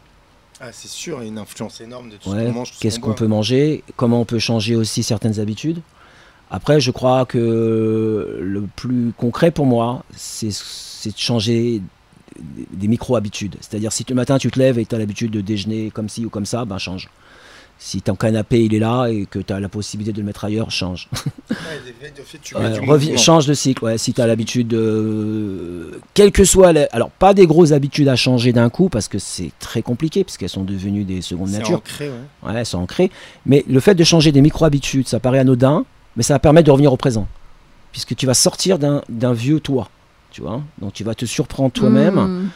Ah, 0.61 0.67
c'est 0.73 0.89
sûr, 0.89 1.19
il 1.19 1.23
y 1.23 1.25
a 1.27 1.29
une 1.29 1.39
influence 1.39 1.81
énorme 1.81 2.09
de 2.11 2.17
tout 2.17 2.31
ce 2.31 2.35
qu'on 2.37 2.53
mange. 2.53 2.73
Qu'est-ce 2.81 3.01
qu'on 3.01 3.15
peut 3.15 3.27
manger 3.27 3.83
Comment 3.97 4.21
on 4.21 4.25
peut 4.25 4.39
changer 4.39 4.77
aussi 4.77 5.03
certaines 5.03 5.41
habitudes 5.41 5.81
Après, 6.51 6.81
je 6.81 6.91
crois 6.93 7.27
que 7.27 8.39
le 8.41 8.63
plus 8.77 9.13
concret 9.17 9.51
pour 9.51 9.67
moi, 9.67 10.05
c'est 10.17 10.49
de 10.49 11.19
changer 11.19 11.83
des- 12.39 12.67
des 12.73 12.89
micro-habitudes. 12.89 13.57
C'est-à-dire, 13.61 13.93
si 13.93 14.07
le 14.09 14.15
matin 14.15 14.39
tu 14.39 14.51
te 14.51 14.59
lèves 14.59 14.79
et 14.79 14.87
tu 14.87 14.95
as 14.95 14.99
l'habitude 14.99 15.33
de 15.33 15.41
déjeuner 15.41 15.91
comme 15.91 16.09
ci 16.09 16.25
ou 16.25 16.31
comme 16.31 16.47
ça, 16.47 16.65
ben 16.65 16.79
change. 16.79 17.11
Si 17.79 18.01
ton 18.01 18.15
canapé 18.15 18.63
il 18.65 18.75
est 18.75 18.79
là 18.79 19.09
et 19.09 19.27
que 19.27 19.41
tu 19.41 19.53
as 19.53 19.59
la 19.59 19.69
possibilité 19.69 20.13
de 20.13 20.19
le 20.19 20.25
mettre 20.25 20.45
ailleurs, 20.45 20.71
change. 20.71 21.09
Ouais, 21.13 21.17
fait, 22.25 22.39
tu 22.41 22.55
Ouais, 22.57 22.79
reviens- 22.79 23.17
change 23.17 23.47
de 23.47 23.55
cycle. 23.55 23.85
Ouais, 23.85 23.99
si 23.99 24.13
tu 24.15 24.21
as 24.21 24.27
l'habitude 24.29 24.69
de. 24.69 26.01
Quelle 26.15 26.31
que 26.31 26.45
soit. 26.45 26.73
la- 26.73 26.89
Alors, 26.93 27.11
pas 27.11 27.35
des 27.35 27.47
grosses 27.47 27.73
habitudes 27.73 28.07
à 28.09 28.15
changer 28.17 28.53
d'un 28.53 28.69
coup 28.71 28.89
parce 28.89 29.09
que 29.09 29.19
c'est 29.19 29.51
très 29.59 29.83
compliqué 29.83 30.23
puisqu'elles 30.23 30.49
sont 30.49 30.63
devenues 30.65 31.03
des 31.05 31.23
secondes 31.23 31.49
C'est 31.49 31.59
natures. 31.59 31.79
ancré, 31.79 32.09
ouais. 32.09 32.53
Ouais, 32.53 32.65
c'est 32.65 32.77
ancré. 32.77 33.11
Mais 33.47 33.65
le 33.69 33.81
fait 33.81 33.95
de 33.97 34.05
changer 34.05 34.31
des 34.31 34.43
micro-habitudes, 34.43 35.09
ça 35.09 35.19
paraît 35.19 35.41
anodin, 35.41 35.85
mais 36.17 36.23
ça 36.23 36.35
va 36.35 36.39
permettre 36.39 36.67
de 36.67 36.71
revenir 36.71 36.93
au 36.93 36.97
présent. 36.97 37.27
Puisque 37.91 38.15
tu 38.15 38.27
vas 38.27 38.35
sortir 38.35 38.79
d'un 38.79 39.03
d'un 39.09 39.33
vieux 39.33 39.59
toi. 39.61 39.89
Tu 40.31 40.41
vois 40.41 40.63
Donc 40.81 40.93
tu 40.95 41.05
vas 41.05 41.15
te 41.17 41.27
surprendre 41.27 41.73
toi-même. 41.73 42.15
Hmm. 42.15 42.49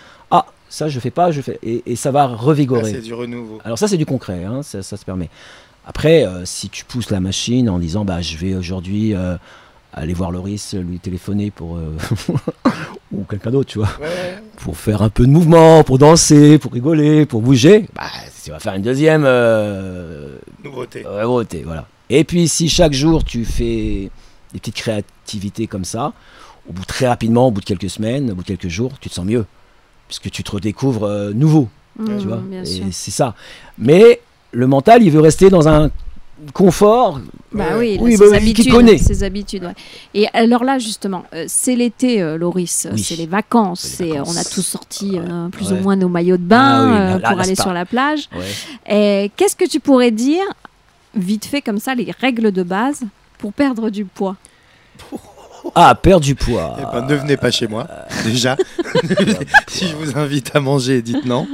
Ah, 0.77 0.79
ça 0.79 0.89
je 0.89 1.01
fais 1.01 1.11
pas, 1.11 1.31
je 1.31 1.41
fais. 1.41 1.59
Et, 1.63 1.83
et 1.87 1.97
ça 1.97 2.11
va 2.11 2.25
Ah, 2.25 2.27
revigorer. 2.37 2.93
c'est 2.93 3.01
du 3.01 3.15
renouveau. 3.15 3.59
Alors 3.65 3.79
ça 3.79 3.89
c'est 3.89 3.97
du 3.97 4.05
concret, 4.07 4.45
hein, 4.45 4.63
ça, 4.63 4.83
ça 4.83 4.97
se 4.99 5.05
permet. 5.05 5.31
Après, 5.87 6.27
euh, 6.27 6.45
si 6.45 6.69
tu 6.69 6.85
pousses 6.85 7.11
la 7.11 7.21
machine 7.21 7.71
en 7.71 7.79
disant 7.79 8.05
bah 8.05 8.21
je 8.21 8.37
vais 8.37 8.55
aujourd'hui 8.55 9.15
euh, 9.15 9.37
aller 9.95 10.13
voir 10.13 10.31
Loris, 10.33 10.75
lui 10.75 10.99
téléphoner 10.99 11.51
pour 11.51 11.77
euh, 11.79 11.97
ou 13.13 13.25
quelqu'un 13.25 13.51
d'autre, 13.53 13.71
tu 13.71 13.79
vois, 13.79 13.89
Ouais, 14.01 14.39
pour 14.57 14.77
faire 14.77 15.01
un 15.03 15.09
peu 15.09 15.25
de 15.27 15.31
mouvement, 15.31 15.83
pour 15.85 15.99
danser, 15.99 16.59
pour 16.59 16.73
rigoler, 16.73 17.25
pour 17.25 17.41
bouger, 17.41 17.87
bah 17.95 18.03
tu 18.45 18.51
vas 18.51 18.59
faire 18.59 18.75
une 18.75 18.83
deuxième 18.83 19.23
nouveauté. 20.65 21.07
Ouais, 21.07 21.23
beauté, 21.25 21.63
voilà. 21.65 21.87
Et 22.11 22.25
puis 22.25 22.49
si 22.49 22.69
chaque 22.69 22.93
jour 22.93 23.25
tu 23.25 23.45
fais 23.45 24.11
des 24.53 24.61
petites 24.61 24.75
créativités 24.77 25.67
comme 25.67 25.85
ça, 25.85 26.13
au 26.69 26.73
bout 26.73 26.85
très 26.85 27.07
rapidement, 27.09 27.49
au 27.49 27.51
bout 27.51 27.61
de 27.61 27.65
quelques 27.67 27.91
semaines, 27.91 28.31
au 28.31 28.35
bout 28.35 28.43
de 28.43 28.49
quelques 28.49 28.69
jours, 28.69 28.93
tu 29.01 29.09
te 29.09 29.15
sens 29.15 29.25
mieux. 29.25 29.45
Puisque 30.09 30.31
tu 30.31 30.43
te 30.45 30.51
redécouvres 30.53 31.05
euh, 31.05 31.33
nouveau, 31.33 31.69
Hmm, 31.99 32.19
tu 32.21 32.27
vois. 32.29 32.43
Et 32.65 32.83
c'est 32.93 33.11
ça. 33.11 33.35
Mais 33.79 34.21
le 34.53 34.67
mental, 34.67 35.03
il 35.03 35.11
veut 35.11 35.21
rester 35.21 35.49
dans 35.49 35.67
un 35.67 35.91
confort. 36.53 37.21
Bah 37.53 37.79
oui, 37.79 37.97
Oui, 37.99 38.13
ses 38.19 38.19
bah 38.19 38.37
qui 38.39 38.43
habitudes. 38.51 38.71
connaît. 38.73 38.99
Ses 38.99 39.23
habitudes, 39.23 39.65
ouais. 39.65 39.75
Et 40.13 40.27
alors 40.35 40.63
là, 40.63 40.79
justement, 40.79 41.25
euh, 41.33 41.47
c'est 41.49 41.75
l'été, 41.75 42.21
euh, 42.21 42.37
Loris, 42.37 42.87
Oui. 42.93 43.03
c'est 43.03 43.17
les 43.17 43.25
vacances. 43.27 43.81
C'est. 43.81 44.21
On 44.21 44.37
a 44.37 44.45
tous 44.45 44.61
sorti 44.61 45.13
euh, 45.19 45.49
plus 45.49 45.73
Ouais. 45.73 45.79
ou 45.79 45.83
moins 45.83 45.97
nos 45.97 46.11
maillots 46.11 46.37
de 46.37 46.43
bain 46.43 46.59
Ah 46.61 46.85
oui, 47.17 47.23
euh, 47.25 47.29
pour 47.31 47.41
aller 47.41 47.55
sur 47.55 47.73
la 47.73 47.87
plage. 47.87 48.29
Ouais. 48.37 49.31
Qu'est-ce 49.37 49.57
que 49.57 49.67
tu 49.67 49.81
pourrais 49.81 50.11
dire, 50.11 50.45
vite 51.15 51.47
fait 51.47 51.63
comme 51.63 51.79
ça, 51.79 51.95
les 51.95 52.13
règles 52.21 52.53
de 52.53 52.63
base 52.63 53.01
pour 53.39 53.55
perdre 53.55 53.89
du 53.89 54.05
poids? 54.05 54.37
Ah, 55.79 55.95
perdre 55.95 56.25
du 56.25 56.35
poids. 56.35 56.75
Eh 56.79 56.83
ben, 56.91 57.07
ne 57.07 57.15
venez 57.15 57.37
pas 57.37 57.51
chez 57.51 57.67
moi, 57.69 57.87
déjà. 58.25 58.57
si 59.69 59.87
je 59.89 59.95
vous 59.95 60.17
invite 60.19 60.57
à 60.57 60.61
manger, 60.61 61.03
dites 61.03 61.27
non. 61.27 61.47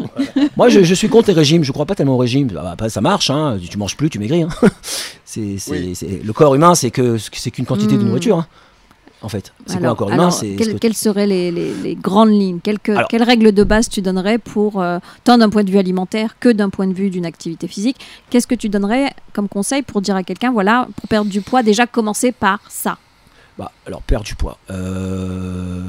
Moi, 0.57 0.68
je, 0.68 0.85
je 0.85 0.95
suis 0.95 1.09
contre 1.09 1.29
les 1.29 1.35
régimes. 1.35 1.64
Je 1.64 1.73
crois 1.73 1.87
pas 1.87 1.97
tellement 1.97 2.14
au 2.14 2.18
régime. 2.18 2.49
Ah, 2.57 2.77
bah, 2.79 2.89
ça 2.89 3.01
marche. 3.01 3.31
Hein. 3.31 3.59
Tu 3.68 3.77
manges 3.79 3.97
plus, 3.97 4.11
tu 4.11 4.18
maigris. 4.20 4.43
hein. 4.45 4.49
C'est, 5.25 5.57
Oui. 5.70 5.97
le 6.25 6.33
corps 6.35 6.55
humain, 6.55 6.75
c'est 6.75 6.91
que 6.91 7.16
c'est 7.18 7.51
qu'une 7.51 7.64
quantité 7.66 7.97
de 7.97 8.03
Mm. 8.03 8.07
nourriture. 8.07 8.37
hein, 8.39 8.47
En 9.23 9.29
fait, 9.31 9.53
c'est 9.66 9.79
quoi 9.81 9.95
corps 9.95 10.11
humain? 10.11 10.29
quelles, 10.31 10.64
ce 10.66 10.70
que- 10.73 10.79
quelles 10.79 10.95
seraient 10.95 11.27
les, 11.27 11.51
les- 11.51 11.73
les 11.75 11.95
grandes 11.95 12.29
lignes? 12.31 12.61
Alors- 12.89 13.09
quelles 13.09 13.23
règles 13.23 13.51
de 13.53 13.64
base 13.64 13.89
tu 13.89 14.03
donnerais 14.03 14.37
pour, 14.39 14.81
euh, 14.83 14.99
tant 15.25 15.39
d'un 15.39 15.49
point 15.49 15.64
de 15.64 15.70
vue 15.70 15.79
alimentaire 15.79 16.37
que 16.39 16.51
d'un 16.51 16.68
point 16.68 16.87
de 16.87 16.93
vue 16.93 17.09
d'une 17.09 17.25
activité 17.25 17.66
physique? 17.66 17.97
Qu'est-ce 18.31 18.47
que 18.47 18.55
tu 18.55 18.68
donnerais 18.68 19.14
comme 19.33 19.49
conseil 19.49 19.81
pour 19.83 20.03
dire 20.03 20.16
à 20.16 20.23
quelqu'un, 20.23 20.53
voilà, 20.53 20.87
pour 20.97 21.09
perdre 21.09 21.31
du 21.31 21.41
poids, 21.41 21.62
déjà 21.62 21.87
commencer 21.87 22.31
par 22.31 22.59
ça? 22.68 22.99
Bah, 23.59 23.71
alors, 23.87 24.01
perdre 24.03 24.25
du 24.25 24.35
poids. 24.35 24.57
Euh, 24.71 25.81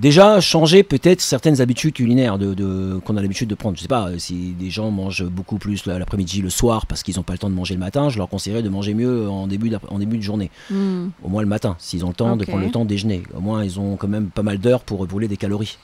déjà, 0.00 0.40
changer 0.40 0.82
peut-être 0.82 1.20
certaines 1.20 1.60
habitudes 1.60 1.94
culinaires 1.94 2.38
de, 2.38 2.54
de- 2.54 3.00
qu'on 3.04 3.16
a 3.16 3.22
l'habitude 3.22 3.48
de 3.48 3.54
prendre. 3.54 3.76
Je 3.76 3.82
sais 3.82 3.88
pas, 3.88 4.08
euh, 4.08 4.18
si 4.18 4.52
des 4.58 4.70
gens 4.70 4.90
mangent 4.90 5.24
beaucoup 5.24 5.56
plus 5.58 5.86
l'après-midi, 5.86 6.42
le 6.42 6.50
soir, 6.50 6.86
parce 6.86 7.02
qu'ils 7.02 7.16
n'ont 7.16 7.22
pas 7.22 7.32
le 7.32 7.38
temps 7.38 7.50
de 7.50 7.54
manger 7.54 7.74
le 7.74 7.80
matin, 7.80 8.08
je 8.10 8.18
leur 8.18 8.28
conseillerais 8.28 8.62
de 8.62 8.68
manger 8.68 8.94
mieux 8.94 9.28
en 9.28 9.46
début, 9.46 9.70
d'après- 9.70 9.90
en 9.92 9.98
début 9.98 10.18
de 10.18 10.22
journée. 10.22 10.50
Hmm. 10.70 11.08
Au 11.22 11.28
moins 11.28 11.42
le 11.42 11.48
matin, 11.48 11.76
s'ils 11.78 12.04
ont 12.04 12.08
le 12.08 12.14
temps 12.14 12.36
de 12.36 12.44
prendre 12.44 12.64
le 12.66 12.70
temps 12.72 12.84
de 12.84 12.88
déjeuner. 12.90 13.22
Au 13.34 13.40
moins, 13.40 13.64
ils 13.64 13.80
ont 13.80 13.96
quand 13.96 14.08
même 14.08 14.28
pas 14.28 14.42
mal 14.42 14.58
d'heures 14.58 14.82
pour 14.82 15.06
brûler 15.06 15.28
des 15.28 15.36
calories. 15.36 15.78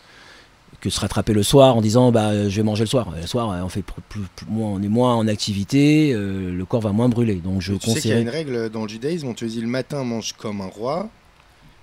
Que 0.80 0.90
se 0.90 1.00
rattraper 1.00 1.32
le 1.32 1.42
soir 1.42 1.76
en 1.76 1.80
disant 1.80 2.12
bah 2.12 2.28
euh, 2.28 2.48
je 2.48 2.56
vais 2.56 2.62
manger 2.62 2.84
le 2.84 2.88
soir. 2.88 3.12
Le 3.20 3.26
soir, 3.26 3.50
euh, 3.50 3.62
on 3.62 3.68
fait 3.68 3.82
plus, 3.82 4.22
moins, 4.48 4.70
on 4.70 4.82
est 4.82 4.88
moins 4.88 5.16
en 5.16 5.26
activité, 5.26 6.12
euh, 6.12 6.52
le 6.52 6.64
corps 6.64 6.80
va 6.80 6.92
moins 6.92 7.08
brûler. 7.08 7.36
Donc 7.36 7.60
je 7.62 7.72
qu'il 7.72 7.88
y 7.88 7.92
a 7.92 7.94
conseille 7.94 8.22
une 8.22 8.28
règle 8.28 8.70
dans 8.70 8.82
le 8.82 8.88
judaïsme, 8.88 9.26
on 9.26 9.34
te 9.34 9.44
dit 9.44 9.60
le 9.60 9.66
matin 9.66 10.04
mange 10.04 10.34
comme 10.34 10.60
un 10.60 10.66
roi, 10.66 11.08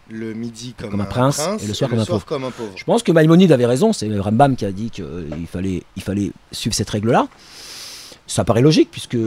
le 0.09 0.33
midi 0.33 0.73
comme, 0.79 0.91
Comme 0.91 1.01
un 1.01 1.05
prince, 1.05 1.41
et 1.61 1.67
le 1.67 1.73
soir 1.73 1.89
comme 1.89 1.99
un 1.99 2.05
pauvre. 2.05 2.25
comme 2.25 2.45
un 2.45 2.51
pauvre. 2.51 2.71
Je 2.75 2.85
pense 2.85 3.03
que 3.03 3.11
Maïmonide 3.11 3.51
avait 3.51 3.65
raison, 3.65 3.91
c'est 3.91 4.09
Rambam 4.17 4.55
qui 4.55 4.63
a 4.63 4.71
dit 4.71 4.89
qu'il 4.89 5.47
fallait, 5.51 5.83
il 5.97 6.01
fallait 6.01 6.31
suivre 6.53 6.73
cette 6.73 6.89
règle-là. 6.89 7.27
Ça 8.27 8.43
paraît 8.43 8.61
logique, 8.61 8.89
puisque 8.89 9.17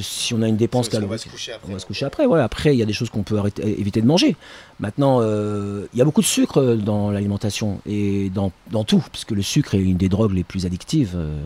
si 0.00 0.32
on 0.32 0.40
a 0.40 0.48
une 0.48 0.56
dépense 0.56 0.88
va 0.88 1.18
se 1.18 1.28
coucher 1.28 1.52
après. 1.52 1.68
on 1.70 1.74
va 1.74 1.78
se 1.78 1.84
coucher 1.84 2.06
après. 2.06 2.24
Ouais. 2.24 2.40
Après, 2.40 2.74
il 2.74 2.78
y 2.78 2.82
a 2.82 2.86
des 2.86 2.94
choses 2.94 3.10
qu'on 3.10 3.22
peut 3.22 3.36
arrêter- 3.38 3.78
éviter 3.78 4.00
de 4.00 4.06
manger. 4.06 4.34
Maintenant, 4.80 5.18
euh, 5.20 5.86
il 5.92 5.98
y 5.98 6.00
a 6.00 6.06
beaucoup 6.06 6.22
de 6.22 6.26
sucre 6.26 6.62
euh, 6.62 6.76
dans 6.76 7.10
l'alimentation 7.10 7.80
et 7.84 8.30
dans, 8.30 8.52
dans 8.70 8.84
tout, 8.84 9.04
puisque 9.12 9.32
le 9.32 9.42
sucre 9.42 9.74
est 9.74 9.82
une 9.82 9.98
des 9.98 10.08
drogues 10.08 10.32
les 10.32 10.42
plus 10.44 10.64
addictives 10.64 11.12
euh, 11.16 11.38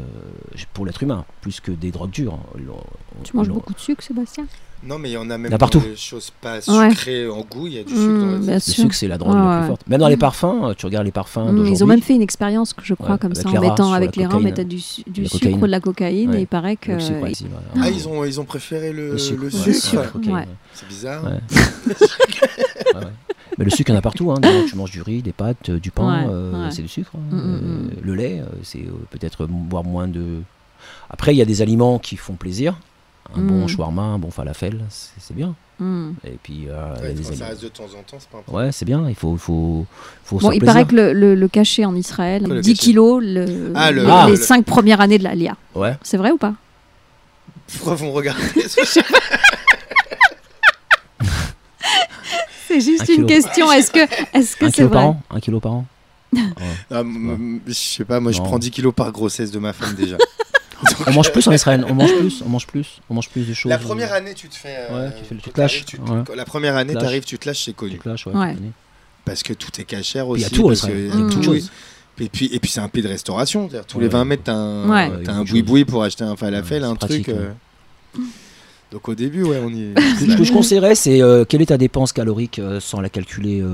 pour 0.73 0.87
l'être 0.87 1.03
humain, 1.03 1.25
plus 1.41 1.59
que 1.59 1.73
des 1.73 1.91
drogues 1.91 2.11
dures. 2.13 2.39
On- 2.55 3.23
Tu 3.25 3.37
manges 3.37 3.49
on- 3.51 3.55
beaucoup 3.55 3.75
de 3.75 3.81
sucre, 3.81 4.03
Sébastien? 4.05 4.47
Non, 4.83 4.99
mais 4.99 5.11
il 5.11 5.12
y 5.12 5.16
en 5.18 5.28
a 5.28 5.37
même 5.37 5.45
Il 5.47 5.51
y 5.51 5.53
en 5.53 5.57
a 5.57 5.59
partout. 5.59 5.83
les 5.87 5.95
choses 5.95 6.31
pas 6.41 6.55
Ouais. 6.68 6.89
sucrées 6.91 7.28
en 7.28 7.41
goût, 7.43 7.66
il 7.66 7.74
y 7.74 7.78
a 7.78 7.83
du 7.85 7.91
sucre 7.93 8.03
dans 8.07 8.33
les 8.33 8.39
bien 8.39 8.55
Le 8.55 8.61
sucre, 8.61 8.95
c'est 8.95 9.09
la 9.09 9.18
drogue 9.18 9.35
Ouais, 9.35 9.39
la 9.39 9.51
ouais. 9.51 9.59
plus 9.59 9.66
forte. 9.68 9.87
Même 9.89 10.01
dans 10.01 10.09
les 10.09 10.16
parfums, 10.16 10.45
euh, 10.64 10.74
tu 10.74 10.87
regardes 10.87 11.05
les 11.05 11.12
parfums 11.12 11.41
d'aujourd'hui. 11.51 11.72
Ils 11.72 11.85
ont 11.85 11.87
même 11.87 12.01
fait 12.01 12.14
une 12.14 12.22
expérience, 12.22 12.74
je 12.83 12.95
crois, 12.95 13.12
Ouais, 13.12 13.18
comme 13.18 13.35
ça, 13.35 13.47
en 13.49 13.61
mettant 13.61 13.93
avec 13.93 14.16
les 14.16 14.24
rats, 14.24 14.33
cocaïne. 14.39 14.45
mettre 14.57 14.62
du, 14.64 14.76
du 14.76 15.26
sucre 15.26 15.39
cocaïne. 15.39 15.57
ou 15.62 15.66
de 15.66 15.70
la 15.70 15.81
cocaïne, 15.81 16.31
Ouais. 16.31 16.39
et 16.39 16.41
il 16.43 16.47
paraît 16.47 16.76
que. 16.76 16.93
Le 16.93 17.01
sucre, 17.01 17.28
il-. 17.28 17.47
Ah, 17.81 17.91
ils 17.91 18.09
ont, 18.09 18.24
ils 18.24 18.41
ont 18.41 18.45
préféré 18.47 18.93
le, 18.93 19.12
Le 19.12 19.18
sucre, 19.18 19.43
le 19.43 19.51
sucre. 19.51 19.74
Sucre. 19.78 20.12
C'est 20.74 20.89
bizarre. 20.89 21.24
Ouais. 22.95 23.03
Mais 23.59 23.64
le 23.64 23.70
sucre, 23.70 23.91
il 23.91 23.93
y 23.93 23.97
en 23.97 23.99
a 23.99 24.03
partout. 24.03 24.33
Hein. 24.33 24.41
Tu 24.68 24.76
manges 24.76 24.91
du 24.91 25.03
riz, 25.03 25.22
des 25.22 25.33
pâtes, 25.33 25.68
euh, 25.68 25.78
du 25.78 25.91
pain, 25.91 26.22
Ouais, 26.24 26.28
euh, 26.31 26.64
ouais. 26.64 26.70
c'est 26.70 26.83
du 26.83 26.89
sucre. 26.89 27.11
hein. 27.14 27.18
Mm, 27.31 27.37
mm, 27.37 27.41
Euh, 27.41 27.89
le 28.03 28.14
lait, 28.14 28.43
c'est 28.62 28.85
peut-être 29.11 29.47
boire 29.47 29.85
moins 29.85 30.09
de. 30.09 30.41
Après, 31.11 31.35
il 31.35 31.37
y 31.39 31.43
a 31.43 31.45
des 31.45 31.61
aliments 31.62 31.99
qui 31.99 32.16
font 32.16 32.35
plaisir. 32.35 32.74
Un 33.35 33.41
bon 33.43 33.64
Mm. 33.64 33.68
shawarma, 33.68 34.03
un 34.03 34.18
bon 34.18 34.31
falafel, 34.31 34.81
c'est 34.89 35.35
bien. 35.37 35.55
Hmm. 35.79 36.12
Et 36.25 36.37
puis, 36.43 36.66
euh, 36.68 36.95
Ouais, 37.01 37.14
quand 37.25 37.35
ça 37.35 37.47
reste 37.47 37.62
de 37.62 37.68
temps 37.68 37.85
en 37.85 38.03
temps, 38.03 38.16
c'est 38.18 38.29
pas 38.29 38.39
un 38.39 38.43
problème. 38.43 38.66
Ouais, 38.66 38.73
c'est 38.73 38.85
bien. 38.85 39.09
Il 39.09 39.14
faut, 39.14 39.37
faut, 39.37 39.87
faut 40.25 40.39
Bon, 40.39 40.51
il 40.53 40.59
plaisir. 40.59 40.75
paraît 40.75 40.85
que 40.87 40.95
le, 40.95 41.12
le- 41.12 41.35
le 41.35 41.49
cachet 41.49 41.85
en 41.85 41.95
Israël, 41.95 42.43
le 42.47 42.61
10 42.61 42.75
cachet 42.75 42.83
kilos 42.91 43.23
le- 43.23 43.73
Ah, 43.75 43.91
le- 43.93 44.05
Ah. 44.11 44.25
les 44.27 44.33
le- 44.33 44.37
5 44.43 44.64
premières 44.66 45.01
années 45.01 45.16
de 45.18 45.25
la 45.25 45.35
LIA. 45.35 45.57
Ouais. 45.75 45.97
C'est 46.03 46.16
vrai 46.18 46.33
ou 46.33 46.37
pas? 46.39 46.55
Pourquoi 47.77 47.95
vous 47.95 48.07
me 48.07 48.11
regardez 48.11 48.43
C'est 52.68 52.81
juste 52.81 53.03
Un 53.03 53.05
une 53.07 53.14
kilo. 53.14 53.27
question. 53.27 53.73
Est-ce 53.73 53.91
que 53.91 53.99
est-ce 54.37 54.57
que 54.57 54.64
Un 54.66 54.68
c'est 54.68 54.75
kilo 54.77 54.89
par 54.91 55.03
vrai? 55.03 55.11
an? 55.11 55.23
Un 55.31 55.41
kilo 55.41 55.61
par 55.61 55.73
an? 55.73 55.87
Ah, 56.91 57.01
m- 57.01 57.31
m- 57.31 57.61
Je 57.66 57.73
sais 57.73 58.05
pas, 58.05 58.21
moi 58.21 58.31
je 58.33 58.39
Non. 58.39 58.45
prends 58.45 58.59
10 58.59 58.71
kilos 58.71 58.95
par 58.95 59.11
grossesse 59.12 59.51
de 59.51 59.59
ma 59.59 59.73
femme 59.73 59.95
déjà. 59.95 60.16
On 61.07 61.12
mange 61.12 61.33
plus 61.33 61.47
en 61.47 61.53
Israël. 61.53 61.85
On 61.89 61.95
mange 61.95 62.14
plus. 62.16 62.43
On 62.45 62.49
mange 62.49 62.66
plus. 62.66 63.01
On 63.11 63.14
mange 63.14 63.28
plus 63.28 63.47
de 63.49 63.53
choses. 63.55 63.70
La 63.70 63.78
première 63.78 64.12
année, 64.12 64.35
tu 64.35 64.49
te 64.49 64.55
fais. 64.55 64.76
euh, 64.91 65.09
Ouais, 65.09 65.14
tu 65.18 65.24
fais 65.24 65.35
tu 65.37 65.51
te 65.51 65.61
lâches, 65.61 65.85
tu 65.85 65.99
te- 65.99 66.11
ouais. 66.11 66.37
La 66.37 66.45
première 66.45 66.76
année, 66.76 66.95
t'arrives, 66.95 67.24
tu 67.24 67.39
te 67.39 67.47
lâches, 67.49 67.64
c'est 67.64 67.72
Tu 67.72 67.76
connu. 67.76 67.99
clashes, 67.99 68.26
ouais, 68.26 68.35
Ouais. 68.35 68.51
tu 68.53 68.57
connais. 68.57 68.70
Parce 69.24 69.43
que 69.43 69.53
tout 69.53 69.70
est 69.81 69.85
cachère 69.85 70.28
aussi. 70.28 70.41
il 70.41 70.45
y 70.45 70.47
a 70.47 70.51
tout 70.51 70.64
en 70.64 70.68
parce 70.68 70.78
Israël. 70.81 70.95
que- 70.97 71.01
Il 71.01 71.09
y 71.09 71.12
a 71.12 71.37
Mm. 71.37 71.49
oui. 71.49 71.70
Et 72.22 72.28
puis, 72.28 72.51
et 72.53 72.59
puis 72.61 72.70
c'est 72.70 72.81
un 72.81 72.89
pays 72.89 73.03
de 73.03 73.09
restauration. 73.09 73.68
c'est-à-dire 73.68 73.87
Tous 73.87 73.99
Ouais. 73.99 74.05
les 74.05 74.09
20 74.11 74.24
mètres, 74.24 74.43
t'as 74.45 74.53
un, 74.55 74.89
Ouais. 74.89 75.09
Ouais, 75.16 75.22
t'as 75.24 75.33
un 75.33 75.45
boui-boui 75.45 75.85
pour 75.85 76.03
acheter 76.03 76.24
un 76.24 76.37
falafel, 76.37 76.83
Ouais, 76.83 76.89
un 76.89 76.95
truc. 76.97 77.24
pratique, 77.24 77.28
euh. 77.31 77.51
Donc 78.93 79.09
au 79.09 79.14
début, 79.14 79.45
ouais, 79.45 79.61
on 79.64 79.68
y 79.70 79.82
est. 79.82 79.95
Ce 80.18 80.36
que 80.36 80.43
je 80.43 80.53
conseillerais, 80.53 80.97
c'est 80.97 81.22
euh, 81.22 81.45
quelle 81.45 81.62
est 81.62 81.66
ta 81.66 81.78
dépense 81.78 82.12
calorique 82.12 82.59
euh, 82.59 82.80
sans 82.80 83.01
la 83.01 83.09
calculer 83.09 83.61
euh, 83.62 83.68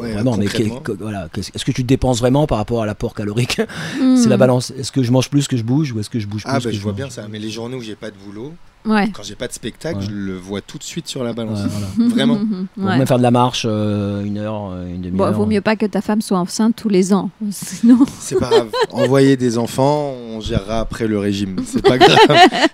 Ouais, 0.00 0.12
vraiment. 0.12 0.36
Mais 0.36 0.46
concrètement. 0.46 0.76
que- 0.80 0.92
que- 0.92 1.02
voilà, 1.02 1.28
est-ce 1.36 1.64
que 1.64 1.72
tu 1.72 1.82
te 1.82 1.88
dépenses 1.88 2.20
vraiment 2.20 2.46
par 2.46 2.58
rapport 2.58 2.82
à 2.82 2.86
l'apport 2.86 3.14
calorique? 3.14 3.60
Hmm. 4.00 4.16
C'est 4.22 4.28
la 4.28 4.36
balance. 4.36 4.72
Est-ce 4.78 4.92
que 4.92 5.02
je 5.02 5.10
mange 5.10 5.28
plus 5.28 5.48
que 5.48 5.56
je 5.56 5.64
bouge 5.64 5.90
ou 5.92 5.98
est-ce 5.98 6.08
que 6.10 6.20
je 6.20 6.28
bouge 6.28 6.42
Ah, 6.44 6.54
plus 6.60 6.64
bah 6.66 6.70
que 6.70 6.76
je 6.76 6.80
vois 6.82 6.92
mange 6.92 6.96
bien 7.00 7.10
ça. 7.10 7.26
Mais 7.28 7.40
les 7.40 7.50
journées 7.50 7.74
où 7.76 7.80
j'ai 7.82 7.96
pas 7.96 8.10
de 8.10 8.16
boulot, 8.24 8.52
Ouais. 8.84 9.08
quand 9.12 9.22
j'ai 9.24 9.34
pas 9.36 9.46
de 9.48 9.52
spectacle, 9.52 9.98
Ouais. 9.98 10.04
je 10.08 10.10
le 10.12 10.36
vois 10.36 10.60
tout 10.60 10.78
de 10.78 10.82
suite 10.84 11.08
sur 11.08 11.24
la 11.24 11.30
Ouais, 11.30 11.36
balance. 11.36 11.58
voilà. 11.68 12.08
Vraiment. 12.14 12.38
Ouais. 12.76 12.98
même 12.98 13.06
faire 13.06 13.18
de 13.18 13.22
la 13.24 13.30
marche 13.32 13.64
euh, 13.68 14.22
une 14.24 14.38
heure, 14.38 14.72
une 14.86 14.98
Bon, 15.02 15.08
demi-heure. 15.08 15.32
vaut 15.32 15.46
mieux 15.46 15.60
pas 15.60 15.74
que 15.74 15.86
ta 15.86 16.00
femme 16.00 16.20
soit 16.22 16.38
enceinte 16.38 16.76
tous 16.76 16.88
les 16.88 17.12
ans. 17.12 17.30
Sinon. 17.50 17.98
C'est 18.20 18.38
pas 18.38 18.50
grave. 18.50 18.68
Envoyer 18.92 19.36
des 19.36 19.58
enfants, 19.58 20.14
on 20.30 20.40
gérera 20.40 20.78
après 20.80 21.08
le 21.08 21.18
régime. 21.18 21.56
C'est 21.66 21.82
pas 21.82 21.98
grave. 21.98 22.18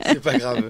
C'est 0.06 0.20
pas 0.22 0.36
grave. 0.38 0.62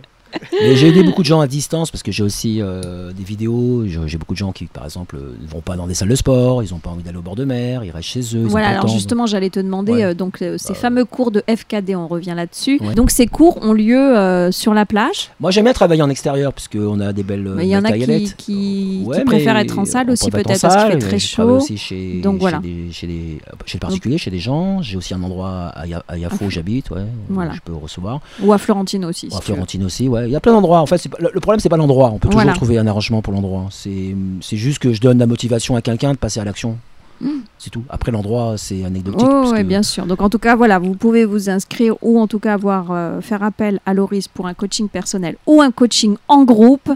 Mais 0.52 0.76
j'ai 0.76 0.88
aidé 0.88 1.02
beaucoup 1.02 1.22
de 1.22 1.26
gens 1.26 1.40
à 1.40 1.46
distance 1.46 1.90
parce 1.90 2.02
que 2.02 2.12
j'ai 2.12 2.22
aussi 2.22 2.58
euh, 2.60 3.12
des 3.12 3.24
vidéos. 3.24 3.84
J'ai 4.06 4.18
beaucoup 4.18 4.34
de 4.34 4.38
gens 4.38 4.52
qui, 4.52 4.66
par 4.66 4.84
exemple, 4.84 5.16
euh, 5.16 5.34
ne 5.40 5.46
vont 5.48 5.60
pas 5.60 5.76
dans 5.76 5.86
des 5.86 5.94
salles 5.94 6.08
de 6.08 6.14
sport, 6.14 6.62
ils 6.62 6.70
n'ont 6.72 6.78
pas 6.78 6.90
envie 6.90 7.02
d'aller 7.02 7.18
au 7.18 7.22
bord 7.22 7.36
de 7.36 7.44
mer, 7.44 7.84
ils 7.84 7.90
restent 7.90 8.08
chez 8.08 8.36
eux. 8.36 8.44
Voilà, 8.46 8.68
alors 8.68 8.88
justement, 8.88 9.26
j'allais 9.26 9.50
te 9.50 9.60
demander, 9.60 9.92
Ouais. 9.92 10.04
euh, 10.04 10.14
donc 10.14 10.42
euh, 10.42 10.56
ces 10.58 10.72
Bah, 10.74 10.78
fameux 10.78 11.04
cours 11.04 11.30
de 11.30 11.42
FKD, 11.48 11.94
on 11.96 12.06
revient 12.08 12.34
là-dessus. 12.36 12.78
Ouais. 12.82 12.94
Donc 12.94 13.10
ces 13.10 13.26
cours 13.26 13.58
ont 13.62 13.72
lieu 13.72 13.98
euh, 13.98 14.50
sur 14.52 14.74
la 14.74 14.86
plage? 14.86 15.30
Moi, 15.40 15.50
j'aime 15.50 15.64
bien 15.64 15.72
travailler 15.72 16.02
en 16.02 16.10
extérieur 16.10 16.52
puisqu'on 16.52 17.00
a 17.00 17.12
des 17.12 17.22
belles. 17.22 17.46
euh, 17.46 17.62
il 17.62 17.68
y 17.68 17.76
en 17.76 17.84
a 17.84 17.92
qui, 17.92 18.00
taillettes. 18.00 18.36
qui, 18.36 19.02
Ouais, 19.06 19.16
qui 19.16 19.18
mais 19.20 19.24
préfèrent 19.24 19.56
être 19.58 19.78
en 19.78 19.84
salle 19.84 20.10
aussi 20.10 20.30
peut-être 20.30 20.60
parce 20.60 20.76
qu'il 20.76 20.92
fait 20.92 20.98
très 20.98 21.18
chaud. 21.18 21.56
aussi 21.56 21.76
chez, 21.78 22.20
Donc 22.20 22.34
chez 22.36 22.40
voilà. 22.40 22.58
des- 22.58 22.90
chez, 22.92 23.06
des- 23.06 23.38
chez 23.66 23.78
le 23.78 23.80
particulier, 23.80 24.18
chez 24.18 24.30
des 24.30 24.38
gens. 24.38 24.82
J'ai 24.82 24.96
aussi 24.96 25.14
un 25.14 25.22
endroit 25.22 25.72
à, 25.74 25.84
à 26.08 26.16
Yafo 26.18 26.46
où 26.46 26.50
j'habite, 26.50 26.86
Voilà. 27.28 27.52
je 27.54 27.60
peux 27.60 27.74
recevoir. 27.74 28.20
Ou 28.42 28.52
à 28.52 28.58
Florentine 28.58 29.04
aussi. 29.04 29.28
Ou 29.32 29.36
à. 29.36 29.40
Florentine 29.40 29.84
aussi, 29.84 30.08
ouais. 30.08 30.17
Il 30.26 30.30
y 30.32 30.36
a 30.36 30.40
plein 30.40 30.52
d'endroits. 30.52 30.80
En 30.80 30.86
fait, 30.86 31.08
pas- 31.08 31.18
le, 31.20 31.30
le 31.32 31.40
problème, 31.40 31.60
c'est 31.60 31.68
pas 31.68 31.76
l'endroit. 31.76 32.10
On 32.12 32.18
peut 32.18 32.28
toujours 32.28 32.40
Voilà. 32.42 32.52
trouver 32.54 32.78
un 32.78 32.86
arrangement 32.86 33.22
pour 33.22 33.32
l'endroit. 33.32 33.66
C'est 33.70 34.14
c'est 34.40 34.56
juste 34.56 34.78
que 34.78 34.92
je 34.92 35.00
donne 35.00 35.18
la 35.18 35.26
motivation 35.26 35.76
à 35.76 35.82
quelqu'un 35.82 36.12
de 36.12 36.18
passer 36.18 36.40
à 36.40 36.44
l'action. 36.44 36.78
Mm. 37.20 37.30
C'est 37.58 37.70
tout. 37.70 37.82
Après, 37.88 38.12
l'endroit, 38.12 38.54
c'est 38.56 38.84
anecdotique. 38.84 39.26
Oh, 39.28 39.50
que- 39.52 39.62
bien 39.64 39.82
sûr. 39.82 40.06
Donc 40.06 40.22
en 40.22 40.30
tout 40.30 40.38
cas, 40.38 40.54
voilà, 40.54 40.78
vous 40.78 40.94
pouvez 40.94 41.24
vous 41.24 41.50
inscrire 41.50 41.96
ou 42.00 42.20
en 42.20 42.28
tout 42.28 42.38
cas 42.38 42.54
avoir 42.54 42.92
euh, 42.92 43.20
faire 43.20 43.42
appel 43.42 43.80
à 43.86 43.92
Loris 43.92 44.28
pour 44.28 44.46
un 44.46 44.54
coaching 44.54 44.88
personnel 44.88 45.34
ou 45.44 45.60
un 45.60 45.72
coaching 45.72 46.16
en 46.28 46.44
groupe. 46.44 46.88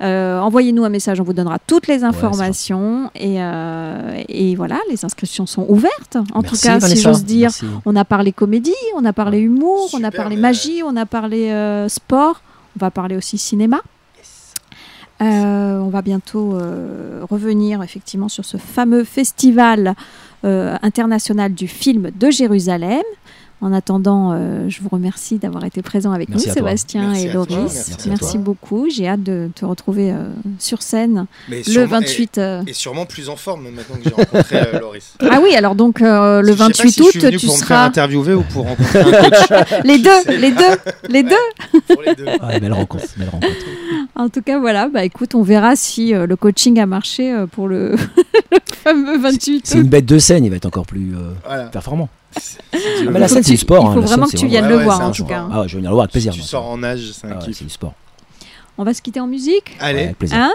Euh, 0.00 0.40
Envoyez-nous 0.40 0.84
un 0.84 0.88
message, 0.88 1.20
on 1.20 1.22
vous 1.22 1.32
donnera 1.32 1.60
toutes 1.64 1.86
les 1.86 2.02
informations 2.02 3.10
et, 3.14 3.36
euh, 3.40 4.20
et 4.28 4.56
voilà, 4.56 4.80
les 4.90 5.04
inscriptions 5.04 5.46
sont 5.46 5.64
ouvertes. 5.68 6.16
En 6.34 6.42
Merci, 6.42 6.60
tout 6.60 6.66
cas, 6.66 6.80
si 6.80 6.96
j'ose 7.00 7.24
dire, 7.24 7.42
Merci. 7.62 7.66
on 7.86 7.94
a 7.94 8.04
parlé 8.04 8.32
comédie, 8.32 8.74
on 8.96 9.04
a 9.04 9.12
parlé 9.12 9.38
humour, 9.38 9.88
on 9.94 10.02
a 10.02 10.10
parlé 10.10 10.34
magie, 10.34 10.82
on 10.84 10.96
a 10.96 11.06
parlé 11.06 11.50
euh, 11.50 11.88
sport, 11.88 12.40
on 12.78 12.84
va 12.84 12.90
parler 12.92 13.16
aussi 13.16 13.38
cinéma. 13.38 13.80
Euh, 15.20 15.78
on 15.80 15.88
va 15.88 16.00
bientôt 16.00 16.54
euh, 16.54 17.24
revenir 17.28 17.82
effectivement 17.82 18.28
sur 18.28 18.44
ce 18.44 18.56
fameux 18.56 19.02
festival 19.02 19.96
euh, 20.44 20.76
international 20.82 21.52
du 21.52 21.66
film 21.66 22.10
de 22.14 22.30
Jérusalem. 22.30 23.02
En 23.60 23.72
attendant, 23.72 24.30
euh, 24.34 24.68
je 24.68 24.80
vous 24.80 24.88
remercie 24.88 25.38
d'avoir 25.38 25.64
été 25.64 25.82
présent 25.82 26.12
avec 26.12 26.28
Merci 26.28 26.46
nous. 26.48 26.54
Sébastien 26.54 27.08
Merci 27.10 27.26
et 27.26 27.32
Loris. 27.32 28.06
merci 28.06 28.38
beaucoup. 28.38 28.88
J'ai 28.88 29.08
hâte 29.08 29.24
de 29.24 29.50
te 29.52 29.64
retrouver 29.64 30.12
euh, 30.12 30.28
sur 30.60 30.80
scène 30.80 31.26
Mais 31.48 31.58
le 31.58 31.62
sûrement- 31.64 31.86
28. 32.00 32.38
euh. 32.38 32.62
Et, 32.66 32.70
et 32.70 32.72
sûrement 32.72 33.04
plus 33.04 33.28
en 33.28 33.34
forme 33.34 33.64
maintenant 33.70 33.96
que 33.96 34.04
j'ai 34.04 34.14
rencontré 34.14 34.58
euh, 34.58 34.78
Loris. 34.80 35.14
Ah 35.28 35.40
oui, 35.42 35.56
alors 35.56 35.74
donc 35.74 36.00
euh, 36.02 36.40
le 36.40 36.48
Je 36.48 36.52
sais 36.52 36.58
pas 36.58 36.64
28 36.66 36.90
si 36.92 37.02
août, 37.02 37.06
je 37.14 37.18
suis 37.18 37.26
venu 37.26 37.36
tu 37.36 37.46
pour 37.46 37.54
me 37.56 37.58
faire 37.58 37.66
seras 37.68 37.84
interviewer 37.86 38.34
ou 38.34 38.42
pour 38.42 38.64
rencontrer 38.64 39.00
un 39.00 39.04
coach. 39.22 39.68
les 39.84 39.98
deux, 39.98 40.10
les 40.38 40.50
deux, 40.52 40.78
les 41.08 41.22
deux. 41.24 41.80
pour 41.92 42.02
les 42.02 42.14
deux. 42.14 42.26
Ah, 42.40 42.60
belle 42.60 42.72
rencontre, 42.72 43.06
belle 43.16 43.28
rencontre. 43.30 43.54
En 44.18 44.28
tout 44.28 44.42
cas, 44.42 44.58
voilà, 44.58 44.88
bah 44.88 45.04
écoute, 45.04 45.34
on 45.36 45.42
verra 45.42 45.76
si 45.76 46.12
euh, 46.12 46.26
le 46.26 46.34
coaching 46.36 46.78
a 46.80 46.86
marché 46.86 47.32
euh, 47.32 47.46
pour 47.46 47.68
le, 47.68 47.92
le 48.52 48.58
fameux 48.74 49.16
28 49.18 49.64
C'est 49.66 49.78
une 49.78 49.84
bête 49.88 50.06
de 50.06 50.18
scène, 50.18 50.44
il 50.44 50.50
va 50.50 50.56
être 50.56 50.66
encore 50.66 50.86
plus 50.86 51.14
euh, 51.14 51.32
Voilà. 51.46 51.64
performant. 51.66 52.08
Si 52.38 52.58
Ah, 53.06 53.10
la 53.18 53.28
scène, 53.28 53.42
c'est 53.42 53.52
du 53.52 53.56
sport. 53.56 53.84
Il 53.84 53.86
hein, 53.86 53.94
faut 53.94 54.00
la 54.00 54.06
vraiment 54.06 54.26
scène, 54.26 54.32
que 54.40 54.44
tu 54.44 54.48
viennes 54.48 54.64
Ouais, 54.64 54.70
le 54.70 54.76
ouais, 54.78 54.84
voir 54.84 55.00
en 55.00 55.12
tout 55.12 55.24
cas. 55.24 55.46
Ah 55.50 55.60
ouais, 55.62 55.68
je 55.68 55.72
vais 55.74 55.78
venir 55.78 55.90
le 55.90 55.94
voir 55.94 56.04
avec 56.04 56.12
plaisir. 56.12 56.32
Tu 56.32 56.40
moi. 56.40 56.46
sors 56.46 56.66
en 56.68 56.78
nage, 56.78 57.12
c'est 57.12 57.26
un 57.26 57.30
Ah 57.32 57.38
ouais, 57.38 57.44
kiff. 57.44 57.56
c'est 57.58 57.64
du 57.64 57.70
sport. 57.70 57.94
On 58.76 58.84
va 58.84 58.94
se 58.94 59.02
quitter 59.02 59.18
en 59.18 59.26
musique 59.26 59.76
Allez. 59.80 60.02
Avec 60.04 60.18
plaisir. 60.18 60.36
Hein 60.36 60.52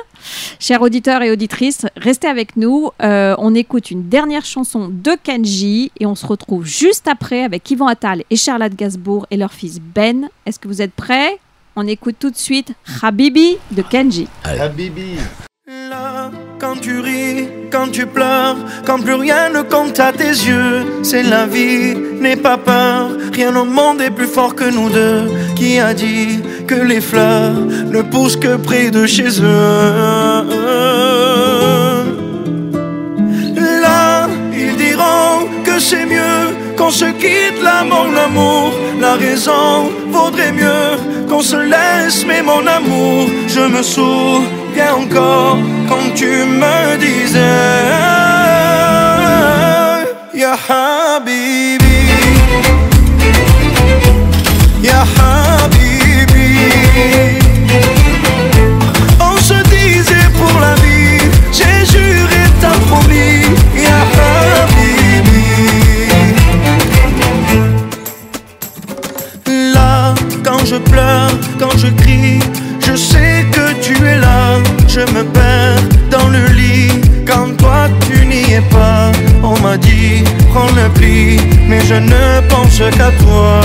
Chers 0.60 0.82
auditeurs 0.82 1.22
et 1.24 1.32
auditrices, 1.32 1.86
restez 1.98 2.28
avec 2.28 2.56
nous. 2.56 2.90
Euh, 3.02 3.36
on 3.38 3.54
écoute 3.56 3.92
une 3.92 4.08
dernière 4.08 4.46
chanson 4.46 4.90
de 4.90 5.12
Kenji 5.22 5.92
et 6.00 6.06
on 6.06 6.16
se 6.16 6.26
retrouve 6.26 6.64
juste 6.66 7.08
après 7.10 7.44
avec 7.44 7.70
Yvan 7.70 7.88
Attal 7.88 8.24
et 8.30 8.36
Charlotte 8.38 8.74
Gainsbourg 8.76 9.26
et 9.32 9.36
leur 9.38 9.52
fils 9.52 9.80
Ben. 9.82 10.30
Est-ce 10.46 10.58
que 10.60 10.68
vous 10.70 10.82
êtes 10.82 10.94
prêts? 10.94 11.38
On 11.76 11.88
écoute 11.88 12.18
tout 12.20 12.30
de 12.30 12.38
suite 12.38 12.74
Habibi 13.02 13.58
de 13.72 13.82
Kenji. 13.82 14.28
Habibi. 14.44 15.18
Là, 15.90 16.30
quand 16.60 16.76
tu 16.80 17.00
ris, 17.00 17.48
quand 17.72 17.90
tu 17.92 18.06
pleures, 18.06 18.58
quand 18.86 19.00
plus 19.00 19.16
rien 19.16 19.50
ne 19.50 19.64
compte 19.64 20.00
à 20.00 20.12
tes 20.12 20.30
yeux, 20.30 20.86
c'est 21.02 21.24
la 21.24 21.48
vie, 21.48 21.96
n'aie 22.22 22.36
pas 22.36 22.58
peur, 22.60 23.10
rien 23.34 23.56
au 23.56 23.66
monde 23.66 24.02
est 24.02 24.12
plus 24.12 24.28
fort 24.28 24.54
que 24.54 24.66
nous 24.66 24.90
deux. 24.90 25.32
Qui 25.56 25.80
a 25.80 25.96
dit 25.96 26.42
que 26.68 26.76
les 26.76 27.02
fleurs 27.02 27.56
ne 27.56 28.04
poussent 28.04 28.38
que 28.38 28.56
près 28.58 28.92
de 28.92 29.08
chez 29.08 29.42
eux? 29.42 30.44
Là, 33.82 34.28
ils 34.56 34.76
diront 34.78 35.48
que 35.64 35.80
c'est 35.80 36.06
mieux 36.06 36.54
qu'on 36.84 36.92
se 36.92 37.06
quitte 37.06 37.62
là, 37.62 37.84
mon 37.84 38.16
amour. 38.16 38.74
La 39.00 39.14
raison 39.14 39.90
vaudrait 40.10 40.52
mieux 40.52 40.98
qu'on 41.30 41.42
se 41.42 41.56
laisse, 41.56 42.26
mais 42.26 42.42
mon 42.42 42.66
amour, 42.68 43.30
je 43.48 43.62
me 43.62 43.82
souviens 43.82 44.96
encore 45.04 45.58
quand 45.88 46.14
tu 46.16 46.32
me 46.62 46.98
disais, 46.98 47.40
Ya 50.34 50.58
pleure, 70.92 71.32
quand 71.60 71.76
je 71.78 71.88
crie, 71.88 72.40
je 72.80 72.96
sais 72.96 73.46
que 73.52 73.74
tu 73.82 73.94
es 74.06 74.18
là. 74.18 74.60
Je 74.88 75.00
me 75.00 75.24
perds 75.24 75.82
dans 76.12 76.28
le 76.28 76.46
lit 76.54 76.92
quand 77.26 77.56
toi 77.58 77.88
tu 78.06 78.26
n'y 78.26 78.54
es 78.54 78.62
pas. 78.70 79.12
On 79.42 79.60
m'a 79.62 79.78
dit, 79.78 80.24
prends 80.52 80.72
le 80.76 80.90
pli, 80.90 81.38
mais 81.68 81.82
je 81.82 81.96
ne 81.96 82.42
pense 82.50 82.78
qu'à 82.98 83.12
toi. 83.24 83.62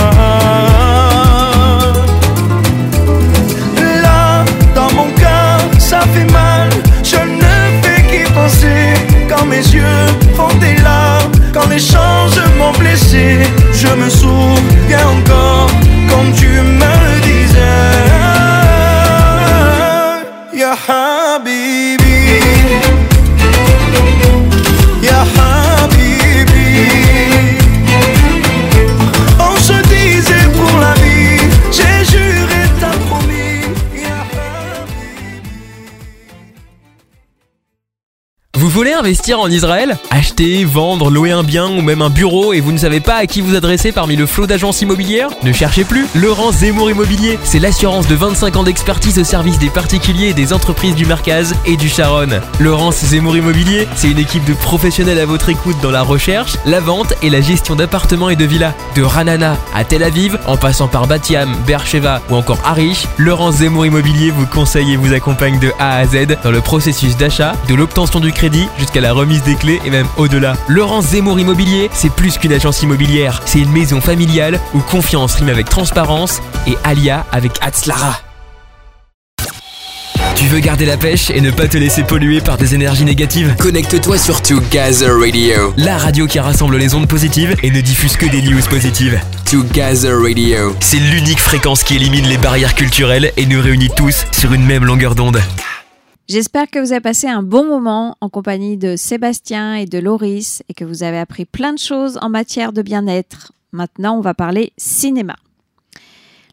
Là, 4.03 4.45
dans 4.75 4.91
mon 4.93 5.09
cœur, 5.11 5.59
ça 5.77 6.01
fait 6.13 6.31
mal. 6.31 6.69
Je 7.03 7.17
ne 7.17 7.53
fais 7.81 8.01
qu'y 8.09 8.23
penser. 8.33 8.93
Quand 9.29 9.45
mes 9.45 9.65
yeux 9.77 10.07
font 10.35 10.53
des 10.59 10.75
larmes, 10.81 11.31
quand 11.53 11.67
les 11.69 11.79
choses 11.79 12.41
m'ont 12.57 12.75
blessé, 12.79 13.37
je 13.73 13.87
me 13.87 14.09
souviens 14.09 15.07
encore 15.17 15.69
comme 16.09 16.31
tu 16.33 16.47
me 16.47 17.21
disais. 17.21 17.59
Ya 20.53 20.75
Vous 38.69 38.75
voulez 38.75 38.93
investir 38.93 39.39
en 39.39 39.49
Israël 39.49 39.97
Acheter, 40.11 40.63
vendre, 40.63 41.09
louer 41.09 41.31
un 41.31 41.41
bien 41.41 41.65
ou 41.65 41.81
même 41.81 42.03
un 42.03 42.11
bureau 42.11 42.53
et 42.53 42.59
vous 42.59 42.71
ne 42.71 42.77
savez 42.77 42.99
pas 42.99 43.15
à 43.15 43.25
qui 43.25 43.41
vous 43.41 43.55
adresser 43.55 43.91
parmi 43.91 44.15
le 44.15 44.27
flot 44.27 44.45
d'agences 44.45 44.83
immobilières 44.83 45.29
Ne 45.41 45.51
cherchez 45.51 45.83
plus 45.83 46.05
Laurent 46.13 46.51
Zemmour 46.51 46.91
Immobilier, 46.91 47.39
c'est 47.43 47.57
l'assurance 47.57 48.07
de 48.07 48.13
25 48.13 48.57
ans 48.57 48.63
d'expertise 48.63 49.17
au 49.17 49.23
service 49.23 49.57
des 49.57 49.71
particuliers 49.71 50.27
et 50.27 50.33
des 50.35 50.53
entreprises 50.53 50.93
du 50.93 51.07
Marcaz 51.07 51.55
et 51.65 51.77
du 51.77 51.89
Charonne. 51.89 52.41
Laurence 52.59 53.03
Zemmour 53.03 53.35
Immobilier, 53.37 53.87
c'est 53.95 54.11
une 54.11 54.19
équipe 54.19 54.45
de 54.45 54.53
professionnels 54.53 55.17
à 55.17 55.25
votre 55.25 55.49
écoute 55.49 55.77
dans 55.81 55.89
la 55.89 56.03
recherche, 56.03 56.55
la 56.65 56.79
vente 56.79 57.15
et 57.23 57.31
la 57.31 57.41
gestion 57.41 57.75
d'appartements 57.75 58.29
et 58.29 58.35
de 58.35 58.45
villas. 58.45 58.75
De 58.95 59.01
Ranana 59.01 59.57
à 59.73 59.83
Tel 59.83 60.03
Aviv, 60.03 60.37
en 60.45 60.57
passant 60.57 60.87
par 60.87 61.07
Batiam, 61.07 61.55
Beersheba 61.65 62.21
ou 62.29 62.35
encore 62.35 62.59
Arish, 62.63 63.07
Laurence 63.17 63.55
Zemmour 63.55 63.87
Immobilier 63.87 64.29
vous 64.29 64.45
conseille 64.45 64.93
et 64.93 64.95
vous 64.95 65.11
accompagne 65.11 65.57
de 65.57 65.71
A 65.79 65.97
à 65.97 66.05
Z 66.05 66.37
dans 66.43 66.51
le 66.51 66.61
processus 66.61 67.17
d'achat, 67.17 67.53
de 67.67 67.73
l'obtention 67.73 68.19
du 68.19 68.31
crédit 68.31 68.58
jusqu'à 68.77 69.01
la 69.01 69.13
remise 69.13 69.43
des 69.43 69.55
clés 69.55 69.79
et 69.85 69.89
même 69.89 70.07
au-delà. 70.17 70.55
Laurence 70.67 71.07
Zemmour 71.07 71.39
Immobilier, 71.39 71.89
c'est 71.93 72.11
plus 72.11 72.37
qu'une 72.37 72.53
agence 72.53 72.81
immobilière, 72.81 73.41
c'est 73.45 73.59
une 73.59 73.71
maison 73.71 74.01
familiale 74.01 74.59
où 74.73 74.79
confiance 74.79 75.35
rime 75.35 75.49
avec 75.49 75.69
transparence 75.69 76.41
et 76.67 76.77
alia 76.83 77.25
avec 77.31 77.53
Atzlara. 77.61 78.19
Tu 80.35 80.45
veux 80.45 80.59
garder 80.59 80.85
la 80.85 80.95
pêche 80.95 81.29
et 81.31 81.41
ne 81.41 81.51
pas 81.51 81.67
te 81.67 81.77
laisser 81.77 82.03
polluer 82.03 82.39
par 82.39 82.57
des 82.57 82.73
énergies 82.73 83.03
négatives? 83.03 83.55
Connecte-toi 83.59 84.17
sur 84.17 84.41
Together 84.41 85.11
Radio. 85.19 85.73
La 85.75 85.97
radio 85.97 86.27
qui 86.27 86.39
rassemble 86.39 86.77
les 86.77 86.95
ondes 86.95 87.09
positives 87.09 87.57
et 87.61 87.69
ne 87.69 87.81
diffuse 87.81 88.15
que 88.15 88.25
des 88.25 88.41
news 88.41 88.61
positives. 88.69 89.19
Together 89.49 90.17
Radio. 90.21 90.75
C'est 90.79 90.97
l'unique 90.97 91.39
fréquence 91.39 91.83
qui 91.83 91.97
élimine 91.97 92.25
les 92.25 92.37
barrières 92.37 92.73
culturelles 92.73 93.33
et 93.35 93.45
nous 93.45 93.61
réunit 93.61 93.89
tous 93.93 94.25
sur 94.31 94.53
une 94.53 94.65
même 94.65 94.85
longueur 94.85 95.13
d'onde. 95.13 95.41
J'espère 96.29 96.69
que 96.69 96.77
vous 96.77 96.91
avez 96.91 97.01
passé 97.01 97.25
un 97.25 97.41
bon 97.41 97.65
moment 97.65 98.15
en 98.21 98.29
compagnie 98.29 98.77
de 98.77 98.95
Sébastien 98.95 99.73
et 99.73 99.87
de 99.87 99.97
Loris 99.97 100.61
et 100.69 100.75
que 100.75 100.85
vous 100.85 101.01
avez 101.01 101.17
appris 101.17 101.45
plein 101.45 101.73
de 101.73 101.79
choses 101.79 102.19
en 102.21 102.29
matière 102.29 102.71
de 102.71 102.83
bien-être. 102.83 103.51
Maintenant, 103.71 104.15
on 104.15 104.21
va 104.21 104.35
parler 104.35 104.71
cinéma. 104.77 105.35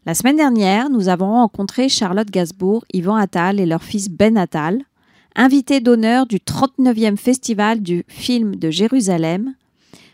La 0.07 0.15
semaine 0.15 0.37
dernière, 0.37 0.89
nous 0.89 1.09
avons 1.09 1.31
rencontré 1.31 1.89
Charlotte 1.89 2.31
Gainsbourg, 2.31 2.85
Yvan 2.91 3.17
Attal 3.17 3.59
et 3.59 3.67
leur 3.67 3.83
fils 3.83 4.09
Ben 4.09 4.35
Attal, 4.35 4.81
invités 5.35 5.79
d'honneur 5.79 6.25
du 6.25 6.37
39e 6.37 7.15
festival 7.15 7.83
du 7.83 8.03
film 8.07 8.55
de 8.55 8.71
Jérusalem, 8.71 9.53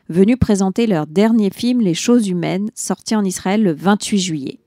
venus 0.09 0.37
présenter 0.37 0.87
leur 0.87 1.07
dernier 1.07 1.51
film 1.51 1.79
Les 1.79 1.93
choses 1.93 2.27
humaines, 2.27 2.69
sorti 2.75 3.15
en 3.15 3.23
Israël 3.23 3.63
le 3.63 3.71
28 3.71 4.19
juillet. 4.19 4.59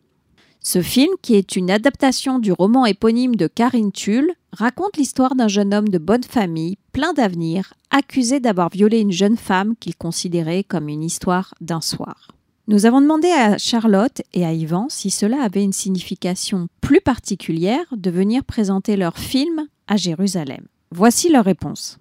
Ce 0.68 0.82
film, 0.82 1.12
qui 1.22 1.36
est 1.36 1.54
une 1.54 1.70
adaptation 1.70 2.40
du 2.40 2.50
roman 2.50 2.86
éponyme 2.86 3.36
de 3.36 3.46
Karine 3.46 3.92
Tulle, 3.92 4.32
raconte 4.52 4.96
l'histoire 4.96 5.36
d'un 5.36 5.46
jeune 5.46 5.72
homme 5.72 5.88
de 5.88 5.98
bonne 5.98 6.24
famille, 6.24 6.76
plein 6.90 7.12
d'avenir, 7.12 7.74
accusé 7.92 8.40
d'avoir 8.40 8.68
violé 8.70 8.98
une 8.98 9.12
jeune 9.12 9.36
femme 9.36 9.76
qu'il 9.78 9.94
considérait 9.94 10.64
comme 10.64 10.88
une 10.88 11.04
histoire 11.04 11.54
d'un 11.60 11.80
soir. 11.80 12.32
Nous 12.66 12.84
avons 12.84 13.00
demandé 13.00 13.28
à 13.28 13.58
Charlotte 13.58 14.22
et 14.34 14.44
à 14.44 14.52
Yvan 14.52 14.88
si 14.88 15.10
cela 15.10 15.40
avait 15.40 15.62
une 15.62 15.72
signification 15.72 16.66
plus 16.80 17.00
particulière 17.00 17.86
de 17.96 18.10
venir 18.10 18.42
présenter 18.42 18.96
leur 18.96 19.18
film 19.18 19.68
à 19.86 19.96
Jérusalem. 19.96 20.66
Voici 20.90 21.30
leur 21.30 21.44
réponse. 21.44 22.00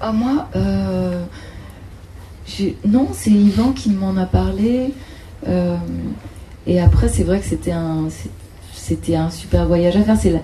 Ah, 0.00 0.12
moi, 0.12 0.48
euh, 0.54 1.24
non, 2.84 3.08
c'est 3.12 3.30
Yvan 3.32 3.72
qui 3.72 3.90
m'en 3.90 4.16
a 4.16 4.26
parlé. 4.26 4.94
euh, 5.48 5.76
et 6.66 6.80
après, 6.80 7.08
c'est 7.08 7.22
vrai 7.24 7.38
que 7.40 7.46
c'était 7.46 7.72
un, 7.72 8.08
c'était 8.72 9.16
un 9.16 9.30
super 9.30 9.66
voyage 9.66 9.96
à 9.96 10.02
faire. 10.02 10.16
C'est 10.16 10.40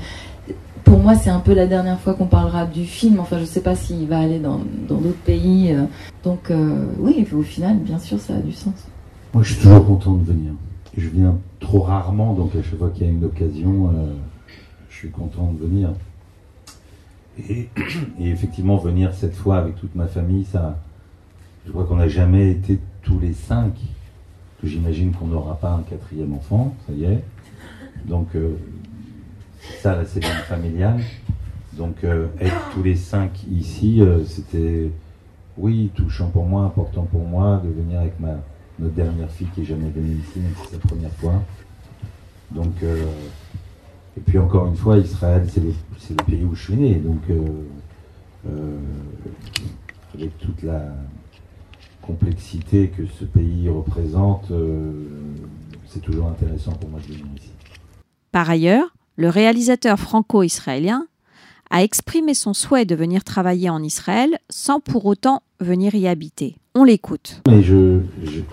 pour 0.85 0.99
moi, 0.99 1.15
c'est 1.15 1.31
un 1.31 1.41
peu 1.41 1.55
la 1.55 1.67
dernière 1.67 1.99
fois 2.01 2.15
qu'on 2.15 2.27
parlera 2.27 2.67
du 2.67 2.85
film. 2.85 3.19
Enfin, 3.21 3.39
je 3.39 3.45
sais 3.45 3.61
pas 3.61 3.75
s'il 3.75 4.07
va 4.09 4.19
aller 4.21 4.39
dans 4.39 4.61
dans 4.89 4.99
d'autres 4.99 5.17
pays. 5.25 5.73
euh. 5.73 5.85
donc, 6.25 6.51
euh, 6.51 6.85
oui, 6.99 7.27
au 7.33 7.43
final, 7.43 7.79
bien 7.79 7.99
sûr, 7.99 8.19
ça 8.21 8.35
a 8.35 8.41
du 8.41 8.53
sens. 8.53 8.75
Moi, 9.33 9.43
je 9.43 9.55
suis 9.55 9.63
toujours 9.63 9.87
content 9.87 10.13
de 10.15 10.25
venir. 10.25 10.53
Je 10.97 11.09
viens 11.09 11.39
trop 11.61 11.81
rarement, 11.81 12.35
donc 12.35 12.55
à 12.55 12.63
chaque 12.63 12.79
fois 12.79 12.91
qu'il 12.91 13.07
y 13.07 13.09
a 13.09 13.13
une 13.13 13.25
occasion, 13.25 13.89
euh, 13.89 14.13
je 14.91 14.97
suis 14.97 15.11
content 15.11 15.53
de 15.53 15.67
venir. 15.67 15.91
Et, 17.49 17.69
et 18.21 18.29
effectivement, 18.31 18.77
venir 18.77 19.15
cette 19.15 19.35
fois 19.35 19.57
avec 19.57 19.77
toute 19.77 19.95
ma 19.95 20.07
famille, 20.07 20.45
ça, 20.45 20.79
je 21.67 21.71
crois 21.73 21.85
qu'on 21.85 21.97
n'a 21.97 22.09
jamais 22.09 22.51
été 22.51 22.79
tous 23.03 23.19
les 23.19 23.33
cinq. 23.33 23.73
J'imagine 24.63 25.11
qu'on 25.13 25.27
n'aura 25.27 25.57
pas 25.57 25.73
un 25.73 25.83
quatrième 25.83 26.35
enfant, 26.35 26.75
ça 26.87 26.93
y 26.93 27.05
est. 27.05 27.25
Donc, 28.05 28.29
euh, 28.37 28.55
ça, 29.81 30.05
c'est 30.05 30.21
bien 30.21 30.31
familial. 30.31 31.01
Donc, 31.73 32.05
euh, 32.05 32.29
être 32.41 32.71
tous 32.73 32.83
les 32.83 32.95
cinq 32.95 33.45
ici, 33.51 34.01
euh, 34.01 34.25
c'était, 34.25 34.91
oui, 35.59 35.91
touchant 35.95 36.29
pour 36.29 36.45
moi, 36.45 36.63
important 36.63 37.03
pour 37.03 37.25
moi 37.25 37.61
de 37.65 37.71
venir 37.71 38.01
avec 38.01 38.21
ma, 38.21 38.37
notre 38.79 38.95
dernière 38.95 39.31
fille 39.31 39.49
qui 39.55 39.63
est 39.63 39.65
jamais 39.65 39.91
venue 39.91 40.17
ici, 40.17 40.39
même 40.39 40.53
si 40.63 40.69
c'est 40.69 40.77
sa 40.77 40.89
première 40.89 41.13
fois. 41.15 41.43
Donc, 42.53 42.83
et 42.83 44.21
puis 44.21 44.39
encore 44.39 44.67
une 44.67 44.77
fois, 44.77 44.99
Israël, 44.99 45.47
c'est 45.49 45.63
le, 45.63 45.73
le 46.11 46.25
pays 46.25 46.45
où 46.45 46.55
je 46.55 46.65
suis 46.65 46.77
né. 46.77 46.97
Donc, 46.97 47.23
avec 50.15 50.39
toute 50.39 50.63
la 50.63 50.93
complexité 52.03 52.89
que 52.89 53.05
ce 53.19 53.25
pays 53.25 53.69
représente, 53.69 54.51
euh, 54.51 54.93
c'est 55.87 56.01
toujours 56.01 56.27
intéressant 56.27 56.73
pour 56.73 56.91
moi 56.91 57.01
de 57.01 57.07
venir 57.07 57.25
ici. 57.37 57.51
Par 58.33 58.51
ailleurs, 58.51 58.95
le 59.17 59.29
réalisateur 59.29 59.99
franco-israélien, 59.99 61.07
a 61.73 61.83
exprimé 61.83 62.35
son 62.35 62.53
souhait 62.53 62.85
de 62.85 62.95
venir 62.95 63.25
travailler 63.25 63.71
en 63.71 63.83
Israël 63.83 64.39
sans 64.51 64.79
pour 64.79 65.07
autant 65.07 65.43
venir 65.59 65.95
y 65.95 66.07
habiter. 66.07 66.57
On 66.75 66.85
l'écoute. 66.85 67.41
Mais 67.49 67.63
je, 67.63 68.01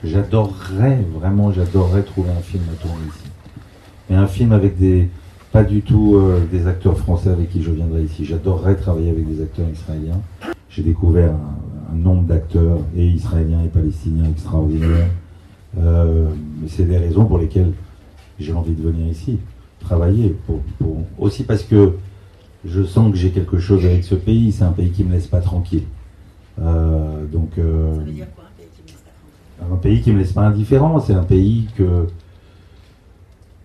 j'adorerais, 0.05 0.99
vraiment, 1.13 1.51
j'adorerais 1.51 2.03
trouver 2.03 2.29
un 2.31 2.41
film 2.41 2.63
à 2.71 2.81
tourner 2.81 3.05
ici. 3.07 3.29
Mais 4.09 4.15
un 4.15 4.25
film 4.25 4.53
avec 4.53 4.77
des, 4.77 5.09
pas 5.51 5.65
du 5.65 5.81
tout 5.81 6.15
euh, 6.15 6.45
des 6.49 6.65
acteurs 6.65 6.97
français 6.97 7.29
avec 7.29 7.51
qui 7.51 7.61
je 7.61 7.71
viendrais 7.71 8.03
ici. 8.03 8.23
J'adorerais 8.23 8.77
travailler 8.77 9.09
avec 9.09 9.27
des 9.27 9.43
acteurs 9.43 9.67
israéliens. 9.69 10.21
J'ai 10.69 10.83
découvert 10.83 11.33
un, 11.33 11.57
un 11.91 11.95
nombre 11.95 12.23
d'acteurs, 12.23 12.79
et 12.95 13.07
israéliens 13.07 13.63
et 13.63 13.67
palestiniens, 13.69 14.29
extraordinaires. 14.29 15.07
Euh, 15.77 16.29
mais 16.61 16.67
c'est 16.67 16.85
des 16.85 16.97
raisons 16.97 17.25
pour 17.25 17.37
lesquelles 17.37 17.73
j'ai 18.39 18.53
envie 18.53 18.73
de 18.73 18.81
venir 18.81 19.07
ici, 19.07 19.39
travailler. 19.79 20.35
Pour, 20.45 20.59
pour- 20.77 21.03
aussi 21.17 21.43
parce 21.43 21.63
que 21.63 21.93
je 22.65 22.83
sens 22.83 23.11
que 23.11 23.17
j'ai 23.17 23.31
quelque 23.31 23.59
chose 23.59 23.85
avec 23.85 24.03
ce 24.03 24.15
pays. 24.15 24.51
C'est 24.51 24.63
un 24.63 24.71
pays 24.71 24.91
qui 24.91 25.03
me 25.03 25.11
laisse 25.11 25.27
pas 25.27 25.41
tranquille. 25.41 25.83
Euh, 26.61 27.25
donc, 27.27 27.51
euh, 27.57 27.95
un 29.71 29.75
pays 29.77 30.01
qui 30.01 30.11
me 30.11 30.19
laisse 30.19 30.33
pas 30.33 30.41
indifférent. 30.47 30.99
C'est 30.99 31.13
un 31.13 31.23
pays 31.23 31.67
que, 31.77 32.07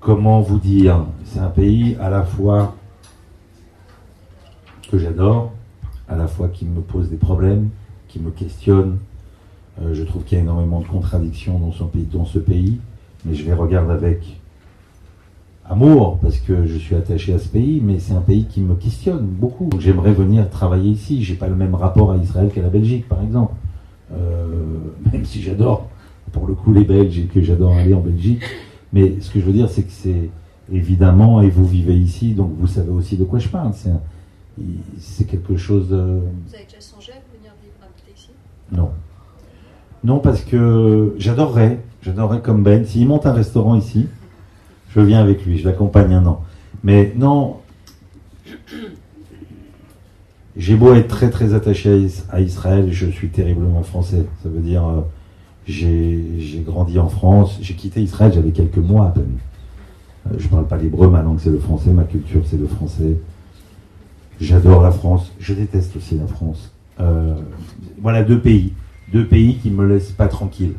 comment 0.01 0.41
vous 0.41 0.59
dire, 0.59 1.05
c'est 1.25 1.41
un 1.41 1.49
pays 1.51 1.97
à 2.01 2.11
la 2.11 2.23
fois 2.23 2.77
que 4.91 4.99
j'adore, 4.99 5.53
à 6.09 6.17
la 6.17 6.27
fois 6.29 6.49
qui 6.49 6.65
me 6.67 6.81
pose 6.81 7.09
des 7.11 7.17
problèmes, 7.17 7.71
qui 8.15 8.21
me 8.21 8.31
questionne. 8.31 8.99
Euh, 9.83 9.93
je 9.93 10.05
trouve 10.05 10.23
qu'il 10.23 10.39
y 10.39 10.41
a 10.41 10.45
énormément 10.45 10.79
de 10.81 10.87
contradictions 10.87 11.59
dans, 11.59 11.73
son 11.73 11.89
pays, 11.89 12.07
dans 12.13 12.25
ce 12.25 12.39
pays, 12.39 12.79
mais 13.25 13.35
je 13.35 13.45
les 13.45 13.53
regarde 13.53 13.91
avec 13.91 14.41
amour 15.69 16.19
parce 16.23 16.39
que 16.39 16.65
je 16.65 16.77
suis 16.79 16.95
attaché 16.95 17.35
à 17.35 17.41
ce 17.41 17.49
pays, 17.49 17.81
mais 17.83 17.99
c'est 17.99 18.13
un 18.13 18.21
pays 18.21 18.45
qui 18.45 18.61
me 18.61 18.77
questionne 18.77 19.27
beaucoup. 19.27 19.69
J'aimerais 19.81 20.13
venir 20.13 20.49
travailler 20.49 20.91
ici. 20.91 21.25
J'ai 21.25 21.35
pas 21.35 21.49
le 21.49 21.57
même 21.57 21.75
rapport 21.75 22.13
à 22.13 22.17
Israël 22.17 22.51
qu'à 22.55 22.63
la 22.63 22.69
Belgique, 22.69 23.09
par 23.09 23.21
exemple. 23.21 23.55
Euh, 24.13 24.77
même 25.13 25.25
si 25.25 25.43
j'adore, 25.43 25.89
pour 26.31 26.47
le 26.47 26.55
coup, 26.55 26.73
les 26.73 26.85
Belges 26.85 27.19
et 27.19 27.25
que 27.25 27.43
j'adore 27.43 27.73
aller 27.75 27.95
en 27.95 28.01
Belgique. 28.01 28.43
Mais 28.93 29.21
ce 29.21 29.29
que 29.31 29.41
je 29.41 29.45
veux 29.45 29.53
dire, 29.53 29.69
c'est 29.69 29.83
que 29.83 29.91
c'est 29.91 30.31
évidemment, 30.73 31.43
et 31.43 31.51
vous 31.51 31.67
vivez 31.67 31.97
ici, 31.97 32.33
donc 32.35 32.53
vous 32.57 32.69
savez 32.69 32.91
aussi 32.91 33.17
de 33.17 33.25
quoi 33.25 33.41
je 33.41 33.49
parle. 33.49 33.73
C'est 34.99 35.25
quelque 35.27 35.57
chose. 35.57 35.89
de- 35.89 35.97
Vous 36.47 36.55
avez 36.55 36.65
déjà 36.65 36.79
à 36.79 37.21
venir 37.37 37.53
vivre 37.61 37.75
habiter 37.83 38.13
ici 38.17 38.31
non. 38.77 38.91
Non, 40.05 40.19
parce 40.19 40.43
que 40.43 41.15
j'adorerais, 41.19 41.81
j'adorerais 42.03 42.41
comme 42.41 42.63
Ben. 42.63 42.85
S'il 42.85 43.07
monte 43.09 43.27
un 43.27 43.33
restaurant 43.33 43.75
ici, 43.75 44.07
je 44.91 45.01
viens 45.01 45.21
avec 45.21 45.45
lui, 45.47 45.59
je 45.59 45.65
l'accompagne 45.65 46.13
un 46.15 46.27
an. 46.27 46.43
Mais 46.83 47.13
non, 47.17 47.57
j'ai 50.57 50.77
beau 50.77 50.95
être 50.95 51.09
très 51.09 51.31
très 51.31 51.55
attaché 51.55 51.91
à 51.91 51.97
Is- 51.97 52.25
à 52.31 52.41
Israël, 52.41 52.93
je 52.93 53.07
suis 53.07 53.29
terriblement 53.29 53.83
français. 53.83 54.27
Ça 54.43 54.49
veut 54.49 54.61
dire, 54.61 54.87
euh, 54.87 55.01
j'ai 55.67 56.63
grandi 56.67 56.99
en 56.99 57.09
France, 57.09 57.59
j'ai 57.63 57.75
quitté 57.75 58.03
Israël, 58.03 58.33
j'avais 58.35 58.51
quelques 58.51 58.77
mois 58.79 59.07
à 59.07 59.11
peine. 59.11 59.39
Euh, 60.27 60.35
je 60.39 60.49
parle 60.49 60.67
pas 60.67 60.77
l'hébreu, 60.77 61.09
ma 61.09 61.23
langue 61.23 61.39
c'est 61.41 61.51
le 61.51 61.59
français, 61.59 61.91
ma 61.91 62.05
culture 62.05 62.43
c'est 62.45 62.59
le 62.59 62.67
français. 62.67 63.17
J'adore 64.41 64.83
la 64.83 64.91
France, 64.91 65.33
je 65.41 65.55
déteste 65.55 65.97
aussi 65.97 66.17
la 66.19 66.27
France. 66.27 66.71
Euh, 67.01 67.35
voilà 68.01 68.23
deux 68.23 68.41
pays, 68.41 68.73
deux 69.13 69.27
pays 69.27 69.59
qui 69.59 69.71
me 69.71 69.87
laissent 69.87 70.13
pas 70.13 70.29
tranquille. 70.29 70.75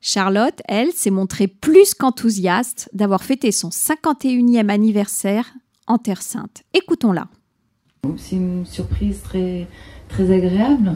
Charlotte, 0.00 0.62
elle, 0.68 0.92
s'est 0.92 1.10
montrée 1.10 1.48
plus 1.48 1.94
qu'enthousiaste 1.94 2.88
d'avoir 2.92 3.22
fêté 3.22 3.50
son 3.50 3.70
51e 3.70 4.68
anniversaire 4.68 5.46
en 5.86 5.98
Terre 5.98 6.22
Sainte. 6.22 6.62
Écoutons-la. 6.72 7.26
C'est 8.16 8.36
une 8.36 8.64
surprise 8.64 9.20
très, 9.22 9.66
très 10.08 10.32
agréable. 10.32 10.94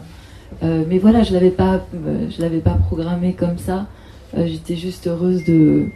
Euh, 0.61 0.85
mais 0.87 0.99
voilà, 0.99 1.23
je 1.23 1.33
l'avais 1.33 1.51
pas, 1.51 1.85
euh, 1.93 2.29
je 2.29 2.41
l'avais 2.41 2.59
pas 2.59 2.75
programmé 2.75 3.33
comme 3.33 3.57
ça. 3.57 3.87
Euh, 4.37 4.47
J'étais 4.47 4.75
juste 4.75 5.07
heureuse 5.07 5.43
de, 5.43 5.87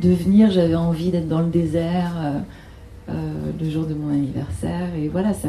de 0.00 0.10
venir. 0.10 0.50
J'avais 0.50 0.74
envie 0.74 1.10
d'être 1.10 1.28
dans 1.28 1.40
le 1.40 1.50
désert 1.50 2.42
le 3.60 3.70
jour 3.70 3.86
de 3.86 3.94
mon 3.94 4.10
anniversaire. 4.10 4.88
Et 4.96 5.08
voilà, 5.08 5.32
ça, 5.34 5.48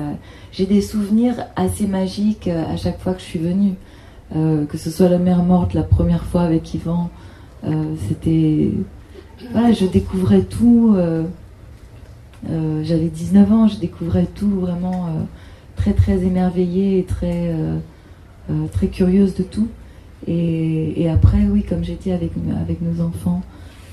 j'ai 0.51 0.65
des 0.65 0.81
souvenirs 0.81 1.35
assez 1.55 1.87
magiques 1.87 2.47
euh, 2.47 2.63
à 2.71 2.77
chaque 2.77 2.99
fois 2.99 3.13
que 3.13 3.19
je 3.19 3.25
suis 3.25 3.39
venue. 3.39 3.73
Euh, 4.35 4.65
que 4.65 4.77
ce 4.77 4.89
soit 4.89 5.09
la 5.09 5.19
mer 5.19 5.43
morte 5.43 5.75
la 5.75 5.83
première 5.83 6.23
fois 6.25 6.41
avec 6.41 6.73
Yvan, 6.73 7.11
euh, 7.65 7.93
c'était, 8.07 8.71
je 9.71 9.85
découvrais 9.85 10.41
tout. 10.41 10.95
euh, 10.97 11.23
euh, 12.49 12.83
J'avais 12.83 13.09
19 13.09 13.51
ans, 13.51 13.67
je 13.67 13.77
découvrais 13.77 14.25
tout 14.25 14.49
vraiment 14.49 15.05
euh, 15.07 15.09
très 15.75 15.93
très 15.93 16.23
émerveillée 16.23 16.99
et 16.99 17.03
très 17.03 17.53
euh, 17.53 17.77
euh, 18.49 18.65
très 18.71 18.87
curieuse 18.87 19.35
de 19.35 19.43
tout. 19.43 19.67
Et, 20.25 21.09
après, 21.09 21.45
oui, 21.51 21.63
comme 21.63 21.81
dit 21.81 22.11
avec 22.11 22.31
nos 22.81 23.03
enfants, 23.03 23.43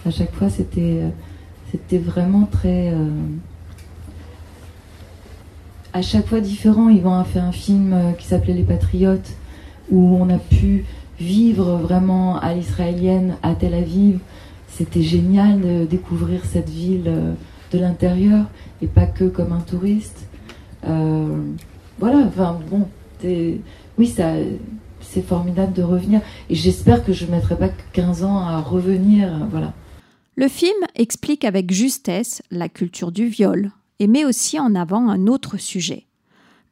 à 0.07 0.11
chaque 0.11 0.33
fois 0.33 0.49
c'était 0.49 1.01
euh, 1.03 1.99
vraiment 1.99 2.49
très 2.51 2.93
euh, 2.93 3.09
à 5.93 6.03
chaque 6.03 6.27
fois 6.27 6.41
différent. 6.41 6.89
Yvan 6.89 7.19
a 7.19 7.25
fait 7.25 7.39
un 7.39 7.53
film 7.53 7.93
euh, 7.93 8.13
qui 8.13 8.27
s'appelait 8.27 8.55
Les 8.55 8.63
Patriotes 8.63 9.33
où 9.91 10.17
on 10.17 10.29
a 10.31 10.39
pu 10.39 10.85
vivre 11.19 11.77
vraiment 11.77 12.39
à 12.39 12.55
l'israélienne 12.55 13.37
à 13.43 13.55
Tel 13.55 13.75
Aviv. 13.75 14.21
C'était 14.69 15.03
génial 15.03 15.61
de 15.61 15.85
découvrir 15.85 16.45
cette 16.45 16.69
ville 16.69 17.09
euh, 17.09 17.33
de 17.73 17.79
l'intérieur 17.79 18.47
et 18.83 18.87
pas 18.87 19.07
que 19.07 19.25
comme 19.25 19.53
un 19.53 19.61
touriste. 19.61 20.27
Euh, 20.87 21.37
voilà, 21.99 22.19
enfin 22.19 22.59
bon, 22.71 22.89
oui, 23.99 24.07
c'est 24.07 25.27
formidable 25.27 25.73
de 25.75 25.83
revenir 25.83 26.21
et 26.49 26.55
j'espère 26.55 27.05
que 27.05 27.13
je 27.13 27.27
ne 27.27 27.33
mettrai 27.33 27.57
pas 27.57 27.69
que 27.69 27.83
15 27.93 28.25
ans 28.25 28.39
à 28.39 28.61
revenir. 28.61 29.29
Voilà. 29.51 29.75
Le 30.37 30.49
film 30.49 30.87
explique 30.95 31.45
avec 31.45 31.71
justesse 31.71 32.41
la 32.51 32.71
culture 32.71 33.13
du 33.13 33.27
viol 33.27 33.73
et 34.01 34.09
met 34.09 34.25
aussi 34.25 34.59
en 34.59 34.75
avant 34.75 35.09
un 35.09 35.29
autre 35.29 35.59
sujet, 35.59 36.07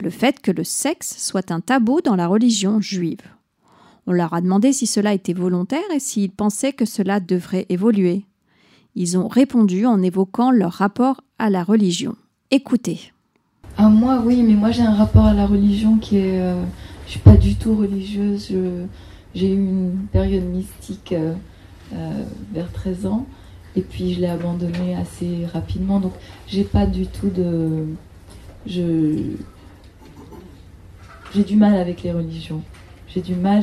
le 0.00 0.10
fait 0.10 0.40
que 0.40 0.50
le 0.50 0.64
sexe 0.64 1.14
soit 1.18 1.52
un 1.52 1.60
tabou 1.60 2.00
dans 2.00 2.16
la 2.16 2.26
religion 2.26 2.80
juive. 2.80 3.20
On 4.06 4.12
leur 4.12 4.32
a 4.32 4.40
demandé 4.40 4.72
si 4.72 4.86
cela 4.86 5.12
était 5.12 5.34
volontaire 5.34 5.80
et 5.94 6.00
s'ils 6.00 6.30
pensaient 6.30 6.72
que 6.72 6.86
cela 6.86 7.20
devrait 7.20 7.66
évoluer. 7.68 8.24
Ils 8.94 9.18
ont 9.18 9.28
répondu 9.28 9.84
en 9.84 10.02
évoquant 10.02 10.50
leur 10.50 10.72
rapport 10.72 11.20
à 11.38 11.50
la 11.50 11.62
religion. 11.62 12.16
Écoutez. 12.50 13.12
Ah, 13.76 13.90
moi, 13.90 14.22
oui, 14.24 14.42
mais 14.42 14.54
moi 14.54 14.70
j'ai 14.70 14.82
un 14.82 14.94
rapport 14.94 15.26
à 15.26 15.34
la 15.34 15.46
religion 15.46 15.98
qui 15.98 16.16
est. 16.16 16.40
euh, 16.40 16.64
je 17.06 17.12
suis 17.12 17.20
pas 17.20 17.36
du 17.36 17.54
tout 17.54 17.74
religieuse. 17.74 18.52
J'ai 19.34 19.50
eu 19.50 19.56
une 19.56 20.06
période 20.10 20.44
mystique 20.44 21.12
euh, 21.12 21.34
euh, 21.92 22.24
vers 22.52 22.72
13 22.72 23.06
ans 23.06 23.26
et 23.78 23.82
puis 23.82 24.12
je 24.12 24.20
l'ai 24.20 24.26
abandonnée 24.26 24.96
assez 24.96 25.46
rapidement. 25.52 26.00
Donc 26.00 26.12
j'ai 26.46 26.64
pas 26.64 26.86
du 26.86 27.06
tout 27.06 27.30
de. 27.30 27.86
Je. 28.66 29.34
J'ai 31.34 31.44
du 31.44 31.56
mal 31.56 31.74
avec 31.74 32.02
les 32.02 32.12
religions. 32.12 32.62
J'ai 33.06 33.20
du 33.20 33.34
mal, 33.34 33.62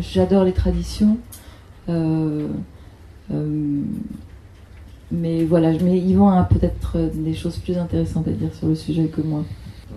j'adore 0.00 0.44
les 0.44 0.52
traditions. 0.52 1.18
Euh, 1.88 2.48
euh, 3.32 3.82
mais 5.10 5.44
voilà, 5.44 5.72
mais 5.82 5.98
Yvan 5.98 6.30
a 6.30 6.44
peut-être 6.44 6.98
des 7.14 7.34
choses 7.34 7.58
plus 7.58 7.76
intéressantes 7.76 8.28
à 8.28 8.32
dire 8.32 8.52
sur 8.54 8.68
le 8.68 8.74
sujet 8.74 9.06
que 9.06 9.20
moi. 9.20 9.44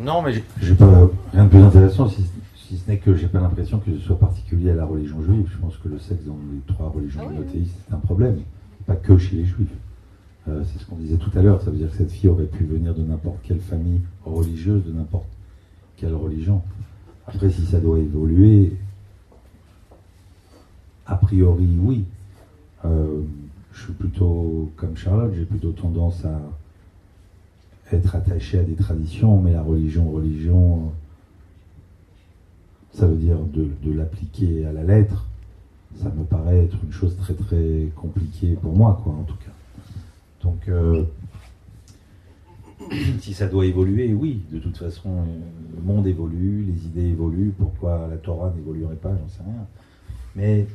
Non, 0.02 0.22
mais 0.22 0.34
j'ai 0.62 0.74
pas 0.74 1.10
rien 1.32 1.46
de 1.46 1.50
plus 1.50 1.62
intéressant, 1.62 2.10
si, 2.10 2.24
si 2.56 2.78
ce 2.78 2.90
n'est 2.90 2.98
que 2.98 3.16
j'ai 3.16 3.28
pas 3.28 3.40
l'impression 3.40 3.80
que 3.80 3.92
ce 3.98 4.00
soit 4.00 4.20
particulier 4.20 4.72
à 4.72 4.76
la 4.76 4.86
religion 4.86 5.22
juive. 5.24 5.50
Je 5.52 5.58
pense 5.58 5.78
que 5.78 5.88
le 5.88 6.00
sexe 6.00 6.26
dans 6.26 6.38
les 6.52 6.74
trois 6.74 6.90
religions 6.90 7.30
monothéistes, 7.30 7.76
c'est 7.88 7.96
un 7.96 8.00
problème, 8.00 8.40
pas 8.86 8.96
que 8.96 9.18
chez 9.18 9.38
les 9.38 9.46
juifs. 9.46 9.68
Euh, 10.48 10.64
c'est 10.66 10.80
ce 10.80 10.86
qu'on 10.86 10.98
disait 10.98 11.18
tout 11.18 11.32
à 11.36 11.42
l'heure, 11.42 11.62
ça 11.62 11.72
veut 11.72 11.78
dire 11.78 11.90
que 11.90 11.98
cette 11.98 12.12
fille 12.12 12.30
aurait 12.30 12.46
pu 12.46 12.66
venir 12.66 12.94
de 12.94 13.02
n'importe 13.02 13.38
quelle 13.44 13.60
famille 13.60 14.02
religieuse, 14.24 14.84
de 14.86 14.92
n'importe 14.92 15.26
quelle 15.98 16.14
religion. 16.14 16.62
Après, 17.26 17.50
si 17.50 17.66
ça 17.66 17.80
doit 17.80 17.98
évoluer, 17.98 18.74
a 21.08 21.16
priori, 21.16 21.68
oui. 21.82 22.06
Euh, 22.84 23.22
je 23.74 23.84
suis 23.84 23.94
plutôt 23.94 24.72
comme 24.76 24.96
Charlotte, 24.96 25.34
j'ai 25.36 25.46
plutôt 25.46 25.72
tendance 25.72 26.24
à 26.26 26.40
être 27.92 28.16
attaché 28.16 28.60
à 28.60 28.64
des 28.64 28.76
traditions, 28.76 29.42
mais 29.42 29.54
la 29.54 29.64
religion, 29.64 30.10
religion, 30.12 30.92
ça 32.94 33.08
veut 33.08 33.18
dire 33.18 33.38
de 33.54 33.92
l'appliquer 33.92 34.66
à 34.66 34.72
la 34.72 34.84
lettre. 34.84 35.26
Ça 36.02 36.10
me 36.10 36.24
paraît 36.24 36.66
être 36.66 36.78
une 36.84 36.92
chose 36.92 37.16
très 37.18 37.34
très 37.34 37.90
compliquée 37.96 38.58
pour 38.62 38.76
moi, 38.76 39.00
quoi, 39.04 39.14
en 39.14 39.24
tout 39.24 39.36
cas. 39.36 39.52
Donc, 40.44 40.68
euh, 40.68 41.04
si 43.20 43.34
ça 43.34 43.48
doit 43.48 43.66
évoluer, 43.66 44.14
oui, 44.14 44.44
de 44.52 44.60
toute 44.60 44.78
façon, 44.78 45.10
euh, 45.10 45.76
le 45.76 45.82
monde 45.82 46.06
évolue, 46.06 46.64
les 46.64 46.86
idées 46.86 47.10
évoluent. 47.10 47.54
Pourquoi 47.58 48.08
la 48.10 48.18
Torah 48.18 48.52
n'évoluerait 48.56 48.96
pas, 48.96 49.10
j'en 49.10 49.30
sais 49.30 49.44
rien. 49.44 49.66
Mais 50.36 50.68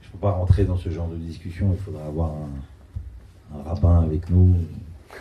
je 0.00 0.08
ne 0.08 0.12
peux 0.12 0.18
pas 0.18 0.32
rentrer 0.32 0.64
dans 0.64 0.76
ce 0.76 0.88
genre 0.88 1.08
de 1.08 1.16
discussion. 1.16 1.70
Il 1.72 1.78
faudra 1.78 2.06
avoir 2.06 2.30
un, 2.32 3.58
un 3.58 3.62
rabbin 3.62 4.00
avec 4.00 4.30
nous 4.30 4.54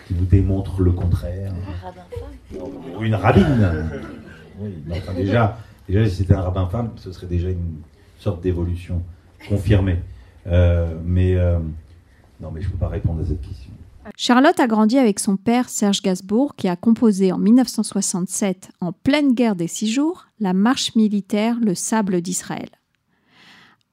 qui 0.07 0.13
vous 0.13 0.25
démontre 0.25 0.81
le 0.81 0.91
contraire. 0.91 1.53
Ou 2.97 3.03
une 3.03 3.15
rabbine. 3.15 3.89
Oui, 4.59 4.73
mais 4.85 4.97
enfin, 4.97 5.13
déjà, 5.13 5.57
déjà, 5.87 6.07
si 6.07 6.15
c'était 6.17 6.33
un 6.33 6.41
rabbin 6.41 6.67
femme, 6.67 6.91
ce 6.95 7.11
serait 7.11 7.27
déjà 7.27 7.49
une 7.49 7.81
sorte 8.19 8.41
d'évolution 8.41 9.01
confirmée. 9.47 9.99
Euh, 10.47 10.93
mais 11.03 11.35
euh, 11.35 11.59
non, 12.41 12.51
mais 12.51 12.61
je 12.61 12.67
ne 12.67 12.71
peux 12.73 12.77
pas 12.77 12.89
répondre 12.89 13.21
à 13.21 13.25
cette 13.25 13.41
question. 13.41 13.71
Charlotte 14.17 14.59
a 14.59 14.67
grandi 14.67 14.97
avec 14.97 15.19
son 15.19 15.37
père 15.37 15.69
Serge 15.69 16.01
Gainsbourg 16.01 16.55
qui 16.55 16.67
a 16.67 16.75
composé 16.75 17.31
en 17.31 17.37
1967, 17.37 18.71
en 18.81 18.91
pleine 18.91 19.33
guerre 19.33 19.55
des 19.55 19.67
six 19.67 19.89
jours, 19.89 20.27
la 20.41 20.53
marche 20.53 20.95
militaire 20.95 21.55
Le 21.61 21.73
Sable 21.73 22.21
d'Israël. 22.21 22.69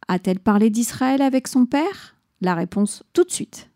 A-t-elle 0.08 0.40
parlé 0.40 0.70
d'Israël 0.70 1.22
avec 1.22 1.46
son 1.46 1.66
père? 1.66 2.16
La 2.40 2.54
réponse 2.56 3.04
tout 3.12 3.22
de 3.22 3.30
suite. 3.30 3.68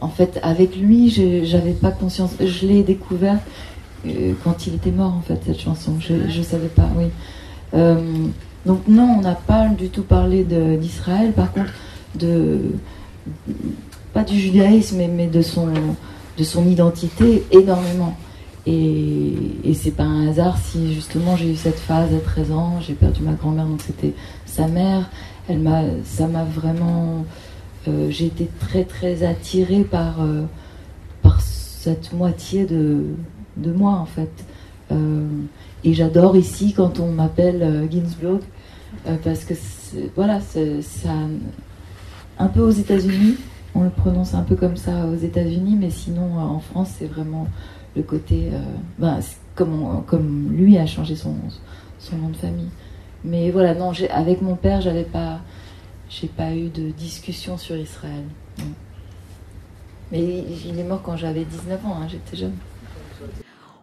En 0.00 0.08
fait, 0.08 0.40
avec 0.42 0.76
lui, 0.76 1.10
je 1.10 1.44
j'avais 1.44 1.72
pas 1.72 1.92
conscience. 1.92 2.32
Je 2.40 2.66
l'ai 2.66 2.82
découvert 2.82 3.38
euh, 4.06 4.34
quand 4.42 4.66
il 4.66 4.74
était 4.74 4.90
mort, 4.90 5.14
en 5.14 5.20
fait, 5.20 5.40
cette 5.46 5.60
chanson. 5.60 5.98
Je 6.00 6.14
ne 6.14 6.42
savais 6.42 6.68
pas, 6.68 6.88
oui. 6.96 7.06
Euh, 7.74 8.26
donc 8.66 8.88
non, 8.88 9.16
on 9.18 9.20
n'a 9.22 9.34
pas 9.34 9.68
du 9.68 9.88
tout 9.88 10.02
parlé 10.02 10.44
d'Israël. 10.44 11.32
Par 11.32 11.52
contre, 11.52 11.70
pas 14.12 14.24
du 14.24 14.38
judaïsme, 14.38 15.02
mais, 15.16 15.28
de 15.28 15.40
son 15.40 15.68
de 16.36 16.44
son 16.44 16.68
identité 16.68 17.44
énormément. 17.50 18.14
Et, 18.66 19.32
c'est 19.74 19.92
pas 19.92 20.02
un 20.02 20.28
hasard 20.28 20.58
si 20.58 20.92
justement 20.94 21.36
j'ai 21.36 21.52
eu 21.52 21.56
cette 21.56 21.78
phase 21.78 22.12
à 22.12 22.18
13 22.18 22.52
ans, 22.52 22.80
j'ai 22.80 22.94
perdu 22.94 23.22
ma 23.22 23.32
grand-mère, 23.32 23.66
donc 23.66 23.80
c'était 23.80 24.12
sa 24.44 24.66
mère. 24.66 25.08
Elle 25.48 25.60
m'a, 25.60 25.82
ça 26.04 26.26
m'a 26.26 26.44
vraiment, 26.44 27.24
euh, 27.86 28.08
j'ai 28.10 28.26
été 28.26 28.50
très 28.58 28.84
très 28.84 29.22
attirée 29.22 29.84
par 29.84 30.20
euh, 30.20 30.42
cette 31.38 32.12
moitié 32.12 32.66
de 32.66 33.14
moi 33.72 33.92
en 33.92 34.06
fait. 34.06 34.44
Euh, 34.92 35.26
et 35.84 35.94
j'adore 35.94 36.36
ici 36.36 36.72
quand 36.72 37.00
on 37.00 37.10
m'appelle 37.10 37.88
Ginsburg 37.90 38.40
euh, 38.40 38.55
parce 39.22 39.44
que 39.44 39.54
voilà, 40.14 40.40
ça 40.40 41.10
un 42.38 42.48
peu 42.48 42.60
aux 42.60 42.70
États-Unis, 42.70 43.36
on 43.74 43.82
le 43.82 43.90
prononce 43.90 44.34
un 44.34 44.42
peu 44.42 44.56
comme 44.56 44.76
ça 44.76 45.06
aux 45.06 45.16
États-Unis, 45.16 45.76
mais 45.78 45.90
sinon 45.90 46.38
euh, 46.38 46.42
en 46.42 46.60
France 46.60 46.90
c'est 46.98 47.06
vraiment 47.06 47.46
le 47.94 48.02
côté, 48.02 48.50
euh, 48.52 48.58
ben, 48.98 49.20
comme 49.54 50.02
comme 50.06 50.52
lui 50.52 50.76
a 50.78 50.86
changé 50.86 51.16
son 51.16 51.34
son 51.98 52.16
nom 52.16 52.28
de 52.28 52.36
famille. 52.36 52.68
Mais 53.24 53.50
voilà, 53.50 53.74
non, 53.74 53.92
avec 54.10 54.42
mon 54.42 54.54
père, 54.54 54.80
j'avais 54.80 55.04
pas, 55.04 55.40
j'ai 56.08 56.28
pas 56.28 56.54
eu 56.54 56.68
de 56.68 56.90
discussion 56.90 57.56
sur 57.56 57.76
Israël. 57.76 58.24
Mais 60.12 60.44
il 60.64 60.78
est 60.78 60.84
mort 60.84 61.02
quand 61.02 61.16
j'avais 61.16 61.44
19 61.44 61.86
ans, 61.86 61.96
hein, 62.00 62.06
j'étais 62.08 62.36
jeune. 62.36 62.54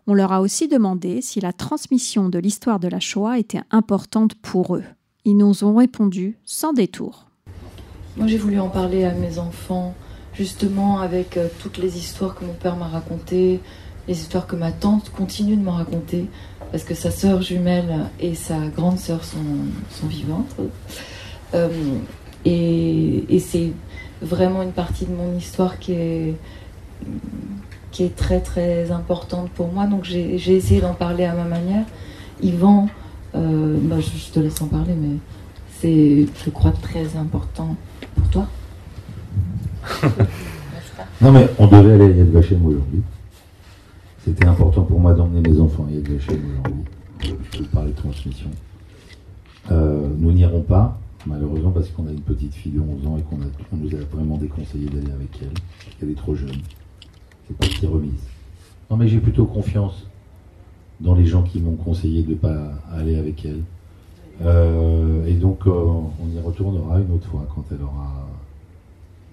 On 0.08 0.14
leur 0.14 0.32
a 0.32 0.42
aussi 0.42 0.68
demandé 0.68 1.22
si 1.22 1.42
la 1.42 1.52
transmission 1.52 2.30
de 2.30 2.40
l'histoire 2.40 2.80
de 2.80 2.88
la 2.88 3.00
Shoah 3.00 3.38
était 3.40 3.62
importante 3.72 4.36
pour 4.36 4.76
eux. 4.76 4.84
Ils 5.26 5.38
nous 5.38 5.64
ont 5.64 5.76
répondu 5.76 6.38
sans 6.44 6.74
détour. 6.74 7.28
Moi, 8.18 8.28
j'ai 8.28 8.38
voulu 8.38 8.60
en 8.60 8.70
parler 8.70 9.06
à 9.06 9.14
mes 9.14 9.40
enfants, 9.40 9.96
justement 10.34 11.00
avec 11.00 11.38
euh, 11.38 11.48
toutes 11.60 11.78
les 11.78 11.98
histoires 11.98 12.36
que 12.36 12.44
mon 12.44 12.54
père 12.54 12.76
m'a 12.76 12.88
racontées, 12.88 13.60
les 14.08 14.20
histoires 14.20 14.48
que 14.48 14.56
ma 14.56 14.72
tante 14.72 15.10
continue 15.12 15.56
de 15.56 15.62
me 15.62 15.70
raconter, 15.70 16.28
parce 16.72 16.84
que 16.84 16.94
sa 16.94 17.10
sœur 17.10 17.42
jumelle 17.42 18.10
et 18.20 18.36
sa 18.36 18.58
grande 18.76 19.00
sœur 19.00 19.24
sont, 19.24 19.38
sont 19.90 20.08
vivantes. 20.08 20.56
Euh, 21.54 21.70
et 22.46 23.40
c'est 23.40 23.72
vraiment 24.22 24.62
une 24.62 24.72
partie 24.72 25.06
de 25.06 25.14
mon 25.14 25.38
histoire 25.38 25.80
qui 25.80 25.94
est, 25.94 26.36
qui 27.92 28.04
est 28.04 28.16
très 28.16 28.42
très 28.42 28.92
importante 28.92 29.50
pour 29.52 29.72
moi. 29.72 29.86
Donc 29.86 30.04
j'ai 30.04 30.36
essayé 30.36 30.82
d'en 30.82 30.94
parler 30.94 31.26
à 31.26 31.34
ma 31.34 31.46
manière. 31.46 31.86
Yvan, 32.42 32.90
euh, 33.36 33.78
bah, 33.84 34.00
je, 34.00 34.10
je 34.18 34.32
te 34.32 34.40
laisse 34.40 34.62
en 34.62 34.68
parler, 34.68 34.94
mais 34.94 35.18
c'est, 35.80 36.26
je 36.46 36.50
crois, 36.50 36.72
très 36.72 37.16
important 37.18 37.76
pour 38.16 38.28
toi. 38.30 38.48
Non, 41.22 41.32
mais 41.32 41.48
on 41.58 41.68
devait 41.68 41.94
aller 41.94 42.06
à 42.06 42.10
Yad 42.18 42.32
Vashem 42.32 42.66
aujourd'hui. 42.66 43.02
C'était 44.26 44.46
important 44.46 44.82
pour 44.84 45.00
moi 45.00 45.14
d'emmener 45.14 45.42
mes 45.50 45.60
enfants 45.60 45.86
à 45.90 45.92
Yad 45.92 46.08
Vashem 46.08 46.40
aujourd'hui. 46.52 46.84
Je 47.54 47.58
peux 47.60 47.64
parler 47.66 47.92
de 47.92 47.96
transmission. 47.96 48.50
Euh, 49.72 50.08
nous 50.18 50.32
n'irons 50.34 50.62
pas, 50.62 51.00
malheureusement, 51.26 51.72
parce 51.72 51.88
qu'on 51.90 52.08
a 52.08 52.12
une 52.12 52.20
petite 52.22 52.54
fille 52.54 52.74
de 52.74 52.82
11 52.82 53.08
ans 53.08 53.18
et 53.18 53.22
qu'on 53.22 53.38
a- 53.42 53.50
on 53.72 53.78
nous 53.78 53.96
a 53.96 54.00
vraiment 54.16 54.38
déconseillé 54.38 54.88
d'aller 54.88 55.12
avec 55.12 55.30
elle. 55.42 55.54
Elle 56.02 56.10
est 56.12 56.18
trop 56.18 56.36
jeune. 56.36 56.58
C'est 57.48 57.56
partie 57.58 57.86
remise. 57.88 58.12
Non, 58.92 58.98
mais 58.98 59.08
j'ai 59.08 59.20
plutôt 59.20 59.46
confiance 59.46 60.06
dans 61.04 61.14
les 61.14 61.26
gens 61.26 61.44
qui 61.44 61.60
m'ont 61.60 61.76
conseillé 61.76 62.24
de 62.24 62.30
ne 62.32 62.36
pas 62.36 62.72
aller 62.92 63.16
avec 63.18 63.46
elle. 63.46 63.62
Euh, 64.42 65.26
et 65.28 65.34
donc, 65.34 65.68
euh, 65.68 65.72
on 65.72 66.28
y 66.36 66.40
retournera 66.40 67.00
une 67.00 67.12
autre 67.12 67.28
fois 67.28 67.46
quand 67.54 67.64
elle 67.72 67.84
aura 67.84 68.28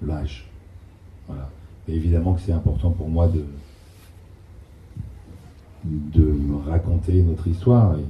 l'âge. 0.05 0.47
Voilà. 1.29 1.49
Et 1.89 1.95
évidemment 1.95 2.35
que 2.35 2.41
c'est 2.41 2.53
important 2.53 2.91
pour 2.91 3.09
moi 3.09 3.29
de, 3.29 3.45
de 5.85 6.35
raconter 6.69 7.23
notre 7.23 7.47
histoire. 7.47 7.97
Et 7.99 8.05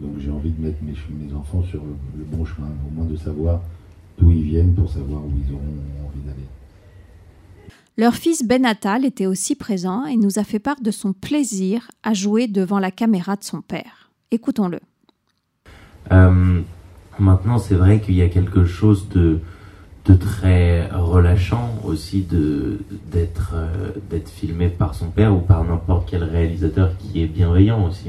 donc 0.00 0.18
j'ai 0.18 0.30
envie 0.30 0.50
de 0.50 0.60
mettre 0.60 0.78
mes, 0.82 0.94
mes 1.24 1.32
enfants 1.34 1.62
sur 1.62 1.82
le, 1.82 1.94
le 2.18 2.24
bon 2.24 2.44
chemin, 2.44 2.68
au 2.88 2.94
moins 2.94 3.06
de 3.06 3.16
savoir 3.16 3.60
d'où 4.18 4.30
ils 4.32 4.42
viennent 4.42 4.74
pour 4.74 4.90
savoir 4.90 5.20
où 5.24 5.30
ils 5.46 5.52
auront 5.52 5.62
envie 6.06 6.22
d'aller. 6.26 6.46
Leur 7.96 8.14
fils 8.14 8.44
Ben 8.44 8.66
Attal 8.66 9.04
était 9.04 9.26
aussi 9.26 9.54
présent 9.54 10.04
et 10.04 10.16
nous 10.16 10.40
a 10.40 10.44
fait 10.44 10.58
part 10.58 10.80
de 10.80 10.90
son 10.90 11.12
plaisir 11.12 11.92
à 12.02 12.12
jouer 12.12 12.48
devant 12.48 12.80
la 12.80 12.90
caméra 12.90 13.36
de 13.36 13.44
son 13.44 13.60
père. 13.60 14.10
Écoutons-le. 14.32 14.80
Euh, 16.10 16.60
maintenant, 17.20 17.58
c'est 17.58 17.76
vrai 17.76 18.00
qu'il 18.00 18.16
y 18.16 18.22
a 18.22 18.28
quelque 18.28 18.64
chose 18.64 19.08
de, 19.10 19.38
très 20.18 20.88
relâchant 20.88 21.72
aussi 21.84 22.26
euh, 22.32 22.78
d'être 23.12 23.54
filmé 24.28 24.70
par 24.70 24.96
son 24.96 25.10
père 25.10 25.32
ou 25.32 25.38
par 25.38 25.62
n'importe 25.62 26.08
quel 26.10 26.24
réalisateur 26.24 26.96
qui 26.98 27.22
est 27.22 27.28
bienveillant 27.28 27.86
aussi. 27.86 28.08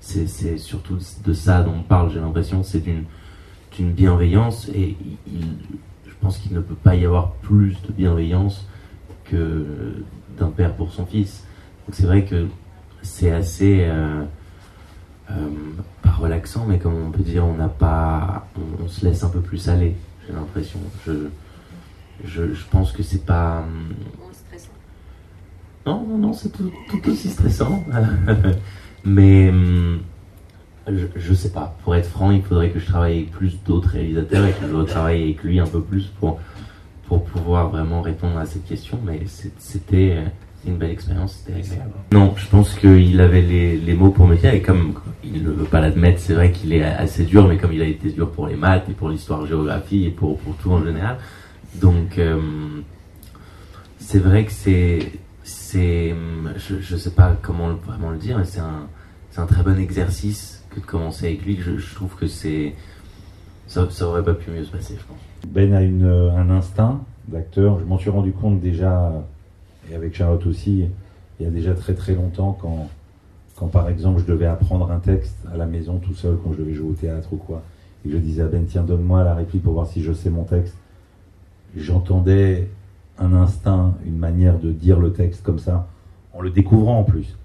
C'est 0.00 0.56
surtout 0.56 0.96
de 1.26 1.32
ça 1.34 1.60
dont 1.62 1.74
on 1.80 1.82
parle. 1.82 2.10
J'ai 2.10 2.20
l'impression 2.20 2.62
c'est 2.62 2.82
d'une 2.82 3.92
bienveillance 3.92 4.70
et 4.70 4.96
je 6.06 6.14
pense 6.22 6.38
qu'il 6.38 6.54
ne 6.54 6.60
peut 6.60 6.74
pas 6.74 6.96
y 6.96 7.04
avoir 7.04 7.32
plus 7.32 7.76
de 7.86 7.92
bienveillance 7.92 8.64
que 9.30 9.64
d'un 10.38 10.50
père 10.50 10.74
pour 10.74 10.92
son 10.92 11.06
fils. 11.06 11.44
Donc 11.86 11.94
c'est 11.94 12.06
vrai 12.06 12.24
que 12.24 12.46
c'est 13.02 13.30
assez 13.30 13.84
euh, 13.84 14.24
euh, 15.30 15.34
pas 16.02 16.10
relaxant, 16.10 16.66
mais 16.66 16.78
comme 16.78 16.94
on 16.94 17.10
peut 17.10 17.22
dire, 17.22 17.44
on 17.44 17.54
n'a 17.54 17.68
pas, 17.68 18.46
on, 18.56 18.84
on 18.84 18.88
se 18.88 19.04
laisse 19.04 19.22
un 19.24 19.28
peu 19.28 19.40
plus 19.40 19.68
aller. 19.68 19.94
J'ai 20.26 20.32
l'impression. 20.32 20.80
Je, 21.06 21.12
je, 22.24 22.52
je 22.52 22.64
pense 22.70 22.92
que 22.92 23.02
c'est 23.02 23.24
pas. 23.24 23.64
Non, 25.86 26.04
non, 26.06 26.18
non, 26.18 26.32
c'est 26.32 26.50
tout, 26.50 26.70
tout 26.90 27.08
aussi 27.08 27.30
stressant. 27.30 27.82
mais 29.04 29.48
hum, 29.48 30.00
je, 30.86 31.06
je 31.16 31.34
sais 31.34 31.50
pas. 31.50 31.76
Pour 31.82 31.94
être 31.94 32.08
franc, 32.08 32.30
il 32.30 32.42
faudrait 32.42 32.70
que 32.70 32.78
je 32.78 32.86
travaille 32.86 33.18
avec 33.18 33.30
plus 33.30 33.58
d'autres 33.64 33.90
réalisateurs 33.90 34.46
et 34.46 34.52
que 34.52 34.66
je 34.68 34.74
retravaille 34.74 35.22
avec 35.22 35.42
lui 35.42 35.60
un 35.60 35.66
peu 35.66 35.80
plus 35.80 36.06
pour 36.20 36.40
pour 37.08 37.24
pouvoir 37.24 37.70
vraiment 37.70 38.02
répondre 38.02 38.38
à 38.38 38.46
cette 38.46 38.66
question. 38.66 38.98
Mais 39.04 39.22
c'était 39.58 40.16
euh, 40.16 40.28
une 40.66 40.76
belle 40.76 40.90
expérience. 40.90 41.44
Non, 42.12 42.34
je 42.36 42.46
pense 42.48 42.74
qu'il 42.74 43.20
avait 43.20 43.40
les, 43.40 43.76
les 43.76 43.94
mots 43.94 44.10
pour 44.10 44.26
me 44.26 44.36
dire, 44.36 44.52
et 44.52 44.62
comme 44.62 44.94
il 45.24 45.42
ne 45.42 45.50
veut 45.50 45.64
pas 45.64 45.80
l'admettre, 45.80 46.20
c'est 46.20 46.34
vrai 46.34 46.52
qu'il 46.52 46.72
est 46.72 46.84
assez 46.84 47.24
dur, 47.24 47.48
mais 47.48 47.56
comme 47.56 47.72
il 47.72 47.82
a 47.82 47.86
été 47.86 48.10
dur 48.10 48.30
pour 48.30 48.46
les 48.46 48.56
maths 48.56 48.88
et 48.88 48.92
pour 48.92 49.08
l'histoire-géographie 49.08 50.04
et 50.04 50.10
pour, 50.10 50.38
pour 50.38 50.56
tout 50.56 50.70
en 50.70 50.84
général. 50.84 51.18
Donc, 51.76 52.18
euh, 52.18 52.38
c'est 53.98 54.18
vrai 54.18 54.44
que 54.44 54.52
c'est. 54.52 55.12
c'est 55.42 56.14
je, 56.56 56.80
je 56.80 56.96
sais 56.96 57.10
pas 57.10 57.36
comment 57.42 57.74
vraiment 57.74 58.10
le 58.10 58.18
dire, 58.18 58.38
mais 58.38 58.44
c'est 58.44 58.60
un, 58.60 59.46
très 59.46 59.62
bon 59.62 59.78
exercice 59.78 60.64
que 60.70 60.80
de 60.80 60.84
commencer 60.84 61.26
avec 61.26 61.44
lui. 61.44 61.58
Je, 61.60 61.78
je 61.78 61.94
trouve 61.94 62.14
que 62.16 62.26
c'est. 62.26 62.74
Ça, 63.66 63.86
ça 63.90 64.08
aurait 64.08 64.24
pas 64.24 64.34
pu 64.34 64.50
mieux 64.50 64.64
se 64.64 64.70
passer, 64.70 64.96
je 64.98 65.04
pense. 65.04 65.27
Ben 65.46 65.72
a 65.72 65.82
une, 65.82 66.04
euh, 66.04 66.32
un 66.32 66.50
instinct 66.50 67.00
d'acteur. 67.28 67.78
Je 67.78 67.84
m'en 67.84 67.98
suis 67.98 68.10
rendu 68.10 68.32
compte 68.32 68.60
déjà, 68.60 69.12
et 69.90 69.94
avec 69.94 70.14
Charlotte 70.14 70.46
aussi, 70.46 70.86
il 71.38 71.44
y 71.44 71.48
a 71.48 71.50
déjà 71.50 71.74
très 71.74 71.94
très 71.94 72.14
longtemps, 72.14 72.58
quand, 72.60 72.88
quand 73.56 73.68
par 73.68 73.88
exemple 73.88 74.20
je 74.20 74.26
devais 74.26 74.46
apprendre 74.46 74.90
un 74.90 74.98
texte 74.98 75.36
à 75.52 75.56
la 75.56 75.66
maison 75.66 75.98
tout 75.98 76.14
seul, 76.14 76.36
quand 76.42 76.52
je 76.52 76.58
devais 76.58 76.74
jouer 76.74 76.90
au 76.90 76.94
théâtre 76.94 77.28
ou 77.32 77.36
quoi, 77.36 77.62
et 78.04 78.08
que 78.08 78.14
je 78.14 78.20
disais 78.20 78.42
à 78.42 78.46
Ben, 78.46 78.64
tiens, 78.66 78.82
donne-moi 78.82 79.24
la 79.24 79.34
réplique 79.34 79.62
pour 79.62 79.74
voir 79.74 79.86
si 79.86 80.02
je 80.02 80.12
sais 80.12 80.30
mon 80.30 80.44
texte. 80.44 80.74
J'entendais 81.76 82.68
un 83.18 83.32
instinct, 83.34 83.94
une 84.06 84.16
manière 84.16 84.58
de 84.58 84.72
dire 84.72 84.98
le 84.98 85.12
texte 85.12 85.42
comme 85.42 85.58
ça, 85.58 85.86
en 86.34 86.40
le 86.40 86.50
découvrant 86.50 87.00
en 87.00 87.04
plus, 87.04 87.36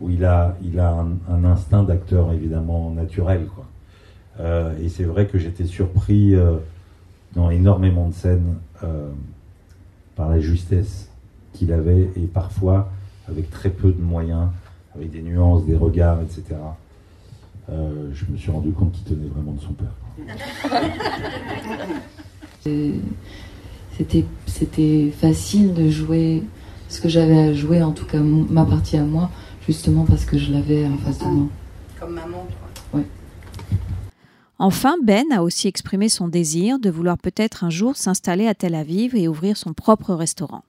où 0.00 0.10
il 0.10 0.24
a, 0.24 0.56
il 0.62 0.80
a 0.80 0.92
un, 0.92 1.08
un 1.30 1.44
instinct 1.44 1.82
d'acteur 1.82 2.32
évidemment 2.32 2.90
naturel. 2.90 3.46
Quoi. 3.54 3.64
Euh, 4.40 4.72
et 4.82 4.88
c'est 4.88 5.04
vrai 5.04 5.26
que 5.26 5.38
j'étais 5.38 5.66
surpris 5.66 6.34
euh, 6.34 6.56
dans 7.34 7.50
énormément 7.50 8.08
de 8.08 8.14
scènes 8.14 8.56
euh, 8.82 9.10
par 10.16 10.28
la 10.28 10.40
justesse 10.40 11.10
qu'il 11.52 11.72
avait 11.72 12.10
et 12.16 12.26
parfois 12.26 12.90
avec 13.28 13.50
très 13.50 13.70
peu 13.70 13.92
de 13.92 14.00
moyens, 14.00 14.48
avec 14.94 15.10
des 15.10 15.22
nuances, 15.22 15.64
des 15.64 15.76
regards, 15.76 16.20
etc. 16.20 16.56
Euh, 17.70 18.10
je 18.12 18.24
me 18.30 18.36
suis 18.36 18.50
rendu 18.50 18.72
compte 18.72 18.92
qu'il 18.92 19.04
tenait 19.04 19.28
vraiment 19.28 19.52
de 19.52 19.60
son 19.60 19.72
père. 19.72 19.92
Et 22.66 22.94
C'était, 23.96 24.24
c'était 24.46 25.10
facile 25.18 25.72
de 25.72 25.88
jouer 25.88 26.42
ce 26.88 27.00
que 27.00 27.08
j'avais 27.08 27.38
à 27.38 27.54
jouer, 27.54 27.82
en 27.82 27.92
tout 27.92 28.04
cas 28.04 28.18
ma 28.18 28.64
partie 28.64 28.96
à 28.96 29.04
moi, 29.04 29.30
justement 29.66 30.04
parce 30.04 30.24
que 30.24 30.36
je 30.36 30.52
l'avais 30.52 30.84
en 30.86 30.98
face 30.98 31.18
de 31.20 31.24
moi. 31.24 31.46
Comme 31.98 32.14
maman, 32.14 32.46
Enfin, 34.62 34.96
Ben 35.02 35.32
a 35.32 35.42
aussi 35.42 35.68
exprimé 35.68 36.10
son 36.10 36.28
désir 36.28 36.78
de 36.78 36.90
vouloir 36.90 37.16
peut-être 37.16 37.64
un 37.64 37.70
jour 37.70 37.96
s'installer 37.96 38.46
à 38.46 38.54
Tel 38.54 38.74
Aviv 38.74 39.16
et 39.16 39.26
ouvrir 39.26 39.56
son 39.56 39.72
propre 39.72 40.12
restaurant. 40.12 40.64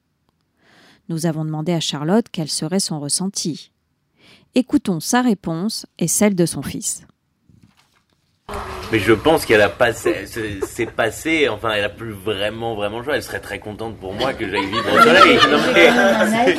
Nous 1.09 1.25
avons 1.25 1.43
demandé 1.43 1.73
à 1.73 1.81
Charlotte 1.81 2.25
quel 2.31 2.47
serait 2.47 2.79
son 2.79 3.01
ressenti. 3.01 3.73
Écoutons 4.55 5.01
sa 5.01 5.21
réponse 5.21 5.85
et 5.99 6.07
celle 6.07 6.35
de 6.35 6.45
son 6.45 6.61
fils. 6.61 7.05
Mais 8.93 8.99
je 8.99 9.11
pense 9.11 9.45
qu'elle 9.45 9.59
a 9.59 9.67
passé, 9.67 10.25
c'est 10.25 10.89
passé, 10.89 11.49
enfin, 11.49 11.71
elle 11.71 11.83
a 11.83 11.89
plus 11.89 12.13
vraiment, 12.13 12.75
vraiment 12.75 12.99
le 12.99 13.03
choix. 13.03 13.17
Elle 13.17 13.23
serait 13.23 13.41
très 13.41 13.59
contente 13.59 13.97
pour 13.97 14.13
moi 14.13 14.33
que 14.33 14.49
j'aille 14.49 14.67
vivre 14.67 14.93
au 14.93 15.01
soleil. 15.01 15.37
Non, 15.49 15.57
mais, 15.73 16.55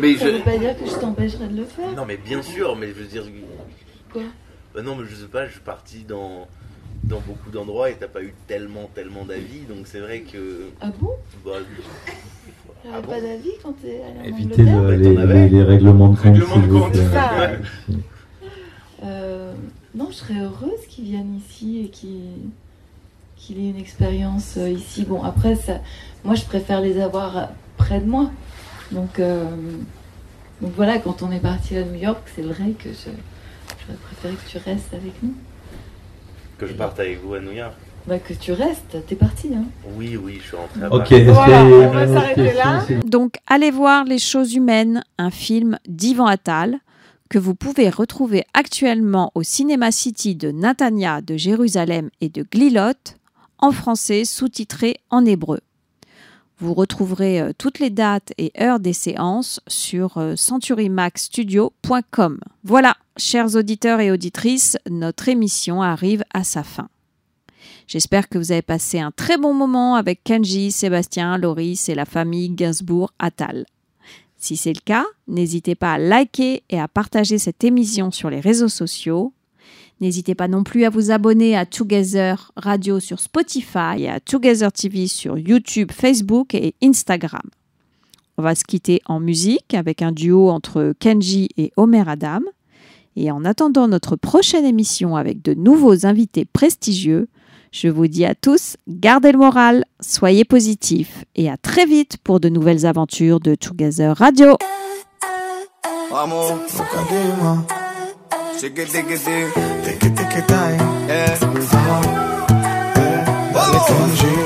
mais 0.00 0.16
Ça 0.16 0.24
veut 0.24 0.38
je, 0.38 0.42
pas 0.44 0.56
dire 0.56 0.78
que 0.78 0.86
je 0.86 0.94
t'empêcherai 0.98 1.48
de 1.48 1.58
le 1.58 1.64
faire. 1.66 1.92
non, 1.94 2.06
mais 2.06 2.16
bien 2.16 2.40
sûr, 2.40 2.74
mais 2.74 2.88
je 2.88 2.92
veux 2.94 3.04
dire, 3.04 3.24
Quoi? 4.10 4.22
Bah 4.74 4.82
non, 4.82 4.96
mais 4.96 5.04
je 5.08 5.14
sais 5.14 5.26
pas, 5.26 5.46
je 5.46 5.52
suis 5.52 5.60
parti 5.60 6.04
dans, 6.04 6.46
dans 7.04 7.20
beaucoup 7.20 7.50
d'endroits 7.50 7.90
et 7.90 7.94
t'as 7.94 8.08
pas 8.08 8.22
eu 8.22 8.34
tellement, 8.46 8.88
tellement 8.94 9.24
d'avis, 9.24 9.60
donc 9.68 9.86
c'est 9.86 10.00
vrai 10.00 10.20
que. 10.20 10.70
Ah 10.80 10.90
bon? 10.98 11.10
Bah, 11.44 11.52
Ah 12.84 13.00
bon? 13.00 13.10
pas 13.12 13.20
d'avis 13.20 13.52
quand 13.62 13.72
t'es 13.82 14.00
allé 14.02 14.20
en 14.20 14.38
Évitez 14.38 14.62
Angleterre? 14.62 14.82
le- 14.82 15.26
Bah, 15.26 15.46
les, 15.48 15.62
règlements 15.62 16.08
de 16.08 16.16
compte, 16.16 16.24
Règlement 16.24 16.54
s'il 16.54 16.62
de 16.62 16.68
vous 16.68 16.80
compte. 16.80 16.96
Ça. 16.96 17.50
Euh, 19.04 19.52
non, 19.94 20.08
je 20.10 20.16
serais 20.16 20.40
heureuse 20.40 20.86
qu'ils 20.88 21.04
viennent 21.04 21.36
ici 21.36 21.82
et 21.84 21.88
qu'ils 21.88 22.32
qu'il 23.36 23.58
ait 23.64 23.70
une 23.70 23.78
expérience 23.78 24.56
euh, 24.56 24.68
ici. 24.68 25.04
Bon, 25.04 25.22
après, 25.22 25.54
ça, 25.54 25.80
moi, 26.24 26.34
je 26.34 26.44
préfère 26.44 26.80
les 26.80 27.00
avoir 27.00 27.50
près 27.76 28.00
de 28.00 28.06
moi. 28.06 28.30
Donc, 28.90 29.20
euh, 29.20 29.44
donc 30.60 30.72
voilà, 30.74 30.98
quand 30.98 31.22
on 31.22 31.30
est 31.30 31.38
parti 31.40 31.76
à 31.76 31.84
New 31.84 31.94
York, 31.94 32.20
c'est 32.34 32.42
vrai 32.42 32.72
que 32.72 32.88
je, 32.90 33.10
j'aurais 33.88 33.98
préféré 33.98 34.34
que 34.34 34.50
tu 34.50 34.58
restes 34.58 34.94
avec 34.94 35.22
nous. 35.22 35.34
que 36.58 36.66
je 36.66 36.72
parte 36.74 37.00
avec 37.00 37.22
vous 37.22 37.34
à 37.34 37.40
New 37.40 37.52
York. 37.52 37.74
Bah, 38.06 38.18
que 38.18 38.32
tu 38.32 38.52
restes, 38.52 38.96
t'es 39.06 39.16
parti. 39.16 39.50
Hein. 39.54 39.64
Oui, 39.96 40.16
oui, 40.16 40.38
je 40.40 40.48
suis 40.48 40.56
rentré 40.56 40.82
à 40.82 40.88
Voilà, 41.32 41.64
on 41.64 41.90
va 41.90 42.08
s'arrêter 42.08 42.52
là. 42.54 42.84
Donc, 43.04 43.34
allez 43.46 43.70
voir 43.70 44.04
Les 44.04 44.18
choses 44.18 44.54
humaines, 44.54 45.02
un 45.18 45.30
film 45.30 45.78
d'Ivan 45.86 46.26
Attal 46.26 46.78
que 47.28 47.38
vous 47.38 47.54
pouvez 47.54 47.90
retrouver 47.90 48.44
actuellement 48.54 49.30
au 49.34 49.42
Cinéma 49.42 49.92
City 49.92 50.34
de 50.34 50.50
Natania 50.50 51.20
de 51.20 51.36
Jérusalem 51.36 52.08
et 52.22 52.30
de 52.30 52.42
Glilot, 52.42 53.14
en 53.58 53.72
français 53.72 54.24
sous-titré 54.24 54.96
en 55.10 55.26
hébreu. 55.26 55.60
Vous 56.60 56.74
retrouverez 56.74 57.40
euh, 57.40 57.52
toutes 57.56 57.78
les 57.78 57.90
dates 57.90 58.32
et 58.36 58.50
heures 58.60 58.80
des 58.80 58.92
séances 58.92 59.60
sur 59.68 60.18
euh, 60.18 60.34
centurymaxstudio.com. 60.34 62.40
Voilà, 62.64 62.96
chers 63.16 63.54
auditeurs 63.54 64.00
et 64.00 64.10
auditrices, 64.10 64.76
notre 64.90 65.28
émission 65.28 65.82
arrive 65.82 66.24
à 66.34 66.42
sa 66.42 66.64
fin. 66.64 66.88
J'espère 67.86 68.28
que 68.28 68.38
vous 68.38 68.50
avez 68.50 68.62
passé 68.62 68.98
un 68.98 69.12
très 69.12 69.38
bon 69.38 69.54
moment 69.54 69.94
avec 69.94 70.24
Kenji, 70.24 70.72
Sébastien, 70.72 71.38
Loris 71.38 71.88
et 71.88 71.94
la 71.94 72.04
famille 72.04 72.50
Gainsbourg 72.50 73.12
Attal. 73.20 73.64
Si 74.36 74.56
c'est 74.56 74.72
le 74.72 74.80
cas, 74.84 75.04
n'hésitez 75.26 75.76
pas 75.76 75.94
à 75.94 75.98
liker 75.98 76.62
et 76.68 76.80
à 76.80 76.88
partager 76.88 77.38
cette 77.38 77.64
émission 77.64 78.10
sur 78.10 78.30
les 78.30 78.40
réseaux 78.40 78.68
sociaux. 78.68 79.32
N'hésitez 80.00 80.36
pas 80.36 80.46
non 80.46 80.62
plus 80.62 80.84
à 80.84 80.90
vous 80.90 81.10
abonner 81.10 81.56
à 81.56 81.66
Together 81.66 82.52
Radio 82.56 83.00
sur 83.00 83.18
Spotify 83.18 83.96
et 83.98 84.08
à 84.08 84.20
Together 84.20 84.70
TV 84.70 85.08
sur 85.08 85.36
YouTube, 85.36 85.90
Facebook 85.90 86.54
et 86.54 86.74
Instagram. 86.82 87.42
On 88.36 88.42
va 88.42 88.54
se 88.54 88.62
quitter 88.62 89.00
en 89.06 89.18
musique 89.18 89.74
avec 89.74 90.00
un 90.00 90.12
duo 90.12 90.50
entre 90.50 90.94
Kenji 91.00 91.48
et 91.56 91.72
Omer 91.76 92.08
Adam. 92.08 92.40
Et 93.16 93.32
en 93.32 93.44
attendant 93.44 93.88
notre 93.88 94.14
prochaine 94.14 94.64
émission 94.64 95.16
avec 95.16 95.42
de 95.42 95.54
nouveaux 95.54 96.06
invités 96.06 96.44
prestigieux, 96.44 97.28
je 97.72 97.88
vous 97.88 98.06
dis 98.06 98.24
à 98.24 98.36
tous, 98.36 98.76
gardez 98.86 99.32
le 99.32 99.38
moral, 99.38 99.84
soyez 100.00 100.44
positifs 100.44 101.24
et 101.34 101.50
à 101.50 101.56
très 101.56 101.84
vite 101.84 102.18
pour 102.22 102.38
de 102.38 102.48
nouvelles 102.48 102.86
aventures 102.86 103.40
de 103.40 103.56
Together 103.56 104.16
Radio. 104.16 104.56
Vamos, 106.10 106.52
Tiqui, 109.88 110.10
tiqui, 110.16 110.42
time. 110.50 110.84
Yeah. 111.08 111.38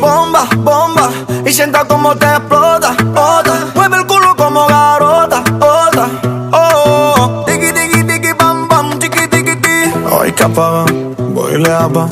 Bomba, 0.01 0.43
bomba, 0.69 1.11
y 1.45 1.53
sienta 1.53 1.85
como 1.85 2.15
te 2.15 2.27
explota, 2.27 2.91
otra. 3.11 3.57
Mueve 3.75 3.97
el 3.97 4.07
culo 4.07 4.37
como 4.37 4.67
garota, 4.69 5.43
otra. 5.59 6.07
Oh, 6.53 6.59
oh, 6.87 7.15
oh. 7.19 7.45
Tiki, 7.47 7.73
tiki, 7.73 8.01
tiki, 8.05 8.33
bam, 8.39 8.69
bam, 8.69 8.87
tiki, 9.01 9.27
tiki, 9.33 9.57
tiki. 9.57 10.13
אוי 10.13 10.33
כפרה, 10.33 10.85
בואי 11.35 11.59
לאבא 11.59 12.05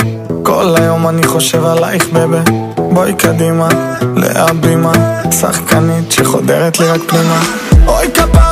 כל 0.42 0.74
היום 0.76 1.08
אני 1.08 1.26
חושב 1.26 1.64
עלייך 1.66 2.08
בבה 2.12 2.40
בואי 2.76 3.14
קדימה, 3.14 3.68
להבימה 4.16 4.92
שחקנית 5.40 6.12
שחודרת 6.12 6.80
לי 6.80 6.86
רק 6.86 7.00
פנימה 7.06 7.40
אוי 7.86 8.10
כפרה, 8.14 8.49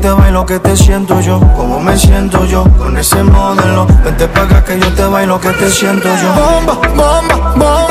te 0.00 0.10
bailo 0.10 0.46
que 0.46 0.58
te 0.58 0.76
siento 0.76 1.20
yo, 1.20 1.40
como 1.56 1.80
me 1.80 1.96
siento 1.96 2.44
yo 2.46 2.64
con 2.78 2.96
ese 2.96 3.22
modelo. 3.22 3.86
Vente 4.04 4.26
pa' 4.28 4.42
acá 4.42 4.64
que 4.64 4.78
yo 4.78 4.92
te 4.94 5.04
bailo 5.04 5.40
que 5.40 5.50
te 5.50 5.70
siento 5.70 6.08
yo. 6.08 6.28
Bomba, 6.34 6.74
bomba, 6.94 7.54
bomba. 7.56 7.87